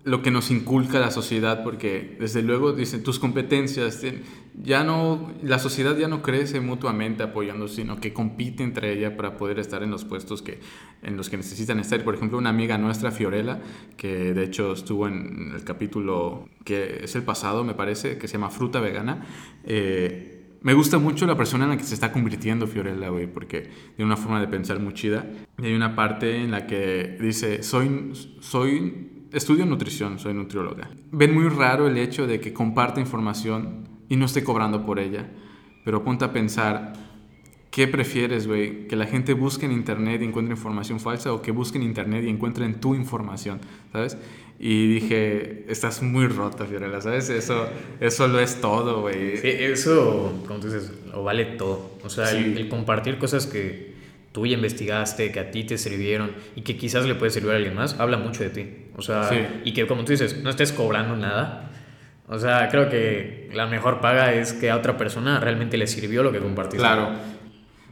lo 0.05 0.21
que 0.21 0.29
nos 0.29 0.51
inculca 0.51 0.99
la 0.99 1.09
sociedad, 1.09 1.63
porque 1.63 2.15
desde 2.19 2.43
luego 2.43 2.73
dicen 2.73 3.01
tus 3.01 3.17
competencias, 3.17 4.03
ya 4.53 4.83
no, 4.83 5.33
la 5.41 5.57
sociedad 5.57 5.97
ya 5.97 6.07
no 6.07 6.21
crece 6.21 6.61
mutuamente 6.61 7.23
apoyando, 7.23 7.67
sino 7.67 7.99
que 7.99 8.13
compite 8.13 8.63
entre 8.63 8.93
ella 8.93 9.17
para 9.17 9.35
poder 9.35 9.57
estar 9.57 9.81
en 9.81 9.89
los 9.89 10.05
puestos 10.05 10.43
que, 10.43 10.59
en 11.01 11.17
los 11.17 11.31
que 11.31 11.37
necesitan 11.37 11.79
estar. 11.79 12.03
Por 12.03 12.13
ejemplo, 12.13 12.37
una 12.37 12.51
amiga 12.51 12.77
nuestra, 12.77 13.09
Fiorella, 13.09 13.59
que 13.97 14.35
de 14.35 14.43
hecho 14.43 14.73
estuvo 14.73 15.07
en 15.07 15.53
el 15.55 15.63
capítulo 15.63 16.49
que 16.63 17.03
es 17.03 17.15
el 17.15 17.23
pasado, 17.23 17.63
me 17.63 17.73
parece, 17.73 18.19
que 18.19 18.27
se 18.27 18.33
llama 18.33 18.51
Fruta 18.51 18.79
Vegana, 18.79 19.25
eh, 19.63 20.35
me 20.61 20.75
gusta 20.75 20.99
mucho 20.99 21.25
la 21.25 21.35
persona 21.35 21.63
en 21.63 21.71
la 21.71 21.77
que 21.77 21.83
se 21.83 21.95
está 21.95 22.11
convirtiendo 22.11 22.67
Fiorella, 22.67 23.09
güey, 23.09 23.25
porque 23.25 23.69
tiene 23.95 24.05
una 24.05 24.17
forma 24.17 24.39
de 24.39 24.47
pensar 24.47 24.79
muy 24.79 24.93
chida. 24.93 25.27
Y 25.59 25.65
hay 25.65 25.73
una 25.73 25.95
parte 25.95 26.37
en 26.37 26.51
la 26.51 26.67
que 26.67 27.17
dice, 27.19 27.61
soy, 27.61 28.11
soy 28.39 29.14
estudio 29.35 29.65
nutrición, 29.65 30.17
soy 30.17 30.33
nutrióloga. 30.33 30.89
Ven 31.11 31.33
muy 31.33 31.49
raro 31.49 31.87
el 31.87 31.97
hecho 31.97 32.25
de 32.25 32.39
que 32.39 32.53
comparte 32.53 33.01
información 33.01 33.87
y 34.07 34.15
no 34.15 34.25
esté 34.25 34.43
cobrando 34.43 34.85
por 34.85 34.97
ella. 34.97 35.29
Pero 35.83 36.03
ponte 36.03 36.23
a 36.23 36.31
pensar, 36.31 36.93
¿qué 37.69 37.87
prefieres, 37.87 38.47
güey? 38.47 38.87
¿Que 38.87 38.95
la 38.95 39.05
gente 39.05 39.33
busque 39.33 39.65
en 39.65 39.73
internet 39.73 40.21
y 40.21 40.25
encuentre 40.25 40.55
información 40.55 41.01
falsa 41.01 41.33
o 41.33 41.41
que 41.41 41.51
busque 41.51 41.77
en 41.77 41.83
internet 41.83 42.23
y 42.25 42.29
encuentren 42.29 42.79
tu 42.79 42.95
información, 42.95 43.59
¿sabes? 43.91 44.17
Y 44.57 44.87
dije, 44.87 45.65
estás 45.67 46.01
muy 46.01 46.27
rota, 46.27 46.65
Fiorella, 46.65 47.01
¿sabes? 47.01 47.29
Eso, 47.29 47.67
eso 47.99 48.27
lo 48.29 48.39
es 48.39 48.61
todo, 48.61 49.01
güey. 49.01 49.35
Sí, 49.35 49.49
eso, 49.49 50.43
como 50.47 50.61
tú 50.61 50.67
dices, 50.67 50.93
lo 51.11 51.25
vale 51.25 51.43
todo. 51.43 51.91
O 52.05 52.09
sea, 52.09 52.31
el 52.31 52.69
compartir 52.69 53.17
cosas 53.17 53.47
que 53.47 53.94
tú 54.35 54.45
ya 54.45 54.55
investigaste, 54.55 55.31
que 55.31 55.39
a 55.39 55.49
ti 55.49 55.63
te 55.63 55.77
sirvieron 55.77 56.33
y 56.57 56.61
que 56.61 56.75
quizás 56.75 57.05
le 57.05 57.15
puede 57.15 57.31
servir 57.31 57.51
a 57.51 57.55
alguien 57.55 57.73
más, 57.73 57.97
habla 58.01 58.17
mucho 58.17 58.43
de 58.43 58.49
ti. 58.49 58.67
O 58.97 59.01
sea, 59.01 59.29
y 59.63 59.71
que 59.71 59.87
como 59.87 60.03
tú 60.03 60.11
dices, 60.11 60.43
no 60.43 60.49
estés 60.49 60.73
cobrando 60.73 61.15
nada. 61.15 61.71
O 62.27 62.37
sea, 62.37 62.67
creo 62.67 62.89
que 62.89 63.49
la 63.53 63.65
mejor 63.65 64.01
paga 64.01 64.33
es 64.33 64.51
que 64.51 64.69
a 64.69 64.75
otra 64.75 64.97
persona 64.97 65.39
realmente 65.39 65.77
le 65.77 65.87
sirvió 65.87 66.21
lo 66.21 66.33
que 66.33 66.39
compartiste. 66.39 66.79
Claro. 66.79 67.11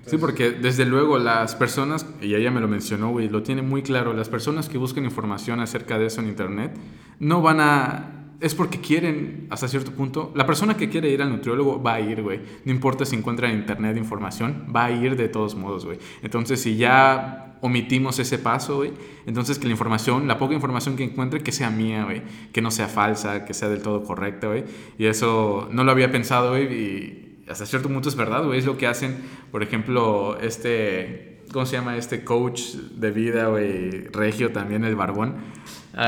Sí, 0.06 0.18
porque 0.18 0.52
desde 0.52 0.84
luego 0.84 1.18
las 1.18 1.56
personas, 1.56 2.06
y 2.20 2.36
ella 2.36 2.52
me 2.52 2.60
lo 2.60 2.68
mencionó, 2.68 3.12
güey, 3.12 3.30
lo 3.30 3.42
tiene 3.42 3.62
muy 3.62 3.82
claro, 3.82 4.12
las 4.12 4.28
personas 4.28 4.68
que 4.68 4.78
buscan 4.78 5.06
información 5.06 5.62
acerca 5.62 5.98
de 5.98 6.08
eso 6.08 6.20
en 6.20 6.28
Internet 6.28 6.74
no 7.20 7.42
van 7.42 7.62
a 7.62 8.23
es 8.44 8.54
porque 8.54 8.82
quieren, 8.82 9.48
hasta 9.50 9.70
cierto 9.70 9.92
punto, 9.92 10.34
la 10.36 10.46
persona 10.46 10.76
que 10.76 10.90
quiere 10.90 11.10
ir 11.10 11.22
al 11.22 11.30
nutriólogo 11.30 11.82
va 11.82 11.94
a 11.94 12.02
ir, 12.02 12.22
güey. 12.22 12.42
No 12.66 12.74
importa 12.74 13.06
si 13.06 13.16
encuentra 13.16 13.50
en 13.50 13.60
internet 13.60 13.96
información, 13.96 14.66
va 14.76 14.86
a 14.86 14.92
ir 14.92 15.16
de 15.16 15.30
todos 15.30 15.56
modos, 15.56 15.86
güey. 15.86 15.98
Entonces, 16.22 16.62
si 16.62 16.76
ya 16.76 17.58
omitimos 17.62 18.20
ese 18.20 18.38
paso, 18.38 18.76
güey, 18.76 18.92
entonces 19.26 19.60
que 19.60 19.68
la 19.68 19.72
información, 19.72 20.28
la 20.28 20.38
poca 20.38 20.54
información 20.54 20.98
que 20.98 21.06
encuentre, 21.06 21.40
que 21.40 21.54
sea 21.54 21.70
mía, 21.70 22.04
güey. 22.04 22.22
Que 22.52 22.62
no 22.62 22.70
sea 22.70 22.90
falsa, 22.90 23.46
que 23.46 23.54
sea 23.54 23.70
del 23.70 23.82
todo 23.82 24.04
correcta, 24.04 24.48
güey. 24.48 24.66
Y 24.98 25.06
eso 25.06 25.70
no 25.72 25.86
lo 25.86 25.92
había 25.94 26.12
pensado, 26.12 26.50
güey, 26.50 26.66
y 26.66 27.46
hasta 27.48 27.66
cierto 27.66 27.88
punto 27.88 28.10
es 28.10 28.18
verdad, 28.18 28.44
güey. 28.44 28.60
Es 28.60 28.66
lo 28.66 28.78
que 28.78 28.88
hacen, 28.88 29.16
por 29.54 29.64
ejemplo, 29.64 30.38
este, 30.42 31.44
¿cómo 31.54 31.66
se 31.66 31.78
llama? 31.78 31.96
Este 31.96 32.26
coach 32.26 32.74
de 32.74 33.10
vida, 33.12 33.48
güey, 33.48 34.10
Regio 34.10 34.52
también, 34.52 34.84
el 34.84 34.98
barbón. 34.98 35.36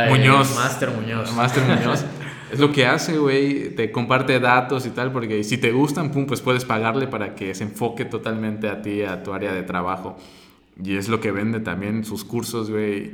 Muñoz. 0.09 0.53
Master 0.53 0.91
Muñoz. 0.91 1.33
Master 1.33 1.63
Muñoz. 1.63 2.03
es 2.51 2.59
lo 2.59 2.72
que 2.72 2.85
hace, 2.85 3.17
güey, 3.17 3.76
te 3.76 3.91
comparte 3.91 4.39
datos 4.39 4.85
y 4.85 4.91
tal, 4.91 5.11
porque 5.11 5.43
si 5.43 5.57
te 5.57 5.72
gustan, 5.72 6.11
pum, 6.11 6.26
pues 6.26 6.41
puedes 6.41 6.65
pagarle 6.65 7.07
para 7.07 7.35
que 7.35 7.53
se 7.55 7.63
enfoque 7.63 8.05
totalmente 8.05 8.67
a 8.69 8.81
ti, 8.81 9.01
a 9.01 9.23
tu 9.23 9.34
área 9.34 9.53
de 9.53 9.63
trabajo. 9.63 10.17
Y 10.81 10.97
es 10.97 11.09
lo 11.09 11.19
que 11.19 11.31
vende 11.31 11.59
también 11.59 12.03
sus 12.03 12.23
cursos, 12.23 12.69
güey, 12.69 13.13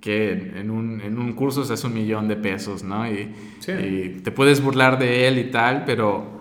que 0.00 0.32
en 0.56 0.70
un, 0.70 1.00
en 1.00 1.18
un 1.18 1.32
curso 1.32 1.64
se 1.64 1.74
hace 1.74 1.86
un 1.86 1.94
millón 1.94 2.28
de 2.28 2.36
pesos, 2.36 2.82
¿no? 2.82 3.06
Y, 3.10 3.34
y 3.68 4.20
te 4.22 4.30
puedes 4.30 4.62
burlar 4.62 4.98
de 4.98 5.28
él 5.28 5.38
y 5.38 5.50
tal, 5.50 5.84
pero 5.84 6.40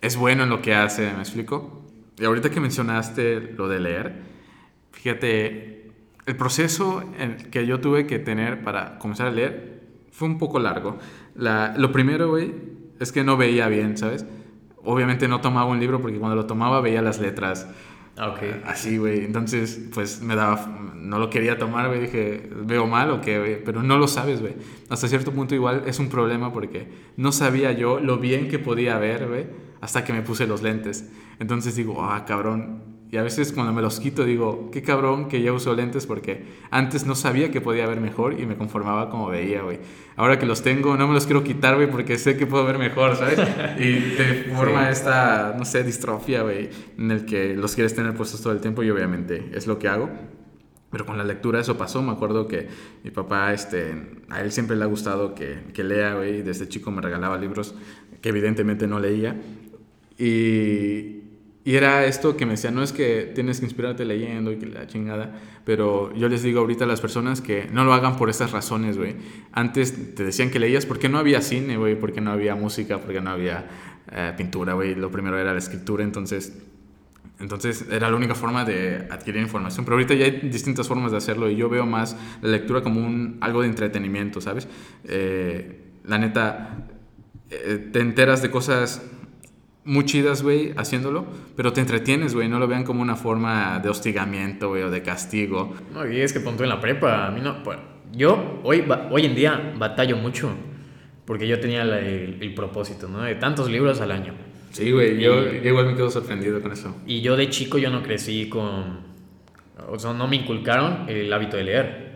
es 0.00 0.16
bueno 0.16 0.44
en 0.44 0.50
lo 0.50 0.62
que 0.62 0.74
hace, 0.74 1.12
¿me 1.12 1.20
explico? 1.20 1.82
Y 2.18 2.24
ahorita 2.24 2.50
que 2.50 2.60
mencionaste 2.60 3.40
lo 3.40 3.68
de 3.68 3.80
leer, 3.80 4.14
fíjate, 4.92 5.90
el 6.26 6.36
proceso 6.36 7.02
que 7.50 7.66
yo 7.66 7.80
tuve 7.80 8.06
que 8.06 8.18
tener 8.18 8.62
para 8.62 8.98
comenzar 8.98 9.26
a 9.26 9.30
leer 9.30 9.82
fue 10.10 10.28
un 10.28 10.38
poco 10.38 10.58
largo. 10.58 10.98
La, 11.34 11.74
lo 11.76 11.92
primero, 11.92 12.30
güey, 12.30 12.52
es 13.00 13.12
que 13.12 13.24
no 13.24 13.36
veía 13.36 13.68
bien, 13.68 13.96
¿sabes? 13.96 14.26
Obviamente 14.84 15.28
no 15.28 15.40
tomaba 15.40 15.66
un 15.66 15.80
libro 15.80 16.00
porque 16.00 16.18
cuando 16.18 16.36
lo 16.36 16.46
tomaba 16.46 16.80
veía 16.80 17.02
las 17.02 17.20
letras. 17.20 17.66
Ah, 18.16 18.30
okay. 18.30 18.62
Así, 18.66 18.98
güey. 18.98 19.24
Entonces, 19.24 19.88
pues 19.92 20.22
me 20.22 20.36
daba. 20.36 20.66
No 20.94 21.18
lo 21.18 21.30
quería 21.30 21.58
tomar, 21.58 21.88
güey. 21.88 22.00
Dije, 22.00 22.48
¿veo 22.64 22.86
mal 22.86 23.10
o 23.10 23.20
qué, 23.20 23.38
güey? 23.38 23.64
Pero 23.64 23.82
no 23.82 23.98
lo 23.98 24.06
sabes, 24.06 24.40
güey. 24.40 24.54
Hasta 24.88 25.08
cierto 25.08 25.32
punto, 25.32 25.54
igual 25.54 25.82
es 25.86 25.98
un 25.98 26.08
problema 26.08 26.52
porque 26.52 26.88
no 27.16 27.32
sabía 27.32 27.72
yo 27.72 27.98
lo 27.98 28.18
bien 28.18 28.48
que 28.48 28.58
podía 28.58 28.98
ver, 28.98 29.26
güey. 29.28 29.46
Hasta 29.80 30.04
que 30.04 30.12
me 30.12 30.22
puse 30.22 30.46
los 30.46 30.62
lentes. 30.62 31.10
Entonces 31.40 31.74
digo, 31.74 32.04
ah, 32.04 32.24
cabrón 32.24 32.93
y 33.14 33.16
a 33.16 33.22
veces 33.22 33.52
cuando 33.52 33.72
me 33.72 33.80
los 33.80 34.00
quito 34.00 34.24
digo, 34.24 34.70
qué 34.72 34.82
cabrón 34.82 35.28
que 35.28 35.40
ya 35.40 35.52
uso 35.52 35.72
lentes 35.72 36.04
porque 36.04 36.42
antes 36.72 37.06
no 37.06 37.14
sabía 37.14 37.52
que 37.52 37.60
podía 37.60 37.86
ver 37.86 38.00
mejor 38.00 38.40
y 38.40 38.44
me 38.44 38.56
conformaba 38.56 39.08
como 39.08 39.28
veía, 39.28 39.62
güey. 39.62 39.78
Ahora 40.16 40.36
que 40.36 40.46
los 40.46 40.62
tengo 40.62 40.96
no 40.96 41.06
me 41.06 41.14
los 41.14 41.24
quiero 41.24 41.44
quitar, 41.44 41.76
güey, 41.76 41.88
porque 41.88 42.18
sé 42.18 42.36
que 42.36 42.44
puedo 42.44 42.64
ver 42.64 42.76
mejor, 42.76 43.14
¿sabes? 43.14 43.38
Y 43.78 44.16
te 44.16 44.50
forma 44.56 44.90
esta, 44.90 45.54
no 45.56 45.64
sé, 45.64 45.84
distrofia, 45.84 46.42
güey, 46.42 46.70
en 46.98 47.12
el 47.12 47.24
que 47.24 47.54
los 47.54 47.76
quieres 47.76 47.94
tener 47.94 48.14
puestos 48.14 48.42
todo 48.42 48.52
el 48.52 48.58
tiempo 48.58 48.82
y 48.82 48.90
obviamente 48.90 49.48
es 49.54 49.68
lo 49.68 49.78
que 49.78 49.86
hago. 49.86 50.10
Pero 50.90 51.06
con 51.06 51.16
la 51.16 51.22
lectura 51.22 51.60
eso 51.60 51.78
pasó. 51.78 52.02
Me 52.02 52.10
acuerdo 52.10 52.48
que 52.48 52.66
mi 53.04 53.12
papá, 53.12 53.52
este, 53.52 53.94
a 54.28 54.42
él 54.42 54.50
siempre 54.50 54.74
le 54.74 54.82
ha 54.82 54.88
gustado 54.88 55.36
que, 55.36 55.60
que 55.72 55.84
lea, 55.84 56.14
güey. 56.14 56.42
Desde 56.42 56.68
chico 56.68 56.90
me 56.90 57.00
regalaba 57.00 57.38
libros 57.38 57.76
que 58.20 58.30
evidentemente 58.30 58.88
no 58.88 58.98
leía. 58.98 59.40
Y, 60.18 61.23
y 61.64 61.76
era 61.76 62.04
esto 62.04 62.36
que 62.36 62.44
me 62.44 62.52
decía, 62.52 62.70
no 62.70 62.82
es 62.82 62.92
que 62.92 63.32
tienes 63.34 63.58
que 63.58 63.64
inspirarte 63.64 64.04
leyendo 64.04 64.52
y 64.52 64.56
que 64.56 64.66
la 64.66 64.86
chingada, 64.86 65.32
pero 65.64 66.14
yo 66.14 66.28
les 66.28 66.42
digo 66.42 66.60
ahorita 66.60 66.84
a 66.84 66.86
las 66.86 67.00
personas 67.00 67.40
que 67.40 67.68
no 67.72 67.84
lo 67.84 67.94
hagan 67.94 68.18
por 68.18 68.28
estas 68.28 68.52
razones, 68.52 68.98
güey. 68.98 69.16
Antes 69.50 70.14
te 70.14 70.24
decían 70.24 70.50
que 70.50 70.58
leías 70.58 70.84
porque 70.84 71.08
no 71.08 71.16
había 71.16 71.40
cine, 71.40 71.78
güey, 71.78 71.98
porque 71.98 72.20
no 72.20 72.32
había 72.32 72.54
música, 72.54 72.98
porque 72.98 73.22
no 73.22 73.30
había 73.30 73.66
eh, 74.12 74.34
pintura, 74.36 74.74
güey. 74.74 74.94
Lo 74.94 75.10
primero 75.10 75.38
era 75.38 75.52
la 75.52 75.58
escritura, 75.58 76.04
entonces, 76.04 76.52
entonces 77.40 77.86
era 77.90 78.10
la 78.10 78.16
única 78.16 78.34
forma 78.34 78.66
de 78.66 79.08
adquirir 79.10 79.40
información. 79.40 79.86
Pero 79.86 79.94
ahorita 79.94 80.12
ya 80.12 80.26
hay 80.26 80.40
distintas 80.50 80.86
formas 80.86 81.12
de 81.12 81.16
hacerlo 81.16 81.48
y 81.48 81.56
yo 81.56 81.70
veo 81.70 81.86
más 81.86 82.14
la 82.42 82.50
lectura 82.50 82.82
como 82.82 83.00
un, 83.00 83.38
algo 83.40 83.62
de 83.62 83.68
entretenimiento, 83.68 84.42
¿sabes? 84.42 84.68
Eh, 85.04 85.80
la 86.04 86.18
neta, 86.18 86.88
eh, 87.48 87.88
te 87.90 88.00
enteras 88.00 88.42
de 88.42 88.50
cosas 88.50 89.00
muy 89.84 90.04
chidas, 90.04 90.42
güey, 90.42 90.72
haciéndolo, 90.76 91.26
pero 91.56 91.72
te 91.72 91.80
entretienes, 91.80 92.34
güey, 92.34 92.48
no 92.48 92.58
lo 92.58 92.66
vean 92.66 92.84
como 92.84 93.02
una 93.02 93.16
forma 93.16 93.78
de 93.80 93.88
hostigamiento, 93.88 94.70
güey, 94.70 94.82
o 94.82 94.90
de 94.90 95.02
castigo. 95.02 95.74
No, 95.92 96.10
y 96.10 96.20
es 96.20 96.32
que 96.32 96.40
punto 96.40 96.62
en 96.62 96.70
la 96.70 96.80
prepa, 96.80 97.26
a 97.26 97.30
mí 97.30 97.40
no, 97.40 97.62
pues, 97.62 97.78
yo 98.12 98.60
hoy, 98.62 98.84
hoy 99.10 99.26
en 99.26 99.34
día 99.34 99.74
batallo 99.76 100.16
mucho, 100.16 100.50
porque 101.24 101.46
yo 101.46 101.60
tenía 101.60 101.82
el, 101.82 102.54
propósito, 102.54 103.08
¿no? 103.08 103.22
De 103.22 103.34
tantos 103.34 103.70
libros 103.70 104.00
al 104.00 104.10
año. 104.10 104.34
Sí, 104.70 104.90
güey, 104.90 105.20
yo, 105.20 105.52
igual 105.52 105.86
me 105.86 105.94
quedo 105.94 106.10
sorprendido 106.10 106.60
con 106.60 106.72
eso. 106.72 106.96
Y 107.06 107.20
yo 107.20 107.36
de 107.36 107.48
chico 107.48 107.78
yo 107.78 107.90
no 107.90 108.02
crecí 108.02 108.48
con, 108.48 109.00
o 109.88 109.98
sea, 109.98 110.12
no 110.12 110.26
me 110.26 110.36
inculcaron 110.36 111.08
el 111.08 111.32
hábito 111.32 111.56
de 111.56 111.64
leer. 111.64 112.13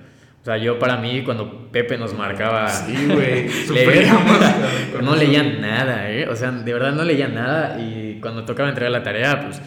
O 0.49 0.51
sea, 0.51 0.57
yo 0.57 0.79
para 0.79 0.97
mí, 0.97 1.25
cuando 1.25 1.71
Pepe 1.71 1.99
nos 1.99 2.15
marcaba. 2.15 2.71
Sí, 2.71 2.95
güey. 3.07 3.49
no 5.03 5.15
leían 5.15 5.61
nada, 5.61 6.11
¿eh? 6.11 6.27
O 6.27 6.35
sea, 6.35 6.51
de 6.51 6.73
verdad 6.73 6.93
no 6.93 7.05
leía 7.05 7.29
nada. 7.29 7.79
Y 7.79 8.19
cuando 8.23 8.47
tocaba 8.47 8.71
entregar 8.71 8.91
la 8.91 9.03
tarea, 9.03 9.43
pues. 9.45 9.61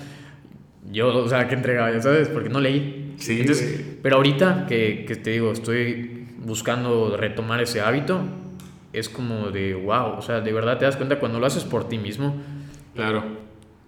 Yo, 0.92 1.16
o 1.16 1.30
sea, 1.30 1.48
¿qué 1.48 1.54
entregaba? 1.54 1.92
¿Ya 1.92 2.02
sabes? 2.02 2.30
Porque 2.30 2.50
no 2.50 2.60
leí. 2.60 3.14
Sí. 3.18 3.46
pero 4.02 4.16
ahorita 4.16 4.66
que, 4.68 5.06
que 5.08 5.16
te 5.18 5.30
digo, 5.30 5.52
estoy 5.52 6.26
buscando 6.40 7.16
retomar 7.16 7.62
ese 7.62 7.82
hábito, 7.82 8.24
es 8.92 9.08
como 9.08 9.52
de 9.52 9.76
wow. 9.76 10.18
O 10.18 10.24
sea, 10.24 10.42
de 10.42 10.52
verdad 10.52 10.80
te 10.80 10.86
das 10.86 10.98
cuenta 10.98 11.20
cuando 11.20 11.40
lo 11.40 11.46
haces 11.46 11.64
por 11.64 11.88
ti 11.90 12.00
mismo. 12.00 12.42
Claro 12.96 13.41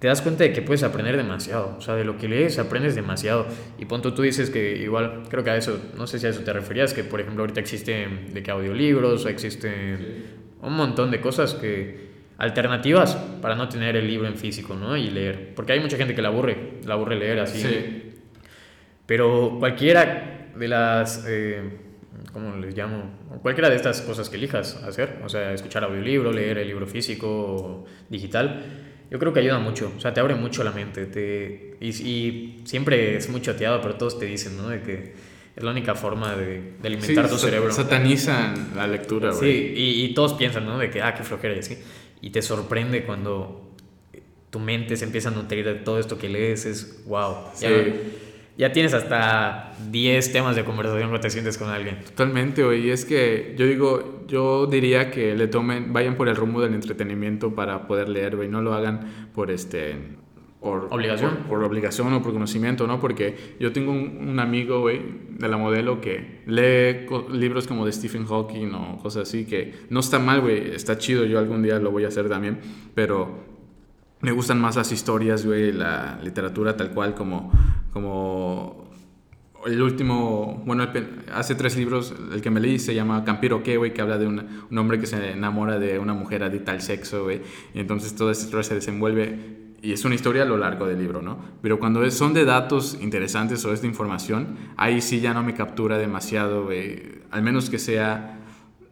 te 0.03 0.09
das 0.09 0.21
cuenta 0.21 0.43
de 0.43 0.51
que 0.51 0.61
puedes 0.61 0.84
aprender 0.84 1.15
demasiado. 1.15 1.77
O 1.77 1.81
sea, 1.81 1.95
de 1.95 2.03
lo 2.03 2.17
que 2.17 2.27
lees 2.27 2.59
aprendes 2.59 2.93
demasiado. 2.93 3.45
Y 3.80 3.85
punto, 3.85 4.13
tú 4.13 4.21
dices 4.21 4.49
que 4.49 4.75
igual, 4.75 5.23
creo 5.30 5.45
que 5.45 5.49
a 5.51 5.55
eso, 5.55 5.80
no 5.97 6.07
sé 6.07 6.19
si 6.19 6.27
a 6.27 6.30
eso 6.31 6.41
te 6.41 6.51
referías, 6.51 6.93
que 6.93 7.05
por 7.05 7.21
ejemplo 7.21 7.43
ahorita 7.43 7.61
existen 7.61 8.34
de 8.34 8.43
que 8.43 8.51
audiolibros, 8.51 9.25
existen 9.27 10.25
un 10.61 10.73
montón 10.73 11.09
de 11.09 11.21
cosas 11.21 11.53
que 11.53 12.09
alternativas 12.38 13.15
para 13.41 13.55
no 13.55 13.69
tener 13.69 13.95
el 13.95 14.05
libro 14.05 14.27
en 14.27 14.35
físico, 14.35 14.75
¿no? 14.75 14.97
Y 14.97 15.09
leer. 15.09 15.55
Porque 15.55 15.71
hay 15.71 15.80
mucha 15.80 15.95
gente 15.95 16.13
que 16.13 16.21
la 16.21 16.27
aburre, 16.27 16.81
la 16.84 16.95
aburre 16.95 17.15
leer 17.15 17.39
así. 17.39 17.61
Sí. 17.61 18.11
Pero 19.05 19.55
cualquiera 19.57 20.49
de 20.53 20.67
las... 20.67 21.23
Eh, 21.30 21.61
¿cómo 22.34 22.57
les 22.57 22.75
llamo? 22.75 23.09
Cualquiera 23.41 23.69
de 23.69 23.77
estas 23.77 24.01
cosas 24.01 24.30
que 24.30 24.35
elijas 24.35 24.84
hacer, 24.84 25.19
o 25.23 25.30
sea, 25.30 25.53
escuchar 25.53 25.85
audiolibro, 25.85 26.34
leer 26.34 26.57
el 26.57 26.67
libro 26.67 26.88
físico 26.88 27.30
o 27.30 27.85
digital, 28.09 28.91
yo 29.09 29.19
creo 29.19 29.34
que 29.34 29.39
ayuda 29.39 29.59
mucho, 29.59 29.91
o 29.95 29.99
sea, 29.99 30.13
te 30.13 30.19
abre 30.19 30.35
mucho 30.35 30.63
la 30.63 30.71
mente. 30.71 31.05
Te, 31.05 31.77
y, 31.80 31.89
y 31.89 32.61
siempre 32.65 33.15
es 33.15 33.30
muy 33.30 33.41
chateado, 33.41 33.81
pero 33.81 33.95
todos 33.95 34.17
te 34.17 34.25
dicen, 34.25 34.57
¿no? 34.57 34.69
De 34.69 34.81
que 34.81 35.13
es 35.55 35.63
la 35.63 35.71
única 35.71 35.93
forma 35.93 36.35
de, 36.35 36.73
de 36.81 36.88
alimentar 36.88 37.30
tu 37.30 37.38
cerebro. 37.38 37.71
Satanizan 37.71 38.71
la 38.75 38.88
lectura, 38.88 39.31
güey. 39.31 39.51
Sí, 39.51 39.73
y, 39.75 40.05
y, 40.05 40.13
todos 40.13 40.34
piensan, 40.34 40.65
¿no? 40.65 40.80
De 40.80 40.89
que, 40.89 41.01
ah, 41.01 41.13
qué 41.13 41.23
flojera, 41.23 41.55
y 41.55 41.59
así. 41.59 41.77
Y 42.21 42.31
te 42.31 42.41
sorprende 42.41 43.03
cuando 43.03 43.75
tu 44.49 44.59
mente 44.59 44.97
se 44.97 45.05
empieza 45.05 45.30
a 45.30 45.31
nutrir 45.31 45.65
de 45.65 45.75
todo 45.75 45.99
esto 45.99 46.17
que 46.17 46.30
lees, 46.30 46.65
es 46.65 47.03
wow. 47.05 47.35
Sí. 47.53 47.65
Ya, 47.65 47.71
ya 48.57 48.71
tienes 48.71 48.93
hasta 48.93 49.73
10 49.91 50.31
temas 50.31 50.55
de 50.55 50.63
conversación 50.63 51.09
cuando 51.09 51.19
te 51.21 51.30
sientes 51.30 51.57
con 51.57 51.69
alguien. 51.69 51.99
Totalmente, 52.05 52.63
güey. 52.63 52.88
Y 52.88 52.91
es 52.91 53.05
que 53.05 53.55
yo 53.57 53.65
digo, 53.65 54.23
yo 54.27 54.67
diría 54.67 55.09
que 55.11 55.35
le 55.35 55.47
tomen, 55.47 55.91
vayan 55.93 56.15
por 56.15 56.27
el 56.30 56.35
rumbo 56.35 56.61
del 56.61 56.73
entretenimiento 56.73 57.55
para 57.55 57.88
poder 57.88 58.09
leer, 58.09 58.35
güey. 58.35 58.47
No 58.49 58.61
lo 58.61 58.73
hagan 58.73 59.30
por 59.34 59.49
este. 59.51 59.95
Por, 60.61 60.88
¿Obligación? 60.91 61.31
Por, 61.39 61.47
por 61.59 61.63
obligación 61.65 62.13
o 62.13 62.21
por 62.21 62.31
conocimiento, 62.31 62.88
¿no? 62.88 63.01
Porque 63.01 63.55
yo 63.59 63.73
tengo 63.73 63.91
un, 63.91 64.30
un 64.30 64.39
amigo, 64.39 64.80
güey, 64.80 65.01
de 65.31 65.49
la 65.49 65.57
modelo 65.57 65.99
que 65.99 66.41
lee 66.45 67.05
co- 67.05 67.27
libros 67.30 67.67
como 67.67 67.85
de 67.85 67.91
Stephen 67.91 68.25
Hawking 68.25 68.71
o 68.73 68.97
cosas 68.99 69.27
así, 69.27 69.43
que 69.45 69.73
no 69.89 69.99
está 69.99 70.19
mal, 70.19 70.39
güey. 70.39 70.73
Está 70.73 70.97
chido, 70.97 71.25
yo 71.25 71.38
algún 71.38 71.63
día 71.63 71.80
lo 71.80 71.91
voy 71.91 72.05
a 72.05 72.07
hacer 72.07 72.30
también. 72.30 72.59
Pero 72.95 73.43
me 74.21 74.31
gustan 74.31 74.61
más 74.61 74.77
las 74.77 74.89
historias, 74.93 75.45
güey, 75.45 75.73
la 75.73 76.17
literatura 76.23 76.77
tal 76.77 76.91
cual 76.91 77.13
como, 77.13 77.51
como 77.93 78.91
el 79.65 79.81
último, 79.81 80.61
bueno, 80.65 80.85
hace 81.33 81.55
tres 81.55 81.77
libros, 81.77 82.13
el 82.33 82.41
que 82.41 82.49
me 82.49 82.59
leí 82.59 82.79
se 82.79 82.93
llama 82.93 83.23
Campiro 83.23 83.63
qué, 83.63 83.77
güey, 83.77 83.93
que 83.93 84.01
habla 84.01 84.17
de 84.17 84.27
un 84.27 84.77
hombre 84.77 84.99
que 84.99 85.05
se 85.05 85.31
enamora 85.31 85.79
de 85.79 85.99
una 85.99 86.13
mujer 86.13 86.43
adicta 86.43 86.71
al 86.71 86.81
sexo, 86.81 87.23
güey, 87.23 87.41
y 87.73 87.79
entonces 87.79 88.15
toda 88.15 88.31
esa 88.31 88.43
historia 88.43 88.63
se 88.63 88.75
desenvuelve 88.75 89.63
y 89.81 89.91
es 89.91 90.05
una 90.05 90.15
historia 90.15 90.43
a 90.43 90.45
lo 90.45 90.57
largo 90.57 90.87
del 90.87 90.97
libro, 90.97 91.21
¿no? 91.21 91.37
Pero 91.61 91.77
cuando 91.77 92.09
son 92.09 92.33
de 92.33 92.45
datos 92.45 92.97
interesantes 93.01 93.63
o 93.65 93.73
es 93.73 93.81
de 93.81 93.87
información, 93.87 94.57
ahí 94.77 95.01
sí 95.01 95.19
ya 95.19 95.33
no 95.33 95.43
me 95.43 95.53
captura 95.53 95.97
demasiado, 95.97 96.63
güey, 96.63 97.21
al 97.31 97.43
menos 97.43 97.69
que 97.69 97.79
sea 97.79 98.39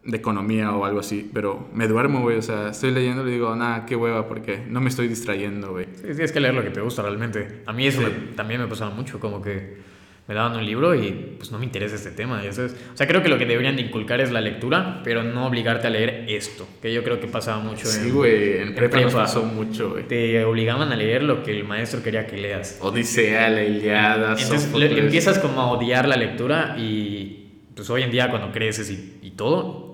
de 0.04 0.16
economía 0.16 0.72
o 0.72 0.84
algo 0.84 1.00
así, 1.00 1.30
pero 1.32 1.68
me 1.72 1.86
duermo, 1.86 2.22
güey, 2.22 2.36
o 2.36 2.42
sea, 2.42 2.70
estoy 2.70 2.90
leyendo 2.90 3.26
y 3.28 3.32
digo, 3.32 3.54
nada, 3.54 3.86
qué 3.86 3.94
hueva, 3.94 4.26
porque 4.26 4.58
no 4.68 4.80
me 4.80 4.88
estoy 4.88 5.06
distrayendo, 5.08 5.70
güey. 5.72 5.86
Sí, 5.94 6.02
tienes 6.02 6.32
que 6.32 6.40
leer 6.40 6.54
lo 6.54 6.62
que 6.64 6.70
te 6.70 6.80
gusta 6.80 7.02
realmente. 7.02 7.62
A 7.66 7.72
mí 7.72 7.86
eso 7.86 8.00
Sí. 8.00 8.06
me- 8.06 8.34
también 8.34 8.60
me 8.60 8.66
pasaba 8.66 8.90
mucho, 8.92 9.20
como 9.20 9.40
que 9.40 9.92
me 10.26 10.34
daban 10.36 10.56
un 10.56 10.64
libro 10.64 10.94
y 10.94 11.34
pues 11.36 11.50
no 11.52 11.58
me 11.58 11.64
interesa 11.64 11.94
este 11.96 12.10
tema. 12.10 12.42
ya 12.42 12.52
sabes. 12.52 12.74
O 12.92 12.96
sea, 12.96 13.06
creo 13.06 13.22
que 13.22 13.28
lo 13.28 13.38
que 13.38 13.46
deberían 13.46 13.76
de 13.76 13.82
inculcar 13.82 14.20
es 14.20 14.30
la 14.32 14.40
lectura, 14.40 15.00
pero 15.04 15.22
no 15.24 15.46
obligarte 15.46 15.86
a 15.86 15.90
leer 15.90 16.24
esto, 16.28 16.66
que 16.80 16.92
yo 16.92 17.04
creo 17.04 17.20
que 17.20 17.26
pasaba 17.28 17.62
mucho 17.62 17.86
Sí, 17.86 18.08
en... 18.08 18.14
güey, 18.14 18.58
en 18.58 18.74
prepa 18.74 19.00
nos 19.00 19.14
pasó 19.14 19.44
mucho, 19.44 19.90
güey. 19.90 20.06
Te 20.08 20.44
obligaban 20.44 20.90
a 20.92 20.96
leer 20.96 21.22
lo 21.24 21.42
que 21.44 21.50
el 21.52 21.64
maestro 21.64 22.02
quería 22.02 22.26
que 22.26 22.38
leas. 22.38 22.78
Odisea, 22.80 23.50
la 23.50 23.62
Iliada, 23.64 24.36
Entonces 24.40 24.72
le- 24.72 24.98
empiezas 24.98 25.38
como 25.38 25.60
a 25.60 25.70
odiar 25.72 26.08
la 26.08 26.16
lectura 26.16 26.76
y 26.78 27.38
pues 27.74 27.88
hoy 27.90 28.02
en 28.02 28.10
día 28.10 28.28
cuando 28.30 28.52
creces 28.52 28.90
y, 28.90 29.18
y 29.22 29.30
todo, 29.32 29.91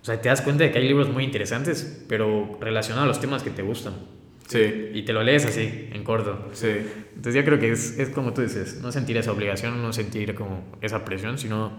o 0.00 0.04
sea, 0.04 0.20
te 0.20 0.28
das 0.28 0.40
cuenta 0.42 0.64
de 0.64 0.70
que 0.72 0.78
hay 0.78 0.88
libros 0.88 1.10
muy 1.12 1.24
interesantes, 1.24 2.04
pero 2.08 2.58
relacionados 2.60 3.04
a 3.04 3.08
los 3.08 3.20
temas 3.20 3.42
que 3.42 3.50
te 3.50 3.62
gustan. 3.62 3.94
Sí, 4.48 4.90
Y 4.94 5.02
te 5.04 5.12
lo 5.12 5.22
lees 5.22 5.46
así, 5.46 5.88
en 5.92 6.02
corto. 6.02 6.48
sí. 6.52 6.68
Entonces 7.14 7.34
yo 7.34 7.44
creo 7.44 7.58
que 7.60 7.70
es, 7.70 7.98
es 7.98 8.08
como 8.08 8.32
tú 8.32 8.40
dices, 8.42 8.80
no 8.82 8.90
sentir 8.90 9.16
esa 9.16 9.30
obligación, 9.32 9.80
no 9.80 9.92
sentir 9.92 10.34
como 10.34 10.64
esa 10.80 11.04
presión, 11.04 11.38
sino 11.38 11.72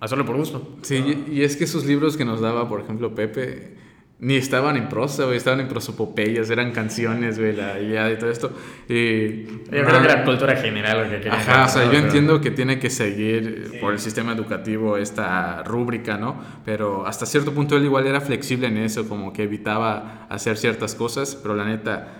hacerlo 0.00 0.24
por 0.26 0.36
gusto. 0.36 0.76
Sí, 0.82 1.24
y 1.28 1.38
y 1.38 1.42
es 1.44 1.56
que 1.56 1.64
esos 1.64 1.86
libros 1.86 2.16
que 2.16 2.24
nos 2.26 2.40
daba, 2.40 2.68
por 2.68 2.80
ejemplo, 2.80 3.14
Pepe, 3.14 3.74
ni 4.22 4.36
estaban 4.36 4.76
en 4.76 4.88
prosa, 4.90 5.24
güey, 5.24 5.38
estaban 5.38 5.60
en 5.60 5.68
prosopopeyas, 5.68 6.50
eran 6.50 6.72
canciones, 6.72 7.38
güey, 7.38 7.56
la 7.56 7.80
Iliada 7.80 8.12
y 8.12 8.18
todo 8.18 8.30
esto. 8.30 8.52
Y... 8.86 9.44
Yo 9.44 9.62
creo 9.70 10.00
que 10.00 10.04
era 10.04 10.24
cultura 10.24 10.56
general 10.56 11.04
lo 11.04 11.10
que 11.10 11.16
quería. 11.20 11.38
Ajá, 11.38 11.64
o 11.64 11.68
sea, 11.68 11.84
yo 11.84 11.90
Pero- 11.92 12.04
entiendo 12.04 12.40
que 12.40 12.50
tiene 12.50 12.78
que 12.78 12.90
seguir 12.90 13.78
por 13.80 13.94
el 13.94 13.98
sistema 13.98 14.32
educativo 14.32 14.98
esta 14.98 15.62
rúbrica, 15.62 16.18
¿no? 16.18 16.36
Pero 16.66 17.06
hasta 17.06 17.24
cierto 17.24 17.52
punto 17.52 17.76
él 17.78 17.84
igual 17.84 18.06
era 18.06 18.20
flexible 18.20 18.66
en 18.66 18.76
eso, 18.76 19.08
como 19.08 19.32
que 19.32 19.44
evitaba 19.44 20.26
hacer 20.28 20.58
ciertas 20.58 20.94
cosas, 20.94 21.34
pero 21.34 21.56
la 21.56 21.64
neta, 21.64 22.19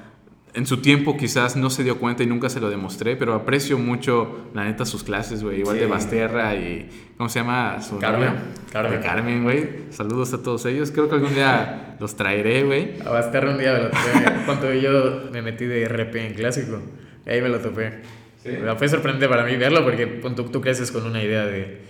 en 0.55 0.66
su 0.66 0.78
tiempo 0.78 1.16
quizás 1.16 1.56
no 1.56 1.70
se 1.70 1.85
dio 1.85 1.98
cuenta 1.98 2.22
y 2.22 2.27
nunca 2.27 2.48
se 2.48 2.60
lo 2.60 2.70
demostré, 2.70 3.16
pero 3.16 3.35
aprecio 3.35 3.78
mucho, 3.78 4.48
la 4.55 4.64
neta, 4.64 4.85
sus 4.85 5.05
clases, 5.05 5.43
güey, 5.43 5.60
igual 5.60 5.77
Sí. 5.77 5.81
de 5.82 5.86
Basterra 5.86 6.55
y, 6.56 6.89
¿cómo 7.16 7.28
se 7.28 7.39
llama? 7.40 7.81
Su 7.82 7.98
Carmen? 7.98 8.31
Carmen. 8.72 9.01
Carmen, 9.01 9.43
güey. 9.44 9.68
Saludos 9.90 10.32
a 10.35 10.43
todos 10.43 10.66
ellos, 10.66 10.90
creo 10.90 11.09
que 11.09 11.14
algún 11.14 11.35
día 11.35 11.97
los 12.01 12.16
traeré, 12.16 12.64
güey. 12.64 12.94
A 13.06 13.10
Basterra 13.10 13.51
un 13.51 13.59
día 13.59 13.72
me 13.74 13.78
lo 13.81 13.90
topé. 13.90 14.32
Cuando 14.47 14.74
yo 14.74 15.22
me 15.32 15.43
metí 15.43 15.66
de 15.66 15.86
RP 15.86 16.16
en 16.27 16.35
clásico, 16.35 16.81
y 17.27 17.31
ahí 17.31 17.40
me 17.43 17.48
lo 17.48 17.59
topé. 17.60 18.01
Sí. 18.43 18.51
Fue 18.78 18.89
sorprendente 18.89 19.28
para 19.28 19.44
mí 19.44 19.55
verlo 19.56 19.85
porque 19.85 20.06
tú, 20.06 20.31
tú 20.44 20.60
creces 20.60 20.90
con 20.90 21.05
una 21.05 21.22
idea 21.22 21.44
de, 21.44 21.82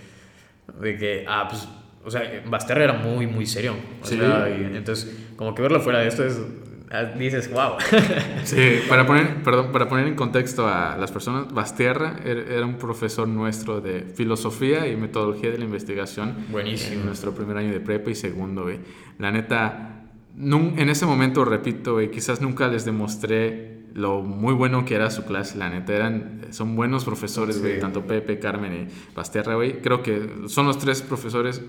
de 0.81 0.97
que, 0.97 1.25
ah, 1.27 1.47
pues, 1.49 1.67
o 2.03 2.11
sea, 2.11 2.21
Basterra 2.45 2.83
era 2.83 2.93
muy, 2.93 3.25
muy 3.25 3.45
serio. 3.45 3.73
O 4.01 4.05
Sí. 4.05 4.17
sea, 4.17 4.49
y 4.49 4.75
entonces, 4.75 5.15
como 5.37 5.55
que 5.55 5.61
verlo 5.61 5.79
fuera 5.79 5.99
de 5.99 6.07
esto 6.09 6.25
es, 6.25 6.39
dices, 7.17 7.49
wow. 7.51 7.73
Sí, 8.43 8.79
para 8.89 9.05
poner, 9.05 9.43
perdón, 9.43 9.71
para 9.71 9.87
poner 9.87 10.07
en 10.07 10.15
contexto 10.15 10.67
a 10.67 10.97
las 10.97 11.11
personas, 11.11 11.53
Basterra 11.53 12.17
er- 12.25 12.47
era 12.51 12.65
un 12.65 12.75
profesor 12.77 13.27
nuestro 13.27 13.79
de 13.81 14.01
filosofía 14.15 14.87
y 14.87 14.95
metodología 14.97 15.51
de 15.51 15.57
la 15.57 15.65
investigación. 15.65 16.35
Buenísimo. 16.49 17.01
En 17.01 17.05
nuestro 17.05 17.33
primer 17.33 17.57
año 17.57 17.71
de 17.71 17.79
prepa 17.79 18.09
y 18.11 18.15
segundo, 18.15 18.63
güey. 18.63 18.79
La 19.19 19.31
neta, 19.31 20.03
nun- 20.35 20.73
en 20.77 20.89
ese 20.89 21.05
momento, 21.05 21.45
repito, 21.45 21.93
güey, 21.93 22.11
quizás 22.11 22.41
nunca 22.41 22.67
les 22.67 22.83
demostré 22.85 23.79
lo 23.93 24.21
muy 24.21 24.53
bueno 24.53 24.85
que 24.85 24.95
era 24.95 25.09
su 25.11 25.25
clase, 25.25 25.57
la 25.57 25.69
neta. 25.69 25.93
Eran, 25.93 26.41
son 26.51 26.75
buenos 26.75 27.03
profesores, 27.05 27.59
güey, 27.61 27.75
Sí. 27.75 27.79
tanto 27.81 28.05
Pepe, 28.07 28.39
Carmen 28.39 28.73
y 28.89 29.13
Basterra, 29.15 29.55
güey. 29.55 29.81
Creo 29.81 30.01
que 30.01 30.29
son 30.47 30.65
los 30.67 30.77
tres 30.77 31.01
profesores 31.01 31.61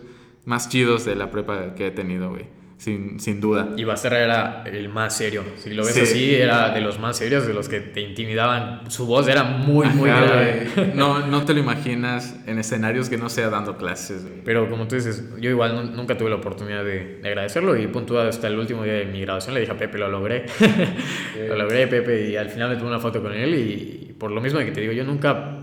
más 0.44 0.68
chidos 0.68 1.04
de 1.04 1.14
la 1.16 1.30
prepa 1.30 1.74
que 1.74 1.88
he 1.88 1.90
tenido, 1.90 2.30
güey. 2.30 2.46
Sin, 2.82 3.20
sin 3.20 3.40
duda. 3.40 3.68
Y 3.76 3.84
Basterra 3.84 4.18
era 4.24 4.64
el 4.66 4.88
más 4.88 5.16
serio. 5.16 5.44
Si 5.56 5.70
lo 5.70 5.84
ves 5.84 5.94
Sí. 5.94 6.00
así, 6.00 6.34
era 6.34 6.70
de 6.70 6.80
los 6.80 6.98
más 6.98 7.16
serios, 7.16 7.46
de 7.46 7.54
los 7.54 7.68
que 7.68 7.78
te 7.78 8.00
intimidaban. 8.00 8.90
Su 8.90 9.06
voz 9.06 9.28
era 9.28 9.44
muy, 9.44 9.86
muy 9.90 10.10
grave. 10.10 10.66
No, 10.92 11.24
no 11.28 11.44
te 11.44 11.54
lo 11.54 11.60
imaginas 11.60 12.34
en 12.44 12.58
escenarios 12.58 13.08
que 13.08 13.18
no 13.18 13.28
sea 13.28 13.50
dando 13.50 13.76
clases. 13.76 14.26
Pero 14.44 14.68
como 14.68 14.88
tú 14.88 14.96
dices, 14.96 15.22
yo 15.38 15.48
igual 15.48 15.76
nu- 15.76 15.92
nunca 15.96 16.16
tuve 16.18 16.30
la 16.30 16.36
oportunidad 16.36 16.82
de, 16.84 17.18
de 17.22 17.28
agradecerlo 17.28 17.76
y 17.76 17.86
punto 17.86 18.18
hasta 18.20 18.48
el 18.48 18.58
último 18.58 18.82
día 18.82 18.94
de 18.94 19.04
mi 19.06 19.20
graduación 19.20 19.54
le 19.54 19.60
dije 19.60 19.70
a 19.70 19.76
Pepe, 19.76 19.98
lo 19.98 20.08
logré. 20.08 20.46
lo 21.48 21.56
logré, 21.56 21.86
Pepe, 21.86 22.30
y 22.30 22.36
al 22.36 22.50
final 22.50 22.70
me 22.70 22.74
tomé 22.76 22.88
una 22.88 22.98
foto 22.98 23.22
con 23.22 23.32
él 23.32 23.54
y, 23.54 24.12
por 24.18 24.32
lo 24.32 24.40
mismo 24.40 24.58
que 24.58 24.72
te 24.72 24.80
digo, 24.80 24.92
yo 24.92 25.04
nunca 25.04 25.61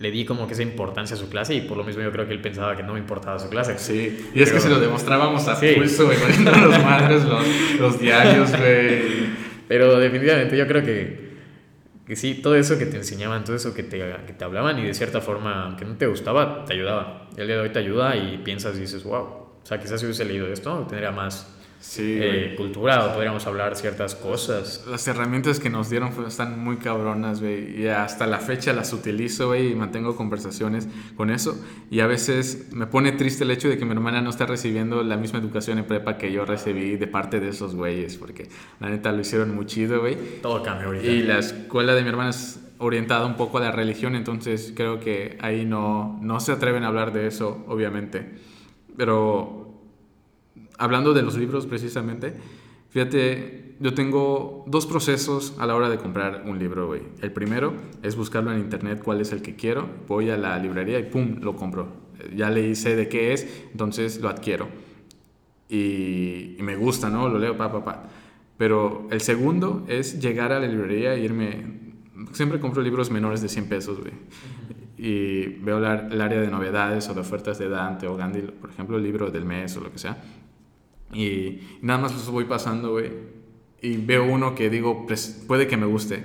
le 0.00 0.10
di 0.10 0.24
como 0.24 0.46
que 0.48 0.54
esa 0.54 0.62
importancia 0.62 1.14
a 1.14 1.18
su 1.18 1.28
clase 1.28 1.54
y 1.54 1.60
por 1.60 1.76
lo 1.76 1.84
mismo 1.84 2.02
yo 2.02 2.10
creo 2.10 2.26
que 2.26 2.32
él 2.32 2.40
pensaba 2.40 2.74
que 2.76 2.82
no 2.82 2.94
me 2.94 2.98
importaba 2.98 3.38
su 3.38 3.48
clase. 3.48 3.78
Sí, 3.78 4.30
y 4.34 4.40
es 4.42 4.48
que 4.48 4.54
Pero- 4.56 4.60
se 4.60 4.68
lo 4.70 4.80
demostrábamos 4.80 5.46
a 5.46 5.54
Sí. 5.56 5.74
pulso, 5.76 6.06
güey, 6.06 6.18
los 6.18 6.82
madres 6.84 7.24
los, 7.24 7.46
los 7.78 8.00
diarios, 8.00 8.50
güey. 8.50 9.02
Pero 9.68 10.00
definitivamente 10.00 10.56
yo 10.56 10.66
creo 10.66 10.82
que, 10.82 11.30
que 12.06 12.16
sí, 12.16 12.34
todo 12.42 12.56
eso 12.56 12.76
que 12.78 12.86
te 12.86 12.96
enseñaban, 12.96 13.44
todo 13.44 13.54
eso 13.54 13.72
que 13.74 13.82
te, 13.84 13.98
que 14.26 14.32
te 14.32 14.44
hablaban 14.44 14.78
y 14.78 14.86
de 14.86 14.94
cierta 14.94 15.20
forma, 15.20 15.64
aunque 15.66 15.84
no 15.84 15.94
te 15.96 16.06
gustaba, 16.06 16.64
te 16.64 16.72
ayudaba. 16.72 17.28
Y 17.36 17.40
el 17.42 17.46
día 17.46 17.56
de 17.56 17.62
hoy 17.62 17.70
te 17.70 17.78
ayuda 17.78 18.16
y 18.16 18.38
piensas 18.38 18.76
y 18.78 18.80
dices, 18.80 19.04
wow, 19.04 19.22
o 19.22 19.60
sea, 19.62 19.78
quizás 19.78 20.00
si 20.00 20.06
hubiese 20.06 20.24
leído 20.24 20.48
esto, 20.52 20.86
tendría 20.88 21.10
más 21.12 21.56
Sí, 21.80 22.18
eh, 22.20 22.54
cultura 22.58 23.06
o 23.06 23.14
podríamos 23.14 23.46
hablar 23.46 23.74
ciertas 23.74 24.14
cosas. 24.14 24.84
Las 24.86 25.08
herramientas 25.08 25.58
que 25.58 25.70
nos 25.70 25.88
dieron 25.88 26.12
están 26.26 26.62
muy 26.62 26.76
cabronas, 26.76 27.40
güey. 27.40 27.80
Y 27.80 27.88
hasta 27.88 28.26
la 28.26 28.38
fecha 28.38 28.74
las 28.74 28.92
utilizo, 28.92 29.48
güey, 29.48 29.72
y 29.72 29.74
mantengo 29.74 30.14
conversaciones 30.14 30.88
con 31.16 31.30
eso. 31.30 31.58
Y 31.90 32.00
a 32.00 32.06
veces 32.06 32.68
me 32.72 32.86
pone 32.86 33.12
triste 33.12 33.44
el 33.44 33.50
hecho 33.50 33.68
de 33.70 33.78
que 33.78 33.86
mi 33.86 33.92
hermana 33.92 34.20
no 34.20 34.28
está 34.28 34.44
recibiendo 34.44 35.02
la 35.02 35.16
misma 35.16 35.38
educación 35.38 35.78
en 35.78 35.86
prepa 35.86 36.18
que 36.18 36.30
yo 36.30 36.44
recibí 36.44 36.96
de 36.96 37.06
parte 37.06 37.40
de 37.40 37.48
esos 37.48 37.74
güeyes. 37.74 38.18
Porque 38.18 38.48
la 38.78 38.90
neta 38.90 39.10
lo 39.12 39.20
hicieron 39.20 39.54
muy 39.54 39.64
chido, 39.64 40.00
güey. 40.00 40.18
Todo 40.42 40.62
cambia 40.62 40.86
ahorita. 40.86 41.06
Y 41.06 41.22
la 41.22 41.38
escuela 41.38 41.94
de 41.94 42.02
mi 42.02 42.10
hermana 42.10 42.30
es 42.30 42.60
orientada 42.76 43.24
un 43.24 43.36
poco 43.36 43.58
a 43.58 43.60
la 43.60 43.72
religión, 43.72 44.16
entonces 44.16 44.72
creo 44.74 45.00
que 45.00 45.36
ahí 45.40 45.66
no, 45.66 46.18
no 46.22 46.40
se 46.40 46.52
atreven 46.52 46.82
a 46.82 46.88
hablar 46.88 47.12
de 47.12 47.26
eso, 47.26 47.62
obviamente. 47.68 48.26
Pero 48.96 49.59
hablando 50.80 51.14
de 51.14 51.22
los 51.22 51.36
libros 51.38 51.66
precisamente, 51.66 52.34
fíjate, 52.88 53.76
yo 53.80 53.94
tengo 53.94 54.64
dos 54.66 54.86
procesos 54.86 55.54
a 55.58 55.66
la 55.66 55.74
hora 55.76 55.88
de 55.88 55.96
comprar 55.98 56.42
un 56.46 56.58
libro, 56.58 56.86
güey. 56.88 57.02
El 57.22 57.32
primero 57.32 57.72
es 58.02 58.16
buscarlo 58.16 58.52
en 58.52 58.58
internet 58.58 59.00
cuál 59.02 59.20
es 59.20 59.32
el 59.32 59.40
que 59.42 59.54
quiero, 59.56 59.88
voy 60.08 60.30
a 60.30 60.36
la 60.36 60.58
librería 60.58 60.98
y 60.98 61.04
pum, 61.04 61.36
lo 61.40 61.54
compro. 61.56 61.88
Ya 62.36 62.50
le 62.50 62.74
sé 62.74 62.96
de 62.96 63.08
qué 63.08 63.32
es, 63.32 63.46
entonces 63.72 64.20
lo 64.20 64.28
adquiero. 64.28 64.68
Y, 65.68 66.56
y 66.58 66.62
me 66.62 66.76
gusta, 66.76 67.08
¿no? 67.10 67.28
Lo 67.28 67.38
leo, 67.38 67.56
pa, 67.56 67.70
pa, 67.70 67.84
pa. 67.84 68.02
Pero 68.58 69.06
el 69.10 69.20
segundo 69.20 69.84
es 69.88 70.20
llegar 70.20 70.52
a 70.52 70.60
la 70.60 70.66
librería 70.66 71.14
e 71.14 71.20
irme... 71.24 71.80
Siempre 72.32 72.60
compro 72.60 72.82
libros 72.82 73.10
menores 73.10 73.40
de 73.40 73.48
100 73.48 73.68
pesos, 73.68 73.98
güey. 74.00 74.12
Y 74.98 75.46
veo 75.64 75.80
la- 75.80 76.08
el 76.10 76.20
área 76.20 76.40
de 76.40 76.48
novedades 76.48 77.08
o 77.08 77.14
de 77.14 77.20
ofertas 77.20 77.58
de 77.58 77.68
Dante 77.70 78.06
o 78.06 78.16
Gandhi, 78.16 78.42
por 78.42 78.68
ejemplo, 78.68 78.98
el 78.98 79.02
libro 79.04 79.30
del 79.30 79.46
mes 79.46 79.74
o 79.76 79.80
lo 79.80 79.90
que 79.90 79.98
sea. 79.98 80.22
Y 81.12 81.60
nada 81.82 82.00
más 82.00 82.12
los 82.12 82.30
voy 82.30 82.44
pasando, 82.44 82.92
güey. 82.92 83.10
Y 83.82 83.96
veo 83.96 84.24
uno 84.24 84.54
que 84.54 84.70
digo, 84.70 85.06
pues 85.06 85.44
puede 85.46 85.66
que 85.66 85.76
me 85.76 85.86
guste. 85.86 86.24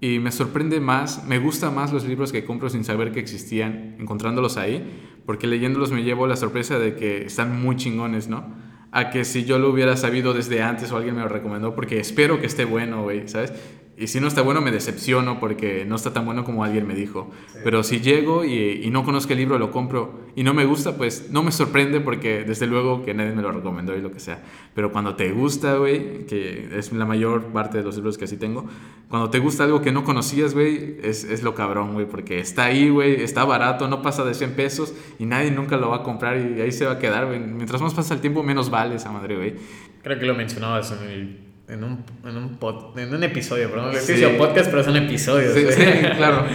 Y 0.00 0.18
me 0.18 0.32
sorprende 0.32 0.80
más, 0.80 1.24
me 1.26 1.38
gusta 1.38 1.70
más 1.70 1.92
los 1.92 2.04
libros 2.04 2.30
que 2.30 2.44
compro 2.44 2.68
sin 2.68 2.84
saber 2.84 3.12
que 3.12 3.20
existían, 3.20 3.96
encontrándolos 3.98 4.56
ahí, 4.56 4.84
porque 5.24 5.46
leyéndolos 5.46 5.92
me 5.92 6.02
llevo 6.02 6.26
la 6.26 6.36
sorpresa 6.36 6.78
de 6.78 6.94
que 6.94 7.24
están 7.24 7.62
muy 7.62 7.76
chingones, 7.76 8.28
¿no? 8.28 8.54
A 8.92 9.10
que 9.10 9.24
si 9.24 9.44
yo 9.44 9.58
lo 9.58 9.70
hubiera 9.70 9.96
sabido 9.96 10.34
desde 10.34 10.62
antes 10.62 10.92
o 10.92 10.96
alguien 10.96 11.14
me 11.14 11.22
lo 11.22 11.28
recomendó, 11.28 11.74
porque 11.74 11.98
espero 11.98 12.38
que 12.38 12.46
esté 12.46 12.64
bueno, 12.64 13.02
güey, 13.02 13.26
¿sabes? 13.28 13.52
Y 13.96 14.08
si 14.08 14.18
no 14.18 14.26
está 14.26 14.42
bueno, 14.42 14.60
me 14.60 14.72
decepciono 14.72 15.38
porque 15.38 15.84
no 15.84 15.94
está 15.94 16.12
tan 16.12 16.24
bueno 16.24 16.44
como 16.44 16.64
alguien 16.64 16.86
me 16.86 16.96
dijo. 16.96 17.30
Pero 17.62 17.84
si 17.84 18.00
llego 18.00 18.44
y, 18.44 18.80
y, 18.82 18.90
no 18.90 19.04
conozco 19.04 19.32
el 19.32 19.38
libro, 19.38 19.56
lo 19.56 19.70
compro 19.70 20.20
y 20.34 20.42
no 20.42 20.52
me 20.52 20.64
gusta, 20.64 20.96
pues 20.96 21.30
no 21.30 21.44
me 21.44 21.52
sorprende 21.52 22.00
porque 22.00 22.42
desde 22.42 22.66
luego 22.66 23.04
que 23.04 23.14
nadie 23.14 23.32
me 23.32 23.42
lo 23.42 23.52
recomendó 23.52 23.96
y 23.96 24.00
lo 24.00 24.10
que 24.10 24.18
sea. 24.18 24.42
Pero 24.74 24.90
cuando 24.90 25.14
te 25.14 25.30
gusta, 25.30 25.76
güey, 25.76 26.26
que 26.26 26.70
es 26.76 26.92
la 26.92 27.06
mayor 27.06 27.44
parte 27.52 27.78
de 27.78 27.84
los 27.84 27.94
libros 27.94 28.18
que 28.18 28.24
así 28.24 28.36
tengo, 28.36 28.66
cuando 29.08 29.30
te 29.30 29.38
gusta 29.38 29.62
algo 29.62 29.80
que 29.80 29.92
no 29.92 30.02
conocías, 30.02 30.54
güey, 30.54 30.96
es, 31.04 31.22
es 31.22 31.44
lo 31.44 31.54
cabrón, 31.54 31.94
güey, 31.94 32.06
porque 32.06 32.40
está 32.40 32.64
ahí, 32.64 32.88
güey, 32.88 33.22
está 33.22 33.44
barato, 33.44 33.86
no 33.86 34.02
pasa 34.02 34.24
de 34.24 34.34
100 34.34 34.54
pesos 34.54 34.92
y 35.20 35.26
nadie 35.26 35.52
nunca 35.52 35.76
lo 35.76 35.90
va 35.90 35.98
a 35.98 36.02
comprar 36.02 36.36
y 36.38 36.60
ahí 36.60 36.72
se 36.72 36.84
va 36.84 36.92
a 36.92 36.98
quedar, 36.98 37.26
güey. 37.26 37.38
Mientras 37.38 37.80
más 37.80 37.94
pasa 37.94 38.14
el 38.14 38.20
tiempo, 38.20 38.42
menos 38.42 38.70
vale 38.70 38.96
esa 38.96 39.12
madre, 39.12 39.36
güey. 39.36 39.54
Creo 40.02 40.18
que 40.18 40.26
lo 40.26 40.34
mencionabas 40.34 40.92
en 40.92 41.08
el 41.08 41.43
en 41.68 41.84
un, 41.84 42.04
en 42.24 42.36
un, 42.36 42.56
pod, 42.56 42.98
en 42.98 43.14
un 43.14 43.22
episodio, 43.24 43.70
perdón, 43.70 43.94
sí. 44.00 44.16
le 44.16 44.30
podcast, 44.30 44.70
pero 44.70 44.84
son 44.84 44.96
episodios. 44.96 45.54
Sí, 45.54 45.64
sí 45.70 45.82
claro. 46.16 46.46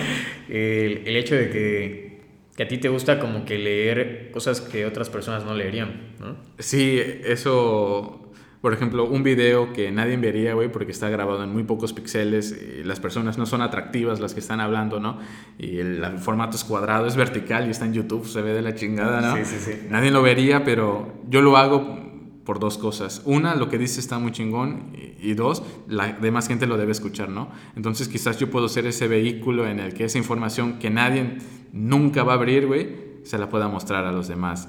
el, 0.47 1.03
el, 1.05 1.15
hecho 1.15 1.35
de 1.35 1.49
que, 1.49 2.21
que, 2.55 2.63
a 2.63 2.67
ti 2.67 2.77
te 2.77 2.89
gusta 2.89 3.19
como 3.19 3.45
que 3.45 3.57
leer 3.57 4.29
cosas 4.31 4.61
que 4.61 4.85
otras 4.85 5.09
personas 5.09 5.45
no 5.45 5.55
leerían, 5.55 6.13
¿no? 6.19 6.35
Sí, 6.59 7.01
eso, 7.23 8.31
por 8.61 8.73
ejemplo, 8.73 9.05
un 9.05 9.23
video 9.23 9.73
que 9.73 9.91
nadie 9.91 10.15
vería, 10.17 10.53
güey, 10.53 10.71
porque 10.71 10.91
está 10.91 11.09
grabado 11.09 11.43
en 11.43 11.51
muy 11.51 11.63
pocos 11.63 11.93
píxeles, 11.93 12.55
y 12.79 12.83
las 12.83 12.99
personas 12.99 13.39
no 13.39 13.47
son 13.47 13.63
atractivas 13.63 14.19
las 14.19 14.35
que 14.35 14.41
están 14.41 14.59
hablando, 14.59 14.99
¿no? 14.99 15.17
Y 15.57 15.79
el, 15.79 16.03
el, 16.03 16.19
formato 16.19 16.55
es 16.55 16.63
cuadrado, 16.63 17.07
es 17.07 17.15
vertical 17.15 17.67
y 17.67 17.71
está 17.71 17.85
en 17.85 17.93
YouTube, 17.93 18.27
se 18.27 18.43
ve 18.43 18.53
de 18.53 18.61
la 18.61 18.75
chingada, 18.75 19.21
¿no? 19.21 19.37
Sí, 19.37 19.45
sí, 19.45 19.57
sí. 19.59 19.87
Nadie 19.89 20.11
lo 20.11 20.21
vería, 20.21 20.63
pero 20.63 21.13
yo 21.27 21.41
lo 21.41 21.57
hago 21.57 22.08
por 22.49 22.59
dos 22.59 22.79
cosas. 22.79 23.21
Una, 23.25 23.53
lo 23.53 23.69
que 23.69 23.77
dice 23.77 23.99
está 23.99 24.17
muy 24.17 24.31
chingón 24.31 24.91
y, 25.21 25.35
dos, 25.35 25.61
la 25.87 26.13
demás 26.13 26.47
gente 26.47 26.65
lo 26.65 26.77
debe 26.77 26.91
escuchar, 26.91 27.29
¿no? 27.29 27.51
Entonces 27.75 28.07
quizás 28.07 28.39
yo 28.39 28.49
puedo 28.49 28.67
ser 28.69 28.87
ese 28.87 29.07
vehículo 29.07 29.67
en 29.67 29.79
el 29.79 29.93
que 29.93 30.05
esa 30.05 30.17
información 30.17 30.79
que 30.79 30.89
nadie 30.89 31.37
nunca 31.73 32.23
va 32.23 32.31
a 32.31 32.35
abrir, 32.37 32.65
güey, 32.65 32.89
se 33.21 33.37
la 33.37 33.49
pueda 33.49 33.67
mostrar 33.67 34.05
a 34.05 34.11
los 34.11 34.27
demás. 34.27 34.67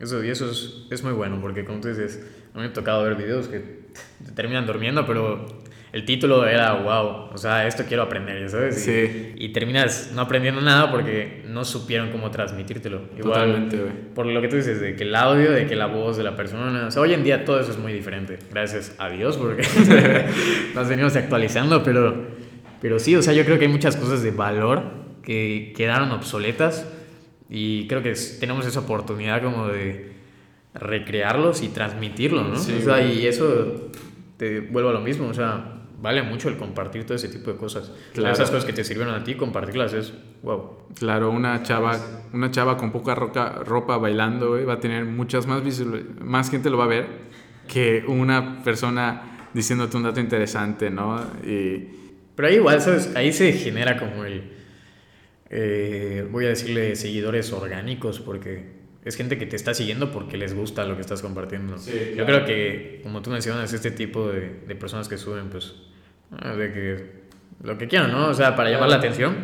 Eso, 0.00 0.24
y 0.24 0.28
eso 0.28 0.50
es, 0.50 0.86
es 0.90 1.04
muy 1.04 1.12
bueno 1.12 1.40
porque 1.40 1.64
como 1.64 1.78
tú 1.78 1.86
dices, 1.86 2.20
a 2.52 2.56
mí 2.56 2.64
me 2.64 2.70
ha 2.70 2.72
tocado 2.72 3.04
ver 3.04 3.14
videos 3.14 3.46
que 3.46 3.60
te 4.24 4.32
terminan 4.32 4.66
durmiendo, 4.66 5.06
pero 5.06 5.46
el 5.92 6.04
título 6.04 6.46
era 6.46 6.72
wow, 6.74 7.30
o 7.32 7.36
sea, 7.38 7.66
esto 7.66 7.84
quiero 7.88 8.04
aprender, 8.04 8.48
¿sabes? 8.48 8.78
Y, 8.78 8.80
Sí. 8.90 9.32
y 9.36 9.48
terminas 9.48 10.12
no 10.14 10.22
aprendiendo 10.22 10.60
nada 10.60 10.90
porque 10.90 11.42
no 11.48 11.64
supieron 11.64 12.10
cómo 12.10 12.30
transmitírtelo. 12.30 13.02
Igual, 13.18 13.22
Totalmente, 13.22 13.76
güey. 13.76 13.92
por 14.14 14.26
lo 14.26 14.40
que 14.40 14.48
tú 14.48 14.56
dices, 14.56 14.80
de 14.80 14.94
que 14.94 15.02
el 15.04 15.14
audio, 15.14 15.50
de 15.50 15.66
que 15.66 15.74
la 15.76 15.86
voz 15.86 16.16
de 16.16 16.22
la 16.22 16.36
persona, 16.36 16.86
o 16.86 16.90
sea, 16.90 17.02
hoy 17.02 17.12
en 17.14 17.24
día 17.24 17.44
todo 17.44 17.58
eso 17.60 17.72
es 17.72 17.78
muy 17.78 17.92
diferente, 17.92 18.38
gracias 18.50 18.94
a 18.98 19.08
Dios, 19.10 19.36
porque 19.36 19.62
nos 20.74 20.88
venimos 20.88 21.16
actualizando, 21.16 21.82
pero, 21.82 22.26
pero 22.80 22.98
sí, 22.98 23.16
o 23.16 23.22
sea, 23.22 23.32
yo 23.32 23.44
creo 23.44 23.58
que 23.58 23.64
hay 23.66 23.70
muchas 23.72 23.96
cosas 23.96 24.22
de 24.22 24.30
valor 24.30 24.82
que 25.22 25.72
quedaron 25.76 26.10
obsoletas 26.12 26.86
y 27.48 27.86
creo 27.88 28.02
que 28.02 28.14
tenemos 28.38 28.64
esa 28.66 28.80
oportunidad 28.80 29.42
como 29.42 29.66
de 29.66 30.12
recrearlos 30.74 31.62
y 31.62 31.68
transmitirlo, 31.68 32.44
¿no? 32.44 32.56
Sí, 32.56 32.76
o 32.78 32.82
sea, 32.82 32.98
güey. 32.98 33.20
y 33.22 33.26
eso 33.26 33.90
te 34.36 34.60
vuelvo 34.60 34.90
a 34.90 34.92
lo 34.92 35.00
mismo, 35.00 35.26
o 35.28 35.34
sea, 35.34 35.79
vale 36.00 36.22
mucho 36.22 36.48
el 36.48 36.56
compartir 36.56 37.04
todo 37.04 37.14
ese 37.14 37.28
tipo 37.28 37.52
de 37.52 37.58
cosas. 37.58 37.92
Claro. 38.14 38.32
Esas 38.32 38.50
cosas 38.50 38.64
que 38.64 38.72
te 38.72 38.84
sirvieron 38.84 39.14
a 39.14 39.22
ti, 39.22 39.34
compartirlas 39.34 39.92
es 39.92 40.12
wow. 40.42 40.78
Claro, 40.98 41.30
una 41.30 41.62
chava, 41.62 41.98
una 42.32 42.50
chava 42.50 42.76
con 42.76 42.90
poca 42.90 43.14
roca, 43.14 43.60
ropa 43.64 43.96
bailando, 43.98 44.50
güey, 44.50 44.64
va 44.64 44.74
a 44.74 44.80
tener 44.80 45.04
muchas 45.04 45.46
más 45.46 45.62
más 46.20 46.50
gente 46.50 46.70
lo 46.70 46.78
va 46.78 46.84
a 46.84 46.88
ver 46.88 47.06
que 47.68 48.04
una 48.06 48.62
persona 48.62 49.48
diciéndote 49.52 49.96
un 49.96 50.04
dato 50.04 50.20
interesante, 50.20 50.90
¿no? 50.90 51.20
Y 51.44 51.88
Pero 52.34 52.48
ahí 52.48 52.54
igual, 52.56 52.80
¿sabes? 52.80 53.14
Ahí 53.14 53.32
se 53.32 53.52
genera 53.52 53.96
como 53.96 54.24
el, 54.24 54.52
eh, 55.50 56.26
voy 56.30 56.46
a 56.46 56.48
decirle, 56.48 56.96
seguidores 56.96 57.52
orgánicos, 57.52 58.20
porque 58.20 58.79
es 59.04 59.16
gente 59.16 59.38
que 59.38 59.46
te 59.46 59.56
está 59.56 59.72
siguiendo 59.74 60.10
porque 60.12 60.36
les 60.36 60.54
gusta 60.54 60.84
lo 60.84 60.94
que 60.94 61.00
estás 61.00 61.22
compartiendo. 61.22 61.78
Sí, 61.78 62.12
Yo 62.16 62.26
creo 62.26 62.44
que, 62.44 63.00
como 63.02 63.22
tú 63.22 63.30
mencionas, 63.30 63.72
este 63.72 63.90
tipo 63.90 64.28
de, 64.28 64.60
de 64.66 64.74
personas 64.76 65.08
que 65.08 65.16
suben, 65.16 65.48
pues, 65.48 65.74
ah, 66.38 66.54
de 66.54 66.72
que 66.72 67.20
lo 67.62 67.78
que 67.78 67.88
quieran, 67.88 68.10
¿no? 68.12 68.28
O 68.28 68.34
sea, 68.34 68.54
para 68.56 68.70
llamar 68.70 68.88
la 68.88 68.96
atención. 68.96 69.36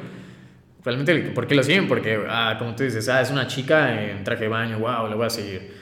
Realmente, 0.85 1.17
¿por 1.35 1.47
qué 1.47 1.55
lo 1.55 1.63
siguen? 1.63 1.89
Porque, 1.89 2.23
ah, 2.29 2.57
como 2.59 2.75
tú 2.77 2.85
dices, 2.85 3.09
ah, 3.09 3.21
es 3.21 3.31
una 3.31 3.47
chica 3.47 4.09
en 4.11 4.23
traje 4.25 4.43
de 4.45 4.49
baño, 4.49 4.79
wow, 4.79 5.09
le 5.09 5.17
voy 5.17 5.27
a 5.27 5.31
seguir. 5.31 5.73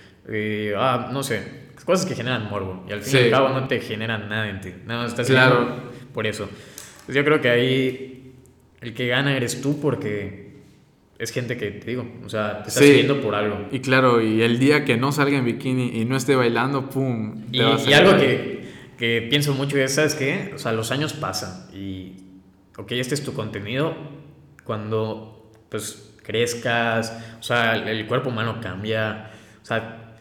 Ah, 0.77 1.11
no 1.13 1.23
sé, 1.23 1.43
cosas 1.85 2.07
que 2.07 2.15
generan 2.15 2.49
morbo. 2.49 2.87
Y 2.89 2.93
al 2.93 3.03
fin 3.03 3.21
y 3.21 3.23
al 3.25 3.31
cabo 3.31 3.49
no 3.51 3.67
te 3.69 3.81
generan 3.81 4.29
nada 4.29 4.49
en 4.49 4.61
ti. 4.61 4.73
Nada 4.87 5.03
más 5.03 5.11
estás 5.11 5.27
Claro. 5.27 5.91
por 6.15 6.27
eso. 6.27 6.45
Entonces 6.45 7.17
yo 7.17 7.25
creo 7.25 7.41
que 7.41 7.51
ahí 7.51 8.33
el 8.81 8.95
que 8.95 9.07
gana 9.09 9.37
eres 9.37 9.61
tú 9.61 9.79
porque 9.81 10.54
es 11.19 11.31
gente 11.31 11.57
que, 11.57 11.71
te 11.71 11.91
digo, 11.91 12.07
o 12.25 12.29
sea, 12.29 12.63
te 12.63 12.69
está 12.69 12.81
Sí. 12.81 12.87
siguiendo 12.89 13.21
por 13.21 13.35
algo. 13.35 13.69
Y 13.71 13.81
claro, 13.81 14.21
y 14.21 14.43
el 14.43 14.59
día 14.59 14.85
que 14.85 14.97
no 14.97 15.13
salga 15.13 15.39
en 15.39 15.45
bikini 15.45 16.01
y 16.01 16.05
no 16.05 16.17
esté 16.17 16.35
bailando, 16.35 16.91
¡pum! 16.91 17.45
Y, 17.53 17.59
te 17.59 17.65
vas 17.65 17.87
a 17.87 17.91
y 17.91 17.93
algo 17.95 18.17
que, 18.17 18.65
que 18.99 19.27
pienso 19.31 19.55
mucho 19.55 19.79
es, 19.79 19.95
¿sabes 19.95 20.15
qué? 20.15 20.53
O 20.55 20.59
sea, 20.59 20.73
los 20.73 20.91
años 20.91 21.13
pasan 21.13 21.69
y, 21.75 22.17
ok, 22.77 22.93
este 22.93 23.15
es 23.15 23.25
tu 23.25 23.33
contenido. 23.33 23.95
Cuando, 24.65 25.53
pues, 25.69 26.15
crezcas, 26.23 27.37
o 27.39 27.43
sea, 27.43 27.75
el, 27.77 27.87
el 27.89 28.07
cuerpo 28.07 28.31
humano 28.31 28.59
cambia. 28.63 29.31
O 29.63 29.65
sea, 29.65 30.17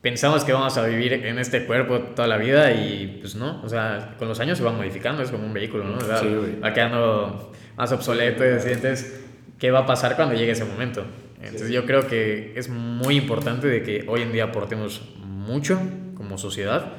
pensamos 0.00 0.44
que 0.44 0.52
vamos 0.52 0.76
a 0.78 0.86
vivir 0.86 1.12
en 1.12 1.38
este 1.38 1.64
cuerpo 1.66 1.98
toda 1.98 2.26
la 2.28 2.38
vida 2.38 2.72
y, 2.72 3.18
pues, 3.20 3.34
no. 3.36 3.62
O 3.62 3.68
sea, 3.68 4.16
con 4.18 4.28
los 4.28 4.40
años 4.40 4.58
se 4.58 4.64
va 4.64 4.72
modificando, 4.72 5.22
es 5.22 5.30
como 5.30 5.46
un 5.46 5.52
vehículo, 5.52 5.84
¿no? 5.84 5.98
O 5.98 6.00
sea, 6.00 6.18
Sí, 6.18 6.28
va 6.62 6.72
quedando 6.72 7.52
más 7.76 7.92
obsoleto 7.92 8.44
y 8.44 8.48
así. 8.48 8.68
Entonces, 8.70 9.23
¿qué 9.64 9.70
va 9.70 9.78
a 9.78 9.86
pasar 9.86 10.14
cuando 10.14 10.34
llegue 10.34 10.52
ese 10.52 10.66
momento? 10.66 11.06
Entonces, 11.40 11.70
yo 11.70 11.86
creo 11.86 12.06
que 12.06 12.52
es 12.54 12.68
muy 12.68 13.16
importante 13.16 13.66
de 13.66 13.82
que 13.82 14.04
hoy 14.08 14.20
en 14.20 14.30
día 14.30 14.44
aportemos 14.44 15.00
mucho 15.24 15.80
como 16.18 16.36
sociedad 16.36 16.92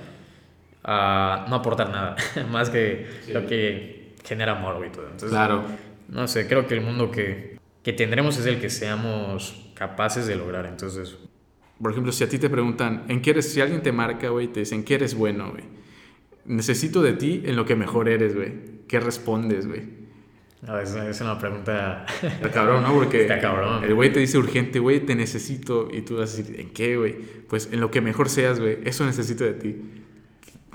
a 0.84 1.46
no 1.48 1.58
aportar 1.58 1.92
nada, 1.92 2.16
más 2.50 2.72
que 2.72 3.06
Sí. 3.24 3.34
lo 3.34 3.46
que 3.46 4.16
genera 4.24 4.54
amor 4.54 4.84
y 4.84 4.90
todo. 4.90 5.04
Entonces, 5.06 5.30
Claro. 5.30 5.64
no 6.10 6.28
sé, 6.28 6.48
creo 6.48 6.66
que 6.66 6.74
el 6.74 6.82
mundo 6.82 7.12
que, 7.12 7.60
que 7.84 7.94
tendremos 7.94 8.36
es 8.40 8.48
el 8.48 8.60
que 8.60 8.72
seamos 8.72 9.70
capaces 9.76 10.26
de 10.26 10.36
lograr. 10.36 10.66
Entonces, 10.66 11.16
Por 11.80 11.92
ejemplo, 11.92 12.12
si 12.14 12.24
a 12.24 12.30
ti 12.30 12.40
te 12.40 12.50
preguntan, 12.50 13.04
¿en 13.10 13.22
qué 13.22 13.30
eres? 13.30 13.54
Si 13.54 13.62
alguien 13.62 13.84
te 13.84 13.92
marca, 13.92 14.30
güey, 14.30 14.48
te 14.48 14.62
dicen, 14.62 14.80
¿en 14.80 14.86
qué 14.86 14.96
eres 14.96 15.14
bueno, 15.14 15.52
güey? 15.52 15.66
Necesito 16.46 17.04
de 17.04 17.14
ti 17.14 17.44
en 17.46 17.56
lo 17.58 17.66
que 17.66 17.76
mejor 17.76 18.10
eres, 18.10 18.34
güey. 18.36 18.54
¿Qué 18.88 19.00
respondes, 19.00 19.68
güey? 19.68 19.84
A 20.68 20.74
veces 20.76 20.96
es 21.04 21.22
una 21.22 21.38
pregunta... 21.38 22.06
Está 22.22 22.52
cabrón, 22.52 22.84
¿no? 22.84 22.94
Porque 22.94 23.22
Está 23.22 23.40
cabrón. 23.40 23.84
el 23.84 23.94
güey 23.94 24.12
te 24.12 24.20
dice 24.20 24.38
urgente, 24.38 24.80
güey, 24.80 25.00
te 25.00 25.16
necesito. 25.16 25.90
Y 25.92 26.02
tú 26.02 26.18
vas 26.18 26.34
a 26.34 26.38
decir, 26.38 26.60
¿en 26.60 26.72
qué, 26.72 26.98
güey? 26.98 27.16
Pues 27.48 27.70
en 27.72 27.80
lo 27.80 27.92
que 27.92 28.02
mejor 28.02 28.30
seas, 28.30 28.60
güey. 28.60 28.80
Eso 28.84 29.06
necesito 29.06 29.44
de 29.44 29.54
ti. 29.54 29.76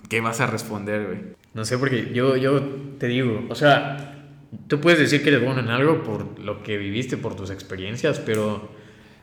¿Qué 0.09 0.21
vas 0.21 0.41
a 0.41 0.47
responder, 0.47 1.07
güey? 1.07 1.19
No 1.55 1.65
sé, 1.65 1.79
porque 1.79 2.13
yo, 2.13 2.37
yo 2.37 2.61
te 2.99 3.09
digo, 3.09 3.47
o 3.49 3.55
sea, 3.55 4.29
tú 4.69 4.81
puedes 4.81 4.99
decir 4.99 5.23
que 5.23 5.31
eres 5.31 5.45
bueno 5.45 5.61
en 5.61 5.69
algo 5.69 6.03
por 6.03 6.39
lo 6.39 6.63
que 6.63 6.77
viviste, 6.79 7.17
por 7.17 7.35
tus 7.37 7.51
experiencias, 7.51 8.19
pero... 8.21 8.81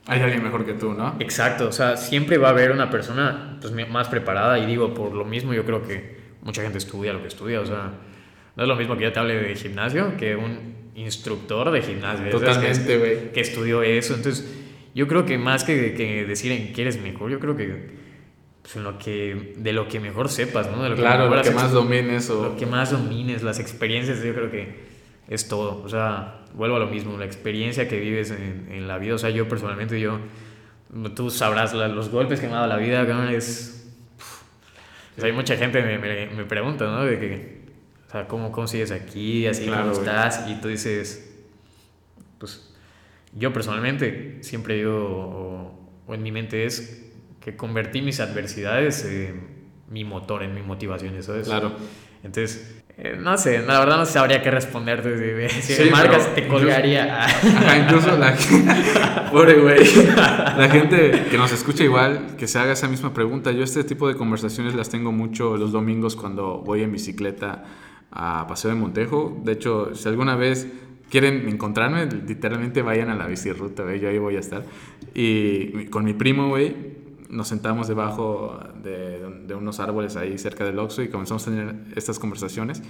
Hay 0.10 0.22
alguien 0.22 0.42
mejor 0.42 0.66
que 0.66 0.74
tú, 0.74 0.94
¿no? 0.94 1.18
Exacto, 1.20 1.68
o 1.68 1.72
sea, 1.74 1.98
siempre 1.98 2.38
va 2.38 2.48
a 2.48 2.52
haber 2.52 2.72
una 2.72 2.90
persona 2.90 3.58
pues, 3.60 3.74
más 3.90 4.08
preparada 4.08 4.58
y 4.58 4.66
digo, 4.66 4.94
por 4.94 5.14
lo 5.14 5.26
mismo 5.26 5.54
yo 5.54 5.66
creo 5.66 5.86
que 5.86 6.18
mucha 6.44 6.62
gente 6.62 6.78
estudia 6.78 7.12
lo 7.12 7.22
que 7.22 7.28
estudia, 7.28 7.60
o 7.60 7.66
sea, 7.66 7.92
no 8.58 8.64
es 8.64 8.68
lo 8.68 8.76
mismo 8.76 8.98
que 8.98 9.04
yo 9.04 9.14
te 9.14 9.20
hable 9.20 9.36
de 9.36 9.56
gimnasio 9.56 10.18
que 10.18 10.36
un 10.36 10.76
instructor 10.96 11.72
de 11.72 11.82
gimnasio. 11.82 12.30
Totalmente, 12.32 12.86
Que- 12.88 12.98
güey. 12.98 13.32
Que 13.32 13.40
estudió 13.42 13.84
eso, 13.84 14.16
entonces 14.16 14.46
yo 14.96 15.08
creo 15.08 15.26
que 15.26 15.38
más 15.38 15.64
que, 15.64 15.94
que 15.94 16.26
decir 16.26 16.52
en 16.52 16.74
qué 16.74 16.82
eres 16.82 17.00
mejor, 17.02 17.30
yo 17.32 17.40
creo 17.40 17.56
que 17.56 17.96
pues, 18.64 18.76
en 18.76 18.84
lo 18.84 18.98
que, 18.98 19.54
de 19.58 19.72
lo 19.74 19.88
que 19.88 20.00
mejor 20.00 20.28
sepas, 20.30 20.70
¿no? 20.72 20.82
De 20.84 20.90
lo 20.90 20.96
que 20.96 21.02
Claro, 21.02 21.24
mejor 21.30 21.38
lo 21.38 21.44
que 21.44 21.52
más 21.52 21.72
domines 21.72 22.30
o... 22.32 22.44
lo 22.50 22.56
que 22.58 22.66
más 22.66 22.92
domines, 22.92 23.44
las 23.44 23.60
experiencias, 23.60 24.22
yo 24.24 24.34
creo 24.34 24.50
que 24.52 24.88
es 25.30 25.48
todo. 25.48 25.82
O 25.84 25.88
sea, 25.90 26.40
vuelvo 26.54 26.78
a 26.78 26.80
lo 26.80 26.88
mismo, 26.88 27.18
la 27.18 27.26
experiencia 27.26 27.88
que 27.88 28.00
vives 28.00 28.32
en, 28.32 28.68
en 28.72 28.88
la 28.88 28.98
vida. 28.98 29.14
O 29.16 29.18
sea, 29.20 29.30
yo 29.30 29.48
personalmente, 29.48 30.00
yo, 30.00 30.20
tú 31.16 31.30
sabrás 31.30 31.74
la- 31.76 31.88
los 31.90 32.10
golpes 32.10 32.40
que 32.40 32.48
me 32.48 32.54
ha 32.54 32.58
dado 32.58 32.68
la 32.68 32.78
vida, 32.78 33.06
cabrón, 33.06 33.30
es... 33.34 33.88
O 35.16 35.20
sea, 35.22 35.30
hay 35.30 35.34
mucha 35.36 35.56
gente 35.58 35.82
me, 35.82 35.98
me, 36.00 36.28
me 36.28 36.44
pregunta, 36.46 36.86
¿no? 36.86 37.06
De 37.06 37.20
que, 37.20 37.57
o 38.08 38.12
sea, 38.12 38.28
¿cómo, 38.28 38.52
cómo 38.52 38.68
sigues 38.68 38.92
aquí? 38.92 39.48
Así, 39.48 39.66
Claro, 39.66 39.92
¿cómo 39.92 39.94
güey. 39.96 40.08
estás? 40.08 40.48
Y 40.50 40.56
tú 40.56 40.70
dices, 40.70 41.30
pues, 42.38 42.74
yo 43.34 43.52
personalmente 43.52 44.38
siempre 44.42 44.76
digo, 44.76 44.96
o, 44.96 45.80
o 46.08 46.14
en 46.14 46.24
mi 46.24 46.32
mente 46.32 46.66
es 46.66 47.06
que 47.42 47.56
convertí 47.56 48.02
mis 48.02 48.20
adversidades 48.20 49.04
en 49.06 49.58
mi 49.90 50.04
motor, 50.04 50.44
en 50.44 50.54
mi 50.54 50.62
motivación, 50.62 51.22
¿sabes? 51.22 51.48
Claro. 51.48 51.74
Entonces, 52.24 52.78
eh, 52.98 53.16
no 53.20 53.38
sé, 53.38 53.60
la 53.60 53.80
verdad 53.80 53.98
no 53.98 54.06
sabría 54.06 54.42
qué 54.42 54.50
responderte. 54.50 55.50
Si, 55.50 55.74
si 55.76 55.90
marcas, 55.90 56.34
te 56.34 56.48
colgaría. 56.48 57.26
Ajá, 57.26 57.78
incluso 57.78 58.18
la 58.18 58.36
Pobre 59.32 59.60
güey. 59.60 59.86
La 60.16 60.68
gente 60.72 61.26
que 61.30 61.38
nos 61.38 61.52
escucha 61.52 61.84
igual, 61.84 62.36
que 62.38 62.48
se 62.48 62.58
haga 62.58 62.74
esa 62.74 62.88
misma 62.88 63.14
pregunta. 63.14 63.52
Yo 63.52 63.64
este 63.64 63.84
tipo 63.84 64.08
de 64.08 64.16
conversaciones 64.16 64.74
las 64.74 64.90
tengo 64.90 65.12
mucho 65.12 65.58
los 65.58 65.72
domingos 65.72 66.16
cuando 66.16 66.58
voy 66.60 66.82
en 66.82 66.92
bicicleta 66.92 67.66
a 68.12 68.46
Paseo 68.48 68.72
de 68.72 68.78
Montejo. 68.78 69.40
De 69.44 69.54
hecho, 69.54 69.96
si 69.96 70.08
alguna 70.08 70.36
vez 70.36 70.68
quieren 71.10 71.48
encontrarme, 71.48 72.06
literalmente 72.06 72.82
vayan 72.82 73.10
a 73.10 73.16
la 73.16 73.28
bicirruta, 73.28 73.84
güey. 73.84 74.00
Yo 74.00 74.10
ahí 74.10 74.18
voy 74.18 74.36
a 74.36 74.40
estar. 74.40 74.64
Y 75.14 75.86
con 75.86 76.06
mi 76.06 76.14
primo, 76.14 76.50
güey 76.50 76.98
nos 77.30 77.48
sentamos 77.48 77.88
debajo 77.88 78.60
de, 78.84 79.20
de, 79.46 79.56
unos 79.56 79.80
árboles 79.80 80.16
ahí 80.16 80.38
cerca 80.38 80.64
del 80.64 80.80
Oxxo 80.80 81.04
y 81.04 81.10
comenzamos 81.10 81.48
a 81.48 81.52
tener 81.52 81.76
estas 81.96 82.20
conversaciones. 82.20 82.82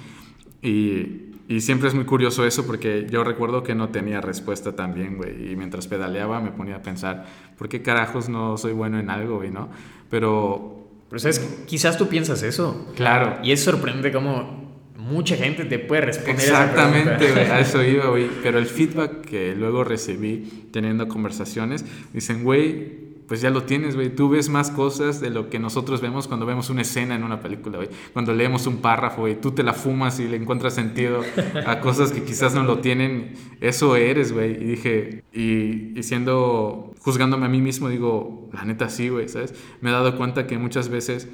Y, 0.61 1.33
y, 1.47 1.61
siempre 1.61 1.87
es 1.87 1.93
muy 1.93 2.05
curioso 2.05 2.45
eso 2.45 2.65
porque 2.65 3.07
yo 3.09 3.23
recuerdo 3.23 3.63
que 3.63 3.75
no 3.75 3.89
tenía 3.89 4.21
respuesta 4.21 4.75
también, 4.75 5.17
güey. 5.17 5.51
Y 5.51 5.55
mientras 5.55 5.87
pedaleaba 5.87 6.39
me 6.41 6.51
ponía 6.51 6.77
a 6.77 6.81
pensar, 6.81 7.25
¿por 7.57 7.69
qué 7.69 7.81
carajos 7.81 8.27
no 8.27 8.57
soy 8.57 8.73
bueno 8.73 8.99
en 8.99 9.09
algo, 9.09 9.37
güey, 9.37 9.51
no? 9.51 9.69
Pero... 10.09 10.73
Pero, 11.09 11.19
¿sabes? 11.19 11.39
Quizás 11.67 11.97
tú 11.97 12.09
piensas 12.09 12.43
eso. 12.43 12.91
Claro. 12.95 13.37
Y 13.41 13.53
es 13.53 13.63
sorprendente 13.63 14.11
cómo 14.11 14.66
mucha 15.09 15.35
gente 15.35 15.65
te 15.65 15.79
puede 15.79 16.01
responder 16.01 16.35
Exactamente, 16.35 17.25
a 17.25 17.59
eso 17.59 17.83
iba, 17.83 18.07
güey. 18.09 18.29
Pero 18.43 18.59
el 18.59 18.65
feedback 18.65 19.21
que 19.21 19.55
luego 19.55 19.83
recibí 19.83 20.67
teniendo 20.71 21.07
conversaciones, 21.07 21.85
dicen, 22.13 22.43
güey, 22.43 23.07
pues 23.27 23.41
ya 23.41 23.49
lo 23.49 23.63
tienes, 23.63 23.95
güey. 23.95 24.09
Tú 24.09 24.29
ves 24.29 24.49
más 24.49 24.71
cosas 24.71 25.19
de 25.19 25.29
lo 25.29 25.49
que 25.49 25.59
nosotros 25.59 25.99
vemos 26.01 26.27
cuando 26.27 26.45
vemos 26.45 26.69
una 26.69 26.81
escena 26.81 27.15
en 27.15 27.23
una 27.23 27.41
película, 27.41 27.77
güey. 27.77 27.89
Cuando 28.13 28.33
leemos 28.33 28.67
un 28.67 28.77
párrafo, 28.77 29.21
güey, 29.21 29.39
tú 29.39 29.51
te 29.51 29.63
la 29.63 29.73
fumas 29.73 30.19
y 30.19 30.27
le 30.27 30.37
encuentras 30.37 30.75
sentido 30.75 31.21
a 31.65 31.81
cosas 31.81 32.11
que 32.11 32.23
quizás 32.23 32.55
no 32.55 32.63
lo 32.63 32.79
tienen. 32.79 33.33
Eso 33.59 33.97
eres, 33.97 34.31
güey. 34.31 34.51
Y 34.51 34.65
dije, 34.65 35.23
y, 35.33 35.99
y, 35.99 36.03
siendo, 36.03 36.93
juzgándome 36.99 37.45
a 37.45 37.49
mí 37.49 37.59
mismo, 37.59 37.89
digo, 37.89 38.49
la 38.53 38.63
neta 38.63 38.89
sí, 38.89 39.09
güey, 39.09 39.27
¿sabes? 39.27 39.53
Me 39.81 39.89
he 39.89 39.93
dado 39.93 40.15
cuenta 40.17 40.47
que 40.47 40.57
muchas 40.57 40.87
veces 40.87 41.27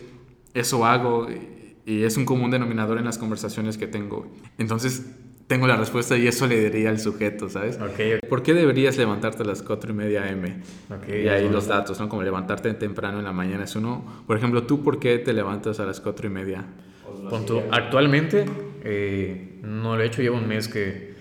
eso 0.56 0.86
hago 0.86 1.28
y 1.86 2.04
es 2.04 2.18
un 2.18 2.26
común 2.26 2.52
denominador 2.52 2.98
en 2.98 3.06
las 3.06 3.18
conversaciones 3.18 3.78
que 3.78 3.88
tengo. 3.88 4.32
Entonces, 4.58 5.06
tengo 5.48 5.68
la 5.68 5.76
respuesta 5.76 6.18
y 6.18 6.28
eso 6.28 6.48
le 6.48 6.70
diría 6.70 6.90
al 6.90 7.00
sujeto, 7.00 7.50
¿sabes? 7.50 7.80
Okay. 7.80 8.20
¿Por 8.30 8.44
qué 8.44 8.54
deberías 8.54 8.98
levantarte 8.98 9.44
a 9.44 9.46
las 9.46 9.62
4 9.62 9.92
y 9.92 9.94
media 9.94 10.30
M? 10.30 10.62
Okay, 11.02 11.26
y 11.26 11.28
ahí 11.28 11.50
los 11.50 11.68
datos, 11.68 12.00
¿no? 12.00 12.08
Como 12.08 12.24
levantarte 12.24 12.74
temprano 12.74 13.20
en 13.20 13.26
la 13.26 13.34
mañana 13.34 13.66
es 13.66 13.76
uno. 13.76 14.24
Por 14.26 14.38
ejemplo, 14.38 14.64
¿tú 14.64 14.84
por 14.84 15.00
qué 15.00 15.20
te 15.20 15.34
levantas 15.34 15.80
a 15.80 15.86
las 15.86 16.00
4 16.00 16.28
y 16.28 16.30
media? 16.30 16.66
Punto. 17.30 17.64
Actualmente 17.72 18.46
eh, 18.84 19.60
no 19.62 19.96
lo 19.96 20.04
he 20.04 20.08
hecho, 20.08 20.22
llevo 20.22 20.38
un 20.38 20.48
mes 20.48 20.68
que, 20.68 21.14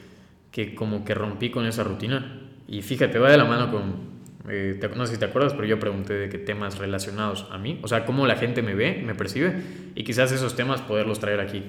que 0.50 0.74
como 0.74 1.04
que 1.04 1.14
rompí 1.14 1.50
con 1.50 1.66
esa 1.66 1.82
rutina. 1.84 2.40
Y 2.68 2.82
fíjate, 2.82 3.18
va 3.18 3.30
de 3.30 3.36
la 3.36 3.44
mano 3.44 3.70
con, 3.70 4.11
eh, 4.48 4.80
no 4.96 5.06
sé 5.06 5.14
si 5.14 5.18
te 5.20 5.24
acuerdas, 5.24 5.54
pero 5.54 5.66
yo 5.66 5.78
pregunté 5.78 6.14
de 6.14 6.28
qué 6.28 6.38
temas 6.38 6.78
relacionados 6.78 7.46
a 7.52 7.58
mí, 7.58 7.78
o 7.82 7.88
sea, 7.88 8.04
cómo 8.04 8.26
la 8.26 8.36
gente 8.36 8.60
me 8.62 8.74
ve, 8.74 9.00
me 9.04 9.14
percibe, 9.14 9.54
y 9.94 10.02
quizás 10.02 10.32
esos 10.32 10.56
temas 10.56 10.80
poderlos 10.80 11.20
traer 11.20 11.40
aquí, 11.40 11.62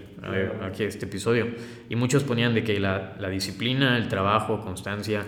aquí 0.61 0.83
a 0.83 0.87
este 0.87 1.05
episodio. 1.05 1.47
Y 1.89 1.95
muchos 1.95 2.23
ponían 2.23 2.55
de 2.55 2.63
que 2.63 2.79
la, 2.79 3.15
la 3.19 3.29
disciplina, 3.29 3.97
el 3.97 4.07
trabajo, 4.07 4.61
constancia, 4.61 5.23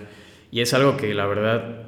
y 0.49 0.61
es 0.61 0.73
algo 0.73 0.97
que 0.97 1.13
la 1.13 1.27
verdad 1.27 1.83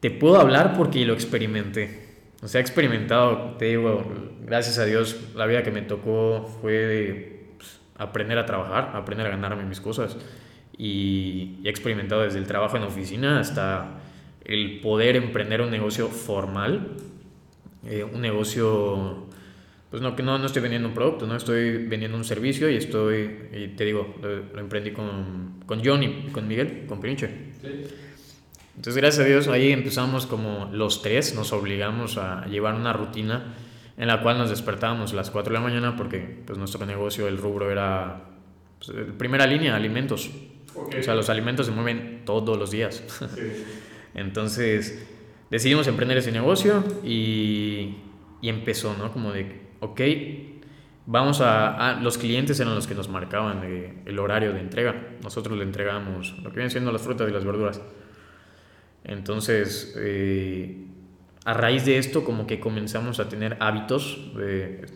te 0.00 0.10
puedo 0.10 0.40
hablar 0.40 0.72
porque 0.74 1.04
lo 1.04 1.12
experimenté. 1.12 2.08
O 2.42 2.48
sea, 2.48 2.60
he 2.60 2.62
experimentado, 2.62 3.56
te 3.58 3.66
digo, 3.66 4.10
gracias 4.40 4.78
a 4.78 4.86
Dios, 4.86 5.20
la 5.34 5.44
vida 5.44 5.62
que 5.62 5.70
me 5.70 5.82
tocó 5.82 6.46
fue 6.62 6.72
de 6.72 7.46
pues, 7.58 7.78
aprender 7.98 8.38
a 8.38 8.46
trabajar, 8.46 8.92
aprender 8.94 9.26
a 9.26 9.30
ganarme 9.30 9.64
mis 9.64 9.80
cosas. 9.80 10.16
Y, 10.78 11.58
y 11.62 11.66
he 11.66 11.68
experimentado 11.68 12.22
desde 12.22 12.38
el 12.38 12.46
trabajo 12.46 12.78
en 12.78 12.84
oficina 12.84 13.40
hasta 13.40 13.99
el 14.44 14.80
poder 14.80 15.16
emprender 15.16 15.60
un 15.60 15.70
negocio 15.70 16.08
formal, 16.08 16.96
eh, 17.86 18.04
un 18.04 18.20
negocio, 18.20 19.26
pues 19.90 20.02
no, 20.02 20.14
que 20.16 20.22
no, 20.22 20.38
no 20.38 20.46
estoy 20.46 20.62
vendiendo 20.62 20.88
un 20.88 20.94
producto, 20.94 21.26
no 21.26 21.36
estoy 21.36 21.86
vendiendo 21.86 22.16
un 22.16 22.24
servicio 22.24 22.68
y 22.70 22.76
estoy, 22.76 23.48
y 23.52 23.68
te 23.68 23.84
digo, 23.84 24.14
lo, 24.22 24.60
emprendí 24.60 24.90
con, 24.92 25.60
con 25.66 25.84
Johnny 25.84 26.28
con 26.32 26.46
Miguel, 26.46 26.84
con 26.86 27.00
Pinche. 27.00 27.28
Entonces, 28.76 28.96
gracias 28.96 29.26
a 29.26 29.28
Dios, 29.28 29.48
ahí 29.48 29.72
empezamos 29.72 30.26
como 30.26 30.70
los 30.72 31.02
tres, 31.02 31.34
nos 31.34 31.52
obligamos 31.52 32.16
a 32.16 32.46
llevar 32.46 32.74
una 32.74 32.92
rutina 32.92 33.54
en 34.00 34.06
la 34.06 34.22
cual 34.22 34.38
nos 34.38 34.48
despertábamos 34.48 35.12
a 35.12 35.16
las 35.16 35.30
4 35.30 35.52
de 35.52 35.58
la 35.58 35.62
mañana 35.62 35.94
porque 35.94 36.18
pues, 36.46 36.58
nuestro 36.58 36.86
negocio, 36.86 37.28
el 37.28 37.36
rubro 37.36 37.70
era 37.70 38.22
pues, 38.78 38.96
primera 39.18 39.46
línea, 39.46 39.76
alimentos. 39.76 40.30
O 40.74 41.02
sea, 41.02 41.14
los 41.14 41.28
alimentos 41.28 41.66
se 41.66 41.72
mueven 41.72 42.22
todos 42.24 42.58
los 42.58 42.70
días. 42.70 43.04
Entonces 44.14 45.06
decidimos 45.50 45.86
emprender 45.86 46.18
ese 46.18 46.32
negocio 46.32 46.84
y, 47.04 47.96
y 48.40 48.48
empezó, 48.48 48.96
¿no? 48.96 49.12
Como 49.12 49.32
de, 49.32 49.60
ok, 49.80 50.00
vamos 51.06 51.40
a, 51.40 51.98
Los 52.02 52.18
clientes 52.18 52.58
eran 52.60 52.74
los 52.74 52.86
que 52.86 52.94
nos 52.94 53.08
marcaban 53.08 53.62
el 54.04 54.18
horario 54.18 54.52
de 54.52 54.60
entrega. 54.60 54.94
Nosotros 55.22 55.58
le 55.58 55.64
entregamos 55.64 56.36
lo 56.38 56.50
que 56.50 56.56
vienen 56.56 56.70
siendo 56.70 56.92
las 56.92 57.02
frutas 57.02 57.28
y 57.28 57.32
las 57.32 57.44
verduras. 57.44 57.80
Entonces, 59.04 59.94
eh, 59.98 60.86
a 61.44 61.54
raíz 61.54 61.84
de 61.84 61.98
esto, 61.98 62.22
como 62.22 62.46
que 62.46 62.60
comenzamos 62.60 63.18
a 63.18 63.28
tener 63.28 63.56
hábitos 63.60 64.30
de, 64.36 64.86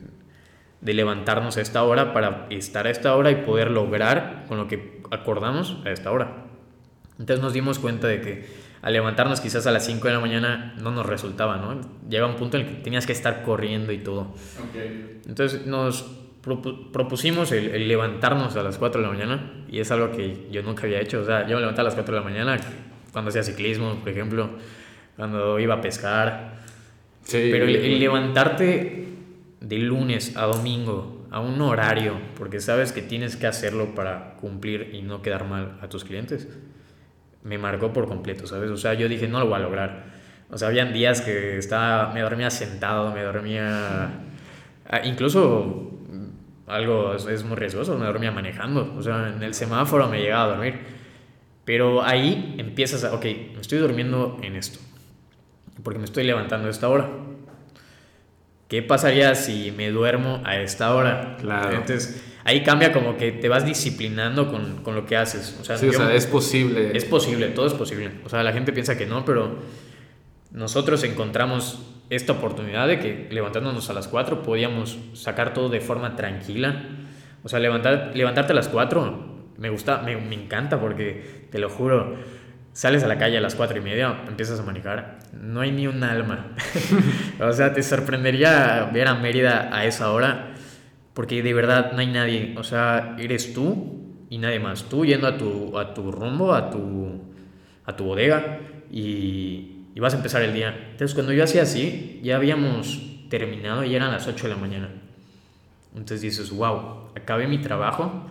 de 0.80 0.94
levantarnos 0.94 1.56
a 1.56 1.62
esta 1.62 1.82
hora 1.82 2.12
para 2.12 2.46
estar 2.50 2.86
a 2.86 2.90
esta 2.90 3.16
hora 3.16 3.30
y 3.30 3.36
poder 3.36 3.70
lograr 3.70 4.44
con 4.46 4.58
lo 4.58 4.68
que 4.68 5.00
acordamos 5.10 5.78
a 5.84 5.90
esta 5.90 6.12
hora. 6.12 6.44
Entonces 7.18 7.42
nos 7.42 7.54
dimos 7.54 7.78
cuenta 7.78 8.06
de 8.08 8.20
que 8.20 8.63
al 8.85 8.93
levantarnos 8.93 9.40
quizás 9.40 9.66
a 9.66 9.73
las 9.73 9.86
5 9.86 10.09
de 10.09 10.12
la 10.12 10.20
mañana 10.20 10.74
no 10.78 10.90
nos 10.90 11.06
resultaba, 11.06 11.56
¿no? 11.56 11.81
Llega 12.06 12.27
un 12.27 12.36
punto 12.36 12.59
en 12.59 12.66
el 12.66 12.69
que 12.69 12.82
tenías 12.82 13.06
que 13.06 13.12
estar 13.12 13.43
corriendo 13.43 13.93
y 13.93 13.98
todo. 13.98 14.35
Entonces 15.27 15.66
nos 15.66 16.02
propusimos 16.43 17.51
el, 17.52 17.89
levantarnos 17.89 18.55
a 18.56 18.62
las 18.62 18.77
4 18.77 19.01
de 19.01 19.06
la 19.06 19.12
mañana 19.15 19.65
y 19.70 19.81
es 19.81 19.90
algo 19.90 20.11
que 20.11 20.48
yo 20.51 20.62
nunca 20.62 20.82
había 20.82 21.01
hecho. 21.01 21.23
O 21.23 21.24
sea, 21.24 21.47
yo 21.47 21.55
me 21.55 21.61
levantaba 21.61 21.89
a 21.89 21.90
las 21.90 21.94
4 21.94 22.15
de 22.15 22.20
la 22.20 22.28
mañana 22.28 22.59
cuando 23.11 23.31
hacía 23.31 23.43
ciclismo, 23.43 23.94
por 24.01 24.11
ejemplo, 24.11 24.51
cuando 25.16 25.59
iba 25.59 25.77
a 25.77 25.81
pescar. 25.81 26.56
Pero 27.32 27.65
el 27.65 27.98
levantarte 27.98 29.09
de 29.62 29.78
lunes 29.78 30.36
a 30.36 30.44
domingo 30.44 31.27
a 31.31 31.40
un 31.40 31.59
horario, 31.62 32.19
porque 32.36 32.61
sabes 32.61 32.93
que 32.93 33.01
tienes 33.01 33.36
que 33.36 33.47
hacerlo 33.47 33.94
para 33.94 34.35
cumplir 34.35 34.90
y 34.93 35.01
no 35.01 35.23
quedar 35.23 35.48
mal 35.48 35.78
a 35.81 35.89
tus 35.89 36.05
clientes 36.05 36.48
me 37.44 37.58
marcó 37.58 37.92
por 37.92 38.08
completo, 38.08 38.46
¿sabes? 38.46 38.70
O 38.70 38.76
sea, 38.76 38.94
yo 38.94 39.08
dije, 39.08 39.28
no 39.28 39.38
lo 39.38 39.46
voy 39.46 39.56
a 39.56 39.58
lograr. 39.60 40.04
O 40.50 40.58
sea, 40.58 40.68
habían 40.68 40.92
días 40.92 41.20
que 41.20 41.58
estaba, 41.58 42.12
me 42.12 42.20
dormía 42.20 42.50
sentado, 42.50 43.12
me 43.12 43.22
dormía... 43.22 44.10
Ah, 44.86 45.00
incluso 45.04 45.92
algo 46.66 47.14
es, 47.14 47.44
muy 47.44 47.56
riesgoso, 47.56 47.98
me 47.98 48.06
dormía 48.06 48.32
manejando. 48.32 48.94
O 48.96 49.02
sea, 49.02 49.32
en 49.34 49.42
el 49.42 49.54
semáforo 49.54 50.08
me 50.08 50.20
llegaba 50.20 50.44
a 50.44 50.48
dormir. 50.56 50.80
Pero 51.64 52.02
ahí 52.02 52.54
empiezas 52.58 53.04
a, 53.04 53.14
ok, 53.14 53.24
me 53.24 53.60
estoy 53.60 53.78
durmiendo 53.78 54.38
en 54.42 54.56
esto. 54.56 54.78
Porque 55.82 55.98
me 55.98 56.04
estoy 56.04 56.24
levantando 56.24 56.68
a 56.68 56.70
esta 56.70 56.88
hora. 56.88 57.10
¿Qué 58.68 58.82
pasaría 58.82 59.34
si 59.34 59.70
me 59.72 59.90
duermo 59.90 60.40
a 60.44 60.56
esta 60.56 60.94
hora? 60.94 61.36
Claro. 61.38 61.76
Entonces 61.76 62.34
ahí 62.44 62.62
cambia 62.62 62.92
como 62.92 63.16
que 63.16 63.32
te 63.32 63.48
vas 63.48 63.64
disciplinando 63.64 64.50
con, 64.50 64.82
con 64.82 64.94
lo 64.94 65.06
que 65.06 65.16
haces. 65.16 65.58
O 65.60 65.64
sea, 65.64 65.76
sí, 65.76 65.88
o 65.88 65.92
sea, 65.92 66.14
es 66.14 66.26
posible. 66.26 66.96
Es 66.96 67.04
posible, 67.04 67.48
todo 67.48 67.66
es 67.66 67.74
posible. 67.74 68.10
O 68.24 68.28
sea, 68.28 68.42
la 68.42 68.52
gente 68.52 68.72
piensa 68.72 68.96
que 68.96 69.06
no, 69.06 69.24
pero 69.24 69.58
nosotros 70.52 71.02
encontramos 71.04 71.82
esta 72.10 72.34
oportunidad 72.34 72.86
de 72.86 72.98
que 72.98 73.28
levantándonos 73.30 73.88
a 73.90 73.94
las 73.94 74.08
4 74.08 74.42
podíamos 74.42 74.98
sacar 75.14 75.54
todo 75.54 75.68
de 75.68 75.80
forma 75.80 76.16
tranquila. 76.16 76.84
O 77.42 77.48
sea, 77.48 77.58
levantar, 77.58 78.12
levantarte 78.14 78.52
a 78.52 78.56
las 78.56 78.68
4 78.68 79.34
me 79.56 79.70
gusta, 79.70 79.98
me, 79.98 80.16
me 80.16 80.34
encanta 80.34 80.80
porque, 80.80 81.46
te 81.50 81.58
lo 81.58 81.70
juro, 81.70 82.16
sales 82.72 83.04
a 83.04 83.06
la 83.06 83.18
calle 83.18 83.38
a 83.38 83.40
las 83.40 83.54
4 83.54 83.78
y 83.78 83.80
media, 83.80 84.22
empiezas 84.26 84.58
a 84.58 84.62
manejar, 84.64 85.20
no 85.32 85.60
hay 85.60 85.70
ni 85.70 85.86
un 85.86 86.02
alma. 86.02 86.48
o 87.40 87.52
sea, 87.52 87.72
te 87.72 87.82
sorprendería 87.82 88.90
ver 88.92 89.08
a 89.08 89.14
Mérida 89.14 89.70
a 89.72 89.84
esa 89.84 90.10
hora 90.10 90.53
porque 91.14 91.42
de 91.42 91.54
verdad 91.54 91.92
no 91.92 91.98
hay 91.98 92.08
nadie, 92.08 92.54
o 92.58 92.64
sea, 92.64 93.16
eres 93.18 93.54
tú 93.54 94.02
y 94.28 94.38
nadie 94.38 94.58
más. 94.58 94.88
Tú 94.88 95.04
yendo 95.04 95.26
a 95.26 95.38
tu, 95.38 95.78
a 95.78 95.94
tu 95.94 96.10
rumbo, 96.10 96.52
a 96.52 96.70
tu, 96.70 97.22
a 97.84 97.96
tu 97.96 98.04
bodega 98.04 98.60
y, 98.90 99.86
y 99.94 100.00
vas 100.00 100.12
a 100.14 100.16
empezar 100.16 100.42
el 100.42 100.52
día. 100.52 100.88
Entonces 100.90 101.14
cuando 101.14 101.32
yo 101.32 101.44
hacía 101.44 101.62
así, 101.62 102.20
ya 102.22 102.36
habíamos 102.36 103.00
terminado 103.30 103.84
y 103.84 103.94
eran 103.94 104.10
las 104.10 104.26
8 104.26 104.48
de 104.48 104.54
la 104.54 104.60
mañana. 104.60 104.90
Entonces 105.92 106.20
dices, 106.20 106.50
wow, 106.50 107.10
acabé 107.14 107.46
mi 107.46 107.58
trabajo 107.58 108.26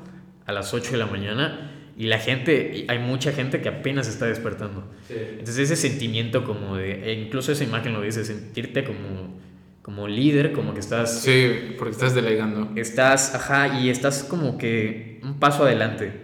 a 0.46 0.52
las 0.52 0.74
8 0.74 0.92
de 0.92 0.98
la 0.98 1.06
mañana 1.06 1.72
y 1.98 2.08
la 2.08 2.20
gente, 2.20 2.86
hay 2.88 3.00
mucha 3.00 3.32
gente 3.32 3.62
que 3.62 3.70
apenas 3.70 4.08
está 4.08 4.26
despertando. 4.26 4.84
Entonces 5.10 5.72
ese 5.72 5.76
sentimiento 5.76 6.44
como 6.44 6.76
de, 6.76 7.12
e 7.12 7.14
incluso 7.14 7.52
esa 7.52 7.64
imagen 7.64 7.94
lo 7.94 8.02
dice, 8.02 8.26
sentirte 8.26 8.84
como 8.84 9.40
como 9.84 10.08
líder, 10.08 10.54
como 10.54 10.74
que 10.74 10.80
estás... 10.80 11.22
Sí, 11.22 11.76
porque 11.78 11.92
estás 11.92 12.16
delegando. 12.16 12.72
Estás, 12.76 13.36
ajá, 13.36 13.80
y 13.80 13.90
estás 13.90 14.24
como 14.24 14.58
que 14.58 15.20
un 15.24 15.40
paso 15.40 15.64
adelante. 15.64 16.22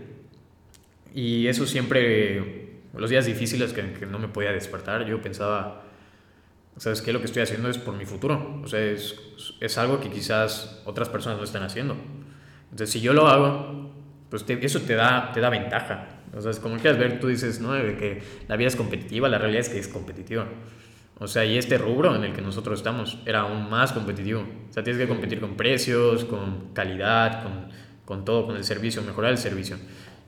Y 1.13 1.45
eso 1.47 1.67
siempre, 1.67 2.79
los 2.95 3.09
días 3.09 3.25
difíciles 3.25 3.73
que, 3.73 3.93
que 3.93 4.05
no 4.05 4.17
me 4.17 4.29
podía 4.29 4.53
despertar, 4.53 5.05
yo 5.05 5.21
pensaba, 5.21 5.83
¿sabes 6.77 7.01
qué? 7.01 7.11
Lo 7.11 7.19
que 7.19 7.25
estoy 7.25 7.41
haciendo 7.43 7.69
es 7.69 7.77
por 7.77 7.95
mi 7.95 8.05
futuro. 8.05 8.61
O 8.63 8.67
sea, 8.67 8.79
es, 8.79 9.19
es 9.59 9.77
algo 9.77 9.99
que 9.99 10.09
quizás 10.09 10.81
otras 10.85 11.09
personas 11.09 11.37
no 11.37 11.43
están 11.43 11.63
haciendo. 11.63 11.97
Entonces, 12.71 12.91
si 12.91 13.01
yo 13.01 13.11
lo 13.11 13.27
hago, 13.27 13.91
pues 14.29 14.45
eso 14.47 14.79
te 14.81 14.95
da, 14.95 15.31
te 15.33 15.41
da 15.41 15.49
ventaja. 15.49 16.07
O 16.33 16.39
sea, 16.39 16.51
como 16.61 16.77
quieras 16.77 16.97
ver, 16.97 17.19
tú 17.19 17.27
dices, 17.27 17.59
¿no? 17.59 17.73
De 17.73 17.97
que 17.97 18.21
la 18.47 18.55
vida 18.55 18.69
es 18.69 18.77
competitiva, 18.77 19.27
la 19.27 19.37
realidad 19.37 19.61
es 19.61 19.69
que 19.69 19.79
es 19.79 19.87
competitiva. 19.89 20.47
O 21.19 21.27
sea, 21.27 21.45
y 21.45 21.57
este 21.57 21.77
rubro 21.77 22.15
en 22.15 22.23
el 22.23 22.33
que 22.33 22.41
nosotros 22.41 22.79
estamos 22.79 23.19
era 23.25 23.41
aún 23.41 23.69
más 23.69 23.91
competitivo. 23.91 24.41
O 24.69 24.73
sea, 24.73 24.83
tienes 24.83 25.01
que 25.01 25.07
competir 25.07 25.41
con 25.41 25.55
precios, 25.57 26.23
con 26.23 26.73
calidad, 26.73 27.43
con, 27.43 27.67
con 28.05 28.23
todo, 28.23 28.47
con 28.47 28.55
el 28.55 28.63
servicio, 28.63 29.01
mejorar 29.01 29.31
el 29.31 29.37
servicio. 29.37 29.75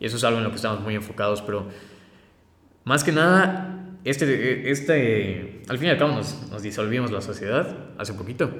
Y 0.01 0.05
eso 0.05 0.17
es 0.17 0.23
algo 0.25 0.39
en 0.39 0.43
lo 0.43 0.49
que 0.49 0.57
estamos 0.57 0.81
muy 0.81 0.95
enfocados, 0.95 1.41
pero 1.41 1.67
más 2.83 3.05
que 3.05 3.13
nada, 3.13 3.85
este, 4.03 4.69
este, 4.69 5.61
al 5.69 5.77
fin 5.77 5.87
y 5.87 5.91
al 5.91 5.97
cabo 5.97 6.13
nos, 6.13 6.49
nos 6.51 6.61
disolvimos 6.61 7.11
la 7.11 7.21
sociedad 7.21 7.73
hace 7.97 8.13
poquito. 8.13 8.51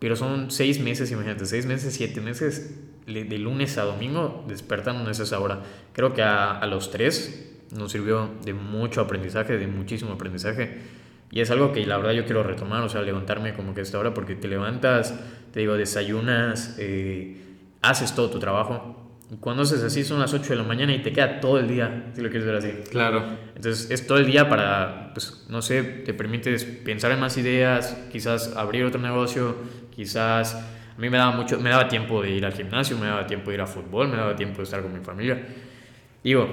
Pero 0.00 0.16
son 0.16 0.50
seis 0.50 0.80
meses, 0.80 1.10
imagínate, 1.12 1.46
seis 1.46 1.66
meses, 1.66 1.94
siete 1.94 2.20
meses, 2.20 2.74
de 3.06 3.38
lunes 3.38 3.78
a 3.78 3.82
domingo, 3.82 4.44
despertándonos 4.48 5.20
a 5.20 5.22
esa 5.22 5.38
hora. 5.38 5.62
Creo 5.92 6.14
que 6.14 6.22
a, 6.22 6.52
a 6.52 6.66
los 6.66 6.90
tres 6.90 7.52
nos 7.76 7.92
sirvió 7.92 8.30
de 8.44 8.54
mucho 8.54 9.00
aprendizaje, 9.00 9.56
de 9.56 9.66
muchísimo 9.66 10.12
aprendizaje 10.12 10.97
y 11.30 11.40
es 11.40 11.50
algo 11.50 11.72
que 11.72 11.84
la 11.86 11.96
verdad 11.98 12.12
yo 12.12 12.24
quiero 12.24 12.42
retomar, 12.42 12.82
o 12.82 12.88
sea, 12.88 13.02
levantarme 13.02 13.54
como 13.54 13.74
que 13.74 13.80
a 13.80 13.82
esta 13.82 13.98
hora, 13.98 14.14
porque 14.14 14.34
te 14.34 14.48
levantas, 14.48 15.14
te 15.52 15.60
digo, 15.60 15.76
desayunas, 15.76 16.76
eh, 16.78 17.36
haces 17.82 18.14
todo 18.14 18.30
tu 18.30 18.38
trabajo. 18.38 18.96
Y 19.30 19.36
cuando 19.36 19.62
haces 19.62 19.82
así 19.82 20.04
son 20.04 20.20
las 20.20 20.32
8 20.32 20.48
de 20.50 20.56
la 20.56 20.62
mañana 20.62 20.94
y 20.94 21.02
te 21.02 21.12
queda 21.12 21.40
todo 21.40 21.58
el 21.58 21.68
día, 21.68 22.12
si 22.14 22.22
lo 22.22 22.30
quieres 22.30 22.46
ver 22.46 22.56
así. 22.56 22.72
Claro. 22.90 23.22
Entonces 23.54 23.90
es 23.90 24.06
todo 24.06 24.18
el 24.18 24.26
día 24.26 24.48
para, 24.48 25.10
pues, 25.12 25.44
no 25.50 25.60
sé, 25.60 25.82
te 25.82 26.14
permites 26.14 26.64
pensar 26.64 27.12
en 27.12 27.20
más 27.20 27.36
ideas, 27.36 27.94
quizás 28.10 28.56
abrir 28.56 28.84
otro 28.84 29.00
negocio, 29.00 29.56
quizás... 29.94 30.54
A 30.54 31.00
mí 31.00 31.10
me 31.10 31.16
daba, 31.16 31.30
mucho, 31.30 31.60
me 31.60 31.70
daba 31.70 31.86
tiempo 31.86 32.20
de 32.20 32.30
ir 32.32 32.44
al 32.44 32.52
gimnasio, 32.52 32.98
me 32.98 33.06
daba 33.06 33.24
tiempo 33.24 33.50
de 33.50 33.54
ir 33.54 33.60
a 33.60 33.68
fútbol, 33.68 34.08
me 34.08 34.16
daba 34.16 34.34
tiempo 34.34 34.56
de 34.56 34.64
estar 34.64 34.82
con 34.82 34.92
mi 34.92 34.98
familia. 34.98 35.40
Digo, 36.24 36.48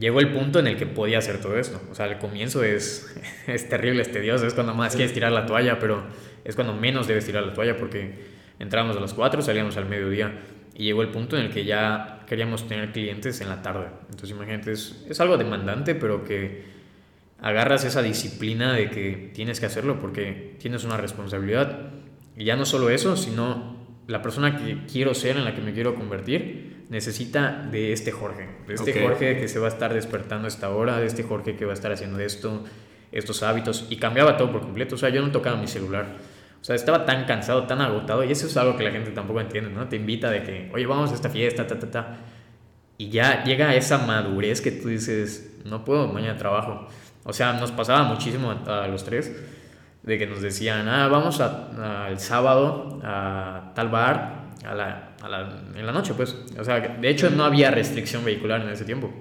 llegó 0.00 0.18
el 0.18 0.32
punto 0.32 0.58
en 0.58 0.66
el 0.66 0.76
que 0.76 0.86
podía 0.86 1.18
hacer 1.18 1.40
todo 1.40 1.56
esto. 1.58 1.80
O 1.90 1.94
sea, 1.94 2.06
al 2.06 2.18
comienzo 2.18 2.64
es, 2.64 3.14
es 3.46 3.68
terrible, 3.68 4.02
es 4.02 4.10
tedioso, 4.10 4.46
es 4.46 4.54
cuando 4.54 4.74
más 4.74 4.96
quieres 4.96 5.12
tirar 5.12 5.30
la 5.30 5.46
toalla, 5.46 5.78
pero 5.78 6.02
es 6.44 6.56
cuando 6.56 6.74
menos 6.74 7.06
debes 7.06 7.26
tirar 7.26 7.44
la 7.44 7.52
toalla 7.52 7.76
porque 7.76 8.14
entramos 8.58 8.96
a 8.96 9.00
las 9.00 9.14
4, 9.14 9.42
salíamos 9.42 9.76
al 9.76 9.86
mediodía 9.86 10.32
y 10.74 10.84
llegó 10.84 11.02
el 11.02 11.08
punto 11.08 11.36
en 11.36 11.44
el 11.44 11.50
que 11.52 11.64
ya 11.64 12.24
queríamos 12.26 12.66
tener 12.66 12.90
clientes 12.92 13.40
en 13.42 13.50
la 13.50 13.60
tarde. 13.62 13.86
Entonces, 14.10 14.30
imagínate, 14.30 14.72
es, 14.72 15.04
es 15.08 15.20
algo 15.20 15.36
demandante, 15.36 15.94
pero 15.94 16.24
que 16.24 16.64
agarras 17.42 17.84
esa 17.84 18.02
disciplina 18.02 18.72
de 18.72 18.90
que 18.90 19.30
tienes 19.34 19.60
que 19.60 19.66
hacerlo 19.66 20.00
porque 20.00 20.56
tienes 20.58 20.84
una 20.84 20.96
responsabilidad. 20.96 21.90
Y 22.36 22.44
ya 22.44 22.56
no 22.56 22.64
solo 22.64 22.88
eso, 22.90 23.16
sino 23.16 23.79
la 24.10 24.22
persona 24.22 24.56
que 24.56 24.78
quiero 24.90 25.14
ser, 25.14 25.36
en 25.36 25.44
la 25.44 25.54
que 25.54 25.60
me 25.60 25.72
quiero 25.72 25.94
convertir, 25.94 26.84
necesita 26.88 27.68
de 27.70 27.92
este 27.92 28.10
Jorge, 28.10 28.48
de 28.66 28.74
este 28.74 29.00
Jorge 29.00 29.38
que 29.38 29.48
se 29.48 29.58
va 29.58 29.66
a 29.66 29.70
estar 29.70 29.94
despertando 29.94 30.46
a 30.46 30.48
esta 30.48 30.70
hora, 30.70 30.98
de 30.98 31.06
este 31.06 31.22
Jorge 31.22 31.56
que 31.56 31.64
va 31.64 31.70
a 31.70 31.74
estar 31.74 31.92
haciendo 31.92 32.18
esto, 32.18 32.64
estos 33.12 33.42
hábitos, 33.42 33.86
y 33.88 33.96
cambiaba 33.96 34.36
todo 34.36 34.50
por 34.50 34.62
completo, 34.62 34.96
o 34.96 34.98
sea, 34.98 35.10
yo 35.10 35.22
no 35.22 35.30
tocaba 35.30 35.56
mi 35.56 35.68
celular, 35.68 36.16
o 36.60 36.64
sea, 36.64 36.74
estaba 36.74 37.06
tan 37.06 37.24
cansado, 37.24 37.66
tan 37.66 37.80
agotado, 37.80 38.24
y 38.24 38.32
eso 38.32 38.46
es 38.46 38.56
algo 38.56 38.76
que 38.76 38.84
la 38.84 38.90
gente 38.90 39.12
tampoco 39.12 39.40
entiende, 39.40 39.70
¿no? 39.70 39.88
Te 39.88 39.96
invita 39.96 40.30
de 40.30 40.42
que, 40.42 40.70
oye, 40.74 40.86
vamos 40.86 41.12
a 41.12 41.14
esta 41.14 41.30
fiesta, 41.30 41.66
ta, 41.66 41.78
ta, 41.78 41.90
ta, 41.90 42.18
y 42.98 43.08
ya 43.08 43.44
llega 43.44 43.74
esa 43.74 43.98
madurez 43.98 44.60
que 44.60 44.72
tú 44.72 44.88
dices, 44.88 45.56
no 45.64 45.86
puedo, 45.86 46.08
mañana 46.08 46.36
trabajo. 46.36 46.86
O 47.24 47.32
sea, 47.32 47.54
nos 47.54 47.72
pasaba 47.72 48.04
muchísimo 48.04 48.50
a, 48.50 48.86
los 48.88 49.04
tres, 49.04 49.34
de 50.02 50.18
que 50.18 50.26
nos 50.26 50.40
decían, 50.40 50.88
ah, 50.88 51.08
vamos 51.08 51.40
al 51.40 52.18
sábado 52.18 53.00
a 53.02 53.72
tal 53.74 53.88
bar, 53.88 54.50
a 54.64 54.74
la, 54.74 55.10
a 55.22 55.28
la, 55.28 55.62
en 55.74 55.86
la 55.86 55.92
noche, 55.92 56.14
pues. 56.14 56.36
O 56.58 56.64
sea, 56.64 56.80
de 56.80 57.08
hecho 57.08 57.30
no 57.30 57.44
había 57.44 57.70
restricción 57.70 58.24
vehicular 58.24 58.62
en 58.62 58.70
ese 58.70 58.84
tiempo. 58.84 59.12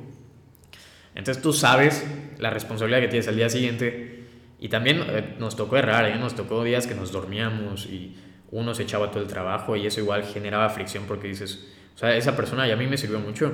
Entonces 1.15 1.43
tú 1.43 1.51
sabes 1.51 2.05
la 2.37 2.49
responsabilidad 2.49 3.01
que 3.01 3.07
tienes 3.07 3.27
al 3.27 3.35
día 3.35 3.49
siguiente. 3.49 4.19
Y 4.59 4.69
también 4.69 5.03
eh, 5.07 5.35
nos 5.39 5.55
tocó 5.55 5.77
errar, 5.77 6.05
¿eh? 6.05 6.15
nos 6.17 6.35
tocó 6.35 6.63
días 6.63 6.85
que 6.85 6.95
nos 6.95 7.11
dormíamos 7.11 7.85
y 7.85 8.17
uno 8.51 8.73
se 8.73 8.83
echaba 8.83 9.09
todo 9.09 9.23
el 9.23 9.29
trabajo 9.29 9.75
y 9.75 9.85
eso 9.85 10.01
igual 10.01 10.23
generaba 10.23 10.69
fricción 10.69 11.05
porque 11.07 11.29
dices, 11.29 11.67
o 11.95 11.97
sea, 11.97 12.15
esa 12.15 12.35
persona 12.35 12.67
y 12.67 12.71
a 12.71 12.75
mí 12.75 12.87
me 12.87 12.97
sirvió 12.97 13.19
mucho. 13.19 13.53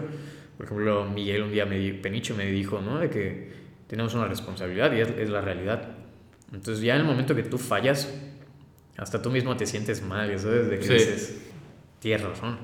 Por 0.58 0.66
ejemplo, 0.66 1.06
Miguel 1.06 1.44
un 1.44 1.52
día, 1.52 1.66
me, 1.66 1.94
Peniche 1.94 2.34
me 2.34 2.46
dijo, 2.46 2.82
¿no? 2.82 3.00
De 3.00 3.10
que 3.10 3.52
tenemos 3.88 4.16
una 4.16 4.28
responsabilidad 4.28 4.92
y 4.94 5.02
es 5.02 5.30
la 5.30 5.42
realidad. 5.42 6.05
Entonces 6.56 6.84
ya 6.84 6.96
en 6.96 7.02
el 7.02 7.08
momento 7.08 7.36
que 7.36 7.44
tú 7.44 7.58
fallas, 7.58 8.12
hasta 8.98 9.22
tú 9.22 9.30
mismo 9.30 9.58
te 9.58 9.66
sientes 9.66 10.02
mal, 10.02 10.28
¿sabes? 10.40 10.70
De 10.70 10.80
que 10.80 10.88
dices, 10.88 11.42
tienes 12.00 12.26
razón. 12.26 12.58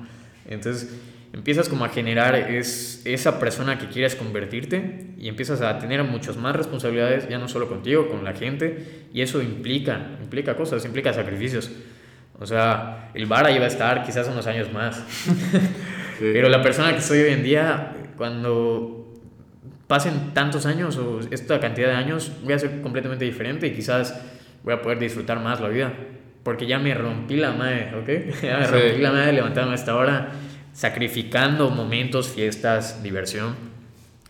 Entonces 0.48 0.98
empiezas 1.34 1.68
como 1.68 1.84
a 1.84 1.90
generar 1.90 2.34
es, 2.34 3.02
esa 3.04 3.38
persona 3.38 3.78
que 3.78 3.88
quieres 3.88 4.16
convertirte 4.16 5.08
y 5.18 5.28
empiezas 5.28 5.60
a 5.60 5.78
tener 5.78 6.02
muchas 6.04 6.38
más 6.38 6.56
responsabilidades, 6.56 7.28
ya 7.28 7.38
no 7.38 7.48
solo 7.48 7.68
contigo, 7.68 8.08
con 8.08 8.24
la 8.24 8.32
gente, 8.32 9.08
y 9.12 9.20
eso 9.20 9.42
implica, 9.42 10.16
implica 10.22 10.56
cosas, 10.56 10.84
implica 10.86 11.12
sacrificios. 11.12 11.70
O 12.40 12.46
sea, 12.46 13.10
el 13.12 13.26
bar 13.26 13.46
ahí 13.46 13.58
va 13.58 13.66
a 13.66 13.68
estar 13.68 14.04
quizás 14.04 14.26
unos 14.26 14.46
años 14.46 14.72
más. 14.72 15.04
Pero 16.18 16.48
la 16.48 16.62
persona 16.62 16.94
que 16.94 17.02
soy 17.02 17.20
hoy 17.20 17.32
en 17.32 17.42
día, 17.42 17.94
cuando 18.16 19.01
pasen 19.86 20.32
tantos 20.34 20.66
años 20.66 20.96
o 20.96 21.20
esta 21.30 21.60
cantidad 21.60 21.88
de 21.88 21.94
años, 21.94 22.32
voy 22.42 22.52
a 22.52 22.58
ser 22.58 22.80
completamente 22.80 23.24
diferente 23.24 23.66
y 23.66 23.72
quizás 23.72 24.20
voy 24.64 24.74
a 24.74 24.82
poder 24.82 24.98
disfrutar 24.98 25.40
más 25.40 25.60
la 25.60 25.68
vida 25.68 25.92
porque 26.42 26.66
ya 26.66 26.78
me 26.78 26.94
rompí 26.94 27.36
la 27.36 27.52
madre, 27.52 27.92
¿ok? 27.94 28.42
Ya 28.42 28.58
me 28.58 28.66
rompí 28.66 28.98
la 29.00 29.12
madre 29.12 29.32
levantarme 29.32 29.72
a 29.72 29.74
esta 29.74 29.96
hora, 29.96 30.32
sacrificando 30.72 31.70
momentos, 31.70 32.28
fiestas, 32.28 33.02
diversión. 33.02 33.54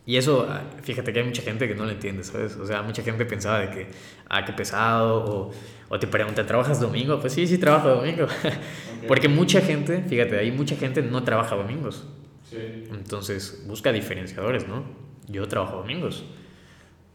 Y 0.04 0.16
eso, 0.16 0.48
ah, 0.50 0.62
fíjate 0.82 1.12
que 1.12 1.20
hay 1.20 1.24
mucha 1.24 1.42
gente 1.42 1.68
que 1.68 1.74
no 1.74 1.84
lo 1.84 1.90
entiende, 1.90 2.24
¿sabes? 2.24 2.56
O 2.56 2.66
sea, 2.66 2.82
mucha 2.82 3.02
gente 3.02 3.24
pensaba 3.24 3.60
de 3.60 3.70
que, 3.70 3.86
ah, 4.28 4.44
qué 4.44 4.52
pesado, 4.52 5.24
o, 5.24 5.52
o 5.88 5.98
te 5.98 6.08
preguntan, 6.08 6.44
¿trabajas 6.46 6.80
domingo? 6.80 7.20
Pues 7.20 7.32
sí, 7.32 7.46
sí 7.46 7.56
trabajo 7.58 7.88
domingo. 7.88 8.26
Porque 9.08 9.28
mucha 9.28 9.60
gente, 9.60 10.02
fíjate, 10.02 10.38
hay 10.38 10.50
mucha 10.50 10.76
gente 10.76 11.02
no 11.02 11.22
trabaja 11.22 11.54
domingos. 11.54 12.04
Sí. 12.50 12.84
Entonces, 12.90 13.62
busca 13.66 13.92
diferenciadores, 13.92 14.66
¿no? 14.66 14.84
Yo 15.28 15.46
trabajo 15.48 15.76
domingos. 15.76 16.24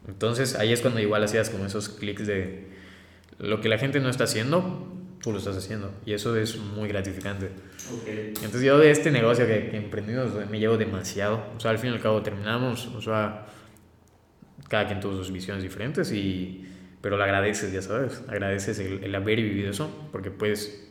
Entonces, 0.06 0.54
ahí 0.56 0.72
es 0.72 0.80
cuando 0.80 1.00
igual 1.00 1.22
hacías 1.22 1.50
como 1.50 1.66
esos 1.66 1.88
clics 1.88 2.26
de, 2.26 2.68
lo 3.38 3.60
que 3.60 3.68
la 3.68 3.78
gente 3.78 4.00
no 4.00 4.08
está 4.08 4.24
haciendo, 4.24 4.88
tú 5.22 5.32
lo 5.32 5.38
estás 5.38 5.56
haciendo. 5.56 5.92
Y 6.04 6.12
eso 6.12 6.36
es 6.36 6.56
muy 6.56 6.88
gratificante. 6.88 7.50
Entonces 8.06 8.62
yo 8.62 8.78
de 8.78 8.90
este 8.90 9.10
negocio 9.10 9.46
que, 9.46 9.70
que 9.70 9.76
emprendimos 9.76 10.30
me 10.50 10.58
llevo 10.58 10.76
demasiado. 10.76 11.42
O 11.56 11.60
sea, 11.60 11.70
al 11.70 11.78
fin 11.78 11.90
y 11.90 11.94
al 11.94 12.00
cabo 12.00 12.22
terminamos, 12.22 12.86
o 12.88 13.00
sea, 13.00 13.46
cada 14.68 14.86
quien 14.86 15.00
tuvo 15.00 15.16
sus 15.16 15.32
visiones 15.32 15.62
diferentes 15.62 16.12
y... 16.12 16.64
Pero 17.00 17.16
lo 17.16 17.22
agradeces, 17.22 17.72
ya 17.72 17.80
sabes, 17.80 18.24
agradeces 18.26 18.80
el, 18.80 19.14
haber 19.14 19.36
vivido 19.36 19.70
eso, 19.70 19.88
porque 20.10 20.32
puedes 20.32 20.90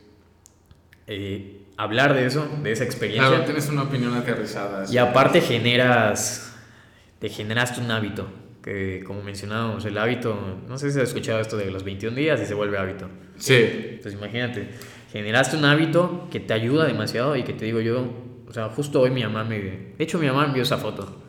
eh, 1.06 1.66
hablar 1.76 2.14
de 2.14 2.24
eso, 2.24 2.48
de 2.62 2.72
esa 2.72 2.84
experiencia. 2.84 3.28
Claro, 3.28 3.44
tienes 3.44 3.68
una 3.68 3.82
opinión 3.82 4.14
aterrizada. 4.14 4.90
Y 4.90 4.96
aparte 4.96 5.42
generas, 5.42 6.47
te 7.18 7.28
generaste 7.28 7.80
un 7.80 7.90
hábito 7.90 8.28
que 8.62 9.02
como 9.06 9.22
mencionábamos, 9.22 9.84
el 9.84 9.96
hábito, 9.96 10.36
no 10.68 10.78
sé 10.78 10.90
si 10.90 10.98
has 10.98 11.08
escuchado 11.08 11.40
esto 11.40 11.56
de 11.56 11.70
los 11.70 11.84
21 11.84 12.14
días 12.16 12.40
y 12.40 12.46
se 12.46 12.54
vuelve 12.54 12.76
hábito. 12.78 13.08
Sí. 13.36 13.54
Entonces 13.54 14.14
imagínate, 14.14 14.68
generaste 15.12 15.56
un 15.56 15.64
hábito 15.64 16.28
que 16.30 16.40
te 16.40 16.52
ayuda 16.52 16.86
demasiado 16.86 17.36
y 17.36 17.44
que 17.44 17.52
te 17.52 17.64
digo 17.64 17.80
yo, 17.80 18.12
o 18.46 18.52
sea, 18.52 18.68
justo 18.68 19.00
hoy 19.00 19.10
mi 19.10 19.22
mamá 19.22 19.44
me, 19.44 19.58
de 19.58 19.94
hecho 19.98 20.18
mi 20.18 20.26
mamá 20.26 20.42
me 20.42 20.48
envió 20.48 20.62
esa 20.62 20.78
foto 20.78 21.22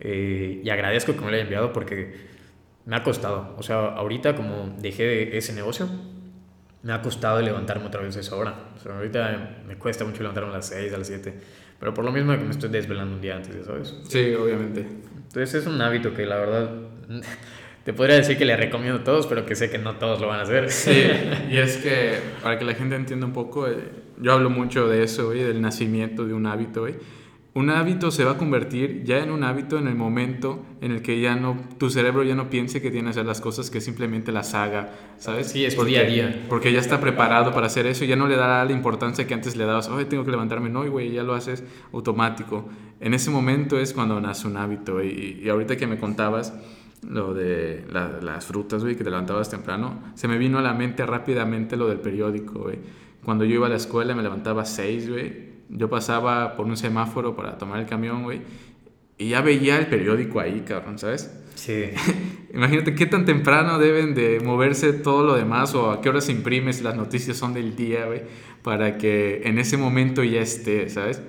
eh, 0.00 0.60
y 0.62 0.70
agradezco 0.70 1.14
que 1.14 1.20
me 1.20 1.30
la 1.30 1.36
haya 1.36 1.44
enviado 1.44 1.72
porque 1.72 2.14
me 2.84 2.96
ha 2.96 3.02
costado, 3.02 3.54
o 3.56 3.62
sea, 3.62 3.88
ahorita 3.88 4.34
como 4.34 4.74
dejé 4.78 5.36
ese 5.36 5.52
negocio, 5.52 5.88
me 6.82 6.92
ha 6.92 7.02
costado 7.02 7.40
levantarme 7.40 7.86
otra 7.86 8.02
vez 8.02 8.16
a 8.16 8.20
esa 8.20 8.36
hora. 8.36 8.54
O 8.76 8.80
sea, 8.80 8.96
ahorita 8.96 9.62
me 9.66 9.76
cuesta 9.76 10.04
mucho 10.04 10.22
levantarme 10.22 10.50
a 10.50 10.54
las 10.54 10.66
6, 10.66 10.92
a 10.92 10.98
las 10.98 11.06
7. 11.06 11.34
Pero 11.78 11.94
por 11.94 12.04
lo 12.04 12.12
mismo 12.12 12.32
que 12.32 12.44
me 12.44 12.50
estoy 12.50 12.70
desvelando 12.70 13.14
un 13.14 13.20
día 13.20 13.36
antes, 13.36 13.54
¿ya 13.54 13.64
sabes? 13.64 13.94
Sí, 14.08 14.34
obviamente. 14.34 14.86
Entonces 15.16 15.54
es 15.62 15.66
un 15.66 15.80
hábito 15.80 16.14
que 16.14 16.26
la 16.26 16.36
verdad 16.36 16.70
te 17.84 17.92
podría 17.92 18.16
decir 18.16 18.36
que 18.36 18.44
le 18.44 18.56
recomiendo 18.56 19.00
a 19.00 19.04
todos, 19.04 19.26
pero 19.26 19.46
que 19.46 19.54
sé 19.54 19.70
que 19.70 19.78
no 19.78 19.96
todos 19.96 20.20
lo 20.20 20.28
van 20.28 20.40
a 20.40 20.42
hacer. 20.42 20.70
Sí, 20.70 21.04
y 21.50 21.56
es 21.56 21.76
que 21.78 22.18
para 22.42 22.58
que 22.58 22.64
la 22.64 22.74
gente 22.74 22.96
entienda 22.96 23.26
un 23.26 23.32
poco, 23.32 23.68
eh, 23.68 23.76
yo 24.20 24.32
hablo 24.32 24.50
mucho 24.50 24.88
de 24.88 25.02
eso, 25.02 25.26
güey, 25.26 25.42
del 25.42 25.60
nacimiento 25.60 26.24
de 26.24 26.34
un 26.34 26.46
hábito, 26.46 26.80
güey. 26.82 26.94
Un 27.58 27.70
hábito 27.70 28.12
se 28.12 28.24
va 28.24 28.32
a 28.32 28.38
convertir 28.38 29.02
ya 29.02 29.18
en 29.18 29.32
un 29.32 29.42
hábito 29.42 29.78
en 29.78 29.88
el 29.88 29.96
momento 29.96 30.64
en 30.80 30.92
el 30.92 31.02
que 31.02 31.20
ya 31.20 31.34
no, 31.34 31.58
tu 31.76 31.90
cerebro 31.90 32.22
ya 32.22 32.36
no 32.36 32.50
piense 32.50 32.80
que 32.80 32.92
tiene 32.92 33.06
que 33.06 33.10
hacer 33.10 33.26
las 33.26 33.40
cosas, 33.40 33.68
que 33.68 33.80
simplemente 33.80 34.30
las 34.30 34.54
haga, 34.54 34.92
¿sabes? 35.18 35.48
Sí, 35.48 35.64
es 35.64 35.74
porque, 35.74 35.90
día 35.90 36.00
a 36.02 36.04
día. 36.04 36.46
Porque 36.48 36.72
ya 36.72 36.78
está 36.78 37.00
preparado 37.00 37.52
para 37.52 37.66
hacer 37.66 37.86
eso 37.86 38.04
ya 38.04 38.14
no 38.14 38.28
le 38.28 38.36
dará 38.36 38.64
la 38.64 38.70
importancia 38.70 39.26
que 39.26 39.34
antes 39.34 39.56
le 39.56 39.64
dabas, 39.64 39.88
hoy 39.88 40.04
tengo 40.04 40.24
que 40.24 40.30
levantarme, 40.30 40.70
no, 40.70 40.88
güey, 40.88 41.10
ya 41.10 41.24
lo 41.24 41.34
haces 41.34 41.64
automático. 41.92 42.68
En 43.00 43.12
ese 43.12 43.32
momento 43.32 43.76
es 43.76 43.92
cuando 43.92 44.20
nace 44.20 44.46
un 44.46 44.56
hábito 44.56 45.02
y, 45.02 45.40
y 45.42 45.48
ahorita 45.48 45.76
que 45.76 45.88
me 45.88 45.98
contabas 45.98 46.54
lo 47.02 47.34
de 47.34 47.84
las 47.90 48.46
frutas, 48.46 48.84
güey, 48.84 48.94
que 48.94 49.02
te 49.02 49.10
levantabas 49.10 49.50
temprano, 49.50 49.98
se 50.14 50.28
me 50.28 50.38
vino 50.38 50.58
a 50.58 50.62
la 50.62 50.74
mente 50.74 51.04
rápidamente 51.04 51.76
lo 51.76 51.88
del 51.88 51.98
periódico, 51.98 52.60
güey. 52.60 52.78
Cuando 53.24 53.44
yo 53.44 53.54
iba 53.54 53.66
a 53.66 53.70
la 53.70 53.76
escuela 53.76 54.14
me 54.14 54.22
levantaba 54.22 54.62
a 54.62 54.64
6, 54.64 55.10
güey 55.10 55.47
yo 55.68 55.88
pasaba 55.90 56.56
por 56.56 56.66
un 56.66 56.76
semáforo 56.76 57.36
para 57.36 57.58
tomar 57.58 57.80
el 57.80 57.86
camión, 57.86 58.22
güey, 58.22 58.40
y 59.18 59.30
ya 59.30 59.40
veía 59.40 59.78
el 59.78 59.88
periódico 59.88 60.40
ahí, 60.40 60.62
cabrón, 60.66 60.98
¿sabes? 60.98 61.32
Sí. 61.54 61.86
Imagínate 62.54 62.94
qué 62.94 63.06
tan 63.06 63.24
temprano 63.24 63.78
deben 63.78 64.14
de 64.14 64.40
moverse 64.40 64.92
todo 64.92 65.24
lo 65.24 65.34
demás 65.34 65.74
o 65.74 65.90
a 65.90 66.00
qué 66.00 66.08
hora 66.08 66.20
se 66.20 66.32
imprime 66.32 66.72
si 66.72 66.82
las 66.82 66.96
noticias 66.96 67.36
son 67.36 67.52
del 67.52 67.74
día, 67.74 68.06
güey, 68.06 68.22
para 68.62 68.96
que 68.96 69.42
en 69.44 69.58
ese 69.58 69.76
momento 69.76 70.22
ya 70.22 70.40
esté, 70.40 70.88
¿sabes? 70.88 71.20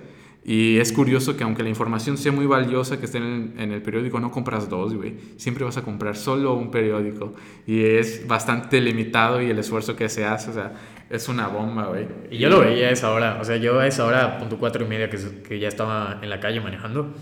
Y 0.46 0.78
es 0.78 0.94
curioso 0.94 1.36
que 1.36 1.44
aunque 1.44 1.64
la 1.64 1.70
información 1.70 2.18
sea 2.18 2.32
muy 2.32 2.46
valiosa 2.46 3.00
que 3.00 3.06
esté 3.06 3.18
en 3.18 3.24
el, 3.24 3.62
en 3.62 3.72
el 3.72 3.82
periódico, 3.82 4.20
no 4.20 4.32
compras 4.32 4.70
dos, 4.70 4.96
güey. 4.96 5.16
Siempre 5.38 5.66
vas 5.66 5.78
a 5.78 5.82
comprar 5.82 6.16
solo 6.16 6.54
un 6.54 6.72
periódico. 6.72 7.34
Y 7.68 7.84
es 7.84 8.26
bastante 8.26 8.80
limitado 8.82 9.42
y 9.42 9.50
el 9.50 9.60
esfuerzo 9.60 9.96
que 9.96 10.10
se 10.10 10.26
hace, 10.26 10.52
o 10.52 10.54
sea, 10.54 10.74
es 11.10 11.28
una 11.28 11.48
bomba, 11.48 11.88
güey. 11.88 12.08
Y 12.30 12.38
yo 12.38 12.50
lo 12.50 12.60
veía 12.60 12.88
a 12.88 12.92
esa 12.92 13.12
hora, 13.12 13.38
o 13.42 13.44
sea, 13.44 13.58
yo 13.58 13.80
a 13.80 13.88
esa 13.88 14.06
hora, 14.06 14.38
punto 14.38 14.58
cuatro 14.58 14.86
y 14.86 14.88
media, 14.88 15.10
que, 15.10 15.18
que 15.48 15.60
ya 15.60 15.68
estaba 15.68 16.20
en 16.22 16.30
la 16.30 16.40
calle 16.40 16.62
manejando, 16.62 17.14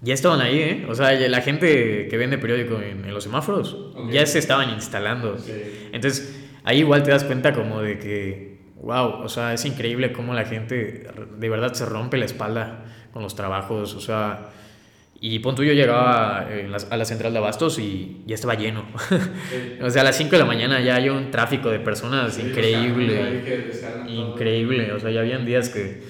ya 0.00 0.14
estaban 0.14 0.40
ahí, 0.40 0.58
¿eh? 0.58 0.86
O 0.88 0.94
sea, 0.94 1.12
la 1.12 1.40
gente 1.40 2.08
que 2.08 2.16
vende 2.16 2.38
periódico 2.38 2.80
en, 2.80 3.12
los 3.12 3.24
semáforos 3.24 3.76
ya 4.10 4.24
se 4.26 4.38
estaban 4.38 4.70
instalando. 4.70 5.36
Entonces, 5.92 6.48
ahí 6.64 6.78
igual 6.78 7.02
te 7.02 7.10
das 7.10 7.24
cuenta 7.24 7.52
como 7.52 7.80
de 7.80 7.98
que, 7.98 8.58
wow, 8.80 9.22
o 9.22 9.28
sea, 9.28 9.54
es 9.54 9.64
increíble 9.64 10.12
cómo 10.12 10.34
la 10.34 10.44
gente 10.44 11.08
de 11.36 11.48
verdad 11.48 11.72
se 11.72 11.84
rompe 11.84 12.16
la 12.16 12.26
espalda 12.26 12.84
con 13.12 13.22
los 13.22 13.34
trabajos, 13.34 13.94
o 13.94 14.00
sea 14.00 14.50
y 15.20 15.40
punto 15.40 15.64
yo 15.64 15.72
llegaba 15.72 16.46
a 16.90 16.96
la 16.96 17.04
central 17.04 17.32
de 17.32 17.38
Abastos 17.38 17.80
y 17.80 18.22
ya 18.26 18.36
estaba 18.36 18.54
lleno. 18.54 18.84
o 19.82 19.90
sea, 19.90 20.02
a 20.02 20.04
las 20.04 20.16
5 20.16 20.30
de 20.30 20.38
la 20.38 20.44
mañana 20.44 20.80
ya 20.80 20.94
hay 20.94 21.08
un 21.08 21.32
tráfico 21.32 21.70
de 21.70 21.80
personas 21.80 22.38
increíble. 22.38 23.42
increíble. 24.06 24.92
O 24.92 25.00
sea, 25.00 25.10
ya 25.10 25.20
habían 25.20 25.44
días 25.44 25.70
que. 25.70 26.02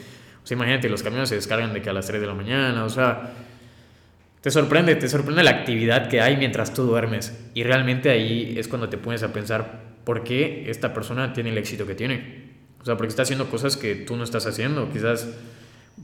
O 0.43 0.47
sea, 0.47 0.57
imagínate, 0.57 0.91
los 0.91 1.03
camiones 1.03 1.31
se 1.31 1.37
descargan 1.37 1.73
de 1.73 1.81
que 1.81 1.89
a 1.89 1.95
las 1.95 2.07
3 2.07 2.21
de 2.21 2.27
la 2.27 2.35
mañana. 2.35 2.85
O 2.85 2.91
sea, 2.91 3.33
te 4.43 4.51
sorprende, 4.51 4.95
te 4.97 5.09
sorprende 5.09 5.43
la 5.43 5.51
actividad 5.53 6.09
que 6.09 6.21
hay 6.21 6.37
mientras 6.37 6.75
tú 6.75 6.83
duermes. 6.83 7.51
Y 7.55 7.63
realmente 7.63 8.11
ahí 8.11 8.57
es 8.59 8.69
cuando 8.69 8.91
te 8.91 8.99
pones 8.99 9.23
a 9.23 9.33
pensar 9.33 9.85
por 10.05 10.23
qué 10.23 10.65
esta 10.69 10.93
persona 10.93 11.33
tiene 11.33 11.49
el 11.49 11.57
éxito 11.57 11.87
que 11.87 11.95
tiene. 11.95 12.49
O 12.83 12.85
sea, 12.85 12.99
porque 12.99 13.09
está 13.09 13.23
haciendo 13.23 13.49
cosas 13.49 13.79
que 13.79 13.95
tú 13.95 14.17
no 14.17 14.25
estás 14.25 14.45
haciendo. 14.45 14.91
Quizás 14.93 15.29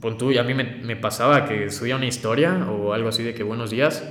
Pon 0.01 0.17
tú, 0.17 0.31
y 0.31 0.37
a 0.37 0.43
mí 0.43 0.53
me, 0.53 0.63
me, 0.63 0.95
pasaba 0.95 1.45
que 1.45 1.69
subía 1.69 1.95
una 1.95 2.05
historia 2.05 2.67
o 2.69 2.93
algo 2.93 3.09
así 3.09 3.23
de 3.23 3.33
que 3.33 3.43
buenos 3.43 3.69
días 3.69 4.03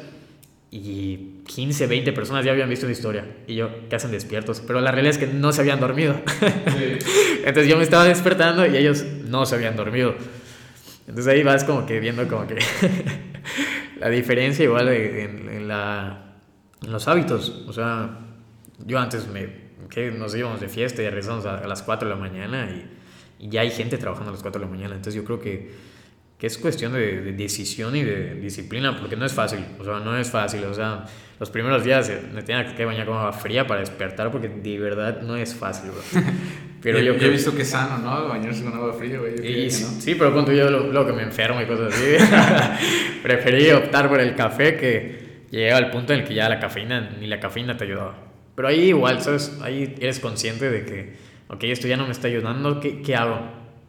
y 0.77 1.43
15, 1.47 1.87
20 1.87 2.13
personas 2.13 2.45
ya 2.45 2.51
habían 2.51 2.69
visto 2.69 2.87
una 2.87 2.93
historia 2.93 3.25
y 3.47 3.55
yo, 3.55 3.71
¿qué 3.89 3.95
hacen 3.95 4.11
despiertos? 4.11 4.61
Pero 4.67 4.81
la 4.81 4.91
realidad 4.91 5.13
es 5.13 5.19
que 5.19 5.33
no 5.33 5.53
se 5.53 5.61
habían 5.61 5.79
dormido. 5.79 6.17
Entonces 7.45 7.69
yo 7.69 7.77
me 7.77 7.85
estaba 7.85 8.03
despertando 8.03 8.67
y 8.67 8.77
ellos 8.77 9.05
no 9.05 9.47
se 9.47 9.55
habían 9.55 9.77
dormido. 9.77 10.17
Entonces 11.07 11.33
ahí 11.33 11.45
vas 11.45 11.63
como 11.63 11.87
que 11.87 12.01
viendo 12.01 12.27
como 12.27 12.49
que 12.49 12.59
la 14.01 14.09
diferencia 14.09 14.65
igual 14.65 14.89
en, 14.89 15.49
en, 15.49 15.69
la, 15.69 16.39
en 16.83 16.91
los 16.91 17.07
hábitos. 17.07 17.65
O 17.69 17.73
sea, 17.73 18.19
yo 18.85 18.99
antes 18.99 19.29
me, 19.29 19.49
que 19.91 20.11
nos 20.11 20.35
íbamos 20.35 20.61
de 20.61 20.69
fiesta 20.69 21.03
y 21.03 21.07
regresamos 21.07 21.47
a, 21.47 21.59
a 21.59 21.69
las 21.69 21.85
4 21.85 22.09
de 22.09 22.15
la 22.17 22.21
mañana 22.21 22.69
y 22.71 22.94
y 23.45 23.51
ya 23.51 23.61
hay 23.61 23.71
gente 23.71 23.99
trabajando 23.99 24.31
a 24.31 24.33
las 24.33 24.41
4 24.41 24.59
de 24.59 24.67
la 24.67 24.73
mañana. 24.73 24.95
Entonces 24.95 25.15
yo 25.15 25.23
creo 25.23 25.39
que, 25.39 25.71
que 26.39 26.47
es 26.47 26.57
cuestión 26.57 26.95
de, 26.95 27.33
decisión 27.33 27.95
y 27.95 28.03
de 28.03 28.37
disciplina, 28.37 28.99
porque 28.99 29.17
no 29.17 29.27
es 29.27 29.35
fácil, 29.35 29.61
o 29.79 29.85
sea, 29.85 30.01
no 30.01 30.17
es 30.17 30.31
fácil, 30.31 30.65
o 30.65 30.73
sea, 30.73 31.05
los 31.39 31.51
primeros 31.51 31.85
días 31.85 32.11
me 32.33 32.43
tenía 32.43 32.75
que 32.75 32.87
bañar 32.87 33.05
con 33.05 33.19
agua 33.19 33.35
fría 33.35 33.67
para 33.67 33.81
despertar, 33.81 34.31
porque 34.31 34.49
de 34.49 34.79
verdad 34.79 35.21
no 35.21 35.37
es 35.37 35.55
fácil, 35.55 35.91
Pero 36.81 37.01
yo, 37.01 37.15
he 37.15 37.29
visto 37.29 37.55
que 37.55 37.63
es 37.63 37.71
sano, 37.71 37.99
¿no? 37.99 38.29
Bañarse 38.29 38.63
con 38.63 38.75
agua 38.75 38.93
fría, 38.93 39.19
güey. 39.19 39.71
Sí, 39.71 40.17
pero 40.19 40.35
cuando 40.35 40.53
yo 40.53 40.69
lo, 40.71 41.07
que 41.07 41.13
me 41.15 41.23
enfermo 41.23 41.61
y 41.63 41.65
cosas 41.65 41.95
así, 41.95 42.17
preferí 43.23 43.71
optar 43.71 44.11
por 44.11 44.21
el 44.21 44.35
café 44.35 44.77
que 44.77 45.47
llegaba 45.51 45.79
al 45.79 45.91
punto 45.91 46.13
en 46.13 46.21
el 46.21 46.27
que 46.27 46.35
ya 46.35 46.47
la 46.47 46.59
cafeína, 46.59 47.17
ni 47.19 47.27
la 47.27 47.41
cafeína 47.41 47.75
te 47.79 47.85
ayudaba. 47.85 48.17
Pero 48.55 48.69
ahí 48.69 48.89
igual, 48.89 49.23
¿sabes? 49.23 49.59
Ahí 49.63 49.95
eres 49.99 50.21
consciente 50.21 50.71
de 50.71 50.85
que 50.85 51.34
ok, 51.55 51.65
esto 51.65 51.87
ya 51.87 51.97
no 51.97 52.05
me 52.05 52.13
está 52.13 52.29
ayudando, 52.29 52.81
¿qué, 52.81 53.01
qué 53.03 53.15
hago? 53.15 53.39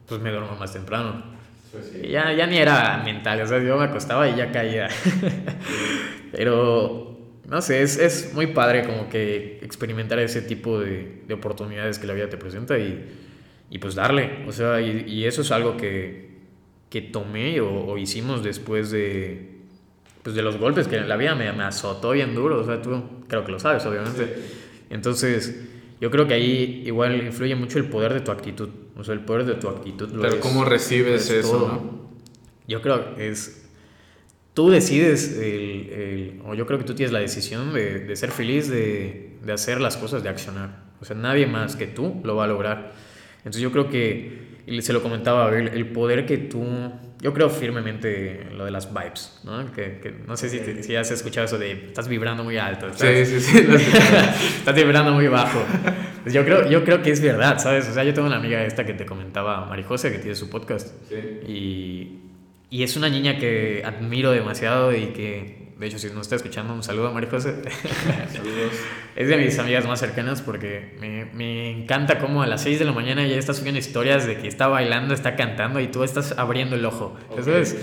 Pues 0.08 0.22
me 0.22 0.32
duermo 0.32 0.56
más 0.60 0.72
temprano. 0.74 1.24
Pues 1.72 1.92
ya, 2.10 2.32
ya 2.34 2.48
ni 2.48 2.58
era 2.58 3.02
mental, 3.04 3.42
o 3.42 3.48
sea, 3.48 3.62
yo 3.62 3.78
me 3.78 3.86
acostaba 3.86 4.30
y 4.30 4.36
ya 4.36 4.52
caía. 4.52 4.88
Pero, 6.32 7.18
no 7.50 7.62
sé, 7.62 7.82
es, 7.82 7.98
es, 7.98 8.34
muy 8.34 8.48
padre 8.48 8.86
como 8.86 9.10
que 9.10 9.60
experimentar 9.62 10.20
ese 10.20 10.42
tipo 10.42 10.80
de, 10.80 11.24
de 11.28 11.34
oportunidades 11.34 12.00
que 12.00 12.08
la 12.08 12.14
vida 12.14 12.30
te 12.30 12.38
presenta 12.38 12.78
y, 12.78 13.04
y 13.70 13.80
pues 13.80 13.96
darle. 13.96 14.46
O 14.48 14.52
sea, 14.52 14.80
y, 14.80 15.06
y, 15.08 15.26
eso 15.26 15.42
es 15.42 15.52
algo 15.52 15.76
que, 15.76 16.30
que 16.90 17.02
tomé 17.02 17.60
o, 17.62 17.88
o, 17.88 17.98
hicimos 17.98 18.44
después 18.44 18.92
de, 18.92 19.56
pues 20.24 20.36
de 20.36 20.44
los 20.44 20.58
golpes 20.58 20.88
que 20.88 21.02
la 21.02 21.18
vida 21.18 21.36
me, 21.36 21.52
me 21.52 21.64
azotó 21.64 22.12
bien 22.12 22.36
duro. 22.36 22.62
O 22.62 22.64
sea, 22.64 22.82
tú 22.82 23.04
creo 23.28 23.44
que 23.44 23.52
lo 23.52 23.60
sabes, 23.60 23.86
obviamente. 23.86 24.36
Entonces 24.90 25.75
yo 26.02 26.12
creo 26.12 26.28
que 26.28 26.34
ahí 26.34 26.84
igual 26.86 27.26
influye 27.26 27.56
mucho 27.56 27.78
el 27.80 27.86
poder 27.86 28.14
de 28.14 28.22
tu 28.22 28.32
actitud. 28.32 28.70
O 28.98 29.04
sea, 29.04 29.14
el 29.14 29.22
poder 29.22 29.46
de 29.46 29.56
tu 29.56 29.70
actitud. 29.70 30.10
Pero 30.22 30.40
¿cómo 30.40 30.66
recibes 30.66 31.30
eso? 31.30 31.60
¿no? 31.60 32.10
Yo 32.68 32.82
creo 32.82 33.16
que 33.16 33.30
es... 33.30 33.62
Tú 34.54 34.70
decides, 34.70 35.38
el, 35.38 35.90
el, 35.92 36.42
o 36.46 36.54
yo 36.56 36.66
creo 36.66 36.80
que 36.80 36.86
tú 36.86 36.96
tienes 36.96 37.12
la 37.12 37.20
decisión 37.20 37.74
de, 37.74 38.00
de 38.00 38.16
ser 38.16 38.32
feliz, 38.32 38.70
de, 38.70 39.38
de, 39.44 39.52
hacer 39.52 39.82
las 39.82 39.98
cosas, 39.98 40.24
de 40.24 40.30
accionar. 40.30 40.86
O 41.02 41.06
sea, 41.06 41.16
nadie 41.16 41.46
más 41.46 41.76
que 41.76 41.88
tú 41.88 42.22
lo 42.24 42.38
va 42.38 42.46
a 42.46 42.48
lograr. 42.48 42.94
Entonces 43.40 43.62
yo 43.62 43.74
creo 43.74 43.90
que, 43.90 44.62
y 44.66 44.82
se 44.82 44.94
lo 44.94 45.04
comentaba 45.04 45.50
a 45.50 45.60
el 45.60 45.88
poder 45.88 46.26
que 46.26 46.38
tú 46.38 46.64
yo 47.26 47.34
creo 47.34 47.50
firmemente 47.50 48.44
en 48.44 48.56
lo 48.56 48.66
de 48.66 48.70
las 48.70 48.94
vibes, 48.94 49.40
¿no? 49.44 49.72
Que, 49.72 49.98
que 50.00 50.14
no 50.28 50.38
sé 50.38 50.48
si, 50.48 50.84
si, 50.84 50.96
has 50.96 51.10
escuchado 51.10 51.46
eso 51.46 51.58
de 51.58 51.72
estás 51.88 52.08
vibrando 52.08 52.44
muy 52.44 52.60
alto. 52.60 52.94
sí, 52.94 53.26
sí, 53.26 53.40
sí. 53.40 53.58
estás 54.60 54.76
vibrando 54.76 55.12
muy 55.12 55.28
bajo. 55.28 55.60
Pues 56.22 56.36
yo, 56.36 56.46
creo, 56.46 56.70
yo 56.70 56.84
creo 56.84 57.02
que 57.02 57.10
es 57.10 57.22
verdad, 57.22 57.58
¿sabes? 57.58 57.90
O 57.90 57.94
sea, 57.96 58.04
yo 58.04 58.14
tengo 58.14 58.28
una 58.28 58.38
amiga 58.38 58.64
esta 58.64 58.86
que 58.86 58.94
te 58.94 59.08
comentaba, 59.08 59.66
Marijose, 59.66 60.12
que 60.12 60.20
tiene 60.20 60.36
su 60.36 60.52
podcast. 60.52 60.94
Sí. 61.10 61.16
Y, 61.52 62.20
y 62.70 62.84
es 62.84 62.96
una 62.96 63.10
niña 63.10 63.40
que 63.40 63.82
admiro 63.84 64.30
demasiado 64.30 64.96
y 64.96 65.08
que 65.08 65.65
de 65.78 65.88
hecho, 65.88 66.00
si 66.00 66.10
no 66.10 66.22
está 66.22 66.36
escuchando, 66.38 66.74
un 66.74 66.84
saludo 66.84 67.10
a 67.10 67.12
María 67.12 67.30
José. 67.30 67.54
Saludos. 68.34 68.72
es 69.16 69.28
de 69.28 69.38
mis 69.38 69.60
amigas 69.60 69.86
más 69.86 70.00
cercanas 70.00 70.42
porque 70.42 70.96
me, 71.02 71.26
me, 71.26 71.70
encanta 71.70 72.18
cómo 72.18 72.44
a 72.44 72.48
las 72.48 72.64
6 72.64 72.80
de 72.80 72.86
la 72.86 72.94
mañana 72.94 73.28
ya 73.28 73.36
está 73.36 73.54
subiendo 73.54 73.80
historias 73.80 74.26
de 74.26 74.38
que 74.38 74.48
está 74.48 74.68
bailando, 74.68 75.14
está 75.14 75.36
cantando 75.36 75.82
y 75.82 75.88
tú 75.88 76.04
estás 76.06 76.38
abriendo 76.38 76.78
el 76.78 76.86
ojo. 76.86 77.18
Entonces, 77.30 77.78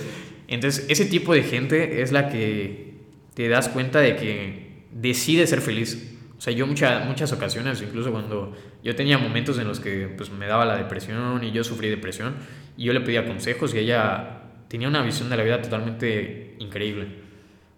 entonces, 0.48 0.86
ese 0.88 1.04
tipo 1.04 1.34
de 1.34 1.42
gente 1.42 2.00
es 2.00 2.12
la 2.12 2.30
que 2.30 2.94
te 3.34 3.48
das 3.48 3.68
cuenta 3.68 4.00
de 4.00 4.16
que 4.16 4.84
decide 4.90 5.46
ser 5.46 5.60
feliz. 5.60 6.18
O 6.38 6.40
sea, 6.40 6.52
yo 6.52 6.66
muchas 6.66 7.06
muchas 7.06 7.32
ocasiones, 7.32 7.80
incluso 7.82 8.10
cuando 8.10 8.56
yo 8.82 8.96
tenía 8.96 9.16
momentos 9.18 9.58
en 9.58 9.68
los 9.68 9.80
que 9.80 10.08
pues, 10.16 10.30
me 10.30 10.46
daba 10.46 10.64
la 10.64 10.76
depresión 10.76 11.44
y 11.44 11.52
yo 11.52 11.62
sufrí 11.62 11.88
depresión, 11.88 12.36
y 12.76 12.84
yo 12.84 12.92
le 12.94 13.00
pedía 13.00 13.26
consejos 13.26 13.74
y 13.74 13.78
ella 13.78 14.40
tenía 14.68 14.88
una 14.88 15.02
visión 15.02 15.28
de 15.28 15.36
la 15.36 15.42
vida 15.42 15.60
totalmente 15.60 16.56
increíble. 16.58 17.21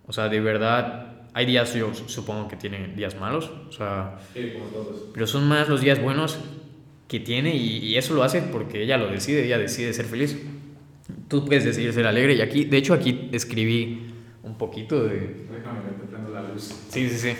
O 0.06 0.12
sea, 0.12 0.28
de 0.28 0.40
verdad, 0.40 1.14
hay 1.32 1.46
días, 1.46 1.74
yo 1.74 1.92
supongo 1.94 2.46
que 2.48 2.56
tiene 2.56 2.88
días 2.94 3.18
malos, 3.18 3.50
o 3.68 3.72
sea, 3.72 4.18
sí, 4.32 4.52
como 4.52 4.66
todos. 4.66 5.08
pero 5.12 5.26
son 5.26 5.48
más 5.48 5.68
los 5.68 5.80
días 5.80 6.00
buenos 6.00 6.38
que 7.08 7.20
tiene 7.20 7.56
y, 7.56 7.96
eso 7.96 8.14
lo 8.14 8.22
hace 8.22 8.40
porque 8.40 8.82
ella 8.82 8.98
lo 8.98 9.08
decide, 9.08 9.44
ella 9.44 9.58
decide 9.58 9.92
ser 9.92 10.06
feliz. 10.06 10.40
Tú 11.28 11.44
puedes 11.44 11.64
decidir 11.64 11.92
ser 11.92 12.06
alegre 12.06 12.34
y 12.34 12.40
aquí, 12.40 12.64
de 12.64 12.76
hecho 12.76 12.94
aquí 12.94 13.28
escribí 13.32 14.12
un 14.42 14.56
poquito 14.56 15.02
de... 15.04 15.46
Déjame 15.50 15.80
te 16.00 16.06
prendo 16.08 16.30
la 16.30 16.42
luz. 16.42 16.62
Sí, 16.88 17.08
sí, 17.08 17.18
sí. 17.18 17.36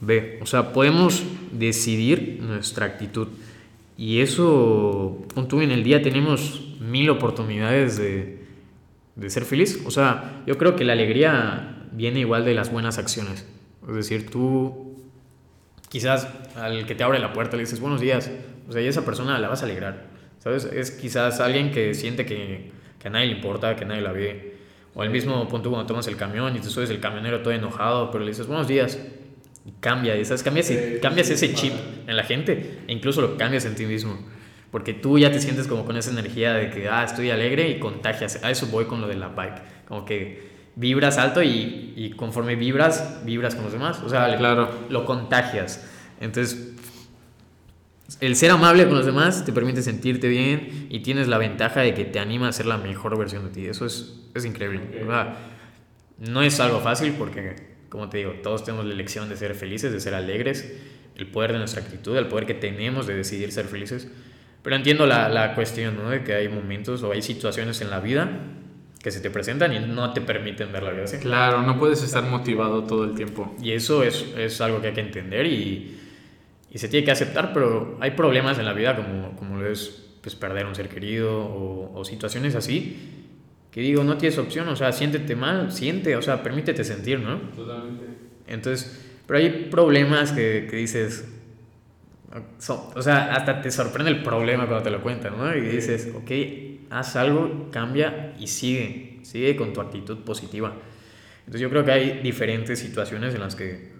Ve, 0.00 0.38
o 0.42 0.46
sea, 0.46 0.72
podemos 0.72 1.22
decidir 1.52 2.38
nuestra 2.42 2.86
actitud. 2.86 3.28
Y 3.96 4.20
eso, 4.20 5.24
punto 5.34 5.62
en 5.62 5.70
el 5.70 5.84
día 5.84 6.02
tenemos 6.02 6.74
mil 6.80 7.08
oportunidades 7.10 7.96
de, 7.96 8.43
de 9.16 9.30
ser 9.30 9.44
feliz. 9.44 9.82
O 9.86 9.90
sea, 9.90 10.42
yo 10.46 10.58
creo 10.58 10.76
que 10.76 10.84
la 10.84 10.92
alegría 10.92 11.88
viene 11.92 12.20
igual 12.20 12.44
de 12.44 12.54
las 12.54 12.70
buenas 12.70 12.98
acciones. 12.98 13.46
Es 13.88 13.94
decir, 13.94 14.30
tú 14.30 14.96
quizás 15.88 16.28
al 16.56 16.86
que 16.86 16.94
te 16.94 17.04
abre 17.04 17.18
la 17.18 17.32
puerta 17.32 17.56
le 17.56 17.62
dices 17.62 17.80
buenos 17.80 18.00
días. 18.00 18.30
O 18.68 18.72
sea, 18.72 18.82
y 18.82 18.86
esa 18.86 19.04
persona 19.04 19.38
la 19.38 19.48
vas 19.48 19.62
a 19.62 19.66
alegrar. 19.66 20.06
¿sabes? 20.38 20.64
Es 20.64 20.90
quizás 20.90 21.40
alguien 21.40 21.70
que 21.70 21.94
siente 21.94 22.26
que, 22.26 22.70
que 22.98 23.08
a 23.08 23.10
nadie 23.10 23.26
le 23.26 23.32
importa, 23.32 23.76
que 23.76 23.84
nadie 23.84 24.02
la 24.02 24.12
ve. 24.12 24.54
O 24.94 25.02
al 25.02 25.10
mismo 25.10 25.48
punto 25.48 25.70
cuando 25.70 25.86
tomas 25.86 26.06
el 26.06 26.16
camión 26.16 26.54
y 26.56 26.60
te 26.60 26.68
subes 26.68 26.90
el 26.90 27.00
camionero 27.00 27.40
todo 27.40 27.52
enojado, 27.52 28.10
pero 28.10 28.24
le 28.24 28.30
dices 28.30 28.46
buenos 28.46 28.68
días. 28.68 28.98
Y 29.66 29.72
cambia, 29.80 30.22
¿sabes? 30.24 30.42
Cambias, 30.42 30.70
cambias 31.00 31.30
ese 31.30 31.54
chip 31.54 31.72
en 32.06 32.16
la 32.16 32.22
gente 32.24 32.80
e 32.86 32.92
incluso 32.92 33.22
lo 33.22 33.36
cambias 33.36 33.64
en 33.64 33.74
ti 33.74 33.86
mismo. 33.86 34.18
Porque 34.74 34.92
tú 34.92 35.20
ya 35.20 35.30
te 35.30 35.40
sientes 35.40 35.68
como 35.68 35.84
con 35.84 35.96
esa 35.96 36.10
energía 36.10 36.52
de 36.52 36.68
que, 36.68 36.88
ah, 36.88 37.04
estoy 37.04 37.30
alegre 37.30 37.70
y 37.70 37.78
contagias. 37.78 38.42
A 38.42 38.50
eso 38.50 38.66
voy 38.66 38.86
con 38.86 39.00
lo 39.00 39.06
de 39.06 39.14
la 39.14 39.28
bike. 39.28 39.86
Como 39.86 40.04
que 40.04 40.48
vibras 40.74 41.16
alto 41.16 41.44
y, 41.44 41.92
y 41.94 42.10
conforme 42.16 42.56
vibras, 42.56 43.20
vibras 43.24 43.54
con 43.54 43.62
los 43.62 43.72
demás. 43.72 44.00
O 44.04 44.08
sea, 44.08 44.36
claro. 44.36 44.68
lo 44.88 45.04
contagias. 45.04 45.88
Entonces, 46.20 46.72
el 48.18 48.34
ser 48.34 48.50
amable 48.50 48.86
con 48.86 48.96
los 48.96 49.06
demás 49.06 49.44
te 49.44 49.52
permite 49.52 49.80
sentirte 49.80 50.26
bien 50.26 50.88
y 50.90 51.04
tienes 51.04 51.28
la 51.28 51.38
ventaja 51.38 51.82
de 51.82 51.94
que 51.94 52.04
te 52.04 52.18
anima 52.18 52.48
a 52.48 52.52
ser 52.52 52.66
la 52.66 52.76
mejor 52.76 53.16
versión 53.16 53.44
de 53.44 53.50
ti. 53.50 53.66
Eso 53.66 53.86
es, 53.86 54.22
es 54.34 54.44
increíble. 54.44 54.80
no 56.18 56.42
es 56.42 56.58
algo 56.58 56.80
fácil 56.80 57.14
porque, 57.16 57.54
como 57.88 58.08
te 58.08 58.18
digo, 58.18 58.32
todos 58.42 58.64
tenemos 58.64 58.84
la 58.86 58.94
elección 58.94 59.28
de 59.28 59.36
ser 59.36 59.54
felices, 59.54 59.92
de 59.92 60.00
ser 60.00 60.14
alegres, 60.14 60.68
el 61.14 61.28
poder 61.28 61.52
de 61.52 61.58
nuestra 61.58 61.80
actitud, 61.80 62.16
el 62.16 62.26
poder 62.26 62.44
que 62.44 62.54
tenemos 62.54 63.06
de 63.06 63.14
decidir 63.14 63.52
ser 63.52 63.66
felices. 63.66 64.08
Pero 64.64 64.74
entiendo 64.74 65.06
la, 65.06 65.28
la 65.28 65.54
cuestión, 65.54 65.96
¿no? 65.96 66.10
De 66.10 66.24
que 66.24 66.34
hay 66.34 66.48
momentos 66.48 67.04
o 67.04 67.12
hay 67.12 67.22
situaciones 67.22 67.80
en 67.80 67.90
la 67.90 68.00
vida 68.00 68.28
que 69.00 69.12
se 69.12 69.20
te 69.20 69.30
presentan 69.30 69.72
y 69.72 69.78
no 69.78 70.12
te 70.12 70.20
permiten 70.20 70.72
ver 70.72 70.82
la 70.82 70.90
vida 70.90 71.04
así. 71.04 71.18
Claro, 71.18 71.62
no 71.62 71.78
puedes 71.78 72.02
estar 72.02 72.24
motivado 72.24 72.82
todo 72.82 73.04
el 73.04 73.14
tiempo. 73.14 73.54
Y 73.62 73.70
eso 73.70 74.02
es, 74.02 74.26
es 74.36 74.60
algo 74.60 74.80
que 74.80 74.88
hay 74.88 74.94
que 74.94 75.02
entender 75.02 75.46
y 75.46 76.00
y 76.74 76.78
se 76.78 76.88
tiene 76.88 77.04
que 77.04 77.12
aceptar, 77.12 77.52
pero 77.52 77.96
hay 78.00 78.10
problemas 78.10 78.58
en 78.58 78.64
la 78.64 78.72
vida 78.72 78.96
como, 78.96 79.36
como 79.36 79.58
lo 79.58 79.70
es 79.70 80.06
pues, 80.20 80.34
perder 80.34 80.66
un 80.66 80.74
ser 80.74 80.88
querido 80.88 81.40
o, 81.40 81.92
o, 81.94 82.04
situaciones 82.04 82.56
así, 82.56 82.96
que 83.70 83.80
digo, 83.80 84.02
no 84.02 84.18
tienes 84.18 84.38
opción, 84.38 84.68
o 84.68 84.74
sea, 84.74 84.90
siéntete 84.90 85.36
mal, 85.36 85.70
siente, 85.70 86.16
o 86.16 86.22
sea, 86.22 86.42
permítete 86.42 86.82
sentir, 86.82 87.20
¿no? 87.20 87.38
Totalmente. 87.54 88.04
Entonces, 88.48 89.08
pero 89.24 89.38
hay 89.38 89.68
problemas 89.70 90.32
que, 90.32 90.66
que 90.68 90.74
dices, 90.74 91.32
o 92.94 93.02
sea, 93.02 93.34
hasta 93.34 93.60
te 93.60 93.70
sorprende 93.70 94.10
el 94.10 94.22
problema 94.22 94.66
cuando 94.66 94.82
te 94.82 94.90
lo 94.90 95.00
cuentan, 95.00 95.38
¿no? 95.38 95.54
Y 95.54 95.60
dices, 95.60 96.12
ok, 96.14 96.30
haz 96.90 97.16
algo, 97.16 97.68
cambia 97.70 98.34
y 98.38 98.48
sigue, 98.48 99.20
sigue 99.22 99.54
con 99.56 99.72
tu 99.72 99.80
actitud 99.80 100.18
positiva. 100.24 100.74
Entonces 101.40 101.60
yo 101.60 101.70
creo 101.70 101.84
que 101.84 101.92
hay 101.92 102.20
diferentes 102.22 102.78
situaciones 102.78 103.34
en 103.34 103.40
las 103.40 103.54
que 103.54 103.92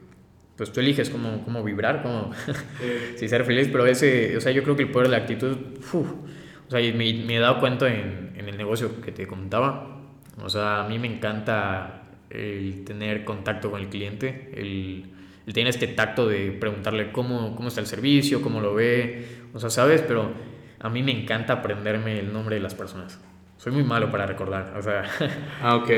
pues 0.56 0.73
tú 0.73 0.81
eliges 0.81 1.11
cómo, 1.11 1.44
cómo 1.44 1.62
vibrar, 1.65 2.02
cómo 2.02 2.31
si 3.16 3.28
ser 3.28 3.44
feliz, 3.44 3.69
pero 3.70 3.86
ese, 3.86 4.36
o 4.36 4.40
sea, 4.40 4.52
yo 4.52 4.62
creo 4.62 4.77
que 4.77 4.85
el 4.85 4.90
poder 4.90 5.09
de 5.09 5.16
la 5.16 5.23
actitud, 5.23 5.56
o 5.93 6.70
sea, 6.70 6.81
me, 6.81 7.12
me, 7.12 7.36
he 7.36 7.39
dado 7.40 7.59
cuenta 7.61 7.93
en, 7.93 8.32
en, 8.36 8.48
el 8.48 8.56
negocio 8.56 9.01
que 9.01 9.11
te 9.11 9.27
contaba, 9.27 10.01
o 10.40 10.48
sea, 10.48 10.85
a 10.85 10.89
mí 10.89 10.98
me 10.98 11.09
encanta 11.09 12.05
el 12.31 12.85
tener 12.85 13.24
contacto 13.24 13.70
con 13.70 13.81
el 13.81 13.89
cliente, 13.89 14.52
el, 14.55 15.14
tener 15.53 15.69
este 15.69 15.87
tacto 15.89 16.27
de 16.27 16.53
preguntarle 16.53 17.12
cómo, 17.12 17.55
cómo 17.55 17.69
está 17.69 17.81
el 17.81 17.87
servicio, 17.87 18.41
cómo 18.41 18.61
lo 18.61 18.75
ve, 18.75 19.27
o 19.53 19.61
sea, 19.61 19.71
¿sabes? 19.71 20.03
Pero 20.03 20.33
a 20.81 20.89
mí 20.89 21.03
me 21.03 21.12
encanta 21.12 21.55
aprenderme 21.55 22.19
el 22.19 22.33
nombre 22.33 22.57
de 22.57 22.62
las 22.62 22.75
personas. 22.75 23.21
Soy 23.57 23.73
muy 23.73 23.83
malo 23.83 24.11
para 24.11 24.27
recordar, 24.27 24.75
o 24.77 24.83
sea. 24.83 25.05
Ah, 25.62 25.77
ok. 25.77 25.91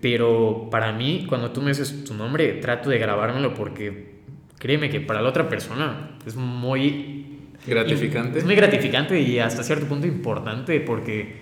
Pero 0.00 0.68
para 0.70 0.92
mí, 0.92 1.26
cuando 1.28 1.52
tú 1.52 1.62
me 1.62 1.68
dices 1.68 2.04
tu 2.04 2.14
nombre, 2.14 2.54
trato 2.54 2.90
de 2.90 2.98
grabármelo 2.98 3.54
porque 3.54 4.16
créeme 4.58 4.90
que 4.90 5.00
para 5.00 5.22
la 5.22 5.28
otra 5.28 5.48
persona 5.48 6.18
es 6.26 6.34
muy. 6.34 7.38
Gratificante. 7.64 8.40
Es 8.40 8.44
muy 8.44 8.56
gratificante 8.56 9.20
y 9.20 9.38
hasta 9.38 9.62
cierto 9.62 9.86
punto 9.86 10.08
importante 10.08 10.80
porque 10.80 11.36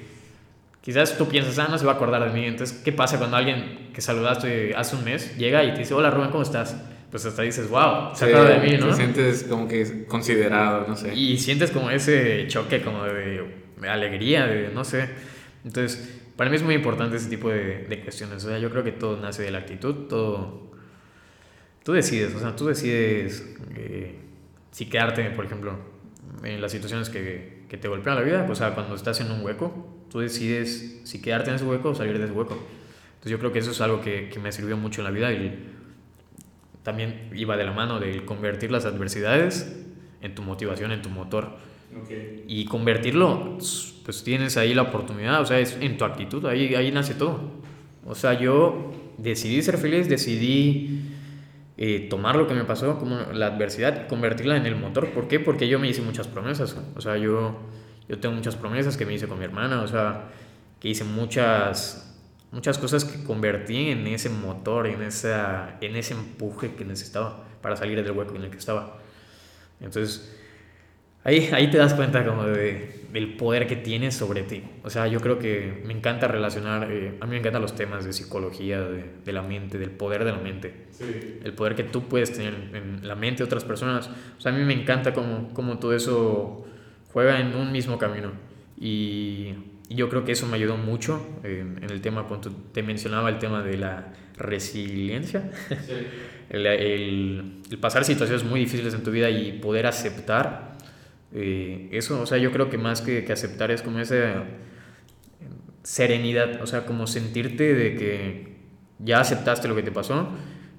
quizás 0.83 1.17
tú 1.17 1.27
piensas, 1.29 1.59
ah, 1.59 1.69
no 1.71 1.79
se 1.79 1.87
va 1.87 1.93
a 1.93 1.95
acordar 1.95 2.31
de 2.31 2.39
mí. 2.39 2.45
Entonces, 2.45 2.79
¿qué 2.85 2.93
pasa 2.93 3.17
cuando 3.17 3.39
alguien 3.39 3.91
que 3.95 4.03
saludaste 4.03 4.75
hace 4.77 4.97
un 4.97 5.05
mes 5.05 5.39
llega 5.39 5.65
y 5.65 5.73
te 5.73 5.79
dice, 5.79 5.95
hola 5.95 6.11
Rubén, 6.11 6.31
¿cómo 6.31 6.43
estás? 6.43 6.77
Pues 7.11 7.27
hasta 7.27 7.43
dices, 7.43 7.69
wow, 7.69 8.15
se 8.15 8.27
acuerda 8.27 8.61
de 8.61 8.71
mí, 8.71 8.77
¿no? 8.79 8.89
Te 8.89 8.95
sientes 8.95 9.45
como 9.45 9.67
que 9.67 10.05
considerado, 10.07 10.87
no 10.87 10.97
sé. 10.97 11.15
Y 11.15 11.39
sientes 11.39 11.73
como 11.73 11.91
ese 11.91 12.47
choque 12.47 12.83
como 12.83 13.05
de 13.05 13.45
alegría, 13.89 14.47
de 14.47 14.69
no 14.69 14.85
sé. 14.85 15.09
Entonces, 15.65 16.21
para 16.37 16.49
mí 16.51 16.57
es 16.57 16.63
muy 16.63 16.75
importante 16.75 17.17
ese 17.17 17.29
tipo 17.29 17.51
de, 17.51 17.85
de 17.89 18.01
cuestiones. 18.01 18.45
O 18.45 18.49
sea, 18.49 18.59
yo 18.59 18.71
creo 18.71 18.85
que 18.85 18.93
todo 18.93 19.21
nace 19.21 19.43
de 19.43 19.51
la 19.51 19.59
actitud, 19.59 20.07
todo... 20.09 20.71
Tú 21.83 21.93
decides, 21.93 22.35
o 22.35 22.39
sea, 22.39 22.55
tú 22.55 22.67
decides 22.67 23.45
eh, 23.75 24.19
si 24.71 24.87
quedarte, 24.87 25.31
por 25.31 25.47
ejemplo, 25.47 25.79
en 26.45 26.61
las 26.61 26.73
situaciones 26.73 27.11
que, 27.11 27.65
que 27.69 27.77
te 27.77 27.89
golpean 27.89 28.17
la 28.17 28.23
vida, 28.23 28.47
o 28.49 28.55
sea, 28.55 28.75
cuando 28.75 28.95
estás 28.95 29.21
en 29.21 29.31
un 29.31 29.45
hueco, 29.45 30.05
tú 30.11 30.21
decides 30.21 31.01
si 31.05 31.21
quedarte 31.21 31.51
en 31.51 31.57
ese 31.57 31.65
hueco 31.65 31.91
o 31.91 31.95
salir 31.95 32.19
de 32.19 32.25
ese 32.25 32.33
hueco. 32.33 32.55
Entonces 32.55 33.33
yo 33.33 33.39
creo 33.39 33.53
que 33.53 33.59
eso 33.59 33.71
es 33.73 33.81
algo 33.81 34.01
que, 34.01 34.29
que 34.29 34.39
me 34.39 34.53
sirvió 34.53 34.77
mucho 34.77 35.01
en 35.01 35.05
la 35.05 35.11
vida 35.11 35.33
y 35.33 35.69
también 36.83 37.31
iba 37.35 37.57
de 37.57 37.65
la 37.65 37.73
mano 37.73 38.01
de 38.01 38.25
convertir 38.25 38.71
las 38.71 38.85
adversidades 38.87 39.85
en 40.21 40.35
tu 40.35 40.43
motivación, 40.43 40.93
en 40.93 41.03
tu 41.03 41.11
motor. 41.11 41.57
Y 42.47 42.67
convertirlo, 42.67 43.59
pues 44.05 44.23
tienes 44.23 44.57
ahí 44.57 44.75
la 44.75 44.83
oportunidad, 44.83 45.41
o 45.41 45.47
sea, 45.47 45.59
es 45.59 45.77
en 45.81 45.99
tu 45.99 46.05
actitud, 46.05 46.47
ahí, 46.47 46.75
ahí 46.75 46.93
nace 46.93 47.15
todo. 47.15 47.41
O 48.07 48.15
sea, 48.15 48.39
yo 48.39 48.93
decidí 49.19 49.61
ser 49.63 49.77
feliz, 49.77 50.09
decidí 50.09 51.03
eh, 51.77 52.09
tomar 52.09 52.37
lo 52.37 52.47
que 52.47 52.55
me 52.55 52.65
pasó, 52.65 52.99
como 52.99 53.17
la 53.33 53.47
adversidad, 53.47 54.05
y 54.05 54.09
convertirla 54.09 54.57
en 54.57 54.67
el 54.67 54.77
motor. 54.77 55.11
¿Por 55.11 55.29
qué? 55.29 55.41
Porque 55.41 55.67
yo 55.67 55.79
me 55.79 55.89
hice 55.89 56.03
muchas 56.03 56.29
promesas. 56.29 56.77
O 56.95 57.01
sea, 57.01 57.17
yo, 57.17 57.59
yo 58.09 58.19
tengo 58.19 58.35
muchas 58.35 58.57
promesas 58.57 58.97
que 58.97 59.07
me 59.07 59.15
hice 59.15 59.27
con 59.27 59.39
mi 59.39 59.45
hermana, 59.45 59.83
o 59.83 59.89
sea, 59.89 60.29
que 60.79 60.89
hice 60.89 61.05
muchas, 61.05 62.10
muchas 62.53 62.79
cosas 62.79 63.05
que 63.05 63.23
convertí 63.25 63.91
en 63.91 64.07
ese 64.07 64.29
motor, 64.31 64.87
en, 64.87 65.03
esa, 65.03 65.77
en 65.81 65.97
ese 65.97 66.15
empuje 66.15 66.75
que 66.75 66.85
necesitaba 66.85 67.45
para 67.63 67.77
salir 67.77 68.03
del 68.03 68.13
hueco 68.13 68.35
en 68.37 68.45
el 68.45 68.51
que 68.51 68.59
estaba. 68.59 68.99
Entonces, 69.81 70.37
Ahí, 71.23 71.51
ahí 71.53 71.71
te 71.71 71.77
das 71.77 71.93
cuenta 71.93 72.25
como 72.25 72.45
de, 72.45 73.05
del 73.13 73.35
poder 73.35 73.67
que 73.67 73.77
tienes 73.77 74.15
sobre 74.15 74.43
ti. 74.43 74.63
O 74.83 74.89
sea, 74.89 75.07
yo 75.07 75.21
creo 75.21 75.39
que 75.39 75.83
me 75.85 75.93
encanta 75.93 76.29
relacionar, 76.29 76.91
eh, 76.91 77.19
a 77.21 77.27
mí 77.27 77.33
me 77.33 77.39
encantan 77.39 77.61
los 77.61 77.75
temas 77.75 78.07
de 78.07 78.15
psicología, 78.15 78.81
de, 78.81 79.05
de, 79.23 79.33
la 79.33 79.43
mente, 79.43 79.79
del 79.79 79.91
poder 79.91 80.25
de 80.25 80.33
la 80.33 80.39
mente. 80.39 80.87
Sí. 80.93 81.41
El 81.45 81.53
poder 81.53 81.75
que 81.75 81.85
tú 81.85 82.09
puedes 82.09 82.33
tener 82.33 82.55
en 82.73 83.07
la 83.07 83.17
mente 83.17 83.39
de 83.39 83.45
otras 83.45 83.65
personas. 83.65 84.09
O 84.39 84.41
sea, 84.41 84.51
a 84.51 84.55
mí 84.55 84.65
me 84.65 84.73
encanta 84.73 85.13
cómo, 85.13 85.53
cómo 85.53 85.79
todo 85.79 85.95
eso 85.95 86.67
juega 87.13 87.39
en 87.39 87.55
un 87.55 87.71
mismo 87.71 87.99
camino. 87.99 88.33
Y, 88.79 89.53
y 89.91 89.97
yo 89.97 90.09
creo 90.09 90.25
que 90.25 90.33
eso 90.33 90.47
me 90.47 90.57
ayudó 90.57 90.77
mucho 90.77 91.21
en, 91.43 91.83
en 91.83 91.91
el 91.91 92.01
tema, 92.01 92.29
cuando 92.29 92.51
te 92.73 92.83
mencionaba 92.83 93.29
el 93.29 93.39
tema 93.39 93.63
de 93.63 93.77
la 93.77 94.15
resiliencia. 94.37 95.51
Sí. 95.69 95.93
el, 96.49 96.67
el, 96.67 97.63
el 97.69 97.79
pasar 97.79 98.05
situaciones 98.05 98.45
muy 98.45 98.61
difíciles 98.61 98.95
en 98.95 99.03
tu 99.03 99.11
vida 99.11 99.29
y 99.29 99.59
poder 99.59 99.87
aceptar 99.87 100.79
eh, 101.33 101.89
eso, 101.93 102.23
o 102.23 102.27
sea, 102.27 102.39
yo 102.39 102.53
creo 102.53 102.71
que 102.71 102.79
más 102.79 103.03
que, 103.03 103.25
que, 103.25 103.33
aceptar 103.33 103.71
es 103.71 103.83
como 103.83 104.01
esa 104.01 104.45
serenidad, 105.83 106.63
o 106.63 106.67
sea, 106.67 106.87
como 106.87 107.07
sentirte 107.07 107.75
de 107.75 107.95
que 107.97 108.57
ya 109.01 109.21
aceptaste 109.21 109.69
lo 109.69 109.77
que 109.77 109.83
te 109.83 109.93
pasó, 109.93 110.29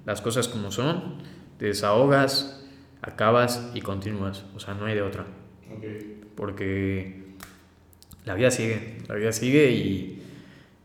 las 0.04 0.20
cosas 0.20 0.48
como 0.48 0.70
son, 0.70 1.18
te 1.58 1.66
desahogas, 1.66 2.66
acabas 3.00 3.70
y 3.74 3.80
continúas, 3.80 4.44
o 4.54 4.60
sea, 4.60 4.74
no 4.74 4.86
hay 4.86 4.94
de 4.94 5.02
otra. 5.02 5.26
Okay. 5.76 6.20
Porque 6.34 7.21
la 8.24 8.34
vida 8.34 8.50
sigue, 8.50 8.98
la 9.08 9.14
vida 9.14 9.32
sigue 9.32 9.70
y 9.70 10.22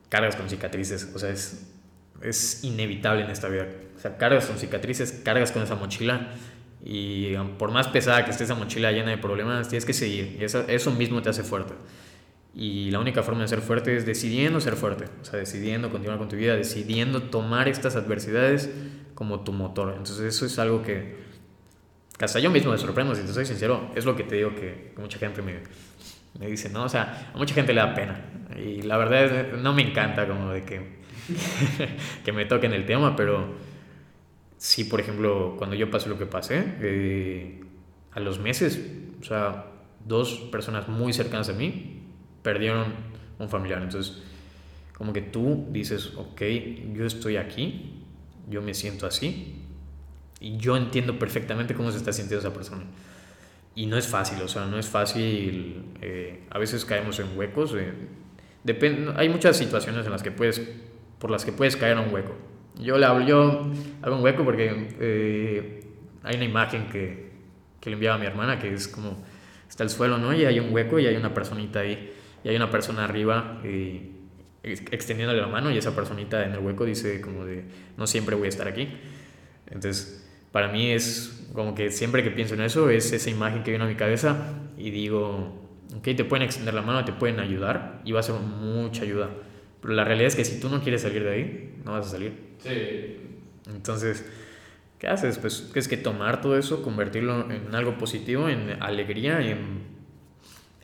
cargas 0.09 0.35
con 0.35 0.49
cicatrices, 0.49 1.11
o 1.13 1.19
sea, 1.19 1.29
es, 1.29 1.67
es 2.21 2.63
inevitable 2.63 3.23
en 3.23 3.31
esta 3.31 3.47
vida. 3.47 3.67
O 3.95 3.99
sea, 3.99 4.17
cargas 4.17 4.45
con 4.45 4.57
cicatrices, 4.57 5.21
cargas 5.23 5.51
con 5.51 5.63
esa 5.63 5.75
mochila 5.75 6.33
y 6.83 7.35
por 7.57 7.71
más 7.71 7.87
pesada 7.87 8.23
que 8.23 8.31
esté 8.31 8.43
esa 8.43 8.55
mochila 8.55 8.91
llena 8.91 9.11
de 9.11 9.17
problemas, 9.17 9.67
tienes 9.67 9.85
que 9.85 9.93
seguir. 9.93 10.37
Y 10.39 10.43
eso, 10.43 10.91
mismo 10.91 11.21
te 11.21 11.29
hace 11.29 11.43
fuerte. 11.43 11.73
Y 12.55 12.89
la 12.91 12.99
única 12.99 13.23
forma 13.23 13.41
de 13.41 13.47
ser 13.47 13.61
fuerte 13.61 13.95
es 13.95 14.05
decidiendo 14.05 14.59
ser 14.59 14.75
fuerte. 14.75 15.05
O 15.21 15.25
sea, 15.25 15.39
decidiendo 15.39 15.89
continuar 15.89 16.17
con 16.17 16.29
tu 16.29 16.35
vida, 16.35 16.55
decidiendo 16.55 17.23
tomar 17.23 17.67
estas 17.67 17.95
adversidades 17.95 18.69
como 19.15 19.41
tu 19.41 19.51
motor. 19.51 19.93
Entonces 19.97 20.21
eso 20.21 20.45
es 20.45 20.57
algo 20.59 20.81
que, 20.81 21.17
que 22.17 22.25
hasta 22.25 22.39
yo 22.39 22.49
mismo 22.49 22.71
me 22.71 22.77
sorprendo, 22.77 23.15
si 23.15 23.23
te 23.23 23.33
soy 23.33 23.45
sincero. 23.45 23.91
Es 23.95 24.05
lo 24.05 24.15
que 24.15 24.23
te 24.23 24.35
digo 24.35 24.55
que, 24.55 24.93
que 24.95 25.01
mucha 25.01 25.19
gente 25.19 25.41
me, 25.41 25.59
me 26.39 26.47
dice, 26.47 26.69
¿no? 26.69 26.83
O 26.83 26.89
sea, 26.89 27.31
a 27.33 27.37
mucha 27.37 27.53
gente 27.53 27.73
le 27.73 27.81
da 27.81 27.93
pena. 27.93 28.19
Y 28.57 28.81
la 28.81 28.97
verdad 28.97 29.53
no 29.53 29.73
me 29.73 29.81
encanta 29.81 30.27
como 30.27 30.49
de 30.51 30.63
que, 30.63 30.97
que 32.25 32.31
me 32.31 32.45
toquen 32.45 32.73
el 32.73 32.85
tema, 32.85 33.15
pero 33.15 33.55
sí, 34.57 34.83
por 34.83 34.99
ejemplo, 34.99 35.55
cuando 35.57 35.75
yo 35.75 35.89
pasé 35.89 36.09
lo 36.09 36.17
que 36.17 36.25
pasé, 36.25 36.63
eh, 36.81 37.61
a 38.11 38.19
los 38.19 38.39
meses, 38.39 38.81
o 39.21 39.23
sea, 39.23 39.65
dos 40.05 40.35
personas 40.51 40.87
muy 40.87 41.13
cercanas 41.13 41.49
a 41.49 41.53
mí 41.53 42.01
perdieron 42.41 42.93
un 43.39 43.49
familiar. 43.49 43.81
Entonces, 43.81 44.23
como 44.97 45.13
que 45.13 45.21
tú 45.21 45.67
dices, 45.69 46.13
ok, 46.15 46.41
yo 46.93 47.05
estoy 47.05 47.37
aquí, 47.37 48.03
yo 48.49 48.61
me 48.61 48.73
siento 48.73 49.05
así, 49.05 49.63
y 50.39 50.57
yo 50.57 50.77
entiendo 50.77 51.19
perfectamente 51.19 51.73
cómo 51.73 51.91
se 51.91 51.97
está 51.97 52.13
sintiendo 52.13 52.47
esa 52.47 52.55
persona. 52.55 52.83
Y 53.77 53.85
no 53.85 53.95
es 53.95 54.07
fácil, 54.07 54.41
o 54.41 54.47
sea, 54.47 54.65
no 54.65 54.79
es 54.79 54.87
fácil. 54.87 55.83
eh, 56.01 56.39
a 56.49 56.57
veces 56.57 56.83
caemos 56.83 57.19
en 57.19 57.37
huecos. 57.37 57.75
eh, 57.77 57.93
depende, 58.63 59.13
hay 59.15 59.29
muchas 59.29 59.55
situaciones 59.55 60.03
en 60.03 60.11
las 60.11 60.23
que 60.23 60.31
puedes, 60.31 60.59
por 61.19 61.29
las 61.29 61.45
que 61.45 61.51
puedes 61.51 61.77
caer 61.77 61.95
en 61.95 62.05
un 62.05 62.13
hueco. 62.13 62.35
Yo 62.79 62.97
le 62.97 63.05
hablo, 63.05 63.23
yo 63.27 63.71
hago 64.01 64.15
un 64.15 64.23
hueco 64.23 64.43
porque 64.43 64.95
eh, 64.99 65.83
hay 66.23 66.35
una 66.37 66.45
imagen 66.45 66.87
que, 66.87 67.29
que 67.79 67.91
le 67.91 67.93
enviaba 67.93 68.15
a 68.15 68.19
mi 68.19 68.25
hermana 68.25 68.57
que 68.57 68.73
es 68.73 68.87
como 68.87 69.23
está 69.69 69.83
el 69.83 69.91
suelo, 69.91 70.17
¿no? 70.17 70.33
Y 70.33 70.43
hay 70.45 70.59
un 70.59 70.73
hueco 70.73 70.97
y 70.97 71.05
hay 71.05 71.15
una 71.15 71.35
personita 71.35 71.81
ahí 71.81 72.13
y 72.43 72.49
hay 72.49 72.55
una 72.55 72.71
persona 72.71 73.03
arriba 73.03 73.61
extendiéndole 74.63 75.39
la 75.39 75.47
mano 75.47 75.69
y 75.69 75.77
esa 75.77 75.95
personita 75.95 76.43
en 76.43 76.53
el 76.53 76.59
hueco 76.59 76.83
dice 76.83 77.21
como 77.21 77.45
de 77.45 77.63
no 77.95 78.07
siempre 78.07 78.35
voy 78.35 78.47
a 78.47 78.49
estar 78.49 78.67
aquí. 78.67 78.89
Entonces, 79.67 80.26
para 80.51 80.67
mí 80.69 80.91
es 80.91 81.45
como 81.53 81.75
que 81.75 81.91
siempre 81.91 82.23
que 82.23 82.31
pienso 82.31 82.53
en 82.55 82.61
eso 82.61 82.89
es 82.89 83.11
esa 83.13 83.29
imagen 83.29 83.63
que 83.63 83.71
viene 83.71 83.85
a 83.85 83.87
mi 83.87 83.95
cabeza 83.95 84.53
y 84.77 84.91
digo, 84.91 85.63
ok, 85.97 86.03
te 86.15 86.23
pueden 86.23 86.45
extender 86.45 86.73
la 86.73 86.81
mano, 86.81 87.03
te 87.05 87.13
pueden 87.13 87.39
ayudar 87.39 88.01
y 88.05 88.11
va 88.11 88.19
a 88.19 88.23
ser 88.23 88.35
mucha 88.35 89.03
ayuda. 89.03 89.29
Pero 89.81 89.93
la 89.93 90.03
realidad 90.03 90.27
es 90.27 90.35
que 90.35 90.45
si 90.45 90.59
tú 90.59 90.69
no 90.69 90.81
quieres 90.81 91.01
salir 91.01 91.23
de 91.23 91.31
ahí, 91.31 91.75
no 91.85 91.93
vas 91.93 92.07
a 92.07 92.09
salir. 92.11 92.33
Sí. 92.59 93.17
Entonces, 93.69 94.25
¿qué 94.99 95.07
haces? 95.07 95.37
Pues 95.37 95.71
es 95.73 95.87
que 95.87 95.97
tomar 95.97 96.41
todo 96.41 96.57
eso, 96.57 96.81
convertirlo 96.83 97.49
en 97.51 97.73
algo 97.75 97.97
positivo, 97.97 98.49
en 98.49 98.81
alegría, 98.81 99.39
en, 99.41 99.83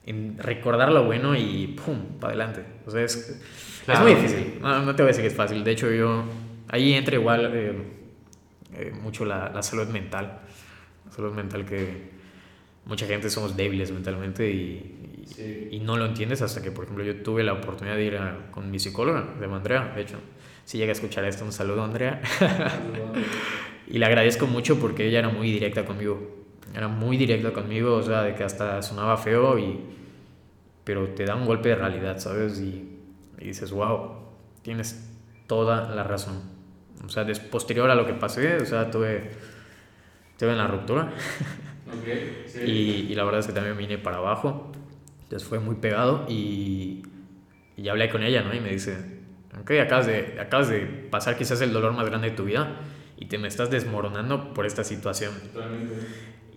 en 0.06 0.38
recordar 0.38 0.92
lo 0.92 1.04
bueno 1.06 1.36
y 1.36 1.68
¡pum! 1.84 1.98
para 2.20 2.34
adelante. 2.34 2.64
O 2.86 2.92
sea, 2.92 3.04
es, 3.04 3.42
Claro. 3.86 4.08
es 4.08 4.14
muy 4.14 4.22
difícil. 4.22 4.60
No, 4.62 4.82
no 4.84 4.96
te 4.96 5.04
voy 5.04 5.08
a 5.10 5.12
decir 5.12 5.24
que 5.24 5.28
es 5.28 5.36
fácil. 5.36 5.64
De 5.64 5.72
hecho, 5.72 5.92
yo 5.92 6.24
ahí 6.70 6.94
entra 6.94 7.16
igual 7.16 7.52
eh, 7.54 7.74
eh, 8.76 8.94
mucho 9.02 9.26
la, 9.26 9.50
la 9.50 9.62
salud 9.64 9.88
mental. 9.88 10.40
La 11.06 11.12
salud 11.12 11.34
mental 11.34 11.66
que 11.66 12.12
mucha 12.86 13.06
gente 13.08 13.30
somos 13.30 13.56
débiles 13.56 13.92
mentalmente 13.92 14.50
y, 14.52 15.00
y- 15.22 15.24
Sí. 15.26 15.70
y 15.72 15.80
no 15.80 15.96
lo 15.98 16.06
entiendes 16.06 16.42
hasta 16.42 16.62
que, 16.62 16.70
por 16.72 16.84
ejemplo, 16.84 17.04
yo 17.04 17.24
tuve 17.24 17.44
la 17.44 17.54
oportunidad 17.54 17.96
de 17.96 18.04
ir 18.04 18.18
a- 18.18 18.52
con 18.52 18.70
mi 18.70 18.78
psicóloga, 18.80 19.26
de 19.40 19.46
Andrea, 19.46 19.94
de 19.96 20.02
hecho. 20.02 20.18
Si 20.66 20.78
llega 20.78 20.90
a 20.92 20.94
escuchar 20.94 21.24
esto, 21.26 21.44
un 21.46 21.52
saludo, 21.52 21.84
Andrea. 21.84 22.22
Y 23.88 23.98
le 24.00 24.06
agradezco 24.06 24.48
mucho 24.48 24.80
porque 24.80 25.08
ella 25.08 25.20
era 25.20 25.30
muy 25.30 25.52
directa 25.52 25.86
conmigo. 25.86 26.46
Era 26.74 26.88
muy 26.88 27.18
directa 27.18 27.52
conmigo, 27.52 27.96
o 27.96 28.02
sea, 28.02 28.24
de 28.24 28.34
que 28.36 28.44
hasta 28.44 28.82
sonaba 28.82 29.18
feo 29.18 29.60
y... 29.60 29.80
Pero 30.84 31.10
te 31.10 31.26
da 31.26 31.36
un 31.36 31.46
golpe 31.46 31.70
de 31.70 31.76
realidad, 31.76 32.18
¿sabes? 32.20 32.60
Y, 32.60 32.98
y 33.40 33.46
dices, 33.46 33.72
wow, 33.72 34.12
tienes 34.62 35.10
toda 35.48 35.94
la 35.94 36.04
razón. 36.04 36.42
O 37.06 37.10
sea, 37.10 37.24
des, 37.24 37.40
posterior 37.40 37.90
a 37.90 37.96
lo 37.96 38.06
que 38.06 38.14
pasé, 38.14 38.58
o 38.58 38.66
sea, 38.66 38.90
tuve, 38.90 39.32
tuve 40.38 40.52
en 40.52 40.58
la 40.58 40.68
ruptura 40.68 41.12
Ok, 41.88 42.08
sí. 42.48 42.60
y, 42.66 43.12
y 43.12 43.16
la 43.16 43.24
verdad 43.24 43.42
es 43.42 43.48
que 43.48 43.54
también 43.54 43.78
vine 43.78 43.98
para 43.98 44.18
abajo. 44.18 44.72
Entonces 45.24 45.48
fue 45.48 45.60
muy 45.60 45.76
pegado 45.76 46.26
y, 46.30 47.04
y 47.78 47.88
hablé 47.90 48.10
con 48.10 48.24
ella, 48.24 48.44
¿no? 48.44 48.54
Y 48.54 48.60
me 48.60 48.70
dice, 48.70 48.98
ok, 49.60 49.72
acabas 49.82 50.08
de, 50.08 50.38
acabas 50.40 50.70
de 50.70 50.82
pasar 50.82 51.38
quizás 51.38 51.60
el 51.62 51.74
dolor 51.74 51.94
más 51.94 52.08
grande 52.08 52.30
de 52.30 52.36
tu 52.36 52.46
vida 52.46 52.78
y 53.18 53.26
te 53.26 53.38
me 53.38 53.48
estás 53.48 53.70
desmoronando 53.70 54.54
por 54.54 54.66
esta 54.66 54.84
situación. 54.84 55.34
Totalmente. 55.54 55.96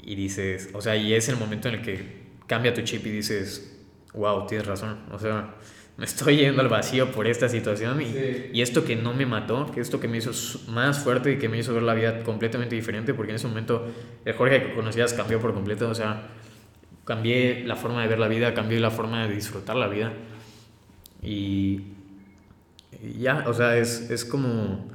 Y 0.02 0.14
dices, 0.14 0.70
o 0.73 0.81
sea, 0.81 0.97
y 0.97 1.14
es 1.14 1.28
el 1.28 1.36
momento 1.36 1.68
en 1.68 1.74
el 1.77 1.82
que 1.82 2.27
cambia 2.47 2.73
tu 2.73 2.82
chip 2.82 3.05
y 3.06 3.10
dices, 3.10 3.85
wow, 4.14 4.47
tienes 4.47 4.66
razón. 4.66 5.01
O 5.10 5.18
sea, 5.18 5.55
me 5.97 6.05
estoy 6.05 6.36
yendo 6.36 6.60
al 6.60 6.68
vacío 6.68 7.10
por 7.12 7.27
esta 7.27 7.48
situación 7.48 8.02
y, 8.02 8.06
Sí. 8.06 8.51
y 8.52 8.60
esto 8.60 8.85
que 8.85 8.97
no 8.97 9.14
me 9.14 9.24
mató, 9.27 9.70
que 9.73 9.81
esto 9.81 9.98
que 9.98 10.09
me 10.09 10.18
hizo 10.18 10.31
más 10.70 10.98
fuerte 10.98 11.32
y 11.32 11.39
que 11.39 11.48
me 11.48 11.59
hizo 11.59 11.73
ver 11.73 11.82
la 11.85 11.94
vida 11.94 12.23
completamente 12.23 12.74
diferente, 12.74 13.14
porque 13.14 13.32
en 13.32 13.36
ese 13.36 13.48
momento 13.48 13.86
el 14.24 14.35
Jorge 14.35 14.62
que 14.62 14.74
conocías 14.74 15.14
cambió 15.14 15.40
por 15.40 15.55
completo, 15.55 15.89
o 15.89 15.94
sea, 15.94 16.28
cambié 17.05 17.64
la 17.64 17.77
forma 17.77 18.02
de 18.02 18.09
ver 18.09 18.18
la 18.18 18.28
vida, 18.28 18.52
cambié 18.52 18.78
la 18.81 18.90
forma 18.90 19.27
de 19.27 19.35
disfrutar 19.35 19.77
la 19.77 19.89
vida. 19.89 20.12
Y, 21.23 21.81
y 23.02 23.18
ya, 23.20 23.44
o 23.47 23.55
sea, 23.55 23.77
es, 23.78 24.10
es 24.10 24.24
como... 24.24 24.89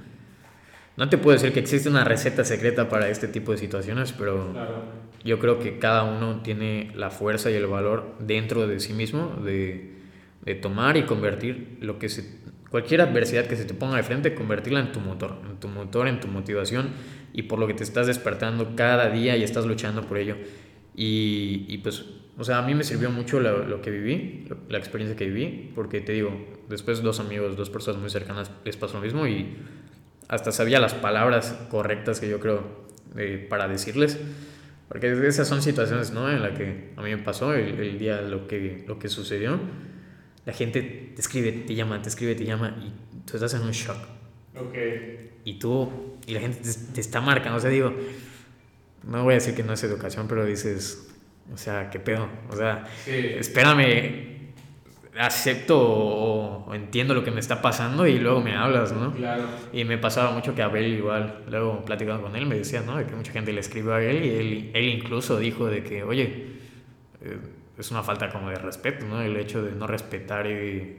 No 0.97 1.09
te 1.09 1.17
puedo 1.17 1.35
decir 1.35 1.51
que 1.53 1.59
existe 1.61 1.89
una 1.89 2.03
receta 2.03 2.43
secreta 2.43 2.89
para 2.89 3.09
este 3.09 3.27
tipo 3.27 3.51
de 3.53 3.57
situaciones, 3.57 4.11
pero 4.11 4.51
Claro. 4.51 4.83
yo 5.23 5.39
creo 5.39 5.57
que 5.57 5.79
cada 5.79 6.03
uno 6.03 6.41
tiene 6.41 6.91
la 6.95 7.09
fuerza 7.09 7.49
y 7.49 7.53
el 7.55 7.65
valor 7.65 8.15
dentro 8.19 8.67
de 8.67 8.79
sí 8.79 8.93
mismo 8.93 9.37
de, 9.43 10.00
de 10.43 10.55
tomar 10.55 10.97
y 10.97 11.03
convertir 11.03 11.77
lo 11.81 11.99
que 11.99 12.09
se, 12.09 12.39
cualquier 12.69 13.01
adversidad 13.01 13.45
que 13.45 13.55
se 13.55 13.65
te 13.65 13.73
ponga 13.73 13.97
de 13.97 14.03
frente, 14.03 14.33
convertirla 14.33 14.79
en 14.79 14.91
tu 14.91 14.99
motor, 14.99 15.37
en 15.49 15.59
tu 15.59 15.67
motor, 15.67 16.07
en 16.07 16.19
tu 16.19 16.27
motivación 16.27 16.89
y 17.33 17.43
por 17.43 17.59
lo 17.59 17.67
que 17.67 17.73
te 17.73 17.83
estás 17.83 18.07
despertando 18.07 18.75
cada 18.75 19.09
día 19.09 19.37
y 19.37 19.43
estás 19.43 19.65
luchando 19.65 20.01
por 20.03 20.17
ello. 20.17 20.35
Y, 20.95 21.65
y 21.69 21.77
pues, 21.79 22.05
o 22.37 22.43
sea, 22.43 22.57
a 22.59 22.61
mí 22.63 22.75
me 22.75 22.83
sirvió 22.83 23.09
mucho 23.11 23.39
lo, 23.39 23.65
lo 23.65 23.81
que 23.81 23.91
viví, 23.91 24.45
lo- 24.49 24.57
la 24.69 24.77
experiencia 24.77 25.15
que 25.15 25.25
viví, 25.25 25.71
porque 25.75 26.01
te 26.01 26.11
digo, 26.13 26.31
después 26.69 27.01
dos 27.01 27.19
amigos, 27.19 27.55
dos 27.55 27.69
personas 27.69 28.01
muy 28.01 28.09
cercanas 28.09 28.51
les 28.65 28.75
pasó 28.77 28.95
lo 28.95 29.01
mismo 29.03 29.27
y 29.27 29.55
hasta 30.27 30.51
sabía 30.51 30.79
las 30.79 30.93
palabras 30.93 31.57
correctas 31.69 32.19
que 32.19 32.29
yo 32.29 32.39
creo 32.39 32.63
eh, 33.17 33.45
para 33.49 33.67
decirles. 33.67 34.19
Porque 34.87 35.11
esas 35.25 35.47
son 35.47 35.61
situaciones, 35.61 36.11
¿no? 36.11 36.29
En 36.29 36.41
las 36.41 36.57
que 36.57 36.91
a 36.97 37.01
mí 37.01 37.11
me 37.11 37.17
pasó 37.21 37.53
el, 37.53 37.79
el 37.79 37.97
día 37.97 38.21
lo 38.21 38.47
que, 38.47 38.83
lo 38.87 38.99
que 38.99 39.07
sucedió. 39.07 39.59
La 40.45 40.53
gente 40.53 40.81
te 41.15 41.21
escribe, 41.21 41.51
te 41.51 41.75
llama, 41.75 42.01
te 42.01 42.09
escribe, 42.09 42.35
te 42.35 42.45
llama 42.45 42.75
y 42.83 42.91
tú 43.29 43.35
estás 43.37 43.53
en 43.53 43.61
un 43.61 43.71
shock. 43.71 43.97
Ok. 44.55 44.75
Y 45.45 45.59
tú, 45.59 46.17
y 46.27 46.33
la 46.33 46.39
gente 46.39 46.59
te, 46.61 46.93
te 46.93 47.01
está 47.01 47.21
marcando. 47.21 47.57
O 47.57 47.61
sea, 47.61 47.69
digo, 47.69 47.93
no 49.03 49.23
voy 49.23 49.33
a 49.33 49.35
decir 49.35 49.55
que 49.55 49.63
no 49.63 49.73
es 49.73 49.83
educación, 49.83 50.27
pero 50.27 50.45
dices, 50.45 51.09
o 51.53 51.57
sea, 51.57 51.89
¿qué 51.89 51.99
pedo? 51.99 52.27
O 52.49 52.55
sea, 52.55 52.85
Sí. 53.05 53.11
espérame, 53.11 54.31
acepto 55.19 55.77
o, 55.79 56.65
o 56.67 56.73
entiendo 56.73 57.13
lo 57.13 57.23
que 57.23 57.31
me 57.31 57.39
está 57.39 57.61
pasando 57.61 58.07
y 58.07 58.17
luego 58.17 58.41
me 58.41 58.55
hablas, 58.55 58.93
¿no? 58.93 59.13
Claro. 59.13 59.43
Y 59.73 59.83
me 59.83 59.97
pasaba 59.97 60.31
mucho 60.31 60.55
que 60.55 60.61
Abel 60.61 60.93
igual, 60.93 61.43
luego 61.49 61.83
platicando 61.85 62.21
con 62.23 62.35
él, 62.35 62.45
me 62.45 62.55
decía, 62.55 62.81
¿no? 62.81 62.97
De 62.97 63.05
que 63.05 63.15
mucha 63.15 63.31
gente 63.31 63.51
le 63.53 63.59
escribió 63.59 63.93
a 63.93 64.01
él 64.03 64.25
y 64.25 64.29
él, 64.29 64.71
él 64.73 64.85
incluso 64.89 65.37
dijo 65.37 65.67
de 65.67 65.83
que, 65.83 66.03
oye, 66.03 66.47
eh, 67.21 67.37
es 67.77 67.91
una 67.91 68.03
falta 68.03 68.29
como 68.29 68.49
de 68.49 68.55
respeto, 68.55 69.05
¿no? 69.05 69.21
El 69.21 69.35
hecho 69.37 69.61
de 69.63 69.71
no 69.71 69.87
respetar 69.87 70.47
y... 70.47 70.97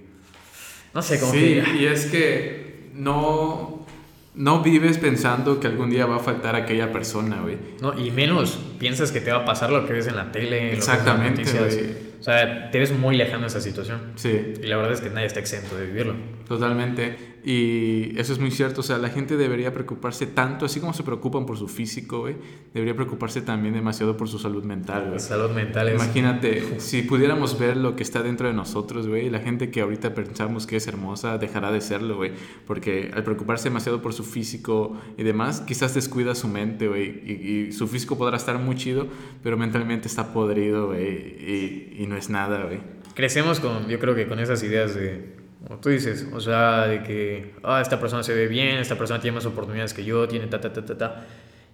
No 0.94 1.00
sé, 1.02 1.18
como 1.20 1.32
Sí, 1.32 1.38
que... 1.64 1.76
y 1.80 1.86
es 1.86 2.06
que 2.06 2.90
no, 2.94 3.86
no 4.34 4.62
vives 4.62 4.98
pensando 4.98 5.58
que 5.60 5.66
algún 5.68 5.90
día 5.90 6.06
va 6.06 6.16
a 6.16 6.20
faltar 6.20 6.54
aquella 6.56 6.92
persona, 6.92 7.40
güey. 7.40 7.56
No, 7.80 7.98
y 7.98 8.10
menos 8.10 8.58
piensas 8.78 9.10
que 9.12 9.20
te 9.20 9.30
va 9.32 9.38
a 9.38 9.44
pasar 9.44 9.70
lo 9.70 9.86
que 9.86 9.92
ves 9.94 10.06
en 10.08 10.16
la 10.16 10.30
tele, 10.32 10.50
lo 10.50 10.50
que 10.60 10.68
en 10.70 10.74
Exactamente, 10.76 11.42
noticias. 11.44 11.76
güey. 11.76 12.12
O 12.20 12.22
sea, 12.24 12.70
te 12.70 12.78
ves 12.78 12.92
muy 12.92 13.16
lejano 13.16 13.40
de 13.42 13.46
esa 13.48 13.60
situación. 13.60 14.12
Sí, 14.16 14.54
Y 14.62 14.66
la 14.66 14.76
verdad 14.76 14.92
es 14.92 15.00
que 15.00 15.10
nadie 15.10 15.26
está 15.26 15.40
exento 15.40 15.76
de 15.76 15.86
vivirlo. 15.86 16.14
totalmente. 16.46 17.31
Y 17.44 18.18
eso 18.18 18.32
es 18.32 18.38
muy 18.38 18.50
cierto. 18.50 18.80
O 18.80 18.84
sea, 18.84 18.98
la 18.98 19.08
gente 19.08 19.36
debería 19.36 19.72
preocuparse 19.72 20.26
tanto, 20.26 20.66
así 20.66 20.78
como 20.78 20.92
se 20.92 21.02
preocupan 21.02 21.44
por 21.44 21.58
su 21.58 21.66
físico, 21.66 22.20
güey, 22.20 22.36
debería 22.72 22.94
preocuparse 22.94 23.42
también 23.42 23.74
demasiado 23.74 24.16
por 24.16 24.28
su 24.28 24.38
salud 24.38 24.62
mental, 24.62 25.08
güey. 25.08 25.18
salud 25.18 25.50
mental 25.50 25.88
es... 25.88 25.94
Imagínate, 25.94 26.62
si 26.80 27.02
pudiéramos 27.02 27.58
ver 27.58 27.76
lo 27.76 27.96
que 27.96 28.02
está 28.04 28.22
dentro 28.22 28.46
de 28.46 28.54
nosotros, 28.54 29.08
güey, 29.08 29.28
la 29.28 29.40
gente 29.40 29.70
que 29.70 29.80
ahorita 29.80 30.14
pensamos 30.14 30.66
que 30.66 30.76
es 30.76 30.86
hermosa 30.86 31.38
dejará 31.38 31.72
de 31.72 31.80
serlo, 31.80 32.16
güey, 32.16 32.32
porque 32.66 33.10
al 33.12 33.24
preocuparse 33.24 33.68
demasiado 33.68 34.02
por 34.02 34.12
su 34.12 34.22
físico 34.22 34.96
y 35.18 35.24
demás, 35.24 35.60
quizás 35.62 35.94
descuida 35.94 36.34
su 36.34 36.46
mente, 36.46 36.86
güey, 36.86 37.22
y, 37.26 37.32
y 37.68 37.72
su 37.72 37.88
físico 37.88 38.16
podrá 38.16 38.36
estar 38.36 38.58
muy 38.58 38.76
chido, 38.76 39.08
pero 39.42 39.56
mentalmente 39.56 40.06
está 40.06 40.32
podrido, 40.32 40.88
güey, 40.88 41.02
y, 41.08 41.96
y 41.98 42.06
no 42.06 42.16
es 42.16 42.30
nada, 42.30 42.64
güey. 42.64 42.78
crecemos 43.14 43.58
con, 43.58 43.88
yo 43.88 43.98
creo 43.98 44.14
que 44.14 44.28
con 44.28 44.38
esas 44.38 44.62
ideas 44.62 44.94
de, 44.94 45.41
como 45.66 45.80
tú 45.80 45.88
dices, 45.90 46.26
o 46.32 46.40
sea, 46.40 46.86
de 46.86 47.02
que, 47.02 47.54
ah, 47.62 47.80
esta 47.80 48.00
persona 48.00 48.22
se 48.22 48.34
ve 48.34 48.48
bien, 48.48 48.76
esta 48.78 48.96
persona 48.96 49.20
tiene 49.20 49.36
más 49.36 49.46
oportunidades 49.46 49.94
que 49.94 50.04
yo, 50.04 50.26
tiene 50.28 50.46
ta, 50.46 50.60
ta, 50.60 50.72
ta, 50.72 50.84
ta, 50.84 50.98
ta. 50.98 51.26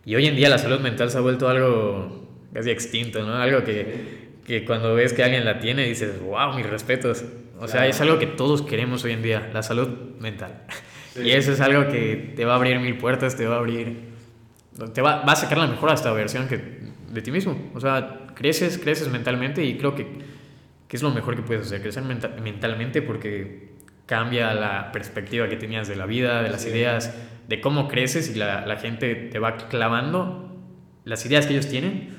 Y 0.05 0.15
hoy 0.15 0.27
en 0.27 0.37
día 0.37 0.49
la 0.49 0.59
salud 0.59 0.81
mental 0.81 1.11
se 1.11 1.19
ha 1.19 1.21
vuelto 1.21 1.49
algo 1.49 2.29
casi 2.53 2.71
extinto, 2.71 3.23
¿no? 3.25 3.35
Algo 3.35 3.65
que, 3.65 4.29
que 4.47 4.65
cuando 4.65 4.95
ves 4.95 5.13
que 5.13 5.23
alguien 5.25 5.45
la 5.45 5.59
tiene 5.61 5.85
dices, 5.87 6.21
wow, 6.23 6.55
mis 6.55 6.67
respetos. 6.67 7.25
O 7.61 7.67
sea, 7.67 7.81
Claro. 7.81 7.91
es 7.91 8.01
algo 8.01 8.19
que 8.19 8.27
todos 8.27 8.63
queremos 8.63 9.05
hoy 9.05 9.13
en 9.13 9.23
día, 9.23 9.51
la 9.53 9.63
salud 9.63 9.89
mental. 10.21 10.63
Sí. 11.15 11.23
Y 11.23 11.31
eso 11.33 11.53
es 11.53 11.61
algo 11.61 11.89
que 11.91 12.33
te 12.37 12.45
va 12.45 12.53
a 12.53 12.57
abrir 12.57 12.79
mil 12.81 12.97
puertas, 12.99 13.37
te 13.37 13.47
va 13.47 13.57
a 13.57 13.59
abrir, 13.59 13.97
te 14.95 15.03
va, 15.03 15.23
va 15.25 15.33
a 15.33 15.37
sacar 15.37 15.59
la 15.59 15.67
mejor 15.67 15.91
hasta 15.91 16.13
versión 16.13 16.47
que, 16.47 16.59
de 17.11 17.23
ti 17.23 17.31
mismo. 17.33 17.71
O 17.75 17.81
sea, 17.81 18.27
creces, 18.35 18.79
creces 18.79 19.09
mentalmente 19.09 19.65
y 19.65 19.77
creo 19.77 19.95
que, 19.97 20.07
que 20.87 20.97
es 20.97 21.03
lo 21.03 21.11
mejor 21.11 21.35
que 21.35 21.43
puedes 21.43 21.67
hacer, 21.67 21.83
crecer 21.83 22.05
menta- 22.05 22.29
mentalmente 22.41 23.03
porque 23.03 23.77
cambia 24.09 24.53
la 24.55 24.91
perspectiva 24.91 25.49
que 25.49 25.57
tenías 25.57 25.87
de 25.87 25.95
la 25.95 26.07
vida, 26.07 26.43
de 26.43 26.51
las 26.51 26.63
Sí. 26.63 26.71
ideas, 26.71 27.15
de 27.47 27.61
cómo 27.61 27.87
creces 27.87 28.29
y 28.35 28.35
la, 28.39 28.67
la 28.67 28.77
gente 28.77 29.15
te 29.15 29.39
va 29.39 29.57
clavando 29.57 30.57
las 31.05 31.25
ideas 31.27 31.47
que 31.47 31.53
ellos 31.53 31.69
tienen 31.69 32.17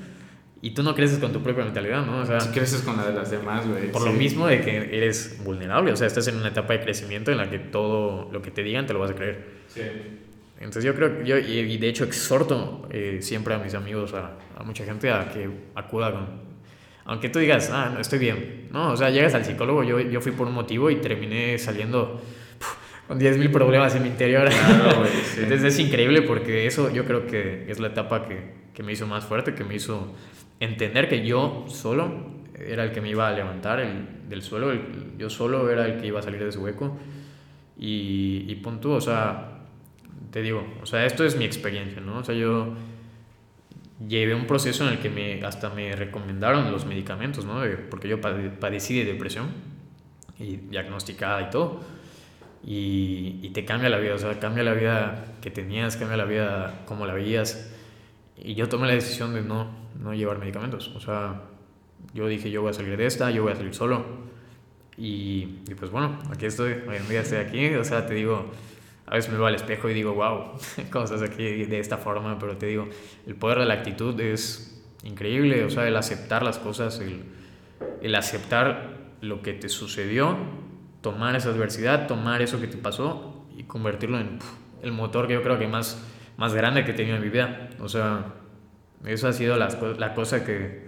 y 0.62 0.70
tú 0.72 0.82
no 0.82 0.94
creces 0.94 1.18
con 1.18 1.32
tu 1.32 1.42
propia 1.42 1.64
mentalidad, 1.64 2.04
¿no? 2.06 2.18
O 2.20 2.26
sea, 2.26 2.38
creces 2.52 2.82
con 2.82 2.96
la 2.96 3.06
de 3.06 3.14
las 3.14 3.30
demás, 3.30 3.66
güey. 3.66 3.90
por 3.90 4.02
sí. 4.02 4.08
lo 4.08 4.14
mismo 4.14 4.46
de 4.46 4.60
que 4.60 4.76
eres 4.96 5.40
vulnerable, 5.44 5.90
o 5.92 5.96
sea, 5.96 6.06
estás 6.06 6.26
en 6.28 6.36
una 6.36 6.48
etapa 6.48 6.72
de 6.74 6.80
crecimiento 6.80 7.30
en 7.32 7.38
la 7.38 7.50
que 7.50 7.58
todo 7.58 8.30
lo 8.32 8.40
que 8.42 8.50
te 8.50 8.62
digan 8.62 8.86
te 8.86 8.92
lo 8.92 9.00
vas 9.00 9.10
a 9.10 9.14
creer. 9.14 9.44
Sí. 9.68 9.82
Entonces 10.58 10.84
yo 10.84 10.94
creo, 10.94 11.22
yo, 11.24 11.38
y 11.38 11.78
de 11.78 11.88
hecho 11.88 12.04
exhorto 12.04 12.86
eh, 12.90 13.18
siempre 13.22 13.54
a 13.54 13.58
mis 13.58 13.74
amigos, 13.74 14.12
a, 14.14 14.32
a, 14.58 14.62
mucha 14.62 14.84
gente 14.84 15.10
a 15.10 15.30
que 15.30 15.48
acuda 15.74 16.12
con, 16.12 16.26
aunque 17.10 17.28
tú 17.28 17.40
digas, 17.40 17.70
ah, 17.72 17.90
no, 17.92 17.98
estoy 17.98 18.20
bien, 18.20 18.68
¿no? 18.70 18.92
O 18.92 18.96
sea, 18.96 19.10
llegas 19.10 19.34
al 19.34 19.44
psicólogo, 19.44 19.82
yo, 19.82 19.98
yo 19.98 20.20
fui 20.20 20.30
por 20.30 20.46
un 20.46 20.54
motivo 20.54 20.92
y 20.92 21.00
terminé 21.00 21.58
saliendo 21.58 22.22
con 23.08 23.18
10.000 23.18 23.50
problemas 23.50 23.96
en 23.96 24.04
mi 24.04 24.08
interior. 24.10 24.48
Entonces 25.36 25.74
es 25.74 25.78
increíble 25.80 26.22
porque 26.22 26.68
eso 26.68 26.88
yo 26.92 27.04
creo 27.04 27.26
que 27.26 27.68
es 27.68 27.80
la 27.80 27.88
etapa 27.88 28.28
que, 28.28 28.52
que 28.72 28.84
me 28.84 28.92
hizo 28.92 29.08
más 29.08 29.24
fuerte, 29.24 29.56
que 29.56 29.64
me 29.64 29.74
hizo 29.74 30.14
entender 30.60 31.08
que 31.08 31.26
yo 31.26 31.64
solo 31.66 32.12
era 32.54 32.84
el 32.84 32.92
que 32.92 33.00
me 33.00 33.10
iba 33.10 33.26
a 33.26 33.32
levantar 33.32 33.80
el, 33.80 34.28
del 34.28 34.42
suelo, 34.42 34.72
yo 35.18 35.28
solo 35.30 35.68
era 35.68 35.86
el 35.86 35.96
que 36.00 36.06
iba 36.06 36.20
a 36.20 36.22
salir 36.22 36.40
de 36.40 36.50
ese 36.50 36.60
hueco. 36.60 36.96
Y, 37.76 38.44
y 38.46 38.54
punto, 38.62 38.92
o 38.92 39.00
sea, 39.00 39.62
te 40.30 40.42
digo, 40.42 40.64
o 40.80 40.86
sea, 40.86 41.04
esto 41.04 41.24
es 41.24 41.34
mi 41.34 41.44
experiencia, 41.44 42.00
¿no? 42.00 42.18
O 42.18 42.24
sea, 42.24 42.36
yo 42.36 42.72
llevé 44.06 44.34
un 44.34 44.46
proceso 44.46 44.86
en 44.86 44.94
el 44.94 44.98
que 44.98 45.10
me, 45.10 45.44
hasta 45.44 45.70
me 45.70 45.94
recomendaron 45.94 46.70
los 46.70 46.86
medicamentos, 46.86 47.44
¿no? 47.44 47.62
Porque 47.90 48.08
yo 48.08 48.20
padecí 48.20 48.98
de 48.98 49.12
depresión 49.12 49.48
y 50.38 50.56
diagnosticada 50.56 51.42
y 51.42 51.50
todo. 51.50 51.80
Y, 52.64 53.40
y, 53.42 53.50
te 53.50 53.64
cambia 53.64 53.88
la 53.88 53.98
vida, 53.98 54.14
o 54.14 54.18
sea, 54.18 54.38
cambia 54.38 54.62
la 54.62 54.74
vida 54.74 55.24
que 55.40 55.50
tenías, 55.50 55.96
cambia 55.96 56.16
la 56.18 56.26
vida 56.26 56.82
como 56.86 57.06
la 57.06 57.14
veías. 57.14 57.72
Y 58.36 58.54
yo 58.54 58.68
tomé 58.68 58.86
la 58.86 58.94
decisión 58.94 59.34
de 59.34 59.42
no, 59.42 59.70
no 59.98 60.12
llevar 60.14 60.38
medicamentos. 60.38 60.88
O 60.94 61.00
sea, 61.00 61.42
yo 62.12 62.26
dije, 62.26 62.50
yo 62.50 62.62
voy 62.62 62.70
a 62.70 62.74
salir 62.74 62.96
de 62.96 63.06
esta, 63.06 63.30
yo 63.30 63.42
voy 63.42 63.52
a 63.52 63.56
salir 63.56 63.74
solo. 63.74 64.04
Y, 64.98 65.60
y 65.68 65.74
pues 65.74 65.90
bueno, 65.90 66.18
aquí 66.30 66.46
estoy, 66.46 66.72
hoy 66.86 66.96
en 66.96 67.08
día 67.08 67.20
estoy 67.20 67.38
aquí, 67.38 67.74
o 67.74 67.84
sea, 67.84 68.06
te 68.06 68.14
digo, 68.14 68.50
a 69.10 69.16
veces 69.16 69.32
me 69.32 69.38
veo 69.38 69.46
al 69.46 69.56
espejo 69.56 69.90
y 69.90 69.94
digo, 69.94 70.14
wow, 70.14 70.52
estás 70.78 71.22
aquí 71.22 71.64
de 71.64 71.80
esta 71.80 71.98
forma, 71.98 72.38
pero 72.38 72.56
te 72.56 72.66
digo, 72.66 72.88
el 73.26 73.34
poder 73.34 73.58
de 73.58 73.66
la 73.66 73.74
actitud 73.74 74.18
es 74.20 74.80
increíble, 75.02 75.64
o 75.64 75.70
sea, 75.70 75.88
el 75.88 75.96
aceptar 75.96 76.44
las 76.44 76.58
cosas, 76.58 77.00
el, 77.00 77.24
el 78.02 78.14
aceptar 78.14 78.98
lo 79.20 79.42
que 79.42 79.52
te 79.52 79.68
sucedió, 79.68 80.36
tomar 81.00 81.34
esa 81.34 81.48
adversidad, 81.48 82.06
tomar 82.06 82.40
eso 82.40 82.60
que 82.60 82.68
te 82.68 82.76
pasó 82.76 83.44
y 83.56 83.64
convertirlo 83.64 84.20
en 84.20 84.38
el 84.80 84.92
motor 84.92 85.26
que 85.26 85.34
yo 85.34 85.42
creo 85.42 85.58
que 85.58 85.66
más, 85.66 86.06
más 86.36 86.54
grande 86.54 86.84
que 86.84 86.92
he 86.92 86.94
tenido 86.94 87.16
en 87.16 87.22
mi 87.22 87.30
vida. 87.30 87.70
O 87.80 87.88
sea, 87.88 88.34
eso 89.04 89.26
ha 89.26 89.32
sido 89.32 89.56
la, 89.56 89.70
la 89.98 90.14
cosa 90.14 90.44
que, 90.44 90.86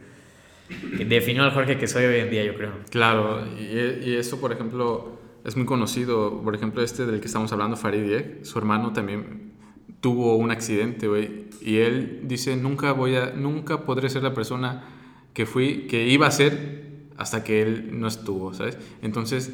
que 0.96 1.04
definió 1.04 1.42
al 1.42 1.50
Jorge 1.50 1.76
que 1.76 1.88
soy 1.88 2.04
hoy 2.04 2.20
en 2.20 2.30
día, 2.30 2.44
yo 2.44 2.54
creo. 2.54 2.72
Claro, 2.88 3.44
y, 3.58 4.10
y 4.10 4.16
eso, 4.16 4.40
por 4.40 4.52
ejemplo 4.52 5.21
es 5.44 5.56
muy 5.56 5.66
conocido. 5.66 6.42
Por 6.42 6.54
ejemplo, 6.54 6.82
este 6.82 7.06
del 7.06 7.20
que 7.20 7.26
estamos 7.26 7.52
hablando, 7.52 7.76
Farid 7.76 8.42
su 8.42 8.58
hermano 8.58 8.92
también 8.92 9.52
tuvo 10.00 10.36
un 10.36 10.50
accidente, 10.50 11.08
güey. 11.08 11.46
Y 11.60 11.78
él 11.78 12.20
dice, 12.24 12.56
nunca 12.56 12.92
voy 12.92 13.16
a, 13.16 13.30
nunca 13.30 13.84
podré 13.84 14.08
ser 14.10 14.22
la 14.22 14.34
persona 14.34 14.84
que 15.32 15.46
fui, 15.46 15.86
que 15.86 16.06
iba 16.08 16.26
a 16.26 16.30
ser 16.30 16.82
hasta 17.16 17.44
que 17.44 17.62
él 17.62 18.00
no 18.00 18.08
estuvo, 18.08 18.52
¿sabes? 18.52 18.78
Entonces, 19.00 19.52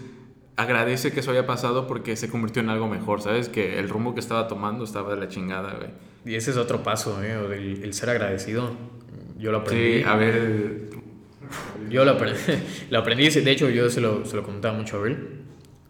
agradece 0.56 1.12
que 1.12 1.20
eso 1.20 1.30
haya 1.30 1.46
pasado 1.46 1.86
porque 1.86 2.16
se 2.16 2.28
convirtió 2.28 2.62
en 2.62 2.70
algo 2.70 2.88
mejor, 2.88 3.20
¿sabes? 3.20 3.48
Que 3.48 3.78
el 3.78 3.88
rumbo 3.88 4.14
que 4.14 4.20
estaba 4.20 4.48
tomando 4.48 4.84
estaba 4.84 5.14
de 5.14 5.20
la 5.20 5.28
chingada, 5.28 5.74
güey. 5.74 5.90
Y 6.24 6.34
ese 6.34 6.50
es 6.50 6.56
otro 6.56 6.82
paso, 6.82 7.22
¿eh? 7.22 7.32
El, 7.32 7.82
el 7.82 7.94
ser 7.94 8.10
agradecido. 8.10 8.70
Yo 9.38 9.52
lo 9.52 9.58
aprendí. 9.58 9.98
Sí, 9.98 10.04
a 10.04 10.16
ver... 10.16 10.88
Yo 11.88 12.04
lo 12.04 12.10
aprendí, 12.10 12.38
lo 12.90 12.98
aprendí, 12.98 13.28
de 13.30 13.50
hecho 13.50 13.70
yo 13.70 13.88
se 13.88 14.02
lo, 14.02 14.26
se 14.26 14.36
lo 14.36 14.42
comentaba 14.42 14.76
mucho 14.76 15.02
a 15.02 15.06
él 15.06 15.47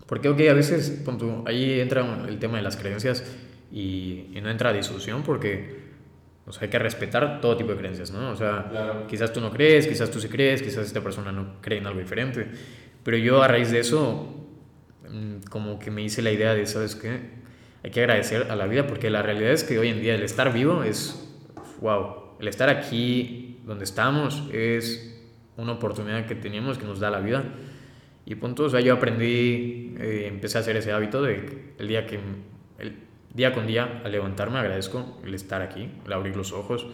porque, 0.09 0.31
ok, 0.31 0.41
a 0.51 0.55
veces 0.55 1.05
ahí 1.45 1.81
entra 1.81 2.25
el 2.27 2.39
tema 2.39 2.57
de 2.57 2.63
las 2.63 2.79
creencias 2.79 3.23
y, 3.71 4.25
no 4.43 4.49
entra 4.49 4.71
a 4.71 4.73
discusión 4.73 5.23
porque 5.23 5.87
o 6.47 6.53
sea, 6.53 6.63
hay 6.63 6.71
que 6.71 6.79
respetar 6.79 7.43
todo 7.43 7.59
tipo 7.59 7.73
de 7.73 7.77
creencias, 7.77 8.11
¿no? 8.11 8.31
O 8.31 8.37
sea, 8.37 9.05
quizás 9.07 9.35
tú 9.35 9.41
no 9.43 9.51
crees, 9.51 9.87
quizás 9.87 10.11
tú 10.11 10.19
sí 10.19 10.29
crees, 10.29 10.63
quizás 10.63 10.87
esta 10.87 11.03
persona 11.03 11.31
no 11.31 11.61
cree 11.61 11.79
en 11.79 11.87
algo 11.87 12.01
diferente. 12.01 12.49
Pero 13.03 13.19
yo 13.19 13.43
a 13.43 13.49
raíz 13.49 13.71
de 13.71 13.81
eso, 13.81 14.35
mm, 15.11 15.49
como 15.51 15.79
que 15.79 15.91
me 15.91 16.01
hice 16.01 16.23
la 16.23 16.31
idea 16.31 16.55
de, 16.55 16.65
¿sabes 16.65 16.97
qué? 16.97 17.21
Hay 17.85 17.91
que 17.91 18.01
agradecer 18.01 18.51
a 18.51 18.57
la 18.57 18.67
vida 18.67 18.87
porque 18.87 19.11
la 19.11 19.21
realidad 19.21 19.53
es 19.53 19.63
que 19.63 19.79
hoy 19.79 19.89
en 19.89 20.01
día 20.01 20.15
el 20.15 20.23
estar 20.23 20.55
vivo 20.55 20.85
es, 20.85 21.29
wow, 21.83 22.39
el 22.41 22.49
estar 22.49 22.71
aquí 22.71 23.61
donde 23.67 23.85
estamos 23.85 24.45
es 24.51 25.23
una 25.59 25.73
oportunidad 25.73 26.25
que 26.25 26.35
tenemos 26.35 26.79
que 26.79 26.87
nos 26.87 26.99
da 26.99 27.11
la 27.11 27.21
vida. 27.21 27.45
Y 28.29 28.35
punto, 28.35 28.65
o 28.65 28.69
sea, 28.69 28.81
yo 28.81 28.93
aprendí, 28.93 29.95
eh, 29.99 30.27
empecé 30.27 30.59
a 30.59 30.61
hacer 30.61 30.77
ese 30.77 30.93
hábito 30.93 31.23
de 31.23 31.73
el 31.79 31.89
día 31.89 32.07
que, 32.07 32.19
el 32.79 32.93
día 33.33 33.55
con 33.55 33.67
día, 33.67 34.03
al 34.05 34.13
levantarme 34.13 34.59
agradezco 34.59 35.19
el 35.25 35.33
estar 35.33 35.63
aquí, 35.63 35.89
el 36.05 36.13
abrir 36.13 36.37
los 36.37 36.53
ojos. 36.53 36.87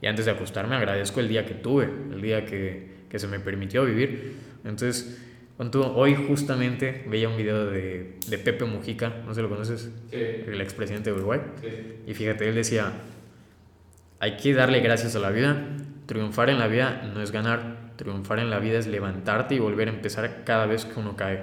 Y 0.00 0.06
antes 0.06 0.24
de 0.24 0.30
acostarme 0.30 0.76
agradezco 0.76 1.20
el 1.20 1.28
día 1.28 1.44
que 1.44 1.52
tuve, 1.52 1.90
el 2.10 2.22
día 2.22 2.46
que, 2.46 2.88
que 3.10 3.18
se 3.18 3.28
me 3.28 3.38
permitió 3.38 3.84
vivir. 3.84 4.36
Entonces, 4.64 5.22
punto, 5.58 5.94
hoy 5.94 6.14
justamente 6.14 7.04
veía 7.06 7.28
un 7.28 7.36
video 7.36 7.66
de, 7.66 8.14
de 8.26 8.38
Pepe 8.38 8.64
Mujica, 8.64 9.12
no 9.26 9.34
sé 9.34 9.40
si 9.40 9.42
lo 9.42 9.50
conoces, 9.50 9.90
sí. 10.10 10.16
el 10.16 10.58
expresidente 10.62 11.10
de 11.10 11.16
Uruguay. 11.16 11.40
Sí. 11.60 11.68
Y 12.06 12.14
fíjate, 12.14 12.48
él 12.48 12.54
decía, 12.54 12.92
hay 14.20 14.38
que 14.38 14.54
darle 14.54 14.80
gracias 14.80 15.14
a 15.16 15.18
la 15.18 15.28
vida, 15.32 15.68
triunfar 16.06 16.48
en 16.48 16.58
la 16.58 16.66
vida 16.66 17.10
no 17.12 17.20
es 17.20 17.30
ganar, 17.30 17.76
Triunfar 17.98 18.38
en 18.38 18.48
la 18.48 18.60
vida 18.60 18.78
es 18.78 18.86
levantarte 18.86 19.56
y 19.56 19.58
volver 19.58 19.88
a 19.88 19.90
empezar 19.90 20.44
cada 20.44 20.66
vez 20.66 20.84
que 20.84 21.00
uno 21.00 21.16
cae. 21.16 21.42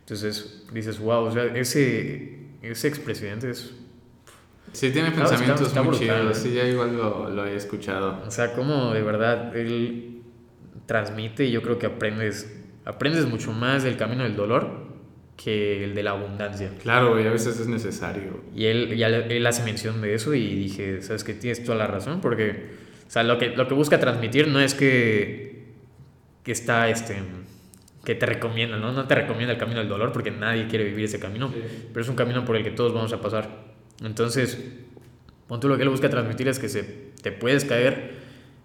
Entonces 0.00 0.66
dices, 0.72 0.98
wow, 0.98 1.26
o 1.26 1.30
sea, 1.30 1.44
ese, 1.44 2.38
ese 2.60 2.88
expresidente 2.88 3.50
es... 3.50 3.72
Sí, 4.72 4.90
tiene 4.90 5.12
pensamientos 5.12 5.72
muy 5.84 5.96
chidos, 5.96 6.36
sí, 6.36 6.54
ya 6.54 6.64
igual 6.64 6.96
lo, 6.96 7.30
lo, 7.30 7.46
he 7.46 7.54
escuchado. 7.54 8.20
O 8.26 8.30
sea, 8.30 8.52
como 8.52 8.92
de 8.92 9.02
verdad 9.02 9.54
él 9.56 10.22
transmite 10.86 11.44
y 11.44 11.52
yo 11.52 11.62
creo 11.62 11.78
que 11.78 11.86
aprendes, 11.86 12.52
aprendes 12.84 13.26
mucho 13.26 13.52
más 13.52 13.84
del 13.84 13.96
camino 13.96 14.24
del 14.24 14.34
dolor 14.34 14.92
que 15.36 15.84
el 15.84 15.94
de 15.94 16.02
la 16.02 16.12
abundancia. 16.12 16.70
Claro, 16.82 17.20
y 17.20 17.26
a 17.26 17.30
veces 17.30 17.60
es 17.60 17.68
necesario. 17.68 18.42
Y 18.56 18.64
él, 18.64 18.96
ya, 18.96 19.06
él 19.08 19.46
hace 19.46 19.62
mención 19.62 20.00
de 20.00 20.14
eso 20.14 20.34
y 20.34 20.54
dije, 20.54 21.00
sabes 21.02 21.22
que 21.22 21.34
tienes 21.34 21.62
toda 21.62 21.78
la 21.78 21.86
razón, 21.86 22.20
porque 22.20 22.82
o 23.06 23.10
sea, 23.12 23.22
lo, 23.24 23.36
que, 23.36 23.48
lo 23.48 23.68
que 23.68 23.74
busca 23.74 24.00
transmitir 24.00 24.48
no 24.48 24.58
es 24.58 24.72
que 24.72 25.51
que 26.42 26.52
está, 26.52 26.88
este, 26.88 27.16
que 28.04 28.14
te 28.14 28.26
recomienda, 28.26 28.76
¿no? 28.76 28.92
No 28.92 29.06
te 29.06 29.14
recomienda 29.14 29.52
el 29.52 29.58
camino 29.58 29.80
del 29.80 29.88
dolor 29.88 30.12
porque 30.12 30.30
nadie 30.30 30.66
quiere 30.66 30.84
vivir 30.84 31.04
ese 31.04 31.20
camino, 31.20 31.52
pero 31.92 32.00
es 32.00 32.08
un 32.08 32.16
camino 32.16 32.44
por 32.44 32.56
el 32.56 32.64
que 32.64 32.70
todos 32.70 32.92
vamos 32.92 33.12
a 33.12 33.20
pasar. 33.20 33.64
Entonces, 34.02 34.58
tú 35.60 35.68
lo 35.68 35.76
que 35.76 35.82
él 35.82 35.88
busca 35.88 36.08
transmitir 36.08 36.48
es 36.48 36.58
que 36.58 36.68
se, 36.68 36.82
te 36.82 37.32
puedes 37.32 37.64
caer 37.64 38.14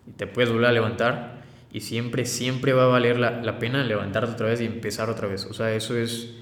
y 0.08 0.12
te 0.12 0.28
puedes 0.28 0.52
volver 0.52 0.68
a 0.68 0.72
levantar 0.72 1.44
y 1.72 1.82
siempre, 1.82 2.26
siempre 2.26 2.74
va 2.74 2.86
a 2.86 2.88
valer 2.88 3.20
la, 3.20 3.42
la 3.42 3.60
pena 3.60 3.84
levantarte 3.84 4.32
otra 4.32 4.48
vez 4.48 4.62
y 4.62 4.66
empezar 4.66 5.10
otra 5.10 5.28
vez. 5.28 5.46
O 5.46 5.54
sea, 5.54 5.74
eso 5.74 5.98
es 5.98 6.34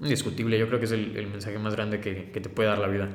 indiscutible. 0.00 0.58
Yo 0.58 0.68
creo 0.68 0.78
que 0.78 0.84
es 0.84 0.92
el, 0.92 1.16
el 1.16 1.26
mensaje 1.26 1.58
más 1.58 1.74
grande 1.74 2.00
que, 2.00 2.30
que 2.30 2.40
te 2.40 2.48
puede 2.48 2.68
dar 2.68 2.78
la 2.78 2.88
vida. 2.88 3.08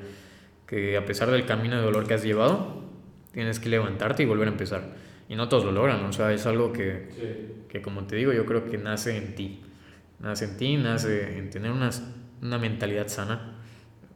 Que 0.65 0.98
a 0.98 1.06
pesar 1.06 1.30
del 1.30 1.45
camino 1.45 1.77
de 1.77 1.84
dolor 1.84 2.07
que 2.07 2.15
has 2.15 2.23
llevado, 2.23 2.84
tienes 3.31 3.60
que 3.60 3.69
levantarte 3.69 4.23
y 4.23 4.26
volver 4.26 4.48
a 4.48 4.52
empezar. 4.52 4.95
Y 5.32 5.36
no 5.38 5.48
todos 5.48 5.64
lo 5.64 5.72
logran, 5.72 6.03
o 6.03 6.12
sea, 6.12 6.34
es 6.34 6.45
algo 6.45 6.74
que, 6.74 7.64
que 7.70 7.82
como 7.82 8.03
te 8.03 8.18
digo, 8.18 8.34
yo 8.34 8.45
creo 8.45 8.70
que 8.70 8.78
nace 8.78 9.16
en 9.16 9.34
ti. 9.34 9.62
Nace 10.20 10.44
en 10.44 10.58
ti, 10.58 10.76
nace 10.76 11.38
en 11.38 11.49
tener 11.49 11.72
una, 11.72 11.90
una 12.41 12.58
mentalidad 12.58 13.08
sana, 13.08 13.53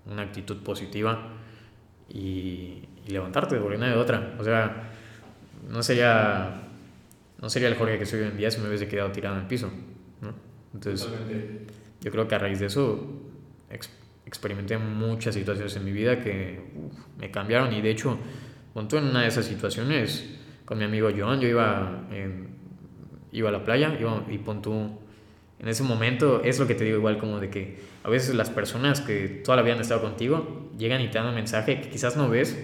una 0.08 0.24
actitud 0.24 0.58
positiva 0.58 1.30
y, 2.10 2.84
y 3.08 3.12
levantarte, 3.12 3.56
porque 3.60 3.78
no 3.78 3.86
hay 3.86 3.94
otra. 3.94 4.36
O 4.38 4.44
sea, 4.44 4.90
no 5.70 5.82
sería, 5.84 6.64
no 7.42 7.50
sería 7.50 7.70
el 7.70 7.76
Jorge 7.76 7.98
que 7.98 8.06
soy 8.06 8.20
hoy 8.20 8.28
en 8.28 8.36
día 8.36 8.52
si 8.52 8.60
me 8.60 8.68
hubiese 8.68 8.90
quedado 8.90 9.14
tirado 9.14 9.38
en 9.38 9.44
el 9.44 9.48
piso. 9.48 9.72
¿no? 10.22 10.34
Entonces, 10.74 11.08
yo 12.02 12.12
creo 12.12 12.28
que 12.28 12.36
a 12.36 12.40
raíz 12.40 12.60
de 12.60 12.66
eso 12.66 13.22
experimenté 14.26 14.78
muchas 14.78 15.34
situaciones 15.34 15.74
en 15.78 15.86
mi 15.86 15.94
vida 15.94 16.22
que 16.22 16.60
me 17.18 17.32
cambiaron 17.32 17.72
y 17.72 17.82
de 17.82 17.92
hecho, 17.92 18.20
cuando 18.74 18.98
en 18.98 19.06
una 19.06 19.22
de 19.22 19.30
esas 19.30 19.46
situaciones 19.46 20.42
con 20.66 20.78
mi 20.78 20.84
amigo 20.84 21.10
John, 21.16 21.40
yo 21.40 21.48
iba, 21.48 22.04
iba 23.32 23.50
a 23.50 23.52
la 23.52 23.64
playa 23.64 23.96
iba, 24.00 24.24
y 24.30 24.38
pon 24.40 24.62
tú, 24.62 24.90
en 25.60 25.68
ese 25.68 25.84
momento 25.84 26.42
es 26.44 26.60
lo 26.60 26.68
que 26.68 26.76
te 26.76 26.84
digo 26.84 26.98
igual 26.98 27.18
como 27.18 27.40
de 27.40 27.50
que 27.50 27.80
a 28.04 28.10
veces 28.10 28.36
las 28.36 28.50
personas 28.50 29.02
que 29.02 29.42
toda 29.44 29.56
la 29.56 29.62
vida 29.62 29.76
han 29.76 29.82
estado 29.82 30.02
contigo 30.02 30.70
llegan 30.78 31.02
y 31.02 31.08
te 31.08 31.18
dan 31.18 31.28
un 31.28 31.36
mensaje 31.36 31.82
que 31.82 31.90
quizás 31.90 32.18
no 32.18 32.30
ves, 32.30 32.58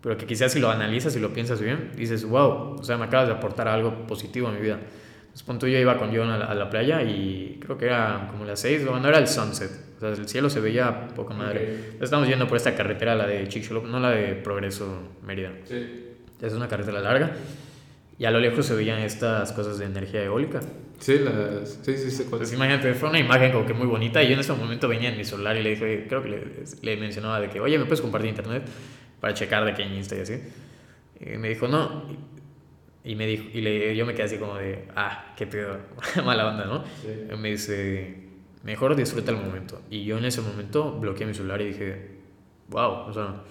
pero 0.00 0.16
que 0.16 0.26
quizás 0.26 0.52
si 0.52 0.60
lo 0.60 0.70
analizas 0.70 1.16
y 1.16 1.20
lo 1.20 1.32
piensas 1.32 1.60
bien, 1.60 1.92
dices, 1.96 2.24
wow, 2.24 2.76
o 2.78 2.82
sea, 2.82 2.96
me 2.96 3.04
acabas 3.04 3.28
de 3.28 3.34
aportar 3.34 3.68
algo 3.68 4.06
positivo 4.06 4.48
a 4.48 4.52
mi 4.52 4.60
vida. 4.60 4.78
Entonces, 5.20 5.42
pon 5.42 5.58
tú, 5.58 5.66
yo 5.66 5.78
iba 5.78 5.98
con 5.98 6.14
John 6.14 6.30
a 6.30 6.54
la, 6.54 6.70
playa 6.70 7.02
y 7.02 7.58
creo 7.60 7.76
que 7.76 7.86
era 7.86 8.28
como 8.30 8.44
las 8.44 8.60
6, 8.60 8.84
no 8.84 9.08
era 9.08 9.18
el 9.18 9.26
sunset, 9.26 9.70
o 9.96 10.00
sea, 10.00 10.10
el 10.10 10.28
cielo 10.28 10.50
se 10.50 10.60
veía 10.60 11.08
poca 11.08 11.34
madre. 11.34 11.96
Estamos 12.00 12.28
yendo 12.28 12.46
por 12.46 12.56
esta 12.56 12.74
carretera, 12.74 13.14
la 13.14 13.26
de 13.26 13.48
Chicxulub, 13.48 13.86
no 13.86 13.98
la 13.98 14.10
de 14.10 14.34
Progreso 14.34 15.14
Mérida. 15.22 15.52
Sí. 15.64 16.03
Es 16.44 16.52
una 16.52 16.68
carretera 16.68 17.00
larga. 17.00 17.32
y 18.18 18.24
a 18.24 18.30
lo 18.30 18.38
lejos 18.38 18.66
se 18.66 18.74
veían 18.74 19.00
estas 19.00 19.52
cosas 19.52 19.78
de 19.78 19.86
energía 19.86 20.22
eólica. 20.22 20.60
Sí, 20.98 21.18
las, 21.18 21.80
sí, 21.82 21.96
sí, 21.96 22.10
sí. 22.10 22.26
Pues 22.30 22.52
imagínate, 22.52 22.94
fue 22.94 23.08
una 23.08 23.18
imagen 23.18 23.52
como 23.52 23.66
que 23.66 23.74
muy 23.74 23.86
bonita 23.86 24.22
y 24.22 24.28
yo 24.28 24.34
en 24.34 24.40
ese 24.40 24.52
momento 24.52 24.88
venía 24.88 25.10
en 25.10 25.16
mi 25.16 25.24
celular 25.24 25.56
y 25.56 25.62
le 25.62 25.70
dije, 25.70 26.06
creo 26.08 26.22
que 26.22 26.28
le, 26.28 26.44
le 26.82 26.96
mencionaba 26.96 27.40
de 27.40 27.48
que, 27.48 27.60
oye, 27.60 27.78
¿me 27.78 27.84
puedes 27.84 28.00
compartir 28.00 28.30
internet 28.30 28.62
para 29.20 29.34
checar 29.34 29.64
de 29.64 29.74
qué 29.74 29.82
Insta 29.82 30.16
y 30.16 30.20
así? 30.20 30.40
Y 31.20 31.36
me 31.36 31.48
dijo, 31.48 31.68
no. 31.68 32.04
Y, 33.04 33.16
me 33.16 33.26
dijo, 33.26 33.44
y 33.52 33.60
le, 33.60 33.94
yo 33.94 34.06
me 34.06 34.14
quedé 34.14 34.24
así 34.24 34.38
como 34.38 34.56
de, 34.56 34.88
ah, 34.96 35.34
qué 35.36 35.46
pedo, 35.46 35.78
mala 36.24 36.48
onda, 36.48 36.64
¿no? 36.64 36.84
Y 37.32 37.36
me 37.36 37.50
dice, 37.50 38.24
mejor 38.62 38.96
disfruta 38.96 39.30
el 39.30 39.36
momento. 39.36 39.82
Y 39.90 40.04
yo 40.04 40.18
en 40.18 40.24
ese 40.24 40.40
momento 40.40 40.98
bloqueé 40.98 41.26
mi 41.26 41.34
celular 41.34 41.60
y 41.60 41.66
dije, 41.66 42.08
wow, 42.68 43.08
o 43.08 43.12
sea, 43.12 43.42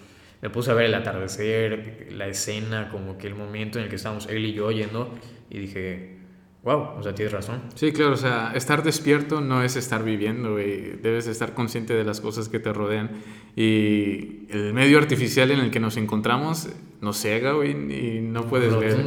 me 0.44 0.50
puse 0.50 0.72
a 0.72 0.74
ver 0.74 0.88
el 0.88 0.94
atardecer, 0.94 2.10
la 2.12 2.28
escena, 2.28 2.90
como 2.90 3.18
que 3.18 3.28
el 3.28 3.34
momento 3.34 3.80
en 3.80 3.86
el 3.86 3.90
que 3.90 3.96
estábamos 3.96 4.28
él 4.28 4.46
y 4.46 4.52
yo 4.52 4.72
yendo 4.72 5.10
y 5.50 5.58
dije, 5.58 6.18
wow, 6.64 6.98
o 6.98 7.02
sea, 7.02 7.16
tienes 7.16 7.32
razón. 7.32 7.62
Sí, 7.76 7.94
claro, 7.94 8.12
o 8.12 8.18
sea, 8.18 8.52
estar 8.54 8.84
despierto 8.84 9.40
no 9.40 9.64
es 9.64 9.78
estar 9.78 10.04
viviendo, 10.04 10.52
güey. 10.52 10.98
Debes 11.02 11.28
estar 11.28 11.54
consciente 11.54 11.94
de 11.94 12.04
las 12.04 12.20
cosas 12.20 12.50
que 12.50 12.60
te 12.60 12.74
rodean. 12.74 13.12
Y 13.56 14.48
el 14.50 14.74
medio 14.74 14.98
artificial 14.98 15.50
en 15.50 15.62
el 15.62 15.72
que 15.72 15.80
nos 15.80 15.96
encontramos 15.96 16.68
nos 17.00 17.16
ciega, 17.22 17.54
güey, 17.54 17.72
y 17.72 18.20
no 18.20 18.46
puedes 18.46 18.78
ver 18.78 18.98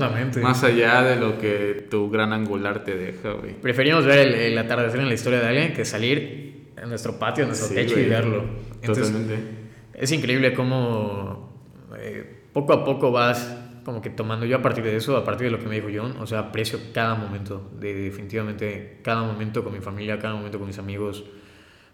más 0.41 0.65
allá 0.65 1.03
de 1.03 1.17
lo 1.17 1.37
que 1.39 1.87
tu 1.91 2.09
gran 2.09 2.33
angular 2.33 2.83
te 2.83 2.97
deja, 2.97 3.33
güey. 3.33 3.61
Preferimos 3.61 4.07
ver 4.07 4.27
el, 4.27 4.57
atardecer 4.57 5.01
en 5.01 5.09
la 5.09 5.15
historia 5.15 5.41
de 5.41 5.49
alguien 5.49 5.75
que 5.75 5.85
salir 5.85 6.71
en 6.79 6.89
nuestro 6.89 7.19
patio, 7.19 7.43
en 7.43 7.49
nuestro 7.49 7.75
techo 7.75 8.01
y 8.01 8.07
verlo. 8.07 8.43
Totalmente. 8.83 9.66
Es 9.97 10.13
increíble 10.13 10.53
cómo 10.53 11.51
eh, 11.99 12.49
poco 12.53 12.75
a 12.75 12.85
poco 12.85 13.11
vas 13.11 13.57
como 13.83 14.03
que 14.03 14.11
tomando 14.11 14.45
yo 14.45 14.57
a 14.57 14.63
partir 14.63 14.85
de 14.85 14.95
eso, 14.97 15.17
a 15.17 15.25
partir 15.25 15.47
de 15.47 15.53
lo 15.53 15.59
que 15.59 15.69
me 15.69 15.77
dijo 15.81 15.89
John, 15.95 16.17
o 16.21 16.27
sea, 16.27 16.41
aprecio 16.41 16.79
cada 16.93 17.15
momento, 17.15 17.71
de, 17.79 17.95
definitivamente 17.95 18.99
cada 19.03 19.23
momento 19.23 19.65
con 19.65 19.73
mi 19.73 19.81
familia, 19.81 20.19
cada 20.19 20.35
momento 20.35 20.59
con 20.59 20.67
mis 20.67 20.79
amigos. 20.79 21.25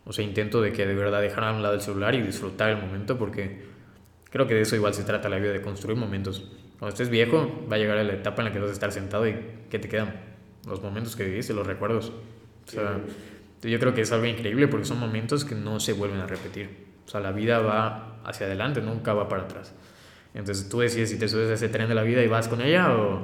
O 0.04 0.12
sea, 0.12 0.24
intento 0.24 0.60
de 0.60 0.72
que 0.72 0.84
de 0.84 0.94
verdad 0.94 1.20
dejar 1.20 1.44
a 1.44 1.52
un 1.52 1.62
lado 1.62 1.74
el 1.74 1.80
celular 1.80 2.14
y 2.16 2.22
disfrutar 2.22 2.70
el 2.70 2.78
momento 2.78 3.18
porque 3.18 3.62
creo 4.30 4.48
que 4.48 4.54
de 4.54 4.62
eso 4.62 4.74
igual 4.74 4.94
se 4.94 5.04
trata 5.04 5.28
la 5.28 5.38
vida, 5.38 5.52
de 5.52 5.62
construir 5.62 5.96
momentos. 5.96 6.50
Cuando 6.80 6.94
estés 6.94 7.08
viejo, 7.08 7.66
va 7.70 7.76
a 7.76 7.78
llegar 7.78 8.04
la 8.04 8.14
etapa 8.14 8.42
en 8.42 8.46
la 8.46 8.52
que 8.52 8.58
vas 8.58 8.70
a 8.70 8.72
estar 8.72 8.90
sentado 8.90 9.28
y 9.28 9.36
¿qué 9.70 9.78
te 9.78 9.88
quedan? 9.88 10.18
Los 10.66 10.82
momentos 10.82 11.14
que 11.14 11.24
viviste, 11.24 11.52
los 11.52 11.66
recuerdos. 11.66 12.10
O 12.66 12.70
sea, 12.70 12.98
yo 13.62 13.78
creo 13.78 13.94
que 13.94 14.00
es 14.00 14.10
algo 14.10 14.26
increíble 14.26 14.66
porque 14.66 14.86
son 14.86 14.98
momentos 14.98 15.44
que 15.44 15.54
no 15.54 15.78
se 15.78 15.92
vuelven 15.92 16.20
a 16.20 16.26
repetir. 16.26 16.91
O 17.06 17.08
sea, 17.08 17.20
la 17.20 17.32
vida 17.32 17.58
va 17.60 18.18
hacia 18.24 18.46
adelante, 18.46 18.80
nunca 18.80 19.14
va 19.14 19.28
para 19.28 19.42
atrás. 19.42 19.74
Entonces 20.34 20.68
tú 20.68 20.80
decides 20.80 21.10
si 21.10 21.18
te 21.18 21.28
subes 21.28 21.50
a 21.50 21.54
ese 21.54 21.68
tren 21.68 21.88
de 21.88 21.94
la 21.94 22.02
vida 22.02 22.22
y 22.22 22.28
vas 22.28 22.48
con 22.48 22.60
ella 22.60 22.94
o, 22.96 23.20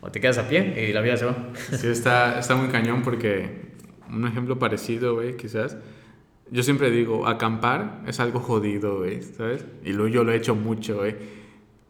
o 0.00 0.10
te 0.10 0.20
quedas 0.20 0.38
a 0.38 0.48
pie 0.48 0.88
y 0.88 0.92
la 0.92 1.00
vida 1.00 1.16
se 1.16 1.24
va. 1.24 1.34
Sí, 1.76 1.88
está, 1.88 2.38
está 2.38 2.54
muy 2.54 2.68
cañón 2.68 3.02
porque 3.02 3.72
un 4.08 4.26
ejemplo 4.26 4.58
parecido, 4.58 5.14
güey, 5.14 5.36
quizás. 5.36 5.76
Yo 6.50 6.62
siempre 6.62 6.90
digo, 6.90 7.26
acampar 7.26 8.02
es 8.06 8.20
algo 8.20 8.38
jodido, 8.38 8.98
güey, 8.98 9.22
¿sabes? 9.22 9.64
Y 9.82 9.92
luego 9.92 10.08
yo 10.08 10.24
lo 10.24 10.32
he 10.32 10.36
hecho 10.36 10.54
mucho, 10.54 10.98
güey. 10.98 11.16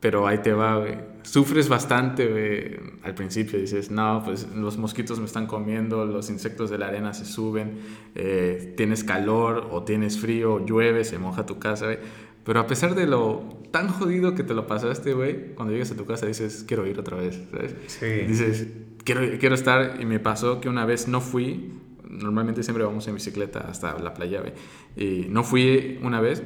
Pero 0.05 0.27
ahí 0.27 0.37
te 0.37 0.53
va, 0.53 0.81
güey. 0.81 0.97
Sufres 1.23 1.71
bastante, 1.71 2.27
güey. 2.27 2.77
Al 3.05 3.15
principio 3.15 3.59
dices, 3.59 3.91
no, 3.91 4.21
pues 4.23 4.47
los 4.55 4.77
mosquitos 4.77 5.19
me 5.19 5.25
están 5.25 5.47
comiendo, 5.47 6.05
los 6.05 6.29
insectos 6.29 6.69
de 6.69 6.77
la 6.77 6.89
arena 6.89 7.15
se 7.15 7.25
suben, 7.25 7.79
eh, 8.15 8.75
tienes 8.77 9.03
calor 9.03 9.67
o 9.71 9.83
tienes 9.85 10.19
frío, 10.21 10.63
llueve, 10.63 11.05
se 11.05 11.17
moja 11.17 11.47
tu 11.47 11.59
casa, 11.59 11.87
güey. 11.87 12.01
Pero 12.45 12.61
a 12.61 12.67
pesar 12.67 12.95
de 12.95 13.07
lo 13.07 13.45
tan 13.71 13.89
jodido 13.89 14.35
que 14.35 14.43
te 14.43 14.53
lo 14.53 14.67
pasaste, 14.67 15.15
güey, 15.15 15.55
cuando 15.55 15.73
llegas 15.73 15.91
a 15.91 15.97
tu 15.97 16.05
casa 16.05 16.27
dices, 16.27 16.67
quiero 16.69 16.87
ir 16.87 17.01
otra 17.01 17.17
vez, 17.17 17.41
¿sabes? 17.51 17.75
Sí. 17.87 18.07
Dices, 18.29 18.69
quiero, 19.05 19.23
quiero 19.41 19.55
estar. 19.55 19.97
Y 20.03 20.05
me 20.05 20.21
pasó 20.21 20.61
que 20.61 20.69
una 20.69 20.85
vez 20.85 21.09
no 21.09 21.23
fui. 21.23 21.73
Normalmente 22.07 22.63
siempre 22.63 22.85
vamos 22.85 23.09
en 23.09 23.15
bicicleta 23.15 23.61
hasta 23.61 23.99
la 23.99 24.13
playa, 24.13 24.43
güey. 24.43 24.53
Y 24.97 25.29
no 25.31 25.45
fui 25.45 25.99
una 26.03 26.21
vez. 26.21 26.43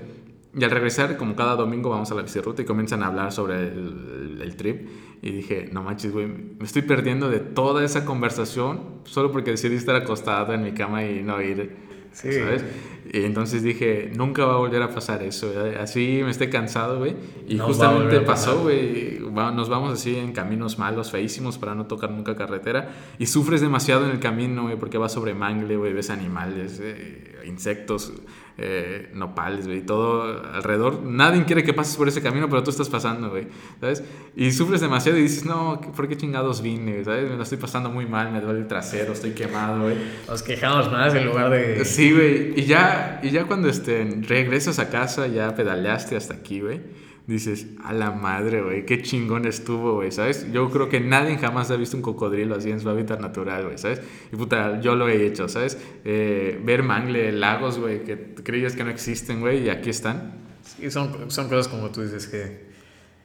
Y 0.57 0.65
al 0.65 0.71
regresar, 0.71 1.17
como 1.17 1.37
cada 1.37 1.57
domingo 1.57 1.91
vamos 1.91 2.11
a 2.11 2.15
la 2.15 2.23
bicirruta 2.23 2.63
y 2.63 2.65
comienzan 2.65 3.03
a 3.03 3.09
hablar 3.09 3.33
sobre 3.33 3.69
el, 3.69 4.41
el 4.43 4.57
trip. 4.57 4.89
Y 5.21 5.31
dije, 5.33 5.69
no 5.73 5.83
manches, 5.83 6.13
güey, 6.13 6.27
me 6.27 6.65
estoy 6.65 6.83
perdiendo 6.83 7.29
de 7.29 7.41
toda 7.41 7.85
esa 7.85 8.05
conversación 8.05 9.01
solo 9.05 9.31
porque 9.33 9.51
decidí 9.51 9.77
estar 9.77 9.97
acostado 9.97 10.55
en 10.55 10.63
mi 10.63 10.73
cama 10.73 11.05
y 11.05 11.23
no 11.23 11.41
ir 11.43 11.89
Sí. 12.13 12.33
¿Sabes? 12.33 12.65
Y 13.13 13.25
entonces 13.25 13.63
dije, 13.63 14.11
nunca 14.15 14.45
va 14.45 14.55
a 14.55 14.57
volver 14.57 14.83
a 14.83 14.91
pasar 14.91 15.23
eso. 15.23 15.53
Así 15.81 16.21
me 16.25 16.31
esté 16.31 16.51
cansado, 16.51 16.99
güey. 16.99 17.15
Y 17.47 17.59
justamente 17.59 18.21
pasó, 18.21 18.61
güey. 18.61 19.21
Nos 19.21 19.69
vamos 19.69 19.93
así 19.93 20.17
en 20.17 20.33
caminos 20.33 20.79
malos, 20.79 21.11
feísimos, 21.11 21.59
para 21.59 21.75
no 21.75 21.87
tocar 21.87 22.11
nunca 22.11 22.37
carretera. 22.37 22.91
Y 23.19 23.27
sufres 23.27 23.61
demasiado 23.61 24.05
en 24.05 24.11
el 24.11 24.21
camino, 24.21 24.65
güey, 24.65 24.77
porque 24.77 24.99
vas 24.99 25.13
sobre 25.13 25.35
mangle, 25.35 25.77
güey. 25.77 25.93
Ves 25.93 26.11
animales, 26.11 26.81
eh, 26.83 27.39
insectos, 27.47 28.13
eh, 28.61 29.11
nopales, 29.15 29.67
güey. 29.67 29.83
Todo 29.83 30.43
alrededor. 30.53 31.03
Nadie 31.05 31.45
quiere 31.45 31.63
que 31.63 31.73
pases 31.73 31.97
por 31.97 32.09
ese 32.09 32.21
camino, 32.21 32.49
pero 32.49 32.65
tú 32.65 32.71
estás 32.71 32.89
pasando, 32.89 33.31
güey. 33.31 33.47
¿Sabes? 33.81 34.03
Y 34.35 34.51
sufres 34.51 34.81
demasiado 34.81 35.17
y 35.17 35.23
dices, 35.23 35.45
no, 35.45 35.81
¿por 35.81 36.09
qué 36.09 36.17
chingados 36.17 36.61
vine? 36.61 37.05
¿Sabes? 37.05 37.31
Me 37.31 37.37
lo 37.37 37.43
estoy 37.45 37.59
pasando 37.59 37.89
muy 37.89 38.07
mal, 38.07 38.33
me 38.33 38.41
duele 38.41 38.59
el 38.59 38.67
trasero, 38.67 39.13
estoy 39.13 39.31
quemado, 39.31 39.83
güey. 39.83 39.97
Nos 40.29 40.43
quejamos 40.43 40.91
más 40.91 41.15
en 41.15 41.25
lugar 41.25 41.51
de... 41.51 41.85
Sí, 41.85 42.13
güey. 42.13 42.59
Y 42.59 42.65
ya, 42.65 43.21
y 43.23 43.31
ya 43.31 43.45
cuando 43.45 43.69
este, 43.69 44.05
regresas 44.27 44.81
a 44.81 44.91
casa, 44.91 45.29
ya 45.29 45.55
pedaleaste 45.55 46.17
hasta 46.17 46.35
aquí, 46.35 46.61
güey. 46.61 46.81
Dices, 47.29 47.67
a 47.85 47.93
la 47.93 48.11
madre, 48.11 48.63
güey, 48.63 48.87
qué 48.87 49.03
chingón 49.03 49.45
estuvo, 49.45 49.97
güey, 49.97 50.11
¿sabes? 50.11 50.51
Yo 50.51 50.71
creo 50.71 50.89
que 50.89 50.99
nadie 50.99 51.37
jamás 51.37 51.71
ha 51.71 51.77
visto 51.77 51.95
un 51.95 52.03
cocodrilo 52.03 52.55
así 52.55 52.71
en 52.71 52.81
su 52.81 52.89
hábitat 52.89 53.21
natural, 53.21 53.67
güey, 53.67 53.77
¿sabes? 53.77 54.01
Y 54.33 54.37
puta, 54.37 54.81
yo 54.81 54.97
lo 54.97 55.11
he 55.11 55.27
hecho, 55.27 55.47
¿sabes? 55.47 55.79
Eh, 56.07 56.59
ver 56.65 56.83
mangle, 56.83 57.31
lagos, 57.33 57.79
güey, 57.79 58.03
que 58.03 58.35
creías 58.43 58.75
que 58.75 58.83
no 58.83 58.89
existen, 58.89 59.41
güey, 59.41 59.63
y 59.65 59.69
aquí 59.69 59.91
están. 59.91 60.39
Sí, 60.63 60.91
son, 60.91 61.31
son 61.31 61.51
cosas 61.51 61.69
como 61.69 61.91
tú 61.91 62.01
dices 62.01 62.29
que, 62.29 62.71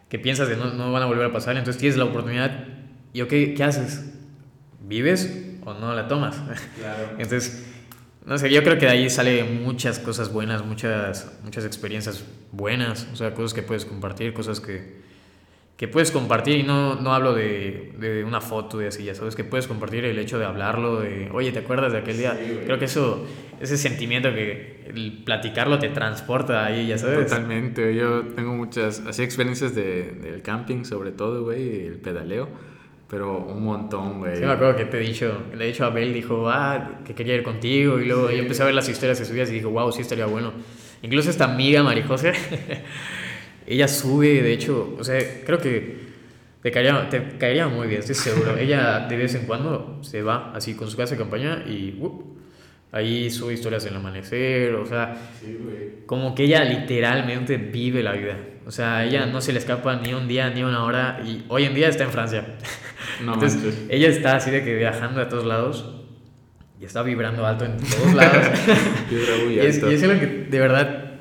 que 0.09 0.19
piensas 0.19 0.49
que 0.49 0.57
no, 0.57 0.73
no, 0.73 0.91
van 0.91 1.03
a 1.03 1.05
volver 1.05 1.27
a 1.27 1.31
pasar, 1.31 1.55
entonces 1.55 1.79
tienes 1.79 1.97
la 1.97 2.03
oportunidad, 2.03 2.67
¿y 3.13 3.21
ok, 3.21 3.29
qué 3.29 3.63
haces? 3.63 4.11
¿Vives 4.81 5.33
o 5.63 5.75
no 5.75 5.95
la 5.95 6.09
tomas? 6.09 6.35
Claro. 6.77 7.11
entonces 7.19 7.72
no 8.25 8.37
sé, 8.37 8.49
yo 8.49 8.63
creo 8.63 8.77
que 8.77 8.85
de 8.85 8.91
ahí 8.91 9.09
sale 9.09 9.43
muchas 9.43 9.99
cosas 9.99 10.31
buenas, 10.31 10.65
muchas, 10.65 11.31
muchas 11.43 11.65
experiencias 11.65 12.23
buenas, 12.51 13.07
o 13.11 13.15
sea, 13.15 13.33
cosas 13.33 13.53
que 13.53 13.63
puedes 13.63 13.85
compartir, 13.85 14.33
cosas 14.33 14.61
que, 14.61 15.01
que 15.75 15.89
puedes 15.89 16.09
compartir 16.11 16.59
y 16.59 16.63
no, 16.63 16.95
no 16.95 17.13
hablo 17.13 17.33
de, 17.33 17.93
de, 17.97 18.23
una 18.23 18.39
foto 18.39 18.81
y 18.81 18.85
así, 18.85 19.03
ya 19.03 19.13
sabes, 19.13 19.35
que 19.35 19.43
puedes 19.43 19.67
compartir 19.67 20.05
el 20.05 20.17
hecho 20.19 20.39
de 20.39 20.45
hablarlo, 20.45 21.01
de, 21.01 21.29
oye, 21.33 21.51
¿te 21.51 21.59
acuerdas 21.59 21.91
de 21.91 21.97
aquel 21.97 22.17
día? 22.17 22.39
creo 22.65 22.79
que 22.79 22.85
eso, 22.85 23.25
ese 23.59 23.77
sentimiento 23.77 24.33
que 24.33 24.85
el 24.87 25.23
platicarlo 25.25 25.79
te 25.79 25.89
transporta 25.89 26.65
ahí, 26.65 26.87
ya 26.87 26.97
sabes. 26.97 27.27
Totalmente, 27.27 27.93
yo 27.93 28.21
tengo 28.35 28.53
muchas, 28.53 29.01
así 29.05 29.23
experiencias 29.23 29.75
de, 29.75 30.11
del 30.21 30.41
camping 30.41 30.85
sobre 30.85 31.11
todo, 31.11 31.43
güey, 31.43 31.87
el 31.87 31.95
pedaleo 31.95 32.72
pero 33.13 33.37
un 33.37 33.63
montón, 33.63 34.17
güey. 34.17 34.37
Sí, 34.37 34.41
me 34.41 34.53
acuerdo 34.53 34.75
que 34.75 34.85
te 34.85 34.97
he 34.97 35.01
dicho, 35.01 35.43
le 35.55 35.65
he 35.65 35.67
dicho 35.67 35.83
a 35.83 35.87
Abel, 35.89 36.11
dijo, 36.15 36.49
ah, 36.49 36.97
que 37.05 37.13
quería 37.13 37.35
ir 37.35 37.43
contigo. 37.43 37.99
Y 37.99 38.05
luego 38.05 38.31
yo 38.31 38.39
empecé 38.39 38.63
a 38.63 38.65
ver 38.65 38.73
las 38.73 38.89
historias 38.89 39.19
que 39.19 39.25
subías 39.25 39.51
y 39.51 39.53
dijo, 39.53 39.69
wow, 39.69 39.91
sí 39.91 40.01
estaría 40.01 40.25
bueno. 40.25 40.51
Incluso 41.03 41.29
esta 41.29 41.43
amiga, 41.43 41.83
Marijose, 41.83 42.33
ella 43.67 43.87
sube, 43.87 44.41
de 44.41 44.51
hecho, 44.51 44.95
o 44.97 45.03
sea, 45.03 45.19
creo 45.45 45.59
que 45.59 45.97
te 46.63 46.71
caería, 46.71 47.07
te 47.07 47.37
caería 47.37 47.67
muy 47.67 47.87
bien, 47.87 47.99
estoy 47.99 48.15
seguro. 48.15 48.57
ella 48.59 49.05
de 49.07 49.15
vez 49.15 49.35
en 49.35 49.45
cuando 49.45 49.99
se 50.01 50.23
va 50.23 50.51
así 50.55 50.73
con 50.73 50.89
su 50.89 50.97
casa 50.97 51.13
de 51.13 51.19
campaña 51.19 51.63
y 51.67 51.95
uh, 51.99 52.35
ahí 52.91 53.29
sube 53.29 53.53
historias 53.53 53.83
del 53.83 53.95
amanecer, 53.95 54.73
o 54.73 54.87
sea, 54.87 55.15
como 56.07 56.33
que 56.33 56.45
ella 56.45 56.63
literalmente 56.63 57.57
vive 57.57 58.01
la 58.01 58.13
vida. 58.13 58.37
O 58.65 58.71
sea, 58.71 58.97
a 58.97 59.05
ella 59.05 59.25
no 59.25 59.41
se 59.41 59.51
le 59.51 59.59
escapa 59.59 59.95
ni 59.95 60.13
un 60.13 60.27
día 60.27 60.49
ni 60.49 60.63
una 60.63 60.83
hora 60.83 61.21
y 61.25 61.43
hoy 61.49 61.65
en 61.65 61.73
día 61.73 61.89
está 61.89 62.03
en 62.03 62.11
Francia. 62.11 62.45
Entonces, 63.19 63.85
ella 63.89 64.07
está 64.07 64.35
así 64.35 64.51
de 64.51 64.63
que 64.63 64.75
viajando 64.75 65.21
a 65.21 65.29
todos 65.29 65.45
lados 65.45 65.85
y 66.79 66.85
está 66.85 67.03
vibrando 67.03 67.45
alto 67.45 67.65
en 67.65 67.77
todos 67.77 68.13
lados. 68.13 68.47
y, 69.11 69.59
es, 69.59 69.81
y, 69.81 69.93
es, 69.93 70.03
lo 70.03 70.19
que, 70.19 70.27
de 70.49 70.59
verdad, 70.59 71.11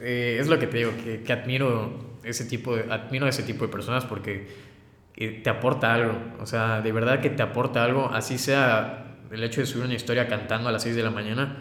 eh, 0.00 0.38
es 0.40 0.48
lo 0.48 0.58
que 0.58 0.66
te 0.66 0.78
digo, 0.78 0.92
que, 1.02 1.22
que, 1.22 1.32
admiro, 1.32 2.18
ese 2.22 2.44
tipo 2.44 2.76
de, 2.76 2.92
admiro 2.92 3.26
ese 3.26 3.42
tipo 3.42 3.66
de 3.66 3.72
personas 3.72 4.04
porque 4.04 4.48
eh, 5.16 5.40
te 5.42 5.50
aporta 5.50 5.92
algo. 5.94 6.14
O 6.40 6.46
sea, 6.46 6.80
de 6.80 6.92
verdad 6.92 7.20
que 7.20 7.30
te 7.30 7.42
aporta 7.42 7.84
algo, 7.84 8.10
así 8.12 8.38
sea 8.38 9.18
el 9.30 9.44
hecho 9.44 9.60
de 9.60 9.66
subir 9.66 9.84
una 9.84 9.94
historia 9.94 10.26
cantando 10.26 10.68
a 10.68 10.72
las 10.72 10.82
6 10.82 10.96
de 10.96 11.02
la 11.02 11.10
mañana, 11.10 11.56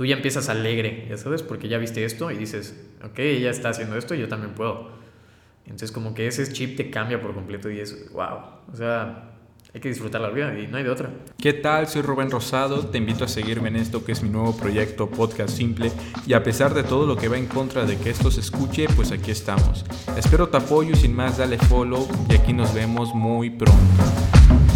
tú 0.00 0.06
ya 0.06 0.16
empiezas 0.16 0.48
alegre, 0.48 1.04
ya 1.10 1.18
sabes, 1.18 1.42
porque 1.42 1.68
ya 1.68 1.76
viste 1.76 2.02
esto 2.06 2.30
y 2.30 2.38
dices, 2.38 2.74
ok, 3.04 3.18
ella 3.18 3.50
está 3.50 3.68
haciendo 3.68 3.98
esto 3.98 4.14
y 4.14 4.18
yo 4.18 4.28
también 4.28 4.54
puedo. 4.54 4.88
Entonces 5.64 5.92
como 5.92 6.14
que 6.14 6.26
ese 6.26 6.50
chip 6.50 6.74
te 6.78 6.88
cambia 6.88 7.20
por 7.20 7.34
completo 7.34 7.70
y 7.70 7.80
es, 7.80 8.10
wow, 8.14 8.38
o 8.72 8.74
sea, 8.74 9.32
hay 9.74 9.80
que 9.82 9.90
disfrutar 9.90 10.22
la 10.22 10.30
vida 10.30 10.58
y 10.58 10.68
no 10.68 10.78
hay 10.78 10.84
de 10.84 10.88
otra. 10.88 11.10
¿Qué 11.36 11.52
tal? 11.52 11.86
Soy 11.86 12.00
Rubén 12.00 12.30
Rosado, 12.30 12.86
te 12.86 12.96
invito 12.96 13.24
a 13.24 13.28
seguirme 13.28 13.68
en 13.68 13.76
esto 13.76 14.02
que 14.02 14.12
es 14.12 14.22
mi 14.22 14.30
nuevo 14.30 14.56
proyecto 14.56 15.10
Podcast 15.10 15.54
Simple 15.54 15.92
y 16.26 16.32
a 16.32 16.42
pesar 16.42 16.72
de 16.72 16.82
todo 16.82 17.04
lo 17.04 17.14
que 17.14 17.28
va 17.28 17.36
en 17.36 17.44
contra 17.44 17.84
de 17.84 17.98
que 17.98 18.08
esto 18.08 18.30
se 18.30 18.40
escuche, 18.40 18.86
pues 18.96 19.12
aquí 19.12 19.30
estamos. 19.30 19.84
Espero 20.16 20.48
tu 20.48 20.56
apoyo 20.56 20.92
y 20.92 20.96
sin 20.96 21.14
más 21.14 21.36
dale 21.36 21.58
follow 21.58 22.08
y 22.30 22.36
aquí 22.36 22.54
nos 22.54 22.72
vemos 22.72 23.14
muy 23.14 23.50
pronto. 23.50 24.69